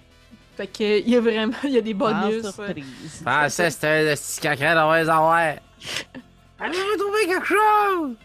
[0.55, 2.43] Fait que, il y a vraiment il y a des bonus.
[2.43, 3.23] Sans surprise.
[3.25, 5.33] Ah, ça c'était un petit caca dans les avoir.
[6.59, 8.15] Allez, trouver quelque chose!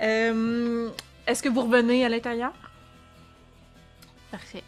[0.00, 0.88] Euh,
[1.26, 2.52] Est-ce que vous revenez à l'intérieur?
[4.30, 4.62] Parfait.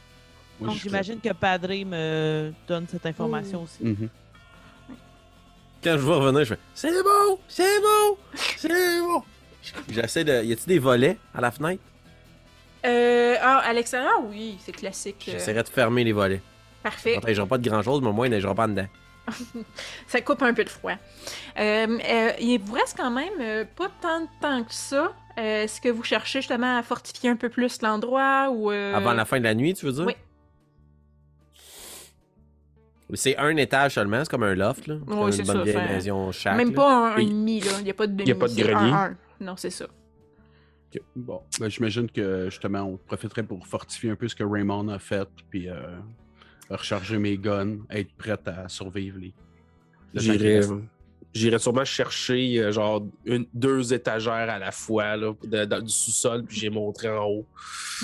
[0.61, 3.83] Donc j'imagine que Padre me donne cette information aussi.
[3.83, 4.09] Mhm.
[5.83, 7.41] Quand je vois revenir, je fais C'est beau!
[7.49, 8.19] C'est beau!
[8.35, 9.25] C'est beau!
[9.89, 10.43] J'essaie de.
[10.45, 11.83] Y a-tu des volets à la fenêtre?
[12.87, 15.27] Euh, ah, à l'extérieur, oui, c'est classique.
[15.29, 16.41] euh, J'essaierai de fermer les volets.
[16.83, 17.15] parfait.
[17.21, 18.87] Ça neigeront pas de grand chose, mais au moins ils neigeront pas dedans.
[20.09, 20.95] Ça coupe un peu de froid.
[21.59, 25.13] Euh, euh, il vous reste quand même euh, pas tant de temps que ça.
[25.37, 29.39] Est-ce que vous cherchez justement à fortifier un peu plus l'endroit ou Avant la fin
[29.39, 30.07] de la nuit, tu veux dire?
[30.07, 30.15] oui.
[33.15, 34.97] C'est un étage seulement, c'est comme un loft, là.
[35.07, 36.57] Oui, c'est une bonne ça, vieille fait- maison chaque.
[36.57, 36.75] Même là.
[36.77, 37.71] pas un, demi, là.
[37.79, 38.29] Il n'y a pas de demi.
[38.29, 38.93] y a pas de grenier?
[38.93, 39.17] un, un.
[39.41, 39.87] Non, c'est ça.
[41.15, 44.99] Bon, ben, j'imagine que justement, on profiterait pour fortifier un peu ce que Raymond a
[44.99, 45.77] fait, puis euh,
[46.69, 49.33] recharger mes guns, être prête à survivre les.
[51.33, 55.93] J'irais sûrement chercher euh, genre une, deux étagères à la fois là, de- de- du
[55.93, 57.47] sous-sol, puis j'ai montré en haut.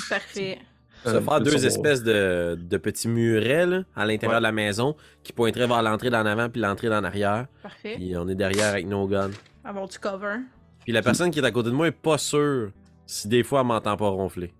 [0.08, 0.58] Parfait.
[1.04, 4.40] Ça Euh, va faire deux espèces de, de petits murets là, à l'intérieur Ouais.
[4.40, 7.46] de la maison qui pointeraient vers l'entrée d'en avant puis l'entrée d'en arrière.
[7.62, 7.94] Parfait.
[7.96, 9.30] Puis on est derrière avec nos guns.
[9.64, 10.36] Avoir du cover.
[10.84, 12.70] Puis la personne qui est à côté de moi est pas sûre
[13.06, 14.52] si des fois elle m'entend pas ronfler.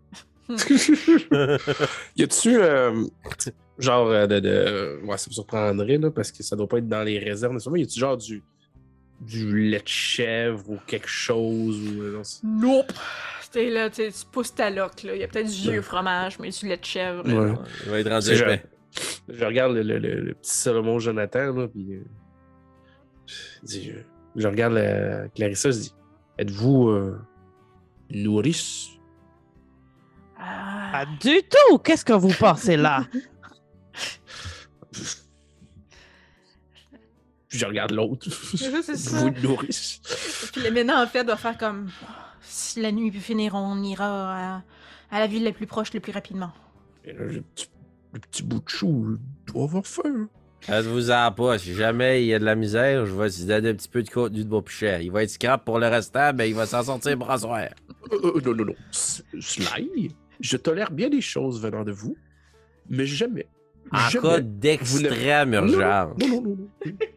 [2.16, 3.04] Y a-tu euh,
[3.78, 5.00] genre euh, de, de.
[5.04, 7.76] Ouais, ça me surprendrait là, parce que ça doit pas être dans les réserves nécessairement.
[7.78, 8.42] Y a-tu genre du
[9.20, 12.92] du lait de chèvre ou quelque chose ou Nope.
[13.56, 15.14] C'était là, tu sais, tu pousses ta loque, là.
[15.14, 17.26] Il y a peut-être du vieux fromage, mais du lait de chèvre.
[17.26, 17.34] là.
[17.34, 17.54] Ouais.
[17.86, 18.36] Il va être rendu.
[19.28, 22.04] Je regarde le, le- le- le petit Salomon Jonathan là, puis euh,
[24.36, 25.94] je, regarde la, Clarissa, je dis,
[26.38, 27.18] êtes-vous euh,
[28.10, 28.88] nourrice?
[30.38, 30.90] Ah.
[30.92, 31.78] Pas du tout!
[31.78, 33.06] Qu'est-ce que vous pensez là?
[37.48, 38.28] Puis je regarde l'autre.
[38.30, 40.00] Vous nourrice?
[40.52, 41.90] Puis le maintenant, en fait, doit faire comme
[42.46, 44.62] si la nuit peut finir, on ira à,
[45.10, 46.52] à la ville la plus proche le plus rapidement.
[47.04, 47.68] Le petit,
[48.12, 50.28] le petit bout de chou il doit avoir faim.
[50.60, 51.58] Faites-vous en pas.
[51.58, 54.02] Si jamais il y a de la misère, je vais vous donner un petit peu
[54.02, 55.00] de contenu de vos plus cher.
[55.00, 57.68] Il va être scrap pour le restant, mais il va s'en sortir pour asseoir.
[58.12, 58.74] Euh, euh, non, non, non.
[58.90, 60.10] Sly,
[60.40, 62.16] je tolère bien les choses venant de vous,
[62.88, 63.46] mais jamais.
[63.92, 66.18] En jamais- cas d'extrême urgence.
[66.18, 66.68] Non, non, non, non.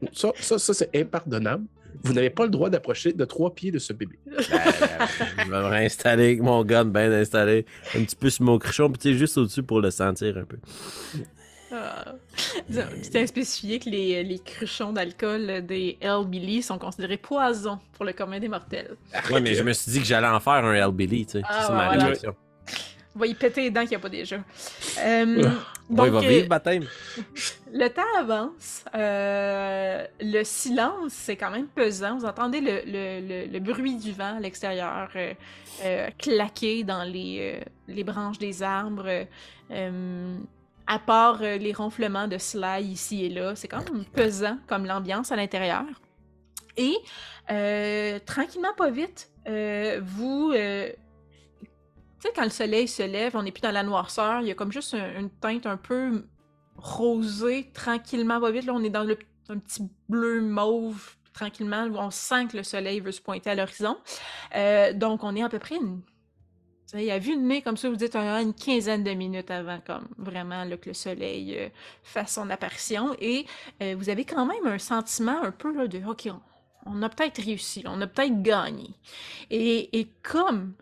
[0.02, 0.10] non.
[0.14, 1.66] Ça, ça, ça c'est impardonnable.
[2.04, 4.18] Vous n'avez pas le droit d'approcher de trois pieds de ce bébé.
[4.26, 7.66] Ben, je vais me réinstaller avec mon gun bien installé.
[7.96, 10.46] Un petit peu sur mon cruchon, puis tu sais, juste au-dessus pour le sentir un
[10.46, 10.58] peu.
[11.72, 12.16] Ah.
[13.12, 18.40] T'as spécifié que les, les cruchons d'alcool des Hellbilly sont considérés poison pour le commun
[18.40, 18.96] des mortels.
[19.30, 21.42] Ouais, mais je me suis dit que j'allais en faire un Hellbilly, tu sais.
[21.44, 22.04] Ah, c'est ma voilà.
[22.06, 22.36] réflexion.
[23.16, 24.38] Va y péter les dents qu'il n'y a pas déjà.
[25.00, 25.50] Euh,
[25.90, 26.86] Bon, il va donc, vivre, euh, baptême.
[27.74, 28.86] le temps avance.
[28.94, 32.18] euh, le silence, c'est quand même pesant.
[32.20, 35.34] Vous entendez le, le- le- le bruit du vent à l'extérieur euh,
[35.84, 39.06] euh, claquer dans les, euh, les branches des arbres.
[39.08, 39.26] euh,
[39.72, 40.38] euh,
[40.86, 44.86] à part euh, les ronflements de Sly ici et là, c'est quand même pesant comme
[44.86, 45.86] l'ambiance à l'intérieur.
[46.78, 46.96] Et
[47.52, 50.52] euh, tranquillement, pas vite, euh, vous.
[52.20, 54.52] Tu sais, quand le soleil se lève, on n'est plus dans la noirceur, il y
[54.52, 56.26] a comme juste un- une teinte un peu
[56.76, 58.66] rosée, tranquillement, pas vite.
[58.66, 59.18] Là, on est dans le,
[59.50, 61.86] un petit bleu mauve, tranquillement.
[61.86, 63.98] où On sent que le soleil veut se pointer à l'horizon.
[64.56, 66.02] Euh, donc, on est à peu près une.
[66.90, 69.80] tu sais, à vue de nez, comme ça, vous dites une quinzaine de minutes avant,
[69.86, 71.70] comme vraiment que le soleil euh,
[72.04, 73.16] fasse son apparition.
[73.20, 73.46] Et
[73.82, 76.30] euh, vous avez quand même un sentiment un peu là, de OK,
[76.86, 78.90] on, a peut-être réussi, on a peut-être gagné.
[79.50, 80.74] Et comme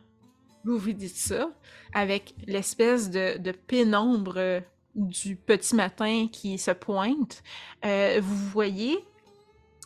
[0.75, 1.49] vous dites ça,
[1.93, 4.59] avec l'espèce de, de pénombre euh,
[4.95, 7.43] du petit matin qui se pointe,
[7.85, 8.97] euh, vous voyez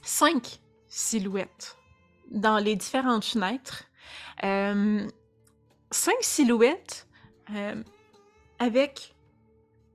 [0.01, 1.77] cinq silhouettes
[2.31, 3.83] dans les différentes fenêtres.
[4.43, 5.07] Euh,
[5.91, 7.07] cinq silhouettes
[8.59, 9.13] avec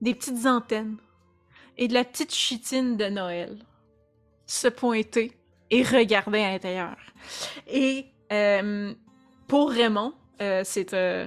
[0.03, 0.99] des petites antennes
[1.79, 3.59] et de la petite chitine de Noël
[4.45, 5.33] se pointer
[5.71, 6.97] et regarder à l'intérieur.
[7.67, 8.07] Et
[9.49, 11.27] pour Raymond, euh, c'est euh,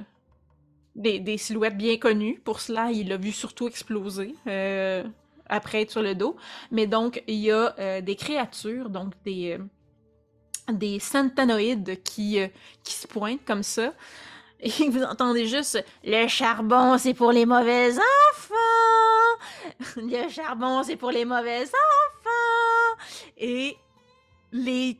[0.95, 2.39] des, silhouettes bien connues.
[2.43, 5.03] Pour cela, il l'a vu surtout exploser euh,
[5.47, 6.35] après être sur le dos.
[6.71, 9.57] Mais donc, il y a des créatures, donc des,
[10.71, 10.99] des
[12.03, 12.39] qui,
[12.83, 13.93] qui se pointent comme ça.
[14.59, 18.55] Et vous entendez juste Le charbon, c'est pour les mauvais enfants
[19.95, 23.03] Le charbon, c'est pour les mauvais enfants
[23.37, 23.77] Et
[24.51, 24.99] les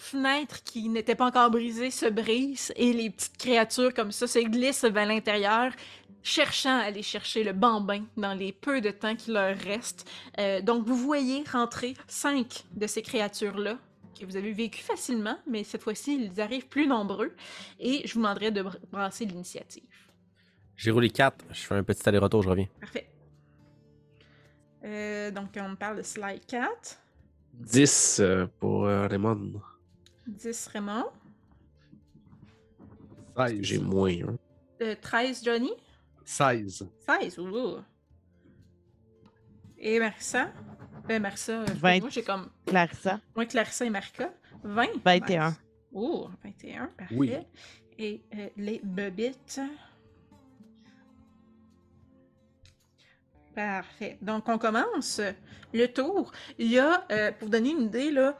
[0.00, 4.38] fenêtres qui n'étaient pas encore brisées se brisent et les petites créatures comme ça se
[4.40, 5.72] glissent vers l'intérieur,
[6.22, 10.08] cherchant à aller chercher le bambin dans les peu de temps qu'il leur reste.
[10.38, 13.78] Euh, donc vous voyez rentrer cinq de ces créatures-là
[14.18, 17.34] que vous avez vécu facilement, mais cette fois-ci, ils arrivent plus nombreux
[17.78, 19.84] et je vous demanderai de br- brasser l'initiative.
[20.76, 21.44] J'ai roulé 4.
[21.52, 22.66] Je fais un petit aller-retour, je reviens.
[22.80, 23.06] Parfait.
[24.84, 26.98] Euh, donc on parle de slide 4,
[27.54, 29.60] 10 euh, pour euh, Raymond.
[30.30, 31.04] 10 Raymond,
[33.36, 33.58] 16.
[33.62, 34.10] J'ai moins.
[34.28, 34.36] hein.
[34.82, 35.70] euh, 13 Johnny,
[36.24, 36.88] 16.
[37.20, 37.78] 16, ouh.
[39.78, 40.52] Et Marissa,
[41.10, 42.00] euh, Marissa, euh, Vingt.
[42.00, 43.20] moi j'ai comme Clarissa.
[43.34, 44.30] Moi, Clarissa et Marca.
[44.62, 44.86] 20.
[45.04, 45.48] 21.
[45.48, 45.60] Nice.
[45.92, 47.14] Oh, 21, parfait.
[47.16, 47.32] Oui.
[47.98, 49.60] Et euh, les bebites.
[53.60, 54.16] Parfait.
[54.22, 55.20] Donc, on commence
[55.74, 56.32] le tour.
[56.58, 58.38] Il y a, euh, pour vous donner une idée, là,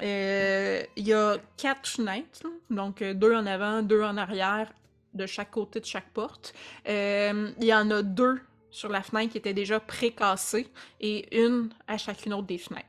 [0.00, 2.46] euh, il y a quatre fenêtres.
[2.70, 4.72] Donc, euh, deux en avant, deux en arrière,
[5.12, 6.54] de chaque côté de chaque porte.
[6.88, 10.68] Euh, il y en a deux sur la fenêtre qui étaient déjà précassées
[11.00, 12.88] et une à chacune autre des fenêtres.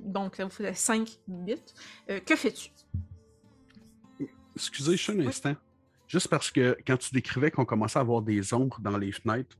[0.00, 1.56] Donc, ça vous faisait 5 bits.
[2.06, 2.68] Que fais-tu?
[4.54, 5.56] Excusez, juste un instant.
[6.06, 9.56] Juste parce que quand tu décrivais qu'on commençait à avoir des ombres dans les fenêtres,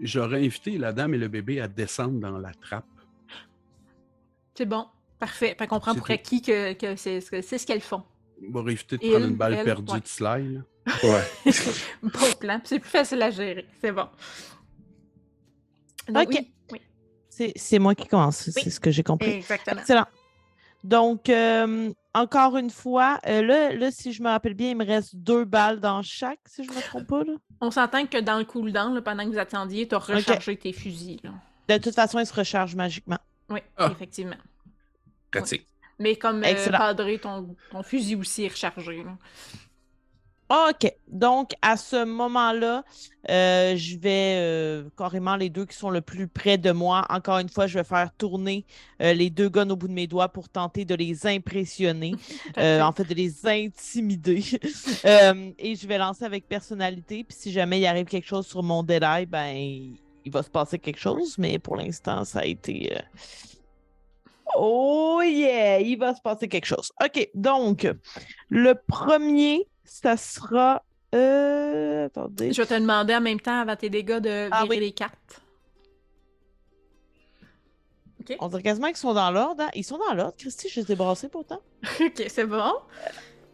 [0.00, 2.84] j'aurais invité la dame et le bébé à descendre dans la trappe.
[4.54, 4.86] C'est bon.
[5.18, 5.54] Parfait.
[5.58, 6.12] Fait qu'on prend pour tout.
[6.12, 8.02] acquis que, que c'est ce qu'elles font.
[8.52, 10.00] On va éviter de Et prendre une balle elle, perdue ouais.
[10.00, 10.54] de Sly.
[10.54, 10.60] là.
[11.02, 11.52] Ouais.
[12.02, 12.60] Bon plan.
[12.64, 13.66] C'est plus facile à gérer.
[13.80, 14.06] C'est bon.
[16.08, 16.44] Donc, Ok.
[16.72, 16.80] oui,
[17.38, 19.30] oui, C'est moi qui commence, c'est ce que j'ai compris.
[19.30, 19.80] exactement.
[19.80, 20.06] Excellent.
[20.82, 24.84] Donc, euh, encore une fois, euh, là, là, si je me rappelle bien, il me
[24.84, 27.24] reste deux balles dans chaque, si je ne me trompe pas.
[27.24, 27.32] Là.
[27.60, 30.72] On s'entend que dans le cooldown, là, pendant que vous attendiez, tu as rechargé tes
[30.72, 31.20] fusils.
[31.24, 31.32] là.
[31.76, 33.18] De toute façon, il se recharge magiquement.
[33.50, 33.88] Oui, Ah.
[33.92, 34.36] effectivement.
[35.30, 35.66] Pratique.
[35.98, 39.02] Mais comme euh, padré, ton, ton fusil aussi est rechargé.
[39.04, 39.16] là.
[40.50, 40.92] OK.
[41.08, 42.84] Donc, à ce moment-là,
[43.30, 47.06] euh, je vais euh, carrément les deux qui sont le plus près de moi.
[47.08, 48.66] Encore une fois, je vais faire tourner
[49.00, 52.14] euh, les deux guns au bout de mes doigts pour tenter de les impressionner.
[52.84, 54.42] En fait, de les intimider.
[55.58, 57.24] Et je vais lancer avec personnalité.
[57.24, 59.56] Puis si jamais il arrive quelque chose sur mon Deadeye, ben,
[60.24, 61.36] il va se passer quelque chose.
[61.38, 62.94] Mais pour l'instant, ça a été.
[64.56, 65.80] Oh yeah!
[65.80, 66.92] Il va se passer quelque chose.
[67.02, 67.28] OK.
[67.34, 67.88] Donc,
[68.48, 70.82] le premier, ça sera.
[71.14, 72.06] Euh...
[72.06, 72.52] Attendez.
[72.52, 74.80] Je vais te demander en même temps, avant tes dégâts, de Ah virer oui.
[74.80, 75.40] les cartes.
[78.20, 78.36] OK.
[78.40, 79.62] On dirait quasiment qu'ils sont dans l'ordre.
[79.64, 79.70] hein.
[79.74, 81.60] Ils sont dans l'ordre, Christy, je les ai brassés pourtant.
[82.00, 82.72] OK, c'est bon.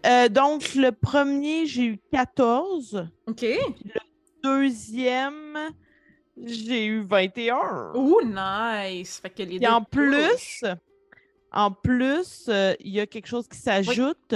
[0.06, 3.06] Euh, donc, le premier, j'ai eu 14.
[3.26, 3.44] OK.
[4.42, 5.58] Deuxième,
[6.42, 7.92] j'ai eu 21.
[7.94, 9.18] Ouh, nice!
[9.20, 10.64] Fait que les Et deux en plus,
[11.52, 14.34] en plus, euh, il y a quelque chose qui s'ajoute.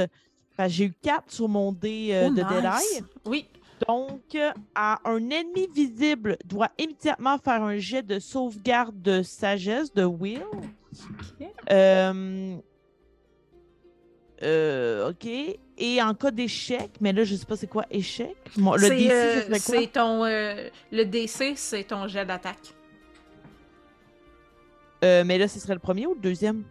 [0.69, 3.03] J'ai eu 4 sur mon dé euh, Oh, de nice.
[3.25, 3.49] Oui.
[3.89, 4.37] Donc,
[4.75, 10.43] à un ennemi visible doit immédiatement faire un jet de sauvegarde de sagesse de Will.
[10.53, 11.49] Ok.
[11.71, 12.57] Euh,
[14.43, 15.27] euh, OK.
[15.77, 18.37] Et en cas d'échec, mais là, je sais pas c'est quoi échec.
[18.57, 20.25] Mon- le DC, euh, c'est ton.
[20.25, 22.75] euh, le DC, c'est ton jet d'attaque.
[25.05, 26.63] Euh, mais là, ce serait le premier ou le deuxième?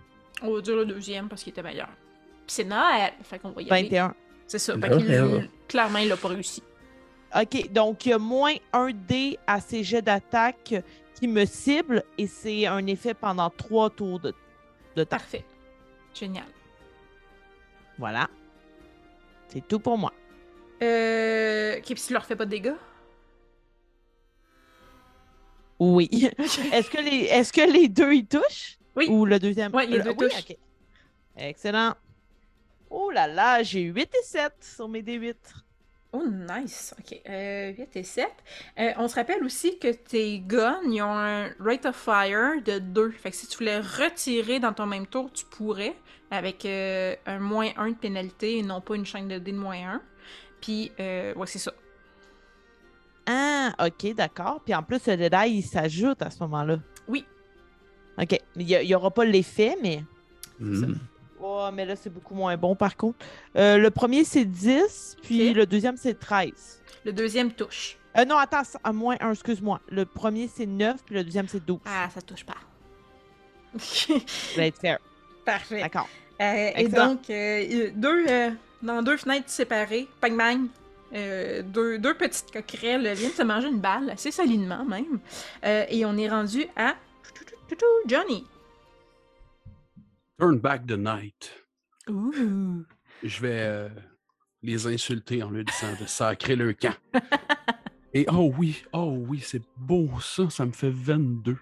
[0.42, 1.90] On va dire le deuxième parce qu'il était meilleur.
[2.46, 3.84] Puis c'est Noël, fait qu'on va y aller.
[3.84, 4.16] 21.
[4.48, 4.78] C'est ça.
[4.78, 6.62] Fait qu'il- clairement, il l'a pas réussi.
[7.36, 10.76] OK, donc il y a moins un dé à ces jets d'attaque
[11.16, 14.34] qui me cible et c'est un effet pendant trois tours de,
[14.96, 15.18] de temps.
[15.18, 15.44] Parfait.
[16.14, 16.46] Génial.
[17.98, 18.30] Voilà.
[19.48, 20.14] C'est tout pour moi.
[20.84, 21.78] Euh.
[21.78, 22.74] Ok, puis tu leur fais pas de dégâts?
[25.80, 26.10] Oui.
[26.72, 28.78] Est-ce que, les, est-ce que les deux y touchent?
[28.96, 29.08] Oui.
[29.10, 29.74] Ou le deuxième?
[29.74, 30.40] Ouais, les Euh, deux oui, touchent.
[30.50, 30.58] ok.
[31.36, 31.94] Excellent.
[32.96, 35.36] Oh là là, j'ai 8 et 7 sur mes D8.
[36.12, 36.94] Oh, nice.
[37.00, 37.20] Ok.
[37.28, 38.28] Euh, 8 et 7.
[38.80, 42.78] Euh, on se rappelle aussi que tes guns, ils ont un rate of fire de
[42.78, 43.10] 2.
[43.10, 45.96] Fait que si tu voulais retirer dans ton même tour, tu pourrais,
[46.30, 49.58] avec euh, un moins 1 de pénalité et non pas une chaîne de dés de
[49.58, 50.02] moins 1.
[50.62, 51.74] Puis, euh, ouais, c'est ça.
[53.26, 54.62] Ah, ok, d'accord.
[54.64, 56.78] Puis en plus, le Deadeye, il s'ajoute à ce moment-là.
[57.08, 57.26] Oui.
[58.22, 58.40] Ok.
[58.56, 60.04] Il n'y aura pas l'effet, mais.
[60.60, 60.94] Hmm.
[61.46, 63.18] Oh, mais là, c'est beaucoup moins bon par contre.
[63.58, 65.56] Euh, le premier, c'est 10, puis Ok.
[65.58, 66.82] le deuxième, c'est 13.
[67.04, 67.98] Le deuxième touche.
[68.18, 69.82] Euh, non, attends, à moins 1, excuse-moi.
[69.90, 71.80] Le premier, c'est 9, puis le deuxième, c'est 12.
[71.86, 72.56] Ah, ça touche pas.
[74.58, 75.00] Être fair.
[75.46, 75.82] Parfait.
[75.82, 76.08] D'accord.
[76.42, 78.50] Euh, et donc, euh, deux, euh,
[78.82, 80.68] dans deux fenêtres séparées, bang bang,
[81.14, 85.20] euh, deux, deux petites coquerelles viennent se manger une balle, assez solidement même.
[85.66, 86.94] Euh, et on est rendu à
[88.08, 88.46] Johnny.
[90.40, 91.52] Turn back the night.
[92.10, 92.86] Ouh.
[93.24, 93.90] Je vais euh,
[94.62, 96.96] les insulter en leur disant de sacrer leur camp.
[98.14, 101.58] Et oh oui, oh oui, c'est beau ça, ça me fait 22.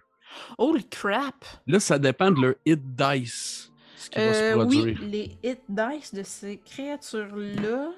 [0.58, 1.46] Holy crap!
[1.68, 5.02] Là, ça dépend de leur hit dice, ce qui va se Euh, oui, produire.
[5.02, 7.92] les hit dice de ces créatures-là,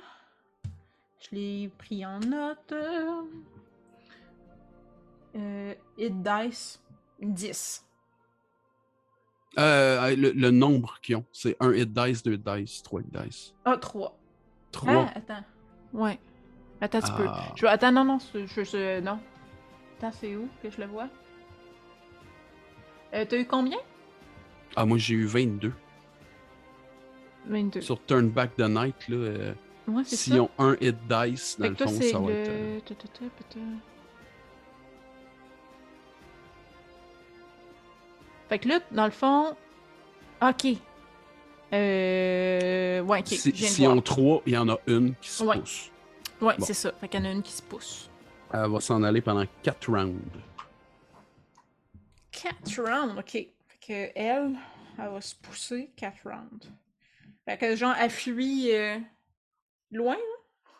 [1.19, 2.73] je l'ai pris en note.
[5.35, 6.79] Euh, hit dice,
[7.21, 7.85] 10.
[9.59, 13.07] Euh, le, le nombre qu'ils ont, c'est un hit dice, deux hit dice, trois hit
[13.11, 13.53] dice.
[13.65, 14.17] Ah, 3.
[14.71, 15.07] Trois.
[15.09, 15.43] Ah, attends.
[15.93, 16.19] Ouais.
[16.81, 17.25] Attends peu.
[17.27, 17.51] Ah.
[17.55, 19.19] Je vais- Attends, non, non, c'est- je, je- non.
[19.97, 21.07] Attends, c'est où que je le vois?
[23.13, 23.77] Euh, T'as eu combien?
[24.75, 25.71] Ah, moi j'ai eu 22.
[27.45, 27.81] 22.
[27.81, 29.53] Sur Turn Back the Night, là, euh,
[29.87, 32.33] Ouais, s'ils ont un hit dice, dans Fait le fond, c'est ça va le...
[32.33, 32.95] être.
[38.53, 39.55] Fait que là, dans le fond...
[40.39, 40.67] Ok.
[41.73, 43.01] Euh...
[43.01, 43.27] Ouais, ok.
[43.27, 43.51] si-
[43.81, 43.97] voir.
[43.97, 45.57] ont trois, il y en a une qui se Ouais.
[45.59, 45.89] pousse.
[46.39, 46.63] Ouais, Bon.
[46.63, 46.91] c'est ça.
[47.01, 48.11] Fait qu'il y en a une qui se pousse.
[48.53, 50.21] Elle va s'en aller pendant quatre rounds.
[52.31, 53.31] 4 rounds, ok.
[53.31, 53.49] Fait
[53.81, 54.55] que elle,
[54.99, 56.69] elle va se pousser 4 rounds.
[57.49, 58.99] Fait que genre, elle fuit euh,
[59.89, 60.71] loin, là?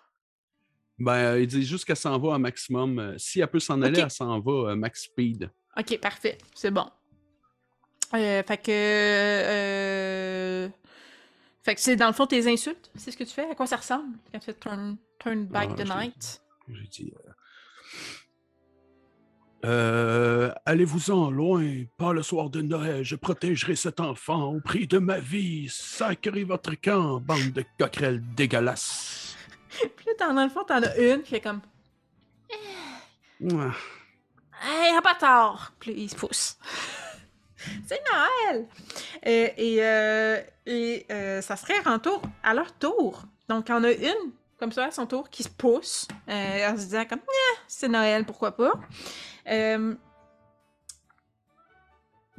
[0.99, 3.15] Ben, euh, il dit juste qu'elle s'en va à maximum.
[3.17, 5.49] si elle peut s'en aller, elle s'en va euh, max speed.
[5.75, 6.37] Ok, parfait.
[6.53, 6.87] C'est bon.
[8.15, 8.71] Euh, fait que.
[8.71, 10.69] euh,
[11.63, 13.49] Fait que c'est dans le fond tes insultes, c'est ce que tu fais?
[13.49, 16.41] À quoi ça ressemble quand tu fais turn, turn back Ah, the night?
[16.69, 17.13] J'ai dit.
[17.25, 17.29] euh,
[19.65, 23.03] Euh, Allez-vous-en loin, pas le soir de Noël.
[23.03, 25.69] Je protégerai cet enfant au prix de ma vie.
[25.69, 29.37] Sacrez votre camp, bande de coquerelles dégueulasses.
[29.95, 31.61] Puis là, dans le fond, t'en as une qui est comme.
[33.39, 33.73] Ouah.
[34.65, 35.73] Hey, pas tard!
[35.79, 36.57] Puis il se pousse.
[37.85, 38.65] C'est Noël!
[39.25, 40.41] Euh, et euh,
[41.11, 41.99] euh, ça serait en
[42.43, 43.23] à leur tour.
[43.49, 47.05] Donc, on a une, comme ça, à son tour, qui se pousse, en se disant
[47.05, 47.21] comme,
[47.67, 48.73] c'est Noël, pourquoi pas.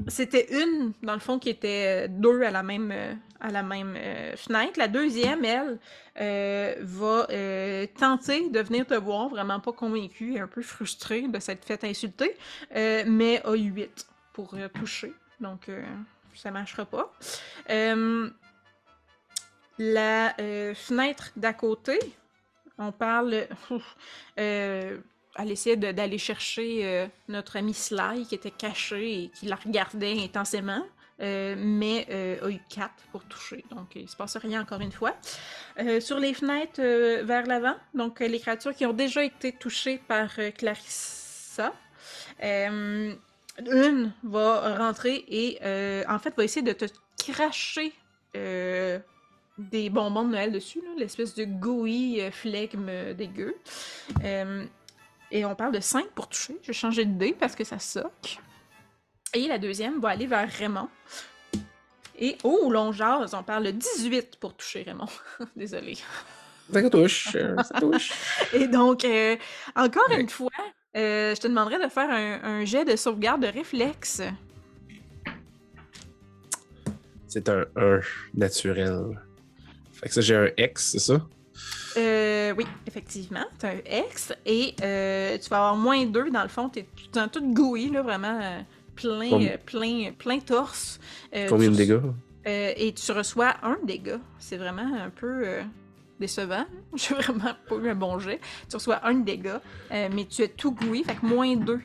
[0.08, 2.92] C'était une, dans le fond, qui était deux à la même,
[3.40, 3.96] à la même
[4.36, 4.72] fenêtre.
[4.76, 5.78] La deuxième, elle,
[6.80, 7.26] va
[7.96, 11.84] tenter de venir te voir, vraiment pas convaincue et un peu frustrée de s'être fait
[11.84, 12.36] insulter,
[12.74, 15.14] euh, mais a 8 pour toucher.
[15.40, 15.82] Donc, euh,
[16.34, 17.10] ça marchera pas.
[17.70, 18.28] Euh,
[19.78, 21.98] la euh, fenêtre d'à côté,
[22.76, 23.46] on parle.
[24.36, 30.86] elle essayait d'aller chercher notre ami Sly qui était caché et qui la regardait intensément.
[31.18, 32.06] mais
[32.40, 33.64] a eu 4 pour toucher.
[33.70, 35.16] Donc, il se passe rien encore une fois.
[35.98, 36.80] Sur les fenêtres
[37.24, 41.72] vers l'avant, donc les créatures qui ont déjà été touchées par Clarissa,
[43.58, 46.86] une va rentrer et euh, en fait va essayer de te
[47.18, 47.92] cracher
[48.36, 48.99] euh,
[49.57, 53.57] des bonbons de Noël dessus, l'espèce de gooey euh, flegme euh, dégueu.
[55.31, 56.57] Et on parle de 5 pour toucher.
[56.62, 58.39] Je vais changer de dé parce que ça soque.
[59.33, 60.89] Et la deuxième va aller vers Raymond.
[62.16, 65.08] Et oh, l'on jase, on parle de 18 pour toucher Raymond.
[65.57, 65.97] Désolé.
[66.73, 67.33] Ça touche.
[67.33, 68.12] ça touche.
[68.52, 69.05] Et donc,
[69.74, 70.50] encore une fois,
[70.97, 74.23] euh, je te demanderais de faire un, un jet de sauvegarde de réflexe.
[77.28, 78.00] C'est un 1
[78.34, 79.20] naturel.
[79.92, 81.20] Fait que ça, j'ai un X, c'est ça?
[81.97, 86.42] Euh, oui, effectivement, tu as un X et euh, tu vas avoir moins 2 dans
[86.42, 86.68] le fond.
[86.68, 88.60] Tu es tout, dans tout gooey, là, vraiment euh,
[88.97, 90.98] plein, Combien- plein, plein torse.
[91.48, 92.00] Combien de dégâts?
[92.47, 94.20] Et tu reçois un dégât.
[94.39, 95.44] C'est vraiment un peu
[96.20, 96.65] décevant.
[96.94, 98.41] J'ai vraiment pas eu un bon jet.
[98.68, 99.60] Tu reçois un dégât,
[99.93, 101.81] euh, mais tu es tout gooey, fait que moins 2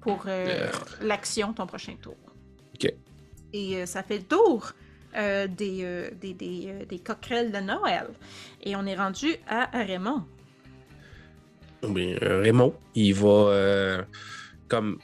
[0.00, 0.68] pour euh,
[1.00, 2.16] l'action, ton prochain tour.
[2.74, 2.92] Ok.
[3.52, 4.72] Et euh, ça fait le tour
[5.16, 8.08] euh, des, euh, des, des, euh, des coquerelles de Noël.
[8.62, 10.24] Et on est rendu à Raymond.
[11.84, 14.02] Euh, Raymond, il va euh,
[14.68, 14.98] comme.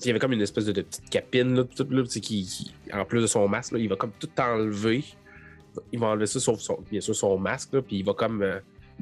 [0.00, 2.72] Il y avait comme une espèce de, de petite capine, là, tout, là, qui, qui-
[2.92, 5.04] en plus de son masque, là, il va comme tout enlever.
[5.92, 8.42] Il va enlever ça sauf son, bien sûr son masque, là, puis il va comme.
[8.42, 8.58] euh,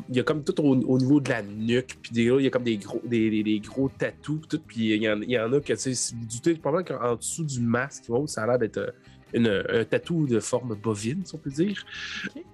[0.08, 2.46] il y a comme tout au, au niveau de la nuque, puis des, il y
[2.46, 5.20] a comme des gros, des, des- des gros tatous, puis tout, puis il y, en,
[5.20, 8.46] il y en a que, tu sais, doutez, probablement qu'en dessous du masque, ça a
[8.46, 8.90] l'air d'être euh,
[9.34, 11.84] une- un tatou de forme bovine, si on peut dire.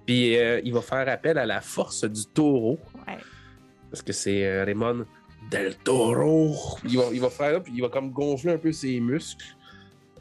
[0.05, 2.79] Puis euh, il va faire appel à la force du taureau.
[3.07, 3.17] Ouais.
[3.91, 5.05] Parce que c'est euh, Raymond
[5.49, 6.55] Del Toro.
[6.85, 9.45] Il va, il va faire là, puis il va comme gonfler un peu ses muscles.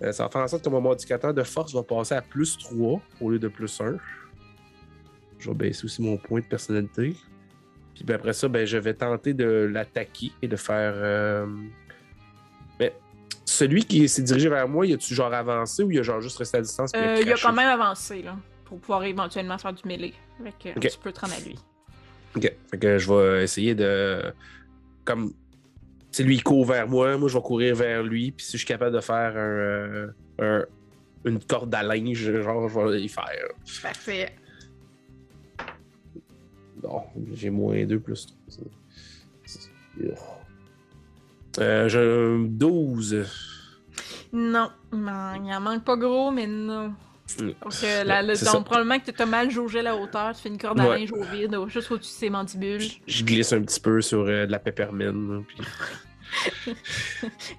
[0.02, 2.58] Euh, ça va faire en sorte que mon modificateur de force va passer à plus
[2.58, 3.96] 3 au lieu de plus 1.
[5.38, 7.14] Je vais baisser aussi mon point de personnalité.
[7.94, 10.92] Puis ben, après ça, ben, je vais tenter de l'attaquer et de faire.
[10.96, 11.46] euh,
[12.78, 12.94] Mais
[13.44, 16.36] celui qui s'est dirigé vers moi, il a-tu genre avancé ou il a genre juste
[16.38, 16.90] resté à distance?
[16.94, 17.42] Euh, il a craché?
[17.46, 20.12] quand même avancé là, pour pouvoir éventuellement faire du mêlée.
[20.42, 20.88] Fait que Ok.
[20.90, 21.58] tu peux te rendre à lui.
[22.36, 22.52] Ok.
[22.70, 24.20] Fait que je vais essayer de.
[25.06, 25.32] Comme.
[26.16, 28.56] Sais, lui, il court vers moi, moi, je vais courir vers lui, puis si je
[28.56, 29.38] suis capable de faire un.
[29.38, 30.06] euh,
[30.38, 30.64] un-
[31.26, 33.26] une corde à linge, genre, je vais y faire.
[33.82, 34.34] Parfait.
[36.80, 37.02] Bon,
[37.34, 38.64] j'ai moins 2 plus 3.
[41.58, 43.26] Euh, j'ai un 12.
[44.32, 46.94] Non, non, il en manque pas gros, mais non.
[47.40, 47.46] Mm.
[47.62, 50.48] Donc, euh, la- le- donc, probablement que tu as mal jaugé la hauteur, tu fais
[50.48, 50.98] une corde à Ouais.
[51.00, 52.80] linge au vide, juste au-dessus de ses mandibules.
[52.80, 55.44] Je- Je glisse un petit peu sur euh, de la peppermine.
[55.46, 55.58] puis-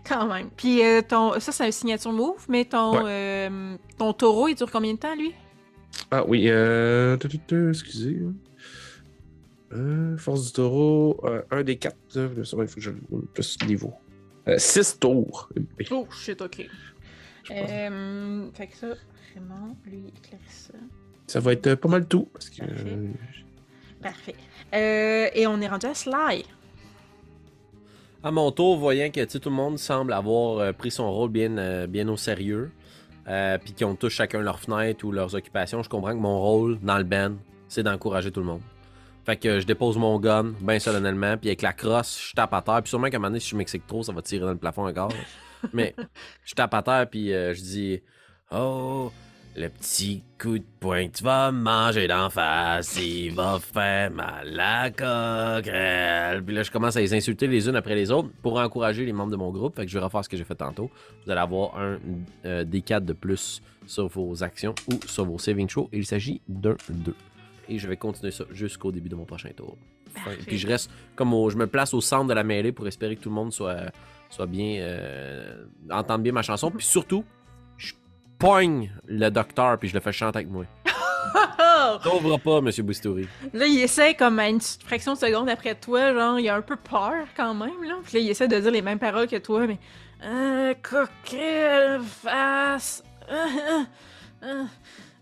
[0.07, 0.49] Quand même.
[0.55, 4.69] Puis euh, ton, ça, c'est un signature move, mais ton, euh, ton taureau, il dure
[4.71, 5.33] combien de temps, lui?
[6.11, 7.17] Ah oui, euh...
[7.71, 8.19] excusez.
[9.73, 11.97] Euh, force du taureau, euh, un des quatre.
[12.15, 12.97] euh, il faut que je le
[13.33, 13.93] plus niveau.
[14.47, 15.49] Euh, six tours.
[15.91, 16.65] Oh, shit, ok.
[17.51, 18.87] Euh, fait que ça,
[19.37, 20.73] Raymond, lui, Clarissa.
[21.27, 22.27] Ça va être euh, pas mal tout.
[22.33, 22.85] Parce que, Parfait.
[22.87, 23.07] euh,
[24.01, 24.35] Parfait.
[24.73, 26.45] Euh, et on est rendu à Sly.
[28.23, 32.07] À mon tour, voyant que tout le monde semble avoir pris son rôle bien, bien
[32.09, 32.71] au sérieux,
[33.27, 36.41] euh, puis qu'ils ont tous chacun leur fenêtre ou leurs occupations, je comprends que mon
[36.41, 37.33] rôle dans le band,
[37.67, 38.61] c'est d'encourager tout le monde.
[39.25, 42.61] Fait que je dépose mon gun bien solennellement, puis avec la crosse, je tape à
[42.61, 44.51] terre, puis sûrement qu'à un moment donné, si je m'excite trop, ça va tirer dans
[44.51, 45.11] le plafond encore.
[45.73, 45.93] Mais
[46.45, 48.01] je tape à terre, puis euh, je dis
[48.51, 49.11] Oh,
[49.57, 54.59] le petit coup de poing que tu vas manger d'en face, il va faire mal
[54.59, 56.43] à la coquerelle.
[56.43, 59.13] Puis là, je commence à les insulter les unes après les autres pour encourager les
[59.13, 59.75] membres de mon groupe.
[59.75, 60.91] Fait que je vais refaire ce que j'ai fait tantôt.
[61.25, 61.97] Vous allez avoir un
[62.45, 65.89] euh, D4 de plus sur vos actions ou sur vos saving throws.
[65.91, 67.15] Il s'agit d'un 2.
[67.69, 69.75] Et je vais continuer ça jusqu'au début de mon prochain tour.
[70.45, 73.15] Puis je reste comme au- je me place au centre de la mêlée pour espérer
[73.15, 73.91] que tout le monde soit,
[74.29, 74.77] soit bien.
[74.81, 76.71] euh, entende bien ma chanson.
[76.71, 77.23] Puis surtout,
[78.39, 80.65] pogne le docteur puis je le fais chanter avec moi.
[82.03, 83.27] T'ouvres pas, monsieur Boustouri.
[83.53, 86.55] Là, il essaie comme à une petite fraction de seconde après toi, genre, il a
[86.55, 87.95] un peu peur quand même, là.
[88.03, 89.79] Puis là, il essaie de dire les mêmes paroles que toi, mais.
[90.23, 93.03] Euh, coquille, face.
[93.29, 93.83] euh, euh,
[94.43, 94.63] euh.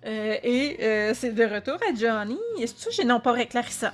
[0.06, 2.38] Euh, et euh, c'est de retour à Johnny.
[2.60, 3.94] Est-ce que j'ai non pas Clarissa?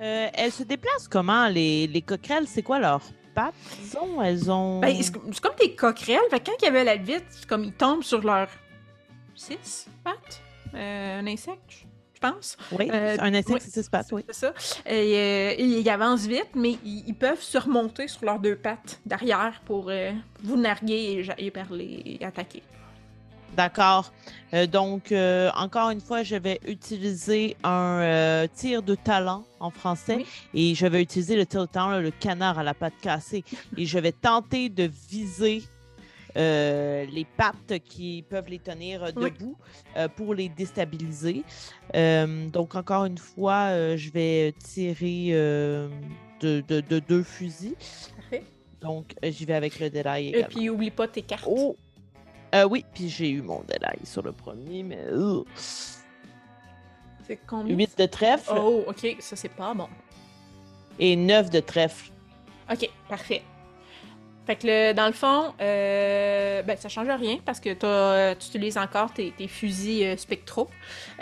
[0.00, 2.48] Euh, elles se déplacent comment, les, les coquerelles?
[2.48, 3.02] C'est quoi leurs
[3.38, 4.22] pattes, disons?
[4.22, 4.80] Elles ont...
[4.80, 6.18] Ben, c'est comme des coquerelles.
[6.30, 8.50] Fait que quand il y avait la vite, c'est comme ils tombent sur leurs
[9.34, 10.42] six pattes.
[10.74, 12.56] Euh, un insecte, je pense.
[12.72, 13.60] oui, euh, un insecte, oui.
[13.60, 14.24] c'est six pattes, oui.
[14.28, 14.52] C'est ça.
[14.86, 19.00] Et, euh, ils avancent vite, mais ils, ils peuvent se remonter sur leurs deux pattes
[19.06, 19.90] derrière pour
[20.42, 22.62] vous narguer et, et parler et attaquer.
[23.58, 24.12] D'accord.
[24.54, 29.70] Euh, donc, euh, encore une fois, je vais utiliser un euh, tir de talent en
[29.70, 30.26] français Oui.
[30.70, 33.42] et je vais utiliser le tir de talent, le canard à la patte cassée.
[33.76, 35.64] et je vais tenter de viser
[36.36, 39.24] les pattes qui peuvent les tenir Oui.
[39.32, 39.56] debout
[40.14, 41.42] pour les déstabiliser.
[42.52, 47.74] Donc, encore une fois, je vais tirer de, de- de deux fusils.
[48.20, 48.44] Parfait.
[48.80, 51.48] Donc, j'y vais avec le Deadeye Et puis, oublie pas tes cartes.
[51.48, 51.74] Oh!
[52.54, 54.98] Euh, oui, puis j'ai eu mon Deadeye sur le premier, mais...
[55.10, 55.42] euh,
[57.26, 57.74] C'est combien?
[57.76, 59.88] 8 de trèfle Oh, ok, ça c'est pas bon.
[60.98, 62.10] et 9 de trèfle.
[62.72, 63.42] Ok, parfait.
[64.46, 68.46] Fait que le- dans le fond, euh, ben, ça change rien parce que t'as- tu
[68.48, 70.68] utilises encore tes, tes fusils euh, spectraux.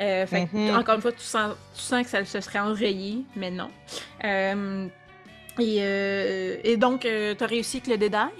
[0.01, 0.77] Euh, fait que, Mhm.
[0.79, 3.69] encore une fois, tu sens, tu sens que ça se serait enrayé, mais non.
[4.25, 4.87] Euh,
[5.59, 8.31] et, euh, et donc, tu as réussi avec le dédale?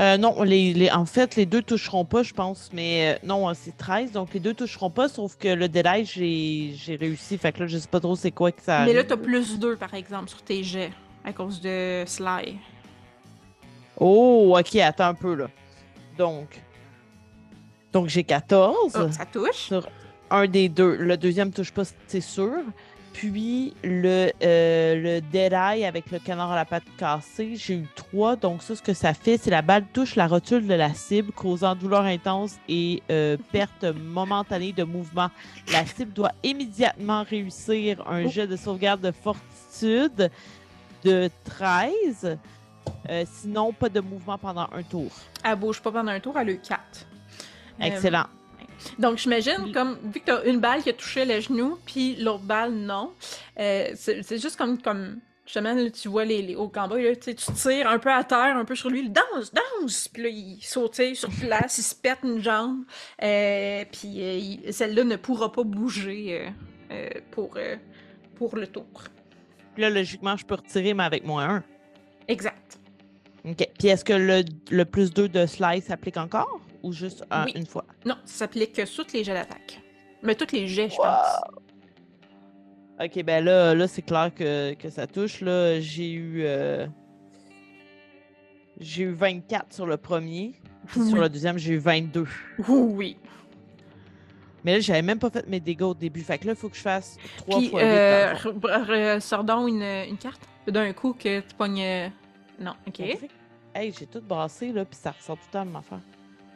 [0.00, 3.48] Euh, non, les, les- en fait, les deux toucheront pas, je pense, mais euh, non,
[3.48, 7.36] euh, c'est 13, donc les deux toucheront pas, sauf que le Deadeye, j'ai réussi.
[7.36, 9.06] Fait que là, je sais pas trop c'est quoi que ça mais là, arrive.
[9.08, 10.92] tu as plus 2 par exemple sur tes jets
[11.24, 12.56] à cause de Sly.
[13.98, 15.48] Oh, ok, attends un peu, là.
[16.16, 16.60] Donc,
[17.92, 18.76] donc j'ai 14.
[18.94, 19.72] Oh, ça touche.
[20.30, 20.94] Un des deux.
[20.96, 22.52] Le deuxième touche pas, c'est sûr.
[23.18, 28.36] Puis le, euh, le Deadeye avec le canard à la patte cassée, j'ai eu 3.
[28.36, 31.32] Donc ça, ce que ça fait, c'est la balle touche la rotule de la cible,
[31.32, 35.30] causant douleur intense et euh, perte momentanée de mouvement.
[35.72, 38.28] La cible doit immédiatement réussir un Oh.
[38.28, 40.30] jet de sauvegarde de fortitude
[41.02, 42.38] de 13.
[43.10, 45.10] Euh, sinon, pas de mouvement pendant un tour.
[45.42, 46.80] Elle bouge pas pendant un tour, elle a eu 4.
[47.80, 48.26] Excellent.
[48.98, 52.16] Donc, j'imagine, comme, vu que tu as une balle qui a touché le genou, puis
[52.16, 53.12] l'autre balle, non,
[53.58, 57.34] euh, c'est juste comme, comme justement, là, tu vois les, les hauts combats, là, tu
[57.34, 60.08] tires un peu à terre, un peu sur lui, il danse, danse!
[60.08, 62.84] Puis là, il saute sur place, il se pète une jambe,
[63.22, 66.50] euh, puis euh, celle-là ne pourra pas bouger
[66.90, 67.56] euh, pour,
[68.36, 69.04] pour le tour.
[69.72, 71.64] Puis là, logiquement, je peux retirer, mais avec moins 1.
[72.28, 72.78] Exact.
[73.46, 73.68] OK.
[73.78, 76.60] Puis est-ce que le, le plus 2 de slice s'applique encore?
[76.82, 77.52] Ou juste euh, Oui.
[77.56, 77.84] une fois?
[78.04, 79.80] Non, ça s'applique que sur tous les jets d'attaque.
[80.22, 81.40] Mais tous les jets, je pense.
[83.00, 85.40] OK, ben là, là c'est clair que, que ça touche.
[85.40, 86.42] Là, j'ai eu.
[86.44, 86.86] euh,
[88.80, 90.52] J'ai eu 24 sur le premier.
[90.86, 92.26] Puis sur le deuxième, j'ai eu 22.
[92.68, 93.16] Oui.
[94.64, 96.20] Mais là, j'avais même pas fait mes dégâts au début.
[96.22, 97.86] Fait que là, il faut que je fasse 3 Puis, fois 8.
[98.90, 101.80] euh, sors donc une, une carte d'un coup que tu pognes.
[101.80, 102.08] euh,
[102.60, 103.00] Non, ok.
[103.74, 106.00] Hey, j'ai tout brassé, là, puis ça ressort tout le temps de ma affaire.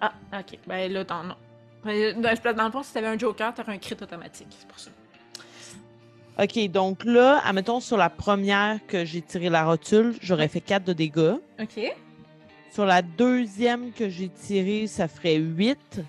[0.03, 0.59] Ah, ok.
[0.67, 1.05] Ben là.
[1.85, 4.49] Ben, Dans, dans le fond, si t'avais un joker, t'aurais un crit automatique.
[4.51, 4.91] C'est pour ça.
[6.43, 10.85] OK, donc là, admettons, sur la première que j'ai tiré la rotule, j'aurais fait 4
[10.85, 11.37] de dégâts.
[11.61, 11.81] Ok.
[12.73, 16.01] Sur la deuxième que j'ai tirée, ça ferait 8.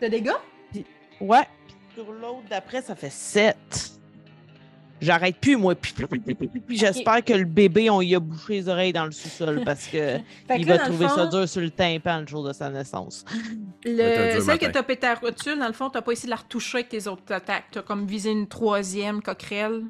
[0.00, 0.32] De dégâts?
[1.20, 1.46] Ouais.
[1.66, 3.56] Puis sur l'autre d'après, ça fait 7.
[5.00, 5.74] J'arrête plus, moi.
[5.74, 8.68] Puis, puis, puis, puis, puis, puis j'espère que le bébé, on y a bouché les
[8.68, 10.18] oreilles dans le sous-sol parce que
[10.56, 13.24] il là, va trouver ça dur sur le tympan le jour de sa naissance.
[13.84, 16.36] le- celle que t'as pété à rotule, dans le fond, t'as pas essayé de la
[16.36, 17.66] retoucher avec tes autres attaques.
[17.72, 19.82] T'as comme visé une troisième coquerelle.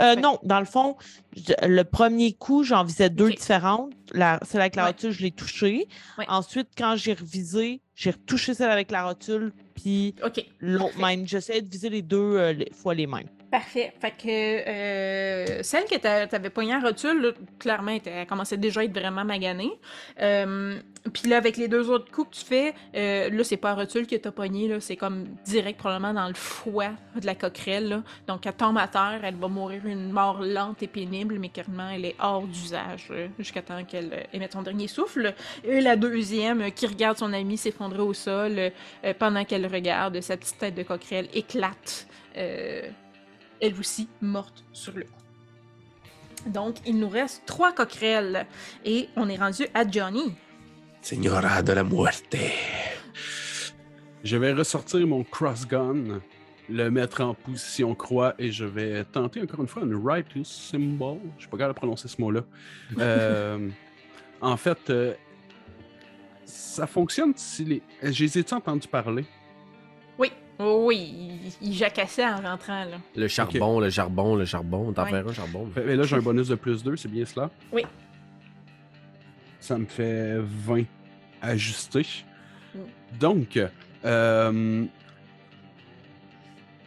[0.00, 0.96] Euh, Fait- non, dans le fond,
[1.36, 3.90] je- le premier coup, j'en visais deux différentes.
[4.12, 4.88] La, celle avec la Ouais.
[4.90, 5.88] rotule, je l'ai touchée.
[6.18, 6.24] Ouais.
[6.28, 10.14] Ensuite, quand j'ai revisé, j'ai retouché celle avec la rotule, puis
[10.60, 11.26] l'autre même.
[11.26, 13.26] J'essayais de viser les deux euh, les- fois les mêmes.
[13.50, 13.94] Parfait.
[13.98, 18.84] Fait que euh, celle que t'a- t'avais pognée en rotule, clairement, elle commençait déjà à
[18.84, 19.72] être vraiment maganée.
[20.20, 20.78] Euh,
[21.14, 23.76] Puis là, avec les deux autres coups que tu fais, euh, là, c'est pas en
[23.76, 28.02] rotule que t'as pogné, là, c'est comme direct probablement dans le foie de la coquerelle.
[28.26, 31.88] Donc, elle tombe à terre, elle va mourir une mort lente et pénible, mais clairement,
[31.88, 35.32] elle est hors d'usage euh, jusqu'à temps qu'elle euh, émette son dernier souffle.
[35.64, 38.72] Et la deuxième, qui regarde son ami s'effondrer au sol,
[39.18, 42.06] pendant qu'elle regarde, sa petite tête de coquerelle éclate.
[43.60, 45.10] Elle aussi morte sur le coup.
[46.46, 48.46] Donc, il nous reste trois coquerelles
[48.84, 50.34] et on est rendu à Johnny.
[51.02, 52.36] Señora de la muerte.
[54.24, 56.20] Je vais ressortir mon cross-gun,
[56.68, 61.18] le mettre en position croix et je vais tenter encore une fois une righteous symbol.
[61.36, 62.42] Je suis pas capable de prononcer ce mot-là.
[62.98, 63.68] Euh,
[64.40, 65.14] en fait, euh,
[66.44, 67.82] ça fonctionne si les.
[68.02, 69.24] Je les ai entendu parler?
[70.60, 71.14] Oui, oh oui,
[71.62, 72.98] il, il jacassait en rentrant là.
[73.16, 74.92] Le charbon, le charbon, le charbon.
[74.92, 75.14] T'en Ouais.
[75.14, 75.70] un charbon.
[75.76, 77.50] Mais là, j'ai un bonus de plus 2, c'est bien cela?
[77.72, 77.84] Oui.
[79.60, 80.84] Ça me fait 20
[81.42, 82.06] ajusté.
[82.74, 82.78] Mm.
[83.20, 83.60] Donc,
[84.04, 84.84] euh,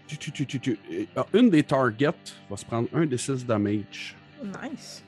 [0.08, 0.80] tu- tu- tu- tu- tu-
[1.18, 2.10] euh, une des targets
[2.50, 4.16] va se prendre un des 6 damage.
[4.44, 5.04] Nice.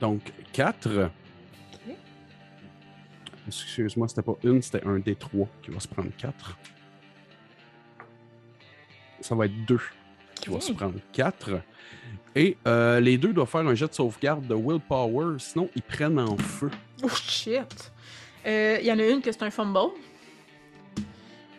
[0.00, 1.10] Donc, 4.
[3.46, 6.56] Excuse-moi, c'était pas une, c'était un des 3 qui va se prendre 4.
[9.22, 9.78] Ça va être 2
[10.40, 10.62] qui va Ok.
[10.62, 11.50] se prendre 4.
[12.34, 16.18] Et euh, les deux doivent faire un jet de sauvegarde de willpower, sinon ils prennent
[16.18, 16.70] en feu.
[17.02, 17.92] Oh shit.
[18.46, 19.78] Euh, Il y en a une que c'est un fumble.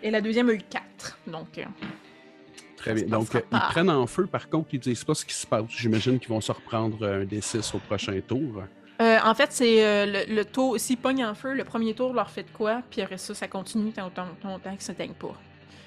[0.01, 1.19] Et la deuxième a eu 4.
[1.27, 1.64] Donc, euh,
[2.75, 3.06] Très bien.
[3.06, 5.64] Donc, ils prennent en feu, par contre, ils disent pas ce qui se passe.
[5.69, 8.64] J'imagine qu'ils vont se reprendre un D6 au prochain tour.
[9.00, 10.77] en fait, c'est le, le tour.
[10.80, 13.48] S'ils pognent en feu, le premier tour leur fait de quoi, puis après ça, ça
[13.48, 15.33] continue tant tant- tant qu'ils ne s'éteignent pas.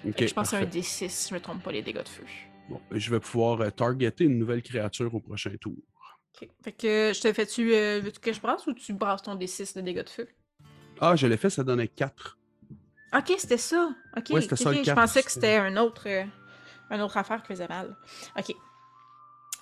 [0.05, 0.79] Je pense c'est un parfait.
[0.81, 2.25] D6, si je me trompe pas, les dégâts de feu.
[2.69, 5.75] Bon, je vais pouvoir euh, targeter une nouvelle créature au prochain tour.
[6.63, 7.73] Fait que je te fais-tu.
[7.75, 10.29] Euh, veux-tu que je brasse ou tu brasses ton D6 de dégâts de feu?
[11.01, 12.39] Ah, je l'ai fait, ça donnait 4.
[13.17, 13.89] Ok, c'était ça.
[14.17, 14.85] Ok, Ouais, ça, le.
[14.85, 16.25] Je pensais que c'était- un autre, euh,
[16.91, 17.97] une autre affaire qui faisait mal.
[18.39, 18.53] Ok.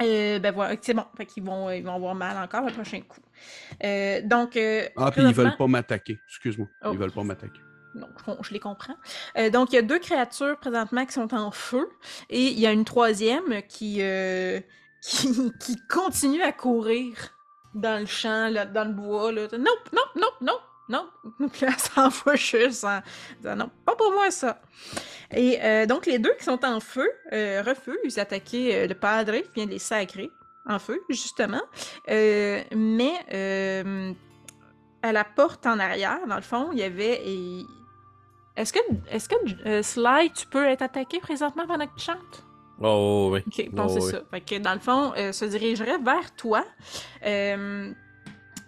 [0.03, 1.05] Euh, ben voilà, c'est bon.
[1.17, 3.21] Fait qu'ils vont, ils vont avoir mal encore le prochain coup.
[3.85, 4.57] Euh, donc.
[4.57, 6.19] euh, Ah, puis ils veulent pas m'attaquer.
[6.29, 6.67] Excuse-moi.
[6.85, 6.91] Oh.
[6.93, 7.61] Ils veulent pas m'attaquer.
[7.95, 8.11] Donc,
[8.43, 8.97] je, les comprends.
[9.39, 11.89] Euh, donc, il y a deux créatures présentement qui sont en feu.
[12.31, 14.61] Et il y a une troisième qui, euh,
[15.03, 17.17] qui, qui continue à courir
[17.75, 19.33] dans le champ, là, dans le bois.
[19.33, 19.49] Là.
[19.53, 20.59] Non, non, non, non,
[20.89, 21.49] non.
[21.53, 23.01] Puis elle s'envoie juste en
[23.41, 24.61] disant non, pas pour moi ça.
[25.33, 29.67] Et euh, donc, les deux qui sont en feu refusent d'attaquer le padre qui vient
[29.67, 30.31] de les sacrer
[30.67, 31.63] en feu, justement.
[32.09, 33.15] Mais
[35.03, 37.21] à la porte en arrière, dans le fond, il y avait.
[38.57, 38.79] Est-ce que,
[39.11, 39.35] est-ce que
[39.67, 42.45] euh, Sly, tu peux être attaqué présentement pendant que tu chantes?
[42.81, 43.41] Oh, oui.
[43.47, 44.11] Ok, bon, Oh, c'est oui.
[44.13, 44.21] ça.
[44.31, 46.65] Fait que dans le fond, euh, se dirigerait vers toi.
[47.25, 47.93] Euh,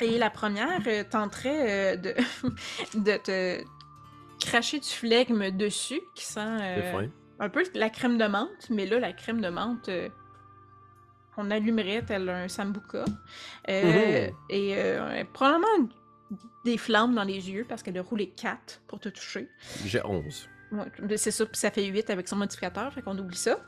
[0.00, 2.15] et la première tenterait de,
[2.94, 3.65] de te
[4.44, 7.08] cracher du flegme dessus, qui sent
[7.39, 9.90] un peu la crème de menthe, mais là, la crème de menthe,
[11.39, 13.05] on allumerait tel un sambuca.
[13.68, 14.34] Euh, Mhm.
[14.50, 15.89] Et probablement
[16.65, 19.49] des flammes dans les yeux, parce qu'elle a roulé 4 pour te toucher.
[19.85, 20.49] J'ai 11.
[20.73, 23.59] Ouais, c'est ça, puis ça fait 8 avec son modificateur, fait qu'on oublie ça.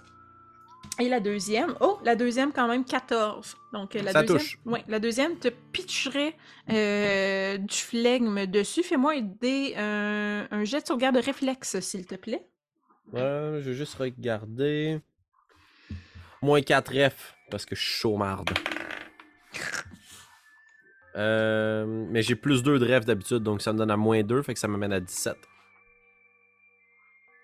[1.01, 3.57] Et la deuxième, oh, la deuxième quand même 14.
[3.73, 4.59] Donc la Ça deuxième, touche.
[4.65, 6.35] ouais, la deuxième te pitcherait
[6.71, 8.83] euh, du flegme dessus.
[8.83, 12.47] Fais-moi aider un, un jet de sauvegarde de réflexe, s'il te plaît.
[13.15, 15.01] Euh, je vais juste regarder.
[16.43, 18.51] Moins 4 F, parce que je suis chaumarde.
[21.17, 24.43] Euh, mais j'ai plus 2 de ref d'habitude, donc ça me donne à moins 2,
[24.43, 25.37] fait que ça m'amène à 17.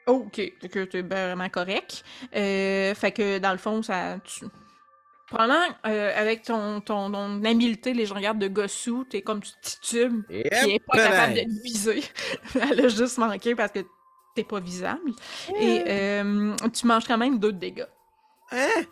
[0.07, 2.05] Oh, ok, fait que t'es vraiment correct.
[2.35, 4.19] Euh, fait que dans le fond, ça.
[4.21, 4.45] Tu...
[5.27, 10.43] Probablement, euh, avec ton, ton, ton habileté légendaire de Gossou, t'es comme tu titubes, puis
[10.51, 12.03] elle est pas capable de te viser.
[12.71, 13.81] Elle a juste manqué parce que
[14.35, 15.13] t'es pas visable.
[15.59, 17.87] Et euh, tu manges quand même deux de dégâts.
[18.53, 18.85] Hein?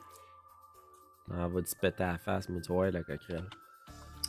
[1.30, 3.48] Ah, va te péter à la face, mais tu vois, la coquerelle.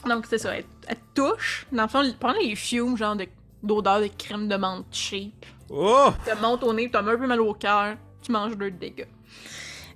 [0.07, 0.65] Donc c'est ça, elle,
[1.13, 1.65] touche.
[1.71, 3.27] Dans le fond, pendant les fumes, genre de-
[3.61, 6.09] d'odeur de crème de menthe cheap, Oh!
[6.25, 9.07] te monte au nez, t'as un peu mal au cœur, tu manges deux de dégâts.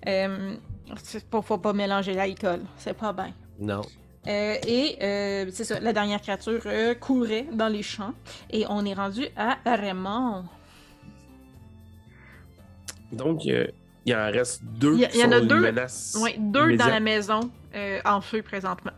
[0.08, 0.56] Euh,
[1.30, 3.34] pas, faut pas mélanger l'alcool, c'est pas bien.
[3.60, 3.82] Non.
[4.28, 8.14] Euh, et euh, c'est ça, la dernière créature euh, courait dans les champs.
[8.50, 10.46] Et on est rendu à Raymond.
[13.12, 13.68] Donc, euh,
[14.06, 15.60] il en reste deux Il y a- qui il y en a sont deux.
[15.62, 16.18] menace.
[16.22, 17.40] Oui, deux dans la maison
[17.76, 18.92] euh, en feu présentement.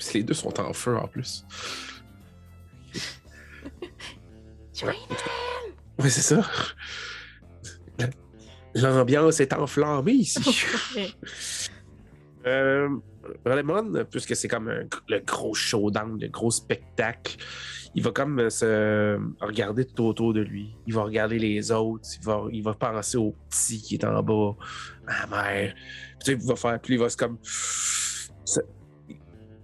[0.00, 1.44] Puis les deux sont en feu en plus.
[4.82, 4.94] Ouais.
[5.98, 6.42] Oui, c'est ça.
[8.74, 10.40] L'ambiance est enflammée ici.
[12.46, 12.88] Euh,
[13.44, 17.36] Raymond, puisque c'est comme un- le gros showdown, le gros spectacle,
[17.94, 20.74] il va comme se regarder tout autour de lui.
[20.86, 22.08] Il va regarder les autres.
[22.18, 24.56] Il va, il va penser au petit qui est en bas,
[25.06, 25.74] à la mère.
[25.74, 26.80] Puis, tu sais, il va faire.
[26.80, 27.36] Puis il va se comme.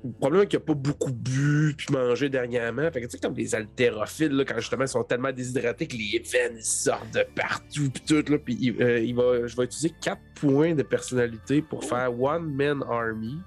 [0.06, 2.90] Le problème est qu'il n'a pas beaucoup bu puis mangé dernièrement.
[2.90, 5.96] Fait que tu sais, comme les haltérophiles, là, quand justement ils sont tellement déshydratés que
[5.96, 8.30] les veines ils sortent de partout puis tout.
[8.32, 12.18] Là, puis il- euh, il va, je vais utiliser 4 points de personnalité pour faire
[12.20, 13.38] One Man Army.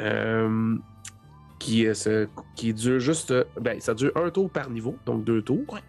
[0.00, 0.76] Euh,
[1.58, 3.32] qui, euh, qui dure juste.
[3.32, 5.64] euh, Ben, ça dure un tour par niveau, donc deux tours.
[5.72, 5.80] Ouais.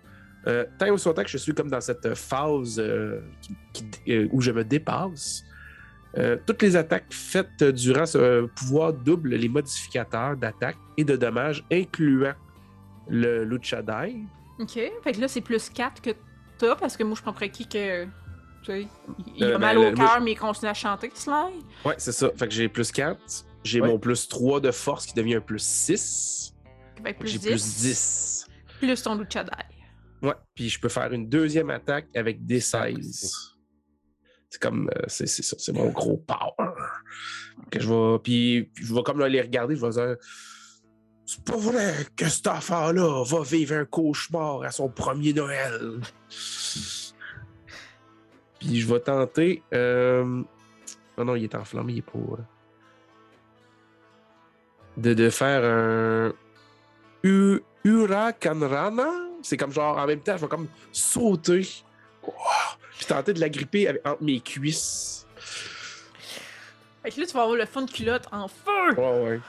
[0.47, 4.27] Euh, tant aussi longtemps que je suis comme dans cette phase euh, qui- qui- euh,
[4.31, 5.43] où je me dépasse,
[6.17, 11.63] euh, toutes les attaques faites durant ce pouvoir doublent les modificateurs d'attaque et de dommages,
[11.71, 12.33] incluant
[13.07, 14.23] le Lucha Die.
[14.59, 14.73] Ok,
[15.03, 16.09] fait que là c'est plus 4 que
[16.57, 18.05] t'as parce que moi je prends pour acquis que.
[18.05, 18.09] Tu
[18.65, 18.87] sais,
[19.37, 21.33] il, Euh, a ben, mal le- au cœur, mais il continue à chanter, Sly.
[21.85, 22.29] Ouais, c'est ça.
[22.35, 23.17] Fait que j'ai plus 4.
[23.63, 23.87] J'ai Ouais.
[23.87, 26.53] mon plus 3 de force qui devient un plus 6.
[27.01, 27.45] Fait que plus J'ai 10.
[27.47, 28.47] plus 10.
[28.79, 29.49] Plus ton Lucha Die.
[30.27, 33.48] Ouais, puis je peux faire une deuxième attaque avec des Attaque 16.
[34.49, 36.71] C'est comme, euh, c'est ça, c'est mon gros power.
[37.69, 40.15] Que je vais, puis je vais comme là, les regarder, je vais dire,
[41.25, 45.99] c'est pas vrai que cet enfant-là va vivre un cauchemar à son premier Noël.
[48.59, 50.41] puis je vais tenter, euh...
[51.17, 52.17] oh non, il est enflammé, il est pas...
[52.17, 52.37] euh,
[54.97, 56.33] De, de faire un...
[57.23, 59.09] U- Huracanrana?
[59.43, 61.67] C'est comme genre, en même temps, je vais comme sauter.
[62.23, 62.33] Wow.
[62.99, 65.25] Puis tenter de la gripper avec- entre mes cuisses.
[67.01, 68.93] Fait que là, tu vas avoir le fond de culotte en feu!
[68.97, 69.39] Ouais, ouais.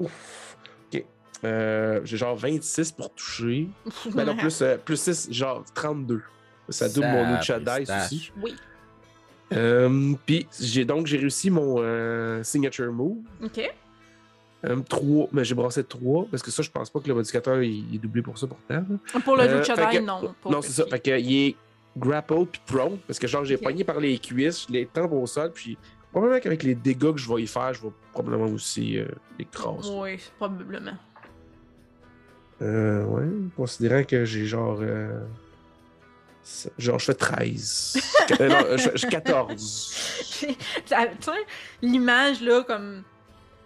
[0.00, 0.56] Ouf.
[0.92, 1.04] Ok.
[1.44, 3.68] Euh, J'ai genre 26 pour toucher.
[4.12, 6.22] Ben non, plus, euh, plus 6, genre 32.
[6.68, 8.32] Ça double mon Lucha Dice aussi.
[8.42, 8.56] Oui.
[9.52, 13.18] Euh, Puis j'ai donc j'ai réussi mon euh, signature move.
[13.40, 13.72] Ok.
[14.88, 17.88] 3, mais j'ai brassé 3 parce que ça, je pense pas que le modificateur il,
[17.90, 18.84] il est doublé pour ça pourtant.
[19.14, 19.20] là.
[19.24, 20.34] Pour le Euh, Lucha non.
[20.40, 20.84] Pour Non, c'est ça.
[20.86, 21.56] Fait que, il est
[21.96, 23.62] grapple puis prone parce que genre j'ai Ok.
[23.62, 25.78] pogné par les cuisses, je les tends au sol puis
[26.12, 29.06] probablement qu'avec les dégâts que je vais y faire, je vais probablement aussi euh,
[29.38, 29.90] l'écraser.
[29.92, 30.92] Oui, probablement.
[32.62, 33.24] Euh, ouais,
[33.56, 34.78] considérant que j'ai genre.
[34.80, 35.20] euh,
[36.78, 37.98] genre, je fais 13.
[38.40, 39.56] Euh, non, je, je 14.
[40.84, 41.30] Ça- tu sais,
[41.80, 43.04] l'image, là, comme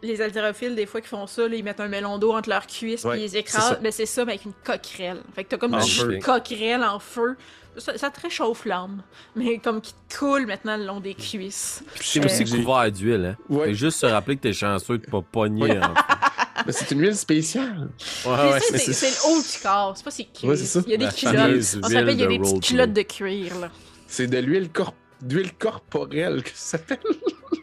[0.02, 2.66] les haltérophiles, des fois, qui font ça, là, ils mettent un melon d'eau entre leurs
[2.66, 3.78] cuisses, Ouais, puis ils écrasent.
[3.82, 5.20] Mais c'est ça, mais avec une coquerelle.
[5.34, 6.18] Fait que t'as comme En une feu.
[6.22, 7.36] coquerelle en feu.
[7.76, 9.02] Ça, ça te réchauffe l'âme.
[9.36, 11.84] Mais comme qui te coule maintenant le long des cuisses.
[12.00, 13.44] C'est aussi couvert d'huile, hein.
[13.48, 13.66] Ouais.
[13.66, 15.62] Fait juste se rappeler que t'es chanceux de pas pogner.
[15.62, 15.78] Ouais.
[15.78, 15.94] en-
[16.66, 17.88] Mais c'est une huile spéciale.
[18.26, 18.60] Ouais, Mais ouais.
[18.60, 20.42] ça, mais c'est c'est- c'est le haut du corps, c'est pas ses cuisses.
[20.50, 20.80] Ouais, c'est ça.
[20.84, 21.34] Il y a des La culottes.
[21.82, 23.70] On s'appelle, il y a des de petites culottes de cuir, là.
[24.06, 24.94] C'est de l'huile corp...
[25.22, 26.98] d'huile corporelle que ça s'appelle.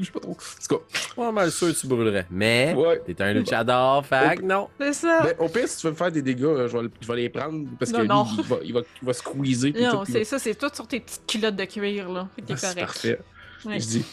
[0.00, 0.30] Je sais pas trop.
[0.32, 0.84] En tout cas,
[1.16, 2.26] Pas mal sûr que tu brûlerais.
[2.30, 3.00] Mais, ouais.
[3.04, 4.68] t'es un luchador, que non.
[4.80, 5.22] C'est ça.
[5.22, 7.06] Ben, au pire, si tu veux me faire des dégâts, euh, je vais, le- je
[7.08, 8.26] vais les prendre parce que Non, lui, non.
[8.38, 9.72] Il, va, il, va, il va squeezer.
[9.72, 12.28] non, c'est ça, c'est tout sur tes petites culottes de cuir, là.
[12.36, 13.18] Que t'es Ah, c'est parfait.
[13.64, 13.80] Ouais.
[13.80, 14.04] Je dis,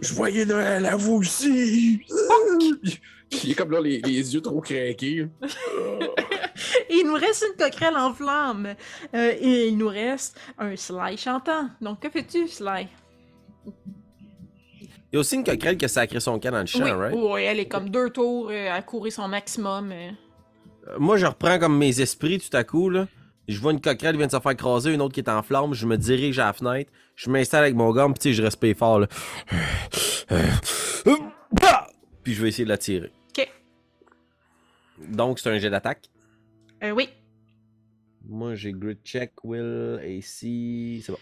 [0.00, 2.02] je voyais Noël à vous aussi.
[3.44, 5.26] Il est comme là, les, les yeux trop craqués.
[6.90, 8.74] Il nous reste une coquerelle en flamme.
[9.14, 11.68] Euh, et il nous reste un Sly chantant.
[11.80, 12.88] Donc, que fais-tu, Sly?
[15.12, 16.90] Il y a aussi une coquerelle qui a sacré son camp dans le champ, oui,
[16.92, 17.16] right?
[17.16, 19.90] oui, elle est comme deux tours euh, à courir son maximum.
[19.90, 20.10] euh.
[20.88, 23.08] Euh, Moi, je reprends comme mes esprits tout à coup, là.
[23.48, 25.42] Je vois une coquerelle qui vient de se faire écraser, une autre qui est en
[25.42, 25.74] flamme.
[25.74, 26.92] Je me dirige à la fenêtre.
[27.16, 29.08] Je m'installe avec mon gomme, puis tu sais, je respire fort, là.
[32.22, 33.10] Puis je vais essayer de la tirer.
[33.36, 33.48] Ok.
[35.08, 36.08] Donc, c'est un jet d'attaque.
[36.84, 37.08] Euh, oui.
[38.28, 40.22] Moi, j'ai grid check, will, AC.
[41.02, 41.18] C'est bon.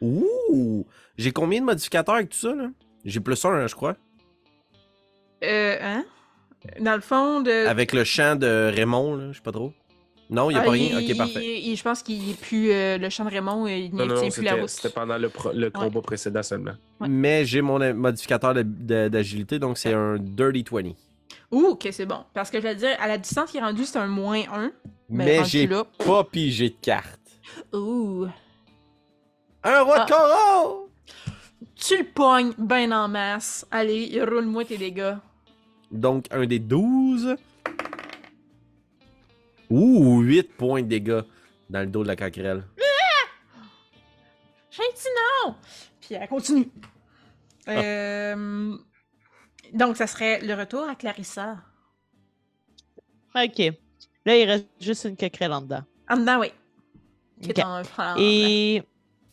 [0.00, 0.86] Ouh!
[1.16, 2.68] J'ai combien de modificateurs avec tout ça, là?
[3.04, 3.96] J'ai plus un, hein, je crois.
[5.44, 6.04] Euh, hein?
[6.80, 7.66] Dans le fond de.
[7.66, 9.72] Avec le chant de Raymond, là, je sais pas trop.
[10.28, 10.98] Non, il y a Ah, pas rien?
[11.00, 11.40] il- Ok, parfait.
[11.44, 12.72] il- il- je pense qu'il est plus.
[12.72, 14.68] euh, le chant de Raymond, euh, il Non, ne non, tient plus la c'était route.
[14.70, 16.72] c'était pendant le, pro- le combat précédent seulement.
[17.00, 17.06] Ouais.
[17.08, 20.94] Mais j'ai mon modificateur d'agilité, donc c'est un Dirty 20.
[21.52, 22.24] Ouh, ok, c'est bon.
[22.34, 24.42] Parce que je vais te dire, à la distance qui est rendue, c'est un moins
[24.52, 24.72] 1.
[25.08, 27.20] Mais, Mais rendu j'ai pas pigé de carte.
[27.72, 28.26] Ouh.
[29.66, 30.06] Un roi de Ah.
[30.08, 30.90] coraux!
[31.74, 33.66] Tu le pognes ben en masse.
[33.70, 35.16] Allez, roule-moi tes dégâts.
[35.90, 37.36] Donc, un des 12.
[39.70, 41.22] Ouh, 8 points de dégâts
[41.68, 42.64] dans le dos de la coquerelle.
[44.70, 45.08] J'ai dit
[45.46, 45.54] non!
[46.00, 46.68] Puis elle continue.
[47.68, 48.76] Euh,
[49.72, 51.56] Donc, ça serait le retour à Clarissa.
[53.34, 53.58] OK.
[54.24, 55.82] Là, il reste juste une coquerelle en dedans.
[56.08, 56.52] En dedans, oui.
[57.42, 57.58] Qui Ok.
[57.58, 58.16] est en flamme.
[58.20, 58.82] Et,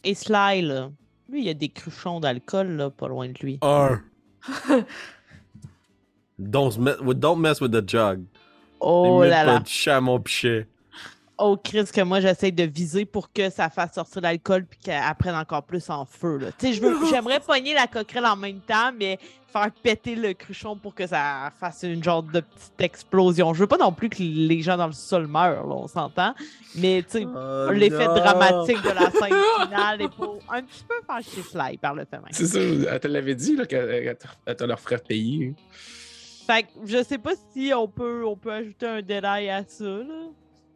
[0.04, 0.92] et Sly, là,
[1.30, 3.60] lui, il y a des cruchons d'alcool, là, pas loin de lui.
[3.62, 4.02] Un.
[6.40, 8.26] don't, mess, don't mess with the jug.
[8.80, 9.60] Oh Mets là pas là.
[9.60, 10.68] de chat mon pichet.
[11.40, 15.02] Oh, Chris, que moi, j'essaie de viser pour que ça fasse sortir l'alcool puis qu'elle
[15.18, 16.48] prenne encore plus en feu, là.
[16.58, 19.18] Tu sais, je veux- j'aimerais pogner la coquerelle en même temps, mais
[19.52, 23.54] faire péter le cruchon pour que ça fasse une genre de petite explosion.
[23.54, 26.36] Je veux pas non plus que les gens dans le sol meurent, là, on s'entend.
[26.76, 29.34] Mais, tu sais, Oh, l'effet dramatique de la scène
[29.68, 32.28] finale est pour un petit peu faire chez Sly par le fait même.
[32.32, 35.56] C'est ça, elle te l'avait dit là, qu'elle elle te- leur ferait payer.
[36.46, 39.84] Fait que je sais pas si on peut, on peut ajouter un détail à ça,
[39.84, 40.28] là.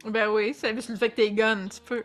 [0.06, 2.04] Ben oui, c'est juste le fait que t'es gun, tu peux.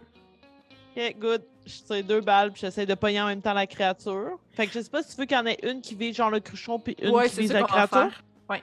[0.96, 1.42] Ok, good.
[1.64, 4.38] Je tire deux balles puis j'essaie de pogner en même temps la créature.
[4.50, 6.16] Fait que je sais pas si tu veux qu'il y en ait une qui vise
[6.16, 8.10] genre le cruchon puis une ouais, qui vise la créature.
[8.50, 8.62] Ouais.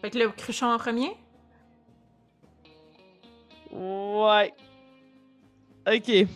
[0.00, 1.16] Fait que le cruchon en premier?
[3.70, 4.52] Ouais.
[5.86, 6.26] Ok.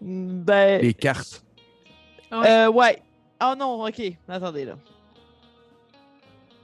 [0.00, 0.80] Ben.
[0.82, 1.44] Les cartes.
[2.30, 2.48] Ouais.
[2.48, 3.02] Euh, ouais.
[3.42, 4.02] Oh non, ok.
[4.28, 4.76] Attendez là.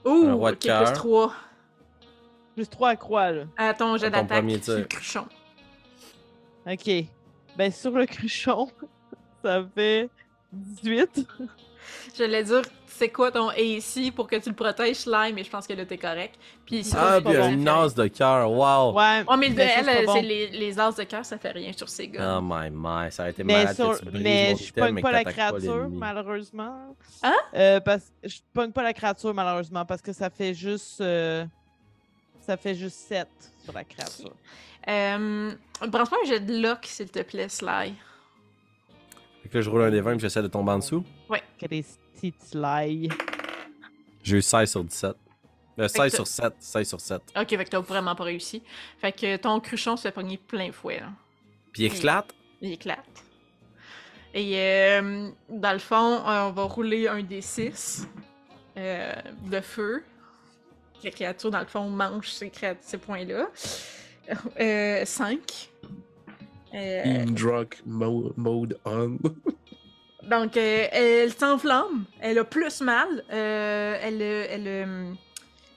[0.05, 1.35] Ouh, un roi de ok, plus 3.
[2.55, 3.45] Plus trois à croix là.
[3.57, 5.27] À ton jet d'attaque le cruchon.
[6.70, 6.91] Ok.
[7.57, 8.69] Ben sur le cruchon,
[9.45, 10.09] ça fait
[10.53, 11.27] 18.
[12.17, 15.67] J'allais dire, c'est quoi ton AC pour que tu le protèges, Slime, mais je pense
[15.67, 16.35] que là, t'es correct.
[16.67, 17.43] Puis c'est Ah, puis bon.
[17.43, 18.93] un as de cœur, wow!
[18.97, 20.15] Ouais, Oh, mais ça, pas c'est bon.
[20.23, 22.39] les, les as de cœur, ça fait rien sur ces gars.
[22.39, 25.01] Oh my my, ça aurait été Mais, malade sur- que tu brises mais je pogne
[25.01, 26.95] pas la pas créature, malheureusement.
[27.23, 27.35] Hein?
[27.55, 28.12] Euh, parce...
[28.23, 31.01] Je pogne pas la créature, malheureusement, parce que ça fait juste.
[31.01, 31.45] euh,
[32.51, 33.29] Ça fait juste 7
[33.62, 34.35] sur la créature.
[34.89, 35.53] Euh,
[35.87, 37.95] Branche-moi un jet de lock, s'il te plaît, Sly.
[39.45, 41.05] Fait que là, je roule un des 20 et j'essaie de tomber en dessous.
[41.59, 43.09] Quel est petite lie.
[44.25, 45.15] J'ai eu 16 sur 17.
[45.79, 47.23] Euh, 16 que- sur 7, 16 sur 7.
[47.41, 48.65] Ok, fait que t'as vraiment pas réussi.
[49.01, 51.11] Fait que ton cruchon se fait pogner plein fouet, là.
[51.73, 52.35] Puis il éclate?
[52.61, 53.25] Il éclate.
[54.35, 58.09] Et euh, dans le fond, euh, on va rouler un des 6
[58.77, 60.03] de feu.
[61.03, 63.49] Les créatures, dans le fond, mangent ces, créat- ces points-là.
[65.05, 65.70] 5.
[66.73, 69.17] In drunk mo- mode on.
[70.23, 72.05] donc, euh, elle s'enflamme.
[72.20, 73.25] Elle a plus mal.
[73.33, 75.12] euh, elle, euh, elle, euh,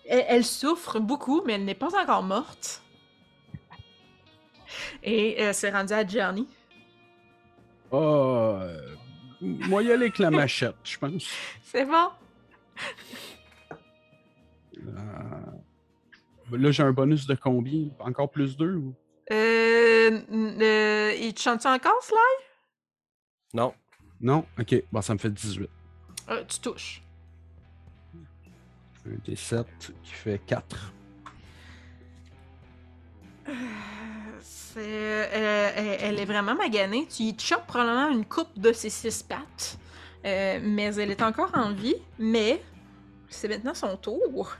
[0.08, 2.82] elle, elle souffre beaucoup, mais elle n'est pas encore morte.
[5.02, 6.48] Et euh, c'est rendu à Johnny.
[7.92, 8.78] Ah, euh,
[9.42, 11.26] moi, y aller avec la machette, je pense.
[11.64, 12.10] C'est bon?
[14.88, 17.88] Euh, Là, j'ai un bonus de combien?
[18.00, 18.94] Encore plus 2 ou...
[19.32, 22.18] Euh, euh, il te chante encore, Sly?
[23.54, 23.74] Non.
[24.20, 24.46] Non?
[24.60, 25.70] Ok, bon, ça me fait 18.
[26.30, 27.02] Euh, tu touches.
[29.06, 29.66] Un des 7
[30.04, 30.94] qui fait 4.
[34.42, 37.08] C'est, euh, elle, elle est vraiment maganée.
[37.08, 39.78] Tu y chopes probablement une coupe de ses six pattes.
[40.26, 41.96] Euh, mais elle est encore en vie.
[42.18, 42.62] Mais
[43.30, 44.56] c'est maintenant son tour.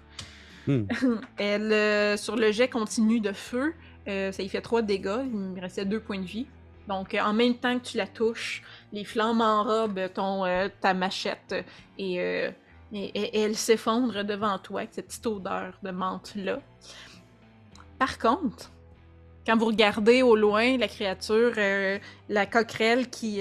[0.68, 0.84] Hmm.
[1.38, 3.74] elle, euh, sur le jet continu de feu,
[4.08, 5.22] euh, ça y fait 3 dégâts.
[5.26, 6.48] Il me restait 2 points de vie.
[6.88, 10.44] Donc, euh, en même temps que tu la touches, les flammes enrobent ton,
[10.82, 11.56] ta machette
[11.98, 12.52] et,
[12.94, 16.60] elle s'effondre devant toi avec cette petite odeur de menthe-là.
[17.98, 18.70] Par contre,
[19.48, 21.54] quand vous regardez au loin la créature,
[22.30, 23.40] la coquerelle qui,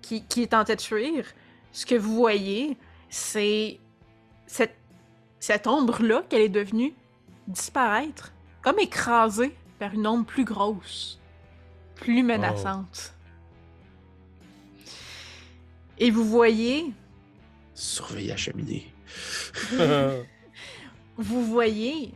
[0.00, 1.26] qui, est en de fuir,
[1.70, 2.76] ce que vous voyez,
[3.08, 3.78] c'est
[4.46, 4.81] cette,
[5.42, 6.94] cette ombre-là qu'elle est devenue
[7.48, 11.18] disparaître, comme écrasée par une ombre plus grosse,
[11.96, 13.12] plus menaçante.
[15.98, 16.92] Et vous voyez,
[17.74, 18.86] Surveille la cheminée.
[21.16, 22.14] vous voyez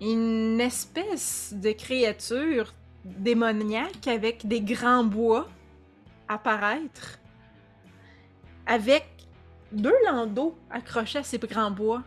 [0.00, 2.72] une espèce de créature
[3.04, 5.48] démoniaque avec des grands bois
[6.28, 7.18] apparaître,
[8.64, 9.08] avec
[9.72, 12.04] deux landaux accrochés à ces grands bois.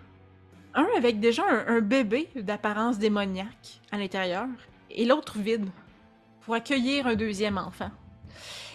[0.76, 4.48] Un avec déjà un, bébé d'apparence démoniaque à l'intérieur,
[4.92, 5.70] et l'autre vide,
[6.42, 7.92] pour accueillir un deuxième enfant.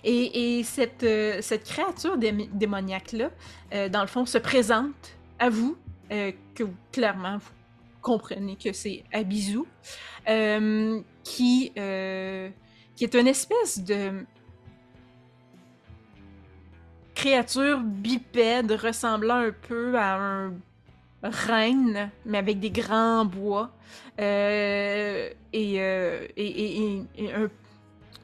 [0.02, 3.30] Et, et cette, euh, cette créature démoniaque-là,
[3.74, 5.76] euh, dans le fond, se présente à vous,
[6.10, 7.50] euh, que clairement vous
[8.00, 9.60] comprenez que c'est Abizu,
[10.26, 14.24] euh, qui, qui est une espèce de
[17.14, 20.54] créature bipède ressemblant un peu à un
[21.22, 23.70] reine, mais avec des grands bois
[24.20, 26.26] euh, et, euh,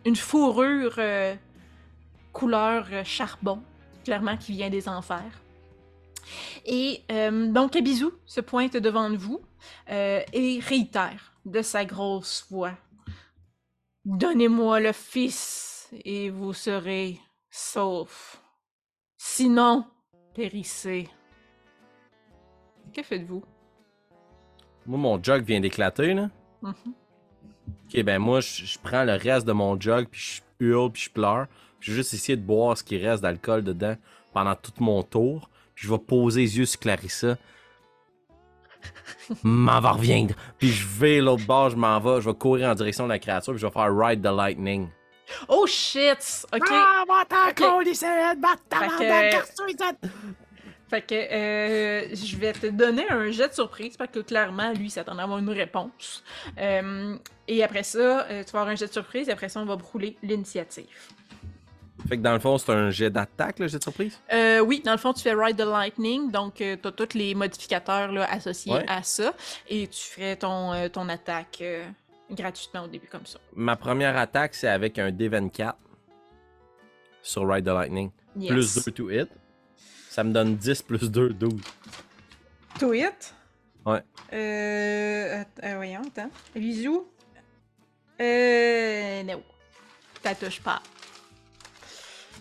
[0.04, 1.34] une fourrure euh,
[2.32, 3.62] couleur charbon,
[4.04, 5.42] clairement qui vient des enfers.
[6.64, 9.40] Et donc Abizu se pointe devant vous
[9.88, 12.72] et réitère de sa grosse voix.
[14.04, 18.42] Donnez-moi le fils et vous serez sauf.
[19.16, 19.84] Sinon,
[20.34, 21.08] périssez.
[22.96, 23.44] Que faites-vous?
[24.86, 26.30] Moi, mon jug vient d'éclater, là.
[26.62, 26.74] Mhm.
[27.94, 30.20] Ok, ben moi, je prends le reste de mon jug, puis
[30.60, 31.46] je hurle, puis je pleure.
[31.80, 33.96] Je vais juste essayer de boire ce qui reste d'alcool dedans
[34.32, 35.50] pendant tout mon tour.
[35.74, 37.36] Puis je vais poser les yeux sur Clarissa.
[39.42, 40.34] M'en va reviendre.
[40.58, 42.20] Puis je vais l'autre bord, je m'en vais.
[42.22, 44.88] Je vais courir en direction de la créature, puis je vais faire Ride the Lightning.
[45.48, 46.46] Oh shit!
[46.54, 46.62] Ok.
[46.70, 47.54] Ah, va-t'en, Ok.
[47.56, 49.66] câlisser, va-t'en, Fait que- va-t'en, casse-toi,
[50.88, 54.88] Fait que euh, je vais te donner un jet de surprise parce que clairement, lui,
[54.88, 56.22] s'attendait à avoir une réponse.
[56.58, 57.16] Euh,
[57.48, 59.64] et après ça, euh, tu vas avoir un jet de surprise et après ça, on
[59.64, 60.86] va brûler l'initiative.
[62.08, 64.20] Fait que dans le fond, c'est un jet d'attaque, le jet de surprise?
[64.32, 67.14] Euh, oui, dans le fond, tu fais Ride the Lightning, donc euh, tu as tous
[67.18, 68.84] les modificateurs là, associés Ouais.
[68.88, 69.32] à ça
[69.68, 71.64] et tu ferais ton, euh, ton attaque
[72.30, 73.40] gratuitement au début comme ça.
[73.56, 75.72] Ma première attaque, c'est avec un D24
[77.22, 78.10] sur Ride the Lightning.
[78.36, 78.50] Yes.
[78.52, 79.28] Plus 2 to hit.
[80.16, 81.60] Ça me donne 10 plus 2, 12.
[82.80, 83.34] To hit?
[83.84, 84.00] Ouais.
[84.32, 86.30] Euh, euh, voyons, attends.
[86.54, 87.06] Bisous.
[88.18, 89.42] Euh, non.
[90.22, 90.80] T'as touche pas.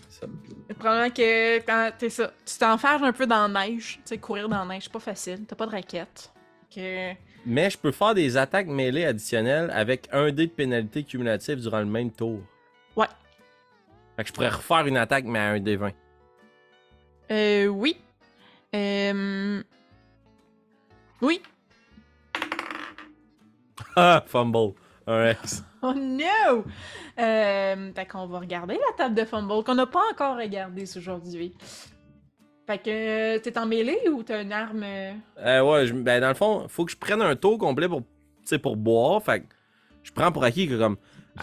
[0.08, 3.96] Ça me- Probablement que quand t'es ça, tu t'enfermes un peu dans la neige.
[3.96, 5.44] Tu sais, courir dans la neige, c'est pas facile.
[5.46, 6.32] T'as pas de raquette.
[6.74, 7.12] Que...
[7.44, 11.80] Mais je peux faire des attaques mêlées additionnelles avec un dé de pénalité cumulative durant
[11.80, 12.40] le même tour.
[12.96, 13.06] Ouais.
[14.16, 15.92] Fait que je pourrais refaire une attaque, mais à un dé 20.
[17.30, 17.96] Euh, oui.
[18.74, 19.62] Euh...
[21.22, 21.40] Oui.
[23.98, 24.74] Ah, fumble.
[25.08, 25.62] X.
[25.82, 26.64] Oh no!
[27.18, 31.54] Euh, fait qu'on va regarder la table de fumble qu'on n'a pas encore regardée aujourd'hui.
[32.66, 34.82] Fait que euh, t'es en mêlée ou t'as une arme.
[34.82, 37.88] euh, Euh, ouais, je- ben dans le fond, faut que je prenne un tour complet
[37.88, 38.06] pour, tu
[38.46, 39.22] sais, pour boire.
[39.22, 39.46] Fait que
[40.02, 40.96] je prends pour acquis que comme,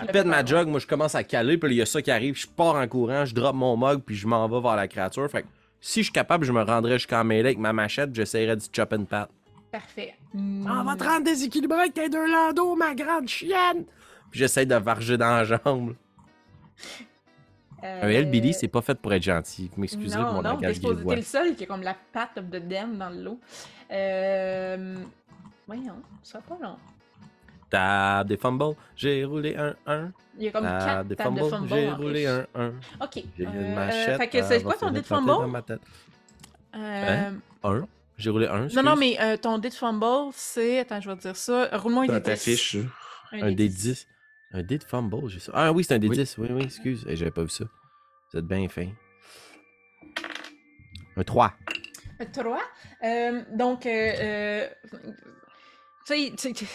[0.08, 2.02] pète fais ma jug, moi je commence à caler, puis là, il y a ça
[2.02, 4.76] qui arrive, je pars en courant, je drop mon mug, puis je m'en vais vers
[4.76, 5.30] la créature.
[5.30, 5.48] Fait que
[5.86, 8.94] si je suis capable, je me rendrai jusqu'en mêlée avec ma machette, j'essaierai du chop
[8.94, 9.30] and pat.
[9.70, 10.16] Parfait.
[10.34, 13.84] On va te rendre déséquilibré avec tes deux landos, ma grande chienne!
[14.32, 15.96] Puis j'essaie de varger dans la jambe.
[17.84, 19.70] Euh, Un El Billy, c'est pas fait pour être gentil.
[19.76, 21.14] Vous m'excuserez pour Non, mon non, langage grivois.
[21.16, 23.40] t'es le seul qui a comme la patte the den dans l'eau.
[23.92, 24.96] Euh...
[25.68, 26.78] Voyons, ça va pas long.
[27.74, 30.12] Table des fumbles, j'ai roulé un 1.
[30.38, 31.70] Il y a comme Table quatre des tables de fumbles, fumble.
[31.70, 32.68] j'ai roulé un 1.
[33.02, 33.24] Ok.
[33.38, 34.18] J'ai euh, une machette.
[34.18, 35.48] Fait que elle c'est quoi ton dé de de fumble?
[35.48, 35.82] ma tête.
[36.76, 37.32] Euh,
[37.64, 37.88] Un?
[38.18, 38.68] J'ai roulé un.
[38.68, 39.00] Non, non, excuse.
[39.00, 40.80] mais euh, ton dé de fumble, c'est.
[40.80, 41.70] Attends, je vais te dire ça.
[41.74, 42.44] Roule-moi un dé ta 10.
[42.44, 42.78] fiche.
[43.32, 44.08] Un dé 10.
[44.54, 45.52] Un dé de fumble, j'ai ça.
[45.56, 46.16] Ah oui, c'est un dé Oui.
[46.18, 46.38] 10.
[46.38, 47.06] Oui, oui, excuse.
[47.08, 47.66] Eh, J'avais pas vu ça.
[48.32, 48.88] Vous êtes bien fin.
[51.18, 51.54] Un 3.
[52.32, 52.60] 3.
[53.04, 54.68] Euh, donc, euh, euh,
[56.06, 56.66] tu sais, tu sais,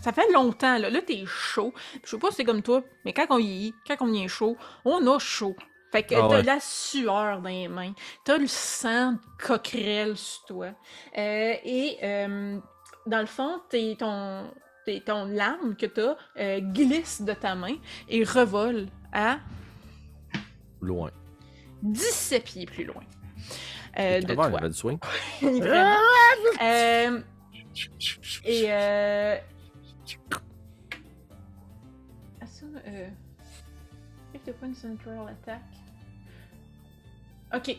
[0.00, 0.88] ça fait longtemps, là.
[0.90, 1.72] Là, t'es chaud.
[2.04, 4.28] Je sais pas si c'est comme toi, mais quand on y quand on y est
[4.28, 5.56] chaud, on a chaud.
[5.90, 6.42] Fait que Ah t'as ouais.
[6.42, 7.92] la sueur dans les mains.
[8.24, 10.66] T'as le sang de coquerelle sur toi.
[11.18, 12.58] Euh, et euh,
[13.06, 14.50] dans le fond, t'es ton,
[14.86, 17.76] t'es- ton lame que t'as euh, glisse de ta main
[18.08, 19.38] et revole à
[20.80, 21.10] Loin.
[21.82, 23.02] 17 pieds plus loin.
[23.98, 24.58] Euh, de Ça va, il toi.
[24.60, 24.98] avait du swing.
[25.42, 25.96] Vraiment.
[26.62, 27.20] Euh,
[28.46, 28.70] et
[30.32, 30.36] euh...
[32.40, 33.08] Ah ça, euh...
[34.34, 35.62] If the point central attack.
[37.54, 37.76] Ok.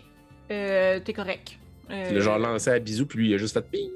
[0.51, 1.57] Euh, t'es correct.
[1.89, 3.89] Euh, Le genre lancé à bisous, puis lui, il a juste fait ping.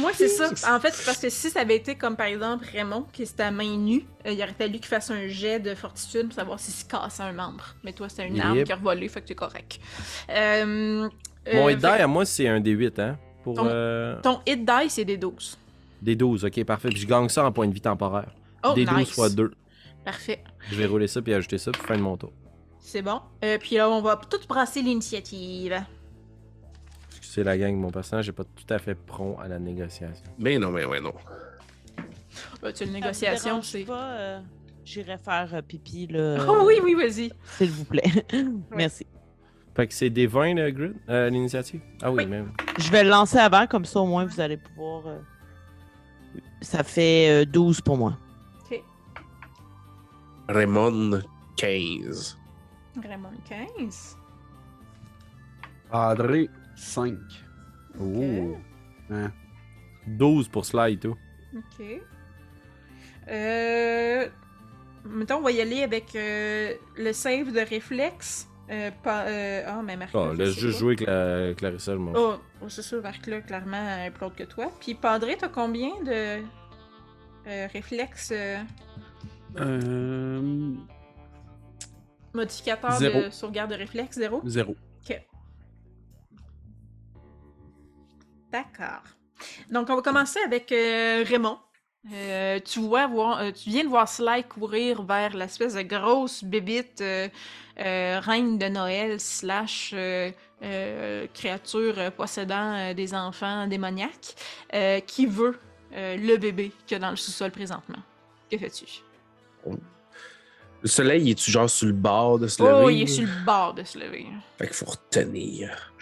[0.00, 0.48] Moi, c'est ça.
[0.74, 3.42] En fait, c'est parce que si ça avait été comme par exemple Raymond, qui était
[3.44, 6.58] à main nue, euh, il aurait fallu qu'il fasse un jet de fortitude pour savoir
[6.58, 7.76] s'il se cassait un membre.
[7.84, 8.44] Mais toi, c'était une Yep.
[8.44, 9.78] arme qui a revolé, fait que t'es correct.
[10.30, 11.08] Euh,
[11.52, 13.18] Mon euh, hit die à moi, c'est un D8, hein.
[13.44, 15.56] Pour Ton- euh, Ton hit die, c'est des 12.
[16.02, 16.88] Des 12, ok, parfait.
[16.88, 18.34] Puis je gagne ça en point de vie temporaire.
[18.64, 19.10] Oh, des 12 nice.
[19.10, 19.52] fois 2.
[20.04, 20.42] Parfait.
[20.70, 22.32] Je vais rouler ça puis ajouter ça pour fin de mon tour.
[22.80, 23.20] C'est bon.
[23.44, 25.76] Euh, puis là, on va tout brasser l'initiative.
[27.16, 30.24] Excusez la gang, mon personnage n'est pas tout à fait prompt à la négociation.
[30.38, 31.12] Mais non, mais ouais, non.
[32.62, 33.84] Bah, tu sais, une négociation, c'est.
[33.84, 34.40] pas, euh,
[34.84, 36.38] J'irai faire euh, pipi, là.
[36.48, 37.30] Oh oui, oui, vas-y.
[37.58, 38.10] S'il vous plaît.
[38.70, 39.06] Merci.
[39.76, 41.80] Fait que c'est des 20 le grid, euh, l'initiative?
[42.02, 42.26] Ah oui, Oui.
[42.26, 42.52] même.
[42.78, 45.02] Je vais le lancer avant, comme ça au moins vous allez pouvoir.
[46.60, 48.18] Euh, Ça fait euh, 12 pour moi.
[48.70, 48.82] Ok.
[50.48, 51.20] Raymond
[51.56, 52.38] 15.
[53.02, 53.30] Raymond
[53.78, 54.16] 15.
[55.90, 57.14] Padré, 5.
[58.00, 58.56] Oh.
[59.10, 59.32] Hein.
[60.06, 61.16] 12 pour slide et tout.
[61.56, 61.86] Ok.
[63.30, 64.28] Euh.
[65.04, 68.48] Mettons, on va y aller avec euh, le save de réflexe.
[68.70, 70.10] Euh, pas, euh, Ah, mais Marc.
[70.14, 72.20] Ah, laisse juste jouer avec la Clarissa, je m'en fous.
[72.20, 74.70] Oh, oh, c'est sûr, Marc là, clairement, est plus haute que toi.
[74.80, 76.42] Puis Padré, t'as combien de
[77.46, 78.58] euh, réflexes euh,
[79.58, 80.74] Euh,
[82.34, 83.22] modificateurs Zéro.
[83.22, 84.16] de sauvegarde de réflexe?
[84.16, 84.40] Zéro?
[84.44, 84.76] zéro.
[85.08, 85.20] Ok.
[88.52, 89.02] D'accord.
[89.70, 91.58] Donc, on va commencer avec euh, Raymond.
[92.12, 96.42] Euh, tu vois voir, euh, tu viens de voir Sly courir vers l'espèce de grosse
[96.44, 97.02] bébite
[97.80, 100.30] euh, reine de Noël slash euh,
[100.62, 104.34] euh, créature possédant euh, des enfants démoniaques
[105.06, 105.58] qui veut
[105.92, 107.98] le bébé qu'il y a dans le sous-sol présentement.
[108.50, 108.84] Que fais-tu?
[110.80, 112.82] Le soleil, il est-tu genre sur le bord de se lever?
[112.84, 114.26] Oh, il est sur le bord de se lever.
[114.58, 115.92] Fait qu'il faut retenir.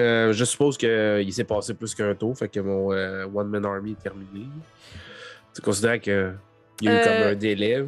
[0.00, 3.64] Euh, je suppose qu'il s'est passé plus qu'un tour, fait que mon euh, One Man
[3.66, 4.46] Army est terminé.
[5.54, 6.34] Tu considères qu'il
[6.80, 7.86] y a eu Euh, comme un délai?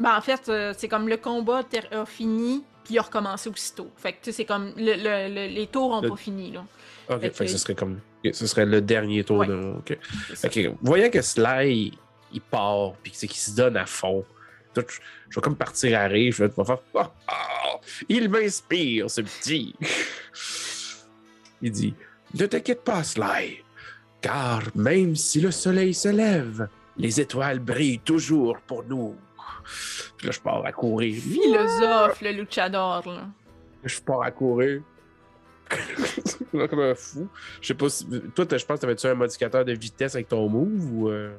[0.00, 3.90] Ben, en fait, euh, c'est comme le combat a fini, puis il a recommencé aussitôt.
[3.96, 6.50] Fait que, tu sais, c'est comme le- le- le- les tours ont Le- pas fini,
[6.52, 6.64] là.
[7.08, 8.00] Ok, fait fait que que- ce serait comme.
[8.32, 9.46] Ce serait le dernier tour Ouais.
[9.46, 9.74] de.
[9.78, 9.98] Ok.
[10.28, 10.48] C'est ça.
[10.48, 10.74] Ok.
[10.82, 11.92] Voyant que Sly,
[12.32, 14.24] il part, puis c'est qu'il se donne à fond.
[14.76, 14.82] Je
[15.30, 16.78] je vais comme partir à rire, je vais te faire.
[16.96, 17.76] Ah, ah,
[18.08, 19.74] il m'inspire, ce petit.
[21.62, 21.94] il dit
[22.38, 23.62] Ne t'inquiète pas, Sly,
[24.20, 29.14] car même si le soleil se lève, les étoiles brillent toujours pour nous.
[30.16, 31.14] Puis là, je pars à courir.
[31.22, 33.26] Philosophe, le luchador, là.
[33.84, 34.82] Je pars à courir.
[36.52, 37.28] Là, comme un fou.
[37.60, 38.06] Je sais pas si.
[38.34, 41.08] Toi, je pense que t'avais-tu un modificateur de vitesse avec ton move ou.
[41.08, 41.34] euh,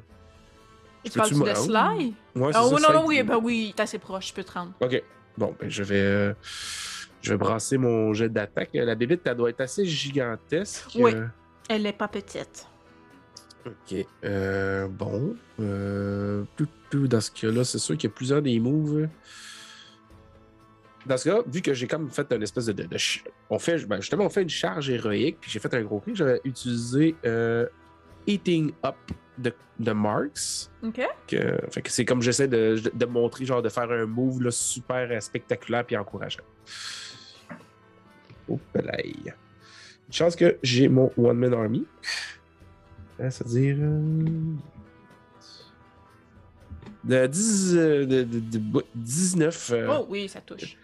[1.04, 1.54] Tu parles de?
[1.54, 2.14] Sly?
[2.34, 4.72] Ouais, Ah oui, non, non, oui, ben oui, t'es assez proche, je peux te rendre.
[4.80, 5.02] Ok.
[5.38, 6.00] Bon, ben, je vais.
[6.00, 6.34] euh,
[7.22, 8.70] Je vais brasser mon jet d'attaque.
[8.74, 10.90] La bébite, elle doit être assez gigantesque.
[10.96, 11.14] Oui.
[11.14, 11.26] Euh,
[11.68, 12.66] Elle n'est pas petite.
[13.66, 14.06] Ok.
[14.24, 15.34] Euh, bon.
[15.60, 19.08] Euh, tout, tout, dans ce cas-là, c'est sûr qu'il y a plusieurs des moves.
[21.04, 22.72] Dans ce cas, vu que j'ai comme fait une espèce de.
[22.72, 25.72] de- de ch- on fait, ben, justement, on fait une charge héroïque, puis j'ai fait
[25.74, 27.66] un gros clic, j'avais utilisé euh,
[28.26, 28.96] Eating Up
[29.38, 30.68] de, de Marks.
[30.82, 31.00] OK?
[31.28, 34.50] Que, fait que c'est comme j'essaie de, de montrer, genre, de faire un move là,
[34.50, 36.42] super spectaculaire puis encourageant.
[38.48, 39.32] Oh, pelaille.
[40.08, 41.84] Une chance que j'ai mon One Man Army.
[43.18, 43.76] C'est-à-dire.
[43.80, 44.24] euh,
[47.04, 49.70] de, 10, euh, de, de- de- 19.
[49.72, 50.76] euh, Oh oui, ça touche.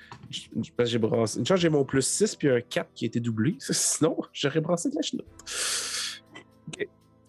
[0.85, 1.39] j'ai brassé.
[1.41, 3.57] Une chance, j'ai mon plus 6 puis un 4 qui a été doublé.
[3.61, 5.27] Sinon, j'aurais brassé de la chenoute.
[6.69, 6.89] Ok.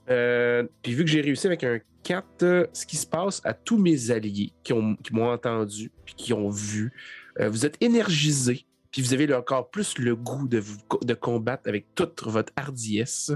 [0.10, 3.54] Euh, puis vu que j'ai réussi avec un 4, euh, ce qui se passe à
[3.54, 6.92] tous mes alliés qui ont- qui m'ont entendu puis qui ont vu,
[7.40, 11.68] euh, vous êtes énergisés puis vous avez encore plus le goût de, vous, de combattre
[11.68, 13.32] avec toute votre hardiesse.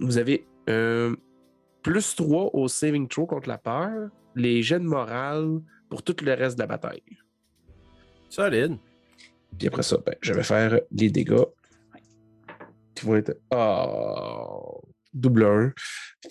[0.00, 1.14] Vous avez euh,
[1.82, 6.32] plus 3 au saving throw contre la peur, les jets de morale pour tout le
[6.34, 7.02] reste de la bataille.
[8.28, 8.76] Solide.
[9.58, 11.44] Puis après ça, ben, je vais faire les dégâts
[12.94, 13.36] qui vont être.
[13.52, 14.80] Oh,
[15.12, 15.72] double 1.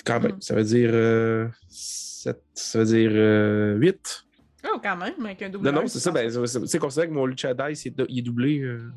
[0.05, 0.41] Quand même, Mhm.
[0.41, 0.89] ça veut dire.
[0.93, 4.25] euh, sept- ça veut dire euh, 8.
[4.65, 6.11] Oh, quand même, avec un double Non, non, c'est tu ça.
[6.11, 8.59] Ben, c'est c'est considéré que mon Lucha Dice il est, il est doublé.
[8.61, 8.89] euh,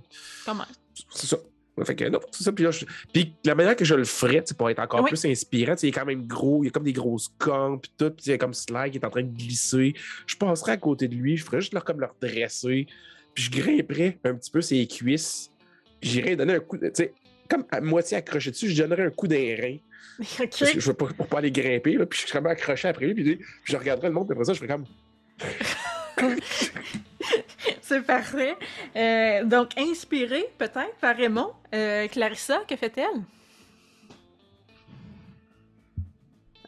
[0.45, 0.67] Quand même.
[1.11, 1.37] c'est ça.
[1.77, 2.53] Ouais, Fait que non, c'est ça.
[2.53, 5.11] Puis, là, je- puis la manière que je le ferais, pour être encore Oui.
[5.11, 7.93] plus inspirant, il est quand même gros, il y a comme des grosses cornes, puis
[7.99, 9.93] tout, puis il y a comme Sly qui est en train de glisser.
[10.27, 12.87] Je passerais à côté de lui, je ferais juste leur, comme le redresser,
[13.35, 15.51] puis je grimperais un petit peu ses cuisses,
[16.01, 17.13] puis j'irais donner un coup, tu sais,
[17.51, 19.77] comme à moitié accroché dessus, je donnerais un coup d'un rein,
[20.19, 20.49] OK.
[20.59, 22.89] parce que je veux pas, pour pas aller grimper, là, puis je serais vraiment accroché
[22.89, 24.87] après lui, puis, puis je regarderais le monde, puis après ça, je ferais comme.
[27.89, 28.57] C'est parfait.
[28.97, 33.23] Euh, donc, inspirée peut-être par Raymond, euh, Clarissa, que fait-elle?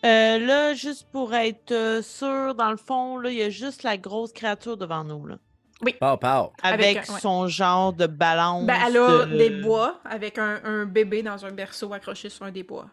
[0.04, 3.96] Euh, là, juste pour être sûr, dans le fond, là, il y a juste la
[3.96, 5.38] grosse créature devant nous, là.
[5.80, 6.52] Pow, pow.
[6.62, 7.20] Avec Avec, un- ouais.
[7.20, 8.64] son genre de balance.
[8.66, 12.44] Ben, elle a de- des bois avec un, un bébé dans un berceau accroché sur
[12.44, 12.86] un des bois.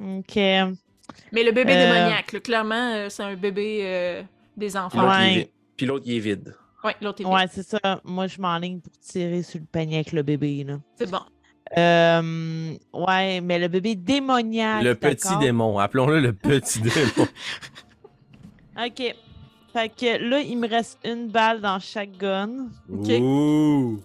[0.00, 0.34] OK.
[0.36, 1.86] Mais le bébé Euh.
[1.92, 4.22] démoniaque, là, clairement, c'est un bébé euh,
[4.56, 5.02] des Puis enfants.
[5.02, 5.34] l'autre, il est Ouais.
[5.40, 5.48] vide.
[5.76, 6.54] Puis l'autre, il est vide.
[6.84, 7.78] Ouais, l'autre est Ouais, c'est ça.
[8.04, 10.78] Moi, je m'enligne pour tirer sur le panier avec le bébé, là.
[10.96, 11.20] C'est bon.
[11.78, 14.84] Euh, ouais, mais le bébé démoniaque.
[14.84, 15.78] Le petit démon.
[15.78, 17.26] Appelons-le le petit démon.
[18.78, 19.14] OK.
[19.72, 22.68] Fait que là, il me reste une balle dans chaque gun.
[22.92, 23.08] Ok.
[23.20, 24.00] Ouh.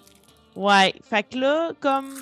[0.55, 0.95] Ouais.
[1.03, 2.13] Fait que là, comme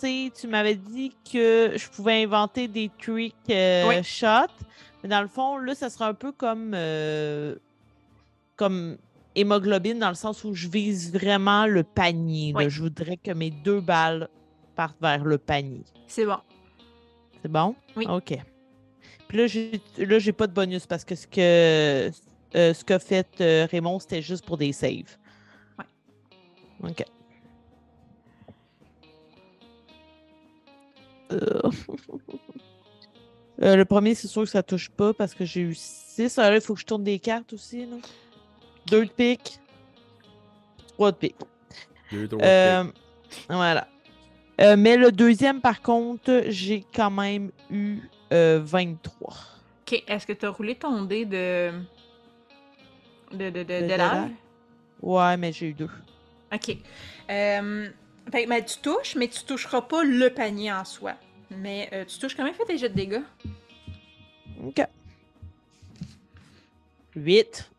[0.00, 4.02] tu sais, tu m'avais dit que je pouvais inventer des tricks euh, Oui.
[4.02, 4.52] shots.
[5.02, 7.54] Mais dans le fond, là, ça sera un peu comme euh,
[8.56, 8.96] comme
[9.34, 12.52] hémoglobine dans le sens où je vise vraiment le panier.
[12.52, 12.58] là.
[12.58, 12.70] Oui.
[12.70, 14.28] Je voudrais que mes deux balles
[14.74, 15.84] partent vers le panier.
[16.06, 16.38] C'est bon.
[17.42, 17.74] C'est bon?
[17.96, 18.06] Oui.
[18.08, 18.36] OK.
[19.28, 22.10] Puis là, j'ai là, j'ai pas de bonus parce que ce que
[22.56, 25.16] euh, ce qu'a fait euh, Raymond, c'était juste pour des saves.
[25.78, 26.90] Ouais.
[26.90, 27.04] OK.
[33.60, 33.74] Euh.
[33.74, 36.36] Le premier, c'est sûr que ça touche pas parce que j'ai eu 6.
[36.36, 37.86] là, il faut que je tourne des cartes aussi.
[37.86, 37.96] Là.
[38.90, 39.58] Deux de pique.
[40.94, 41.36] Trois de pique.
[42.12, 42.84] Deux, trois, Euh,
[43.48, 43.88] voilà.
[44.60, 48.00] Euh, mais le deuxième, par contre, j'ai quand même eu
[48.32, 49.34] euh, 23.
[49.86, 51.70] OK, est-ce que tu as roulé ton dé de.
[53.32, 53.50] de.
[53.50, 53.62] de.
[53.62, 54.32] de, de De?
[55.00, 55.90] Ouais, mais j'ai eu deux.
[56.52, 56.76] OK.
[57.30, 57.88] Euh,
[58.32, 61.14] fait ben, tu touches, mais tu toucheras pas le panier en soi.
[61.50, 63.22] Mais euh, tu touches quand même, fais tes jets de dégâts.
[64.64, 64.84] OK.
[67.14, 67.70] 8.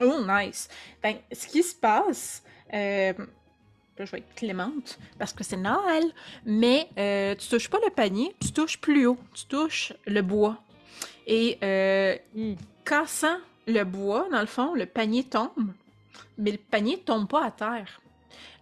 [0.00, 0.68] Oh, nice.
[1.02, 3.12] Ben, ce qui se passe, euh,
[3.98, 6.04] je vais être clémente parce que c'est Noël,
[6.44, 10.62] mais euh, tu touches pas le panier, tu touches plus haut, tu touches le bois.
[11.26, 12.54] Et euh, Hmm.
[12.84, 15.72] cassant le bois, dans le fond, le panier tombe,
[16.38, 18.00] mais le panier tombe pas à terre.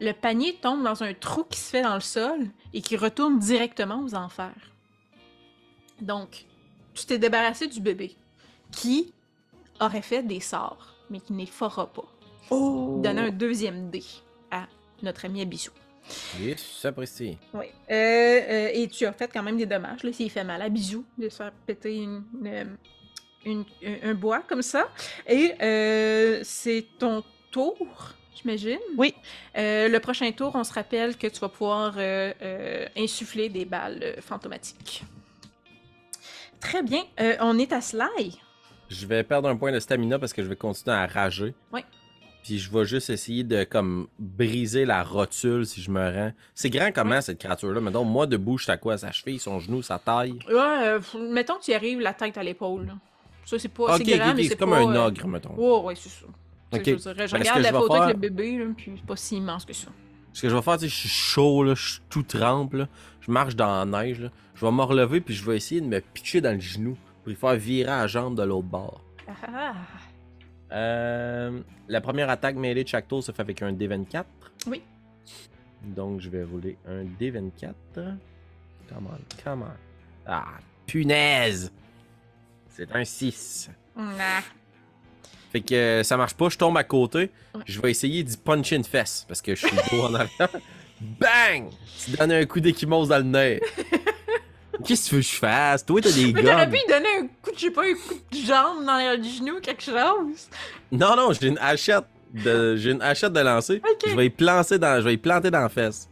[0.00, 3.38] Le panier tombe dans un trou qui se fait dans le sol et qui retourne
[3.38, 4.72] directement aux enfers.
[6.00, 6.44] Donc,
[6.94, 8.16] tu t'es débarrassé du bébé
[8.72, 9.12] qui
[9.80, 12.04] aurait fait des sorts, mais qui ne les fera pas.
[12.50, 13.00] Oh!
[13.02, 14.02] Donner un deuxième dé
[14.50, 14.66] à
[15.02, 15.72] notre ami Abissou.
[16.40, 17.36] Yes, j'apprécie.
[17.52, 17.66] Oui.
[17.90, 20.68] Euh, euh, et tu as fait quand même des dommages, là, s'il fait mal à
[20.68, 22.76] Bisou de se faire péter une, une-
[23.44, 24.88] une- un- un bois comme ça.
[25.26, 27.76] Et euh, c'est ton tour.
[28.36, 28.78] j'imagine?
[28.96, 29.14] Oui.
[29.56, 33.64] Euh, le prochain tour, on se rappelle que tu vas pouvoir euh, euh, insuffler des
[33.64, 35.02] balles fantomatiques.
[36.60, 37.02] Très bien.
[37.20, 38.38] Euh, on est à Sly.
[38.88, 41.54] Je vais perdre un point de stamina parce que je vais continuer à rager.
[41.72, 41.84] Ouais.
[42.42, 46.32] Puis je vais juste essayer de comme briser la rotule si je me rends.
[46.54, 47.80] C'est grand comment cette créature-là?
[47.80, 48.96] Mettons, moi debout, je suis à quoi?
[48.96, 50.38] Sa cheville, son genou, sa taille?
[50.48, 51.00] Ouais, euh,
[51.32, 52.94] mettons que tu y arrives la tête à l'épaule.
[53.44, 53.96] Ça, c'est pas.
[53.96, 55.54] Ok, c'est grand, mais c'est c'est comme pas, un euh, ogre, mettons.
[55.56, 56.26] Ouais, ouais, c'est ça.
[56.72, 59.36] Je, je regarde la je photo faire- avec le bébé, là, puis c'est pas si
[59.36, 59.88] immense que ça.
[60.32, 62.88] Ce que je vais faire, sais, je suis chaud, là, je suis tout trempe, là.
[63.20, 64.30] Je marche dans la neige, là.
[64.54, 67.30] Je vais me relever, puis je vais essayer de me pitcher dans le genou pour
[67.30, 69.00] lui faire virer la jambe de l'autre bord.
[69.26, 69.74] Ah.
[70.70, 74.24] Euh, la première attaque mêlée de chaque tour se fait avec un D24.
[74.68, 74.80] Oui.
[75.82, 77.74] Donc, je vais rouler un D24.
[77.96, 79.76] Come on, come on.
[80.24, 81.72] Ah, punaise!
[82.68, 83.70] C'est un 6.
[83.98, 84.42] Ah.
[85.50, 87.32] Fait que euh, ça marche pas, je tombe à côté.
[87.56, 87.62] Ouais.
[87.66, 90.50] Je vais essayer d'y puncher une fesse parce que je suis dos en arrière.
[91.00, 91.70] Bang!
[92.04, 93.60] Tu donnes un coup d'équimose dans le nez.
[94.86, 95.84] Qu'est-ce que tu veux que je fasse?
[95.84, 97.94] Toi, t'as des Mais t'aurais pu lui donner un coup, de, je sais pas, un
[97.94, 100.48] coup de jambe dans le genou, quelque chose.
[100.92, 103.82] Non, non, j'ai une hachette de, j'ai une hachette de lancer.
[103.84, 104.08] Ok.
[104.10, 106.08] Je vais y planter dans, je vais y planter dans la fesse.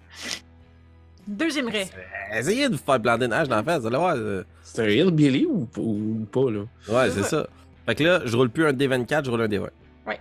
[1.26, 1.88] Deuxième raie.
[2.32, 4.14] Essayez de vous faire planter une hache dans la fesse, allez voir.
[4.16, 4.42] euh.
[4.62, 6.60] C'est un hillbilly ou, ou pas, là?
[6.88, 7.46] Ouais, C'est c'est ça.
[7.86, 9.68] Fait que là, je roule plus un D24, je roule un D20.
[10.06, 10.20] Ouais.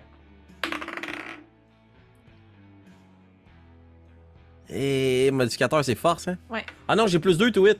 [4.70, 6.38] Et modificateur, c'est force, hein?
[6.50, 6.66] Ouais.
[6.88, 7.80] Ah non, j'ai plus 2 to hit.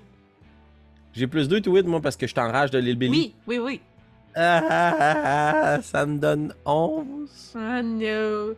[1.14, 3.36] J'ai plus 2 to hit, moi, parce que je t'enrage de l'île Billy.
[3.48, 3.82] Oui, oui, oui.
[4.36, 7.54] Ah, ah, ah, ah, ça me donne 11.
[7.56, 8.56] Oh no.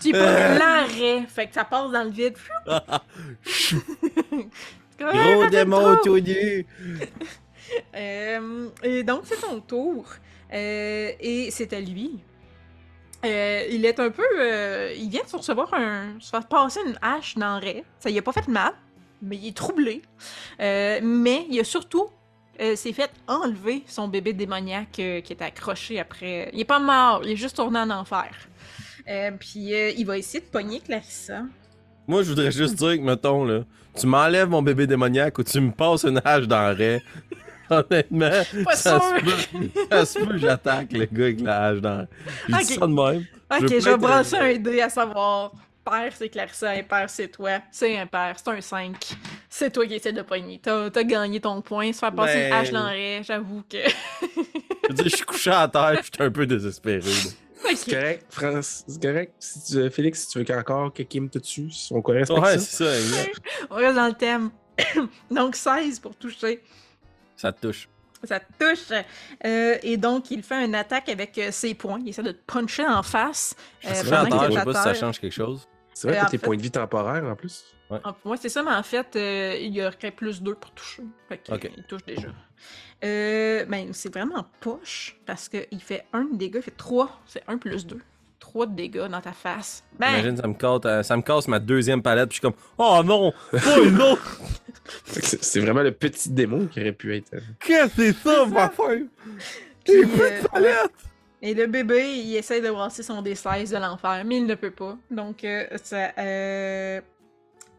[0.00, 2.36] tu pas l'arrêt, fait que ça passe dans le vide.
[4.98, 6.66] Gros démon tout nu.
[7.96, 10.06] Euh, et donc, c'est ton tour.
[10.52, 12.20] Euh, et c'est à lui.
[13.24, 14.22] Euh, il est un peu.
[14.96, 16.14] il vient de se recevoir un.
[16.20, 17.84] se faire passer une hache dans le raie.
[17.98, 18.72] Ça y a pas fait mal,
[19.26, 20.02] mais il est troublé.
[20.60, 22.08] Euh, mais il a surtout.
[22.60, 26.48] euh, s'est fait enlever son bébé démoniaque euh, qui était accroché après.
[26.54, 28.30] Il est pas mort, il est juste tourné en enfer.
[29.08, 31.42] Euh, puis il va essayer de pogner Clarissa.
[32.08, 33.64] Moi, je voudrais juste dire que, mettons, là,
[33.94, 37.02] tu m'enlèves mon bébé démoniaque ou tu me passes une hache dans le raie.
[37.70, 38.30] Honnêtement,
[38.64, 39.18] Pas ça sûr.
[39.18, 42.06] se peut, ça se peut, j'attaque le gars avec la hache dans
[42.48, 42.78] Je dis Ok.
[42.80, 43.24] ça de même.
[43.50, 45.52] Ok, Je je, vais brasser un dé à savoir.
[45.88, 47.60] Père, c'est Clarissa, impair, c'est toi.
[47.70, 48.96] C'est impair, c'est un 5.
[49.48, 50.60] C'est toi qui essaie de pogner.
[50.62, 51.92] T'as as gagné ton point.
[51.92, 53.78] Se faire passer Ben- une hache dans le raie, j'avoue que.
[53.78, 57.00] Je veux dire, je suis couché à terre, je suis un peu désespéré.
[57.74, 58.84] C'est correct, France.
[58.86, 59.32] C'est correct.
[59.38, 62.34] Si tu, Félix, si tu veux qu'encore que Kim te tue, on connaît ça.
[62.34, 63.36] Ouais, c'est ça, exact.
[63.70, 64.50] On reste dans le thème.
[65.30, 66.62] donc 16 pour toucher.
[67.36, 67.88] Ça te touche.
[68.22, 68.92] Ça te touche.
[69.44, 71.98] Euh, et donc, il fait une attaque avec euh, ses poings.
[72.02, 73.54] Il essaie de te puncher en face.
[73.84, 75.66] euh, Je sais pas si ça change quelque chose.
[75.98, 77.64] C'est vrai que tes fait- points de vie temporaires en plus.
[77.90, 81.02] Ah, Moi, c'est ça, mais en fait, euh, il y aurait plus 2 pour toucher.
[81.28, 81.70] Fait qu'il Ok.
[81.74, 82.28] il touche déjà.
[83.04, 87.20] Euh, ben, c'est vraiment poche parce qu'il fait 1 de dégâts, il fait 3.
[87.26, 87.98] C'est 1 plus 2.
[88.40, 89.84] 3 de dégâts dans ta face.
[89.98, 92.52] Ben, Imagine, ça me, casse, euh, ça me casse ma deuxième palette, puis je suis
[92.52, 94.40] comme, oh non, pas une autre.
[95.06, 97.34] C'est vraiment le petit démon qui aurait pu être.
[97.34, 99.08] euh, Qu'est-ce que c'est ça, ma femme?
[99.28, 99.36] euh,
[99.84, 100.90] plus de palette.
[101.46, 104.72] Et le bébé, il essaie de brasser son D16 de l'enfer, mais il ne peut
[104.72, 104.98] pas.
[105.12, 107.00] Donc, euh, ça, euh,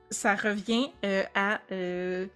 [0.09, 2.27] ça revient euh, à, euh,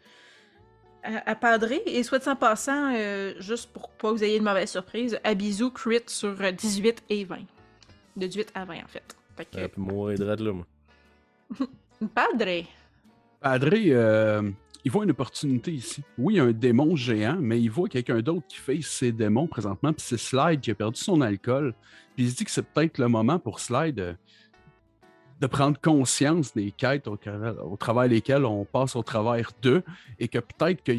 [1.03, 1.83] à, à Padré.
[1.85, 5.71] Et soit en passant, euh, juste pour pas que vous ayez de mauvaises surprises, Abizu
[5.71, 7.37] crit sur euh, 18 et 20.
[8.17, 9.15] De 18 à 20, en fait.
[9.37, 10.67] Fait que, J'aurais pu mourir de là, moi.
[12.13, 12.67] Padré.
[13.39, 13.93] Padré,
[14.83, 16.03] il voit une opportunité ici.
[16.17, 19.11] Oui, il y a un démon géant, mais il voit quelqu'un d'autre qui fait ses
[19.11, 21.73] démons présentement, puis c'est Slide qui a perdu son alcool.
[22.15, 24.13] Puis il se dit que c'est peut-être le moment pour Slide euh,
[25.39, 29.83] de prendre conscience des quêtes au, travers- au travers lesquelles on passe au travers d'eux,
[30.19, 30.91] et que peut-être que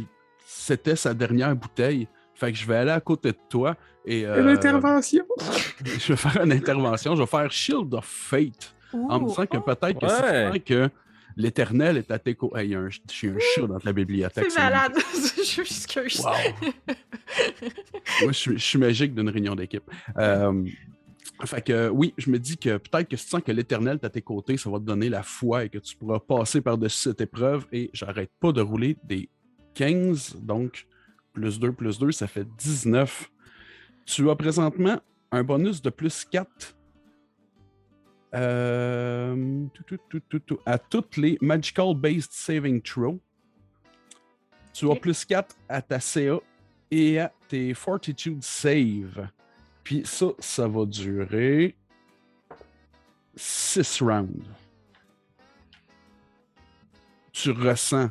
[0.47, 2.09] c'était sa dernière bouteille.
[2.35, 5.25] Fait que je vais aller à côté de toi et euh, L'intervention!
[5.85, 7.15] je vais faire une intervention.
[7.15, 10.51] Je vais faire Shield of Fate en me disant que oh, peut-être que Ouais.
[10.55, 10.91] c'est que
[11.37, 12.61] l'éternel est à tes côtés.
[12.61, 14.47] Hey, il y a un, j'ai un chat dans ta bibliothèque.
[14.51, 14.93] C'est malade.
[15.15, 16.21] je m'excuse.
[16.21, 16.33] Wow.
[18.23, 19.89] Moi, je suis, je suis magique d'une réunion d'équipe.
[20.19, 20.65] Euh,
[21.45, 24.07] fait que oui, je me dis que peut-être que si tu sens que l'éternel est
[24.07, 27.11] à tes côtés, ça va te donner la foi et que tu pourras passer par-dessus
[27.11, 27.67] cette épreuve.
[27.73, 29.29] Et j'arrête pas de rouler des
[29.75, 30.87] 15, donc
[31.33, 33.31] plus 2, plus 2, ça fait 19.
[34.07, 36.77] Tu as présentement un bonus de plus 4
[38.35, 43.21] euh, tout, tout, tout, tout, tout, à toutes les Magical Based Saving Throw.
[44.73, 46.39] Tu as plus 4 à ta CA
[46.91, 49.29] et à tes Fortitude Save.
[49.85, 51.77] Puis ça, ça va durer
[53.35, 54.47] six rounds.
[57.33, 58.11] Tu ressens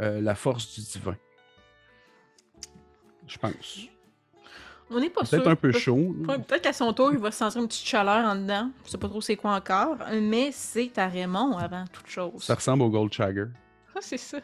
[0.00, 1.16] euh, la force du divin.
[3.26, 3.88] Je pense.
[4.92, 5.38] On n'est pas sûr.
[5.38, 6.16] Peut-être un peu Pe- chaud.
[6.26, 8.70] Peut-être qu'à son tour, il va sentir une petite chaleur en dedans.
[8.84, 12.42] Je sais pas trop c'est quoi encore, mais c'est à Raymond avant toute chose.
[12.42, 13.46] Ça ressemble au Gold Chagger.
[13.94, 14.38] Ah, c'est ça.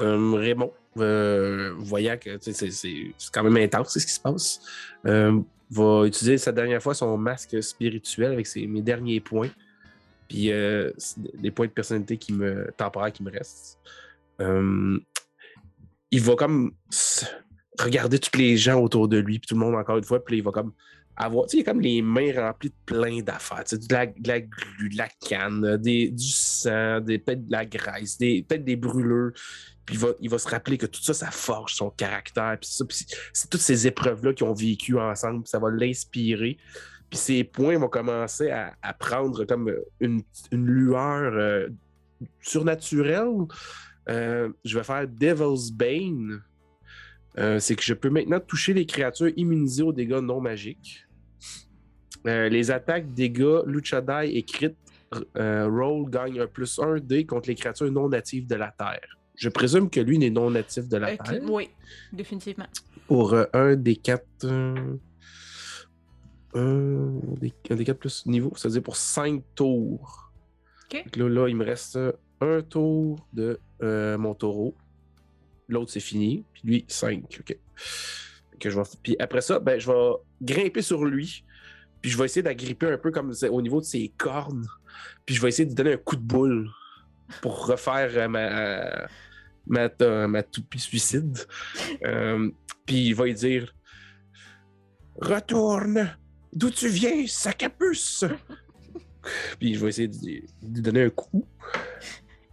[0.00, 4.20] Euh, Raymond, euh, voyant que c'est c'est- c'est quand même intense c'est ce qui se
[4.20, 4.60] passe,
[5.06, 5.40] euh,
[5.70, 9.50] va utiliser sa dernière fois son masque spirituel avec ses, mes derniers points.
[10.28, 13.78] Puis euh, c'est des points de personnalité qui me, temporaires qui me restent.
[16.14, 16.72] Euh, il va comme
[17.78, 20.38] regarder tous les gens autour de lui, puis tout le monde encore une fois, puis
[20.38, 20.72] il va comme
[21.16, 23.92] avoir, tu sais, il a comme les mains remplies de plein d'affaires, tu sais, de
[23.92, 28.42] la, de glu, de la canne, des, du sang, des, peut-être de la graisse, des,
[28.42, 29.32] peut-être des brûlures.
[29.86, 32.56] Puis il va, il va se rappeler que tout ça, ça forge son caractère.
[32.60, 36.56] Puis ça, c'est- toutes ces épreuves-là qu'ils ont vécues ensemble, puis ça va l'inspirer.
[37.10, 41.68] Puis ses points vont commencer à, à prendre comme une, une lueur euh,
[42.40, 43.46] surnaturelle.
[44.08, 46.42] Euh, je vais faire Devil's Bane.
[47.38, 51.06] Euh, c'est que je peux maintenant toucher les créatures immunisées aux dégâts non magiques.
[52.26, 54.74] Euh, les attaques, dégâts, Luchadai et crit
[55.36, 59.18] roll gagnent un plus 1 dé contre les créatures non natives de la Terre.
[59.36, 61.40] Je présume que lui n'est non natif de la Terre.
[61.48, 61.70] oui,
[62.12, 62.66] définitivement.
[63.06, 64.26] Pour un des quatre.
[64.44, 64.98] un,
[67.40, 70.32] des, un des plus niveau, ça veut dire pour 5 tours.
[70.88, 71.98] Que Là, là, il me reste
[72.44, 74.74] un tour de euh, mon taureau.
[75.68, 76.44] L'autre, c'est fini.
[76.52, 77.40] Puis lui, 5.
[77.40, 77.58] OK.
[78.60, 78.84] Que je vais...
[79.02, 81.44] Puis après ça, ben, je vais grimper sur lui.
[82.00, 84.66] Puis je vais essayer d'agripper un peu comme au niveau de ses cornes.
[85.24, 86.68] Puis je vais essayer de lui donner un coup de boule
[87.40, 89.08] pour refaire euh, ma,
[89.66, 91.38] ma, ta- ma toupie suicide.
[92.04, 92.50] Euh,
[92.84, 93.74] puis il va lui dire
[95.16, 96.14] Retourne
[96.52, 98.24] d'où tu viens, sac à puce?
[99.58, 101.46] Puis je vais essayer de lui donner un coup.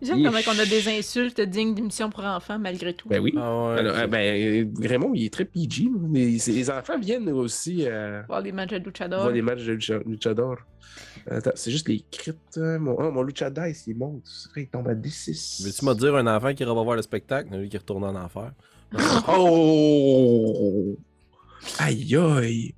[0.02, 3.08] J'aime comment on a des insultes dignes d'émissions pour enfants malgré tout.
[3.10, 3.34] Ben oui.
[3.38, 3.80] Ah ouais.
[3.80, 5.90] Alors, euh, ben, Raymond, il est très PG.
[6.10, 9.22] Mais les enfants viennent aussi euh, Voir les matchs de luchador.
[9.22, 10.58] voir des matchs de lucha- luchador.
[11.30, 12.34] Attends, c'est juste les crits.
[12.58, 12.80] hein.
[12.80, 14.24] Mon, ah, mon luchador, il monte.
[14.26, 15.64] C'est vrai, il tombe à D6.
[15.66, 18.16] Veux-tu me dire un enfant qui ira pas voir le spectacle, lui qui retourne en
[18.16, 18.52] enfer?
[19.28, 20.98] Oh!
[21.80, 22.74] Aïe aïe!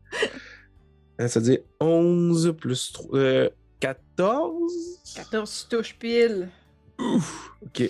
[1.19, 3.17] Hein, Ça veut dire 11 plus 3.
[3.17, 4.73] euh, 14?
[5.15, 6.49] 14 touches pile.
[6.99, 7.89] Ok.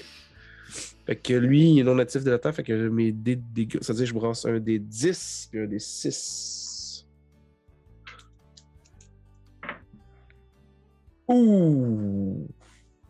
[1.06, 3.44] Fait que lui, il est non natif de la Terre, fait que mes dés de
[3.54, 3.82] dégâts.
[3.82, 7.06] Ça veut dire que je brasse un des 10 puis un des 6.
[11.28, 12.48] Ouh!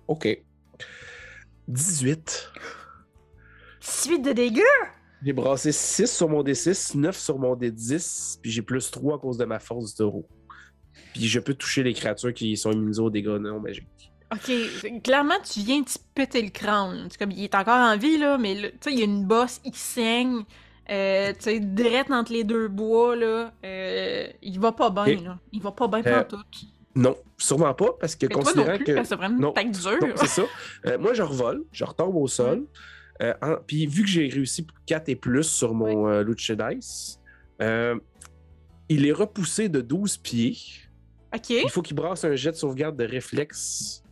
[0.08, 0.44] Ok.
[1.68, 2.52] 18.
[3.80, 4.62] Suite de dégâts!
[5.26, 9.18] J'ai brassé 6 sur mon D6, 9 sur mon D10, puis j'ai plus 3 à
[9.20, 10.28] cause de ma force du taureau.
[11.14, 14.13] Puis je peux toucher les créatures qui sont immunisées aux dégâts non magiques.
[14.34, 17.08] Ok, clairement, tu viens de te péter le crâne.
[17.20, 19.62] Comme, il est encore en vie, là, mais tu sais, il y a une bosse,
[19.66, 20.44] il saigne.
[20.90, 23.54] Euh, tu sais, direct entre les deux bois, là.
[23.64, 25.40] euh, il va pas bien, là.
[25.54, 26.38] Il va pas bien Euh, tout.
[26.96, 29.04] Non, sûrement pas, parce que Mais toi non considérant plus, que.
[29.04, 30.14] c'est vraiment une tête dure.
[30.18, 30.44] C'est ça.
[30.86, 32.66] Euh, moi, je revole, je retombe au sol.
[33.42, 37.20] En- Puis vu que j'ai réussi 4 et plus sur mon Lucha Dice,
[38.90, 40.58] il est repoussé de 12 pieds.
[41.34, 41.50] Ok.
[41.50, 44.03] Il faut qu'il brasse un jet de sauvegarde de réflexe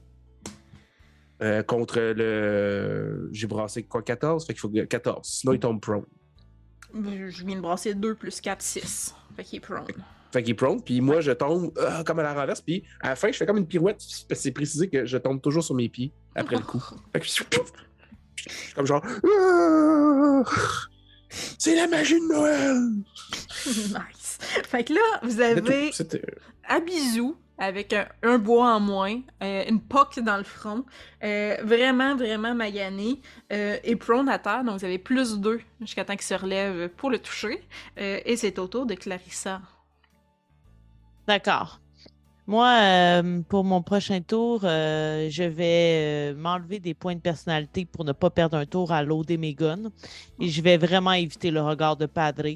[1.42, 3.30] euh, contre le.
[3.32, 5.28] J'ai brassé quoi 14 Fait qu'il faut que- 14.
[5.28, 6.06] Sinon, il tombe prone.
[6.94, 9.16] Je viens de brasser 2 plus 4, 6.
[9.36, 9.86] Fait qu'il est prone.
[10.32, 10.82] Fait qu'il est prone.
[10.82, 12.62] Puis moi, je tombe euh, comme à la renverse.
[12.62, 13.98] Puis à la fin, je fais comme une pirouette.
[13.98, 16.84] parce que C'est précisé que je tombe toujours sur mes pieds après le coup.
[17.14, 17.46] Fait que je suis
[18.76, 19.04] comme genre.
[19.06, 20.44] Ah!
[21.58, 22.78] C'est la magie de Noël!
[23.68, 24.38] nice.
[24.68, 25.92] Fait que là, vous avez
[26.68, 30.84] Abizou avec un, bois en moins, euh, une poque dans le front,
[31.24, 33.22] euh, vraiment, vraiment magané,
[33.54, 36.90] euh, et prone à terre, donc vous avez plus 2 jusqu'à temps qu'il se relève
[36.90, 37.64] pour le toucher.
[37.98, 39.62] Et c'est au tour de Clarissa.
[41.28, 41.80] D'accord.
[42.48, 47.86] Moi, euh, pour mon prochain tour, euh, je vais euh, m'enlever des points de personnalité
[47.86, 49.92] pour ne pas perdre un tour à loader mes guns.
[50.40, 52.48] Et je vais vraiment éviter le regard de Padre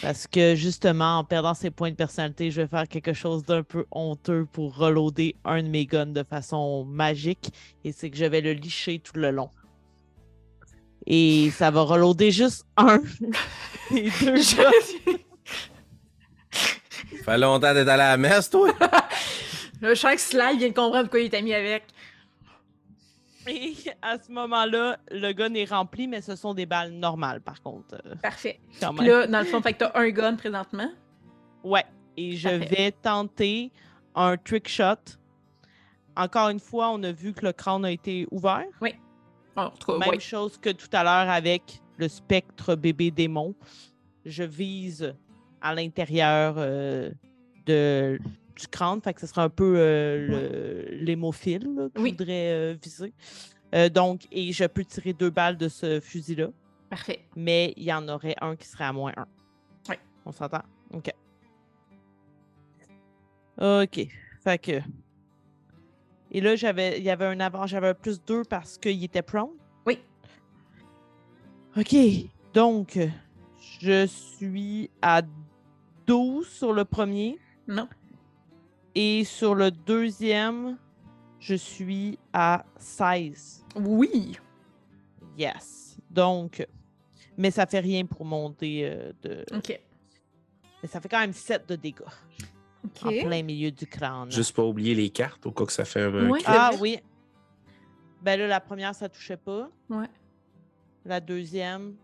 [0.00, 3.62] parce que justement, en perdant ces points de personnalité, je vais faire quelque chose d'un
[3.62, 7.52] peu honteux pour reloader un de mes guns de façon magique.
[7.84, 9.50] Et c'est que je vais le licher tout le long.
[11.06, 12.98] Et ça va reloader juste un
[13.90, 15.18] des deux guns.
[17.24, 18.70] Fait longtemps d'être allé à la messe, toi?
[19.84, 21.84] Le chaque slide vient de comprendre pourquoi il t'a mis avec.
[23.46, 27.60] Et à ce moment-là, le gun est rempli, mais ce sont des balles normales, par
[27.62, 28.00] contre.
[28.22, 28.58] Parfait.
[28.72, 30.90] Puis là, dans le fond, fait que t'as un gun présentement.
[31.62, 31.84] Ouais.
[32.16, 32.74] Et je Parfait.
[32.74, 33.72] vais tenter
[34.14, 35.18] un trick shot.
[36.16, 38.64] Encore une fois, on a vu que le crâne a été ouvert.
[39.56, 43.54] En tout cas, Même chose que tout à l'heure avec le spectre bébé démon.
[44.24, 45.14] Je vise
[45.60, 47.10] à l'intérieur euh,
[47.66, 48.18] de,
[48.56, 49.00] du crâne.
[49.02, 50.26] Fait que ce sera un peu euh,
[50.90, 52.10] le- l'hémophile que Oui.
[52.10, 53.12] je voudrais euh, viser.
[53.74, 56.48] Euh, donc, et je peux tirer deux balles de ce fusil-là,
[56.90, 57.24] Parfait.
[57.34, 59.26] mais il y en aurait un qui serait à moins un.
[59.88, 59.98] Ouais.
[60.24, 60.62] On s'entend?
[60.92, 61.10] OK.
[63.60, 64.08] OK.
[64.42, 64.80] Fait que.
[66.30, 69.22] Et là, j'avais, il y avait un avant, j'avais un plus 2 parce qu'il était
[69.22, 69.50] prone?
[69.86, 69.98] Oui.
[71.76, 71.94] OK.
[72.52, 72.98] Donc,
[73.80, 75.22] je suis à
[76.06, 77.38] 12 sur le premier.
[77.68, 77.88] Non.
[78.94, 80.78] Et sur le deuxième,
[81.40, 83.64] je suis à 16.
[83.76, 84.38] Oui.
[85.36, 85.96] Yes.
[86.10, 86.66] Donc,
[87.36, 89.44] mais ça fait rien pour monter euh, de.
[89.54, 89.80] OK.
[90.82, 92.02] Mais ça fait quand même 7 de dégâts
[93.02, 93.24] en OK.
[93.24, 94.30] plein milieu du crâne.
[94.30, 96.30] Juste pas oublier les cartes au cas que ça fait un.
[96.30, 96.40] Ouais.
[96.46, 96.98] Ah oui.
[98.22, 99.68] Ben là, la première, ça touchait pas.
[99.90, 100.08] Ouais.
[101.04, 101.94] La deuxième.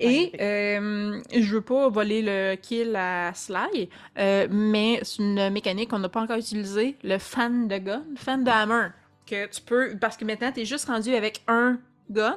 [0.00, 5.90] Et euh, je veux pas voler le kill à Sly, euh, mais c'est une mécanique
[5.90, 8.88] qu'on n'a pas encore utilisée, le fan de gun, fan de hammer,
[9.26, 11.78] que tu peux, parce que maintenant tu es juste rendu avec un
[12.10, 12.36] gun,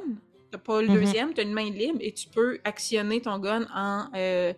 [0.52, 0.94] t'as pas le Mhm.
[0.94, 4.54] deuxième, tu as une main libre et tu peux actionner ton gun en euh,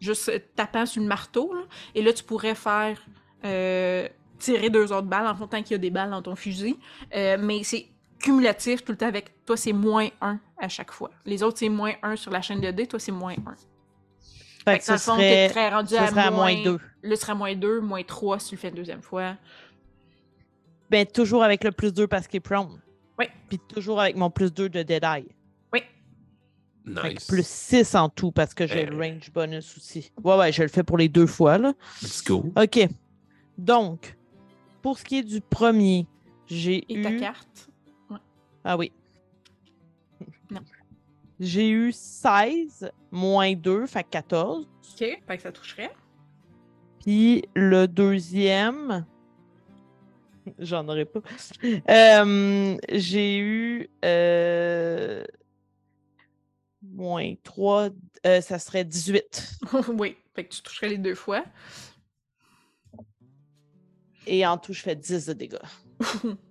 [0.00, 1.62] juste tapant sur le marteau, là.
[1.94, 3.00] et là tu pourrais faire
[3.44, 4.06] euh,
[4.38, 6.76] tirer deux autres balles en tant qu'il y a des balles dans ton fusil,
[7.12, 7.86] mais c'est
[8.20, 11.10] cumulatif tout le temps avec toi, c'est moins 1 à chaque fois.
[11.24, 13.54] Les autres, c'est moins 1 sur la chaîne de dés, toi, c'est moins 1.
[14.64, 16.78] Fait que dans ce le fond, serait, très rendu à, serait à moins moins 2.
[17.02, 19.36] Là, tu seras moins 2, moins 3 si tu le fais une deuxième fois.
[20.90, 22.80] Ben, toujours avec le plus 2 parce qu'il est prone.
[23.18, 23.26] Oui.
[23.48, 25.26] Puis toujours avec mon plus 2 de Deadeye.
[25.72, 25.80] Oui.
[26.84, 27.26] Fait que Nice.
[27.26, 28.90] plus 6 en tout parce que j'ai Euh.
[28.90, 30.10] le range bonus aussi.
[30.22, 31.72] Ouais, ouais, je le fais pour les deux fois, là.
[32.02, 32.44] Let's go.
[32.56, 32.88] OK.
[33.58, 34.16] Donc,
[34.82, 36.06] pour ce qui est du premier,
[36.46, 37.02] j'ai Et eu...
[37.02, 37.68] ta carte.
[38.64, 38.90] Ah oui.
[41.38, 44.66] J'ai eu 16 moins 2, fait 14.
[44.66, 44.98] OK.
[44.98, 45.92] Fait que ça toucherait.
[47.00, 49.04] Puis le deuxième,
[50.58, 51.20] j'en aurais pas.
[51.90, 55.24] Euh, j'ai eu euh,
[56.82, 57.90] moins 3,
[58.26, 59.58] euh, ça serait 18.
[59.88, 60.16] oui.
[60.34, 61.44] Fait que tu toucherais les deux fois.
[64.26, 65.58] Et en tout, je fais 10 de dégâts.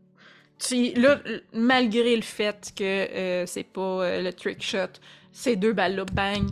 [0.57, 1.19] Tu, là,
[1.53, 4.99] malgré le fait que euh, c'est pas euh, le trick shot,
[5.31, 6.47] ces deux balles-là, bang,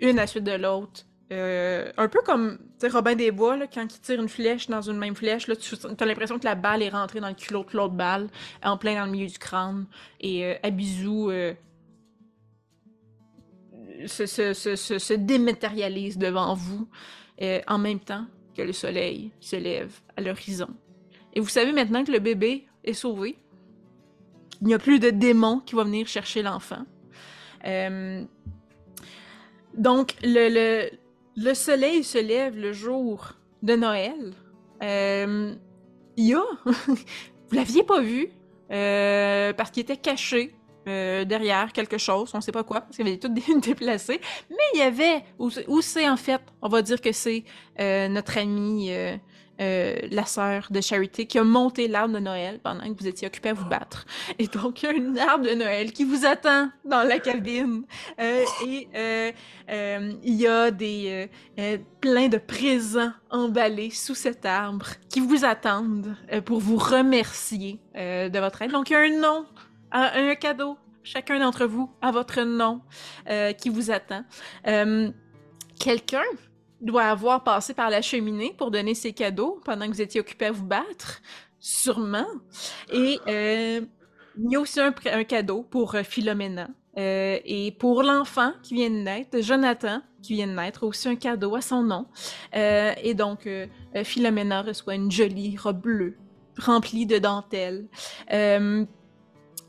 [0.00, 1.02] une à la suite de l'autre.
[1.32, 2.58] Euh, un peu comme
[2.92, 5.74] Robin des Bois, là, quand il tire une flèche dans une même flèche, là, tu
[5.98, 8.28] as l'impression que la balle est rentrée dans le culot de l'autre balle,
[8.62, 9.86] en plein dans le milieu du crâne.
[10.20, 11.54] Et euh, Abizu euh,
[14.06, 16.88] se, se- se- se- se dématérialise devant vous
[17.66, 18.26] en même temps
[18.56, 20.68] que le soleil se lève à l'horizon.
[21.32, 23.36] Et vous savez maintenant que le bébé est sauvé.
[24.64, 26.86] Il n'y a plus de démon qui va venir chercher l'enfant.
[27.66, 28.24] Euh,
[29.76, 30.90] donc, le, le,
[31.36, 34.32] le soleil se lève le jour de Noël.
[34.82, 35.54] Euh,
[36.16, 36.96] il y a, vous
[37.52, 38.30] l'aviez pas vu,
[38.72, 40.54] euh, parce qu'il était caché
[40.86, 44.20] derrière quelque chose, on sait pas quoi, parce qu'il avait tout dé- déplacé,
[44.50, 47.44] mais il y avait, où, où c'est en fait, on va dire que c'est
[47.78, 48.90] notre ami,
[49.60, 53.28] euh, la sœur de Charité, qui a monté l'arbre de Noël pendant que vous étiez
[53.28, 54.04] occupé à vous battre.
[54.38, 57.84] Et donc, il y a un arbre de Noël qui vous attend dans la cabine.
[58.18, 61.30] Euh, et euh, il y a des
[62.00, 68.62] plein de présents emballés sous cet arbre qui vous attendent pour vous remercier de votre
[68.62, 68.72] aide.
[68.72, 69.46] Donc, il y a un nom,
[69.92, 72.80] un, un cadeau, chacun d'entre vous a votre nom
[73.58, 74.24] qui vous attend.
[75.78, 76.22] Quelqu'un
[76.80, 80.46] doit avoir passé par la cheminée pour donner ses cadeaux pendant que vous étiez occupé
[80.46, 81.20] à vous battre.
[81.58, 82.26] Sûrement.
[82.92, 83.80] Et euh,
[84.36, 86.68] il y a aussi un, cadeau pour euh, Philomena.
[86.96, 91.16] Euh, et pour l'enfant qui vient de naître, Jonathan, qui vient de naître, aussi un
[91.16, 92.06] cadeau à son nom.
[92.54, 93.48] Euh, et donc,
[94.04, 96.16] Philomena reçoit une jolie robe bleue
[96.56, 97.88] remplie de dentelles.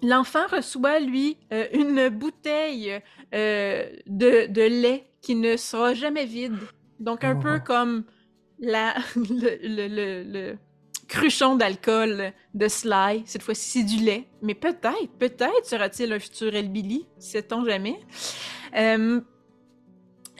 [0.03, 1.37] L'enfant reçoit, lui,
[1.73, 3.01] une bouteille
[3.31, 6.53] de lait qui ne sera jamais vide.
[6.99, 8.03] Donc, un peu comme
[8.59, 10.57] la, le, le- le- le
[11.07, 13.23] cruchon d'alcool de Sly.
[13.25, 14.27] Cette fois-ci, c'est du lait.
[14.41, 17.99] Mais peut-être, peut-être sera-t-il un futur Elbilly, sait-on jamais.
[18.75, 19.21] Euh,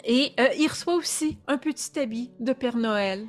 [0.04, 3.26] et euh, il reçoit aussi un petit habit de Père Noël.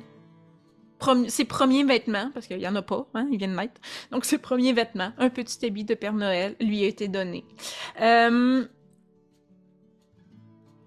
[0.99, 3.79] Prom- ses premiers vêtements, parce qu'il n'y en a pas, hein, il vient de naître.
[4.11, 7.45] Donc, ses premiers vêtements, un petit habit de Père Noël, lui a été donné.
[8.01, 8.65] Euh,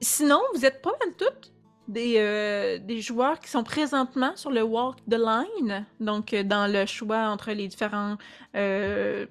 [0.00, 1.52] Sinon, vous êtes pas mal toutes
[1.90, 6.72] des, euh, des joueurs qui sont présentement sur le Walk the Line, donc euh, dans
[6.72, 8.16] le choix entre les différents
[8.54, 9.26] euh,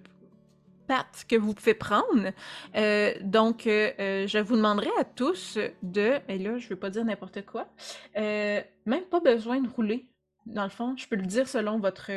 [0.88, 2.31] paths que vous pouvez prendre.
[2.75, 7.05] Euh, donc, je vous demanderai à tous de, et là, je ne veux pas dire
[7.05, 7.67] n'importe quoi,
[8.15, 10.09] même pas besoin de rouler.
[10.45, 12.11] Dans le fond, je peux le dire selon votre,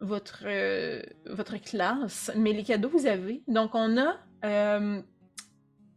[0.00, 0.44] votre,
[1.32, 3.42] votre classe, mais les cadeaux vous avez.
[3.46, 4.16] Donc, on a,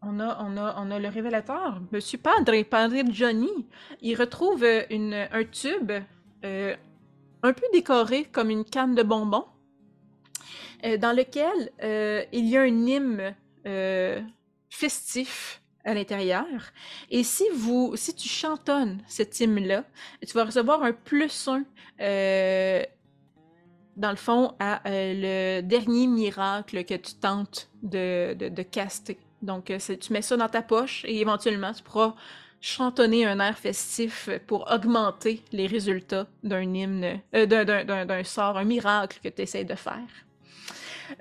[0.02, 3.68] on a, on a, on a le révélateur, Monsieur Padre, Padre Johnny.
[4.02, 5.92] Il retrouve euh, une, un tube
[6.44, 6.76] euh,
[7.44, 9.46] un peu décoré comme une canne de bonbons,
[10.86, 11.72] euh, dans lequel
[12.32, 13.36] il y a un hymne
[14.70, 16.46] festif à l'intérieur.
[17.10, 19.84] Et si vous, si tu chantonnes cet hymne-là,
[20.28, 21.64] tu vas recevoir un plus un,
[23.98, 29.20] dans le fond, à le dernier miracle que tu tentes de, de, de caster.
[29.42, 32.14] Donc, euh, tu mets ça dans ta poche et éventuellement, tu pourras
[32.60, 39.20] chantonner un air festif pour augmenter les résultats d'un hymne, euh, d'un- sort, un miracle
[39.24, 39.98] que tu essaies de faire.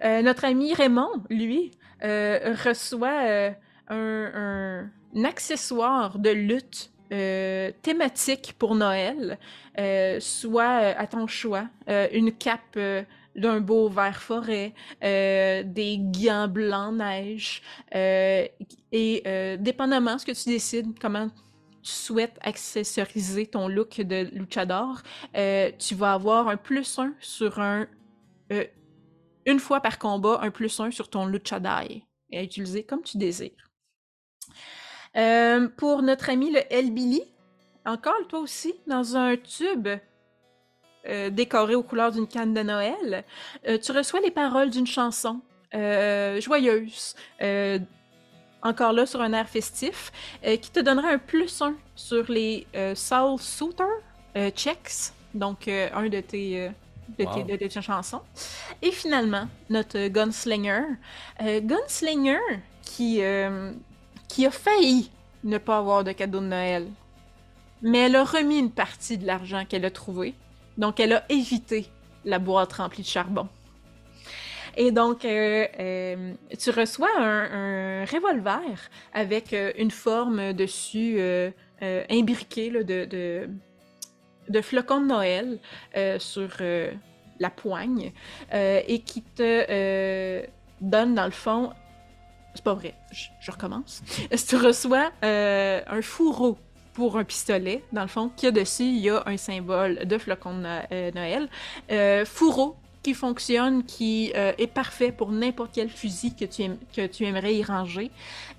[0.05, 3.53] Euh, notre ami Raymond, lui, reçoit
[3.89, 4.91] un,
[5.25, 6.91] accessoire de lutte
[7.83, 9.39] thématique pour Noël,
[10.21, 12.79] soit à ton choix, une cape
[13.37, 17.63] d'un beau vert forêt, euh, des gants blancs neige,
[17.95, 18.47] euh,
[18.93, 21.29] et euh, dépendamment de ce que tu décides, comment
[21.83, 25.03] tu souhaites accessoriser ton look de luchador,
[25.37, 27.87] euh, tu vas avoir un plus un sur un
[29.47, 33.17] une fois par combat, un plus un sur ton luchadai et à utiliser comme tu
[33.17, 33.71] désires.
[35.77, 37.23] Pour notre ami le Elbilly,
[37.87, 39.89] encore toi aussi, dans un tube
[41.09, 43.25] euh, décoré aux couleurs d'une canne de Noël,
[43.69, 45.41] euh, tu reçois les paroles d'une chanson
[45.75, 47.79] euh, joyeuse, euh,
[48.63, 50.13] encore là sur un air festif,
[50.43, 53.73] qui te donnera un plus un sur les Soul
[54.37, 56.71] euh, checks, donc un de tes,
[57.19, 57.35] de, Wow.
[57.35, 58.21] tes, de tes chansons.
[58.83, 60.83] Et finalement, notre Gunslinger.
[61.41, 62.39] Gunslinger
[62.83, 63.23] qui,
[64.29, 65.11] qui a failli
[65.45, 66.89] ne pas avoir de cadeau de Noël.
[67.83, 70.35] Mais elle a remis une partie de l'argent qu'elle a trouvé.
[70.81, 71.87] Donc, elle a évité
[72.25, 73.49] la boîte remplie de charbon.
[74.79, 81.21] Et donc, euh, euh, tu reçois un, revolver avec euh, une forme dessus
[82.09, 83.49] imbriquée de,
[84.49, 85.59] de, flocons de Noël
[86.19, 86.49] sur
[87.39, 88.13] la poigne
[88.53, 90.47] et qui te
[90.81, 91.73] donne, dans le fond,
[92.55, 94.03] c'est pas vrai, je, je recommence.
[94.49, 96.57] Tu reçois un fourreau
[96.93, 100.19] pour un pistolet, dans le fond, qui a dessus, il y a un symbole de
[100.19, 101.49] flocon de No- euh, Noël.
[101.91, 107.55] Euh, fourreau qui fonctionne, qui euh, est parfait pour n'importe quel fusil que tu, aimerais
[107.55, 108.11] y ranger.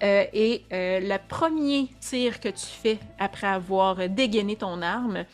[0.01, 5.25] Et le premier tir que tu fais après avoir dégainé ton arme,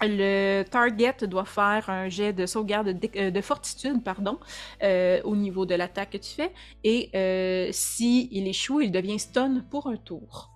[0.00, 4.40] le target doit faire un jet de sauvegarde de, fortitude pardon,
[4.82, 6.52] au niveau de l'attaque que tu fais.
[6.82, 10.51] Et euh, si échoue, il devient stun pour un tour.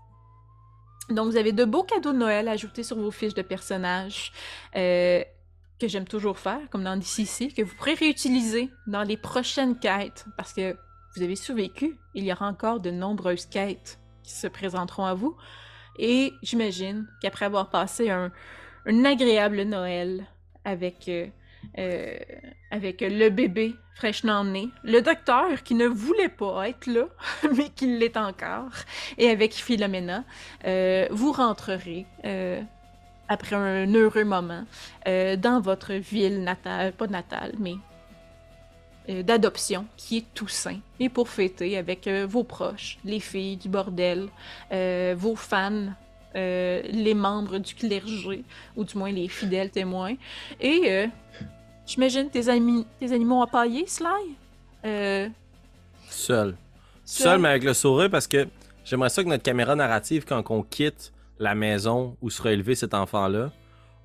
[1.10, 4.32] Donc, vous avez de beaux cadeaux de Noël ajoutés sur vos fiches de personnages
[4.74, 5.22] euh,
[5.78, 10.24] que j'aime toujours faire, comme dans DCC, que vous pourrez réutiliser dans les prochaines quêtes
[10.36, 10.76] parce que
[11.14, 11.96] vous avez survécu.
[12.14, 15.36] Il y aura encore de nombreuses quêtes qui se présenteront à vous.
[15.98, 18.32] Et j'imagine qu'après avoir passé un,
[19.04, 20.26] agréable Noël
[20.64, 21.26] avec, euh,
[21.78, 22.16] euh,
[22.70, 27.04] avec le bébé fraîchement né, le docteur qui ne voulait pas être là,
[27.56, 28.72] mais qui l'est encore,
[29.16, 30.24] et avec Philomena,
[30.66, 32.60] euh, vous rentrerez euh,
[33.28, 34.64] après un heureux moment
[35.06, 37.74] dans votre ville natale, pas natale, mais
[39.22, 44.28] d'adoption, qui est Toussaint, et pour fêter avec vos proches, les filles du bordel,
[44.70, 45.92] vos fans,
[46.34, 48.44] les membres du clergé,
[48.76, 50.14] ou du moins les fidèles témoins,
[50.60, 51.08] et
[51.86, 54.36] j'imagine tes, amis, tes animaux empaillés, Sly?
[54.84, 55.28] Euh,
[56.08, 56.56] Seul.
[57.04, 57.22] Seul?
[57.24, 58.46] Seul, mais avec le sourire, parce que
[58.84, 62.94] j'aimerais ça que notre caméra narrative, quand on quitte la maison où sera élevé cet
[62.94, 63.52] enfant-là,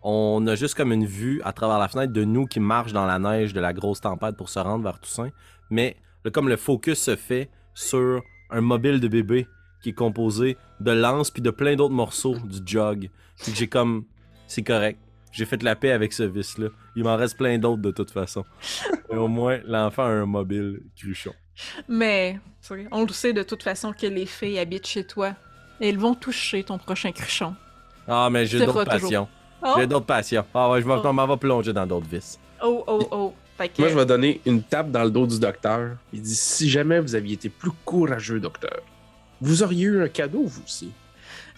[0.04, 3.06] on a juste comme une vue à travers la fenêtre de nous qui marchent dans
[3.06, 5.30] la neige de la grosse tempête pour se rendre vers Toussaint.
[5.70, 5.96] Mais
[6.26, 9.48] le- comme le focus se fait sur un mobile de bébé
[9.84, 13.10] qui est composé de lances puis de plein d'autres morceaux du jog.
[13.54, 14.06] J'ai comme...
[14.48, 15.00] C'est correct.
[15.32, 16.68] J'ai fait la paix avec ce vice-là.
[16.96, 18.44] Il m'en reste plein d'autres de toute façon.
[19.12, 21.34] Et au moins, l'enfant a un mobile cruchon.
[21.88, 22.40] Mais
[22.92, 25.34] on le sait de toute façon que les filles habitent chez toi.
[25.80, 27.56] Et elles vont toucher ton prochain cruchon.
[28.08, 29.28] Ah, mais j'ai d'autres passions.
[29.64, 30.44] Oh, J'ai d'autres passions.
[30.54, 31.14] Ah ouais, je Oh.
[31.14, 32.40] m'en va plonger dans d'autres vices.
[32.64, 33.34] oh, oh, oh.
[33.78, 35.96] Moi, je vais donner une tape dans le dos du docteur.
[36.12, 38.80] Il dit Si jamais vous aviez été plus courageux, docteur,
[39.40, 40.92] vous auriez eu un cadeau, vous aussi.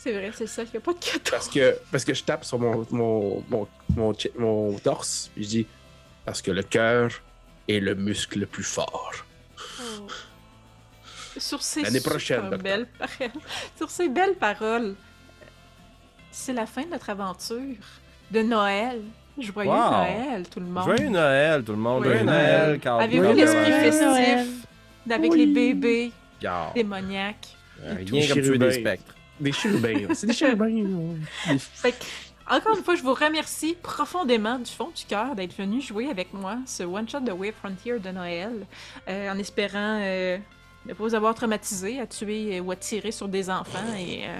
[0.03, 1.21] C'est vrai, c'est ça, il n'y a pas de cadeau.
[1.31, 3.41] Parce que, parce que je tape sur mon, mon,
[3.95, 5.67] mon, mon, torse, puis je dis
[6.25, 7.09] parce que le cœur
[7.69, 9.13] est le muscle le plus fort.
[9.79, 10.07] Oh.
[11.37, 12.59] Sur ces L'année super prochaine, docteur.
[12.59, 13.31] belles paroles,
[13.77, 14.95] sur ces belles paroles,
[16.31, 17.77] c'est la fin de notre aventure
[18.29, 19.01] de Noël.
[19.39, 19.89] Joyeux Wow.
[19.91, 20.83] Noël, tout le monde.
[20.83, 22.03] Joyeux Noël, tout le monde.
[22.03, 22.81] Joyeux Joyeux Noël.
[22.85, 24.65] Avez-vous l'esprit festif
[25.09, 25.37] avec Oui.
[25.39, 26.11] les bébés
[26.75, 27.55] démoniaques?
[27.81, 29.15] Rien comme tuer des spectres.
[29.39, 30.13] Des chérubins.
[30.13, 30.69] C'est des chérubins.
[31.57, 32.03] Fait que,
[32.49, 36.33] encore une fois, je vous remercie profondément du fond du cœur d'être venu jouer avec
[36.33, 38.67] moi ce one-shot de Wave Frontier de Noël,
[39.07, 40.37] euh, en espérant euh,
[40.85, 44.25] ne pas vous avoir traumatisé à tuer euh, ou à tirer sur des enfants et
[44.27, 44.39] euh,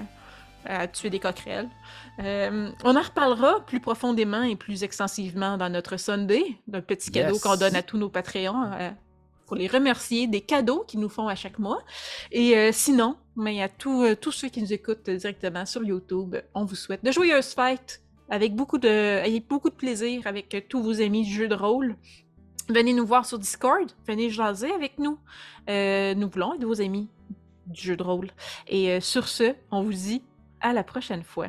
[0.66, 1.68] à tuer des coquerelles.
[2.20, 7.34] Euh, on en reparlera plus profondément et plus extensivement dans notre Sunday, d'un petit cadeau
[7.34, 7.42] Yes.
[7.42, 8.70] qu'on donne à tous nos Patreons.
[9.46, 11.82] Pour les remercier des cadeaux qu'ils nous font à chaque mois.
[12.32, 16.36] Et euh, sinon, mais à tous, euh, tous ceux qui nous écoutent directement sur YouTube,
[16.54, 20.60] on vous souhaite de joyeuses fêtes avec beaucoup de, ayez beaucoup de plaisir avec euh,
[20.68, 21.96] tous vos amis du jeu de rôle.
[22.68, 25.18] Venez nous voir sur Discord, venez jaser avec nous.
[25.68, 27.08] Euh, nous voulons être vos amis
[27.66, 28.30] du jeu de rôle.
[28.68, 30.22] Et euh, sur ce, on vous dit
[30.60, 31.48] à la prochaine fois.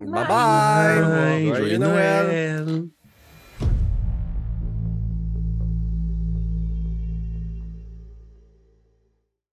[0.00, 1.46] Bye bye!
[1.46, 2.64] Joyeux Joyeux Noël!
[2.64, 2.88] Noël.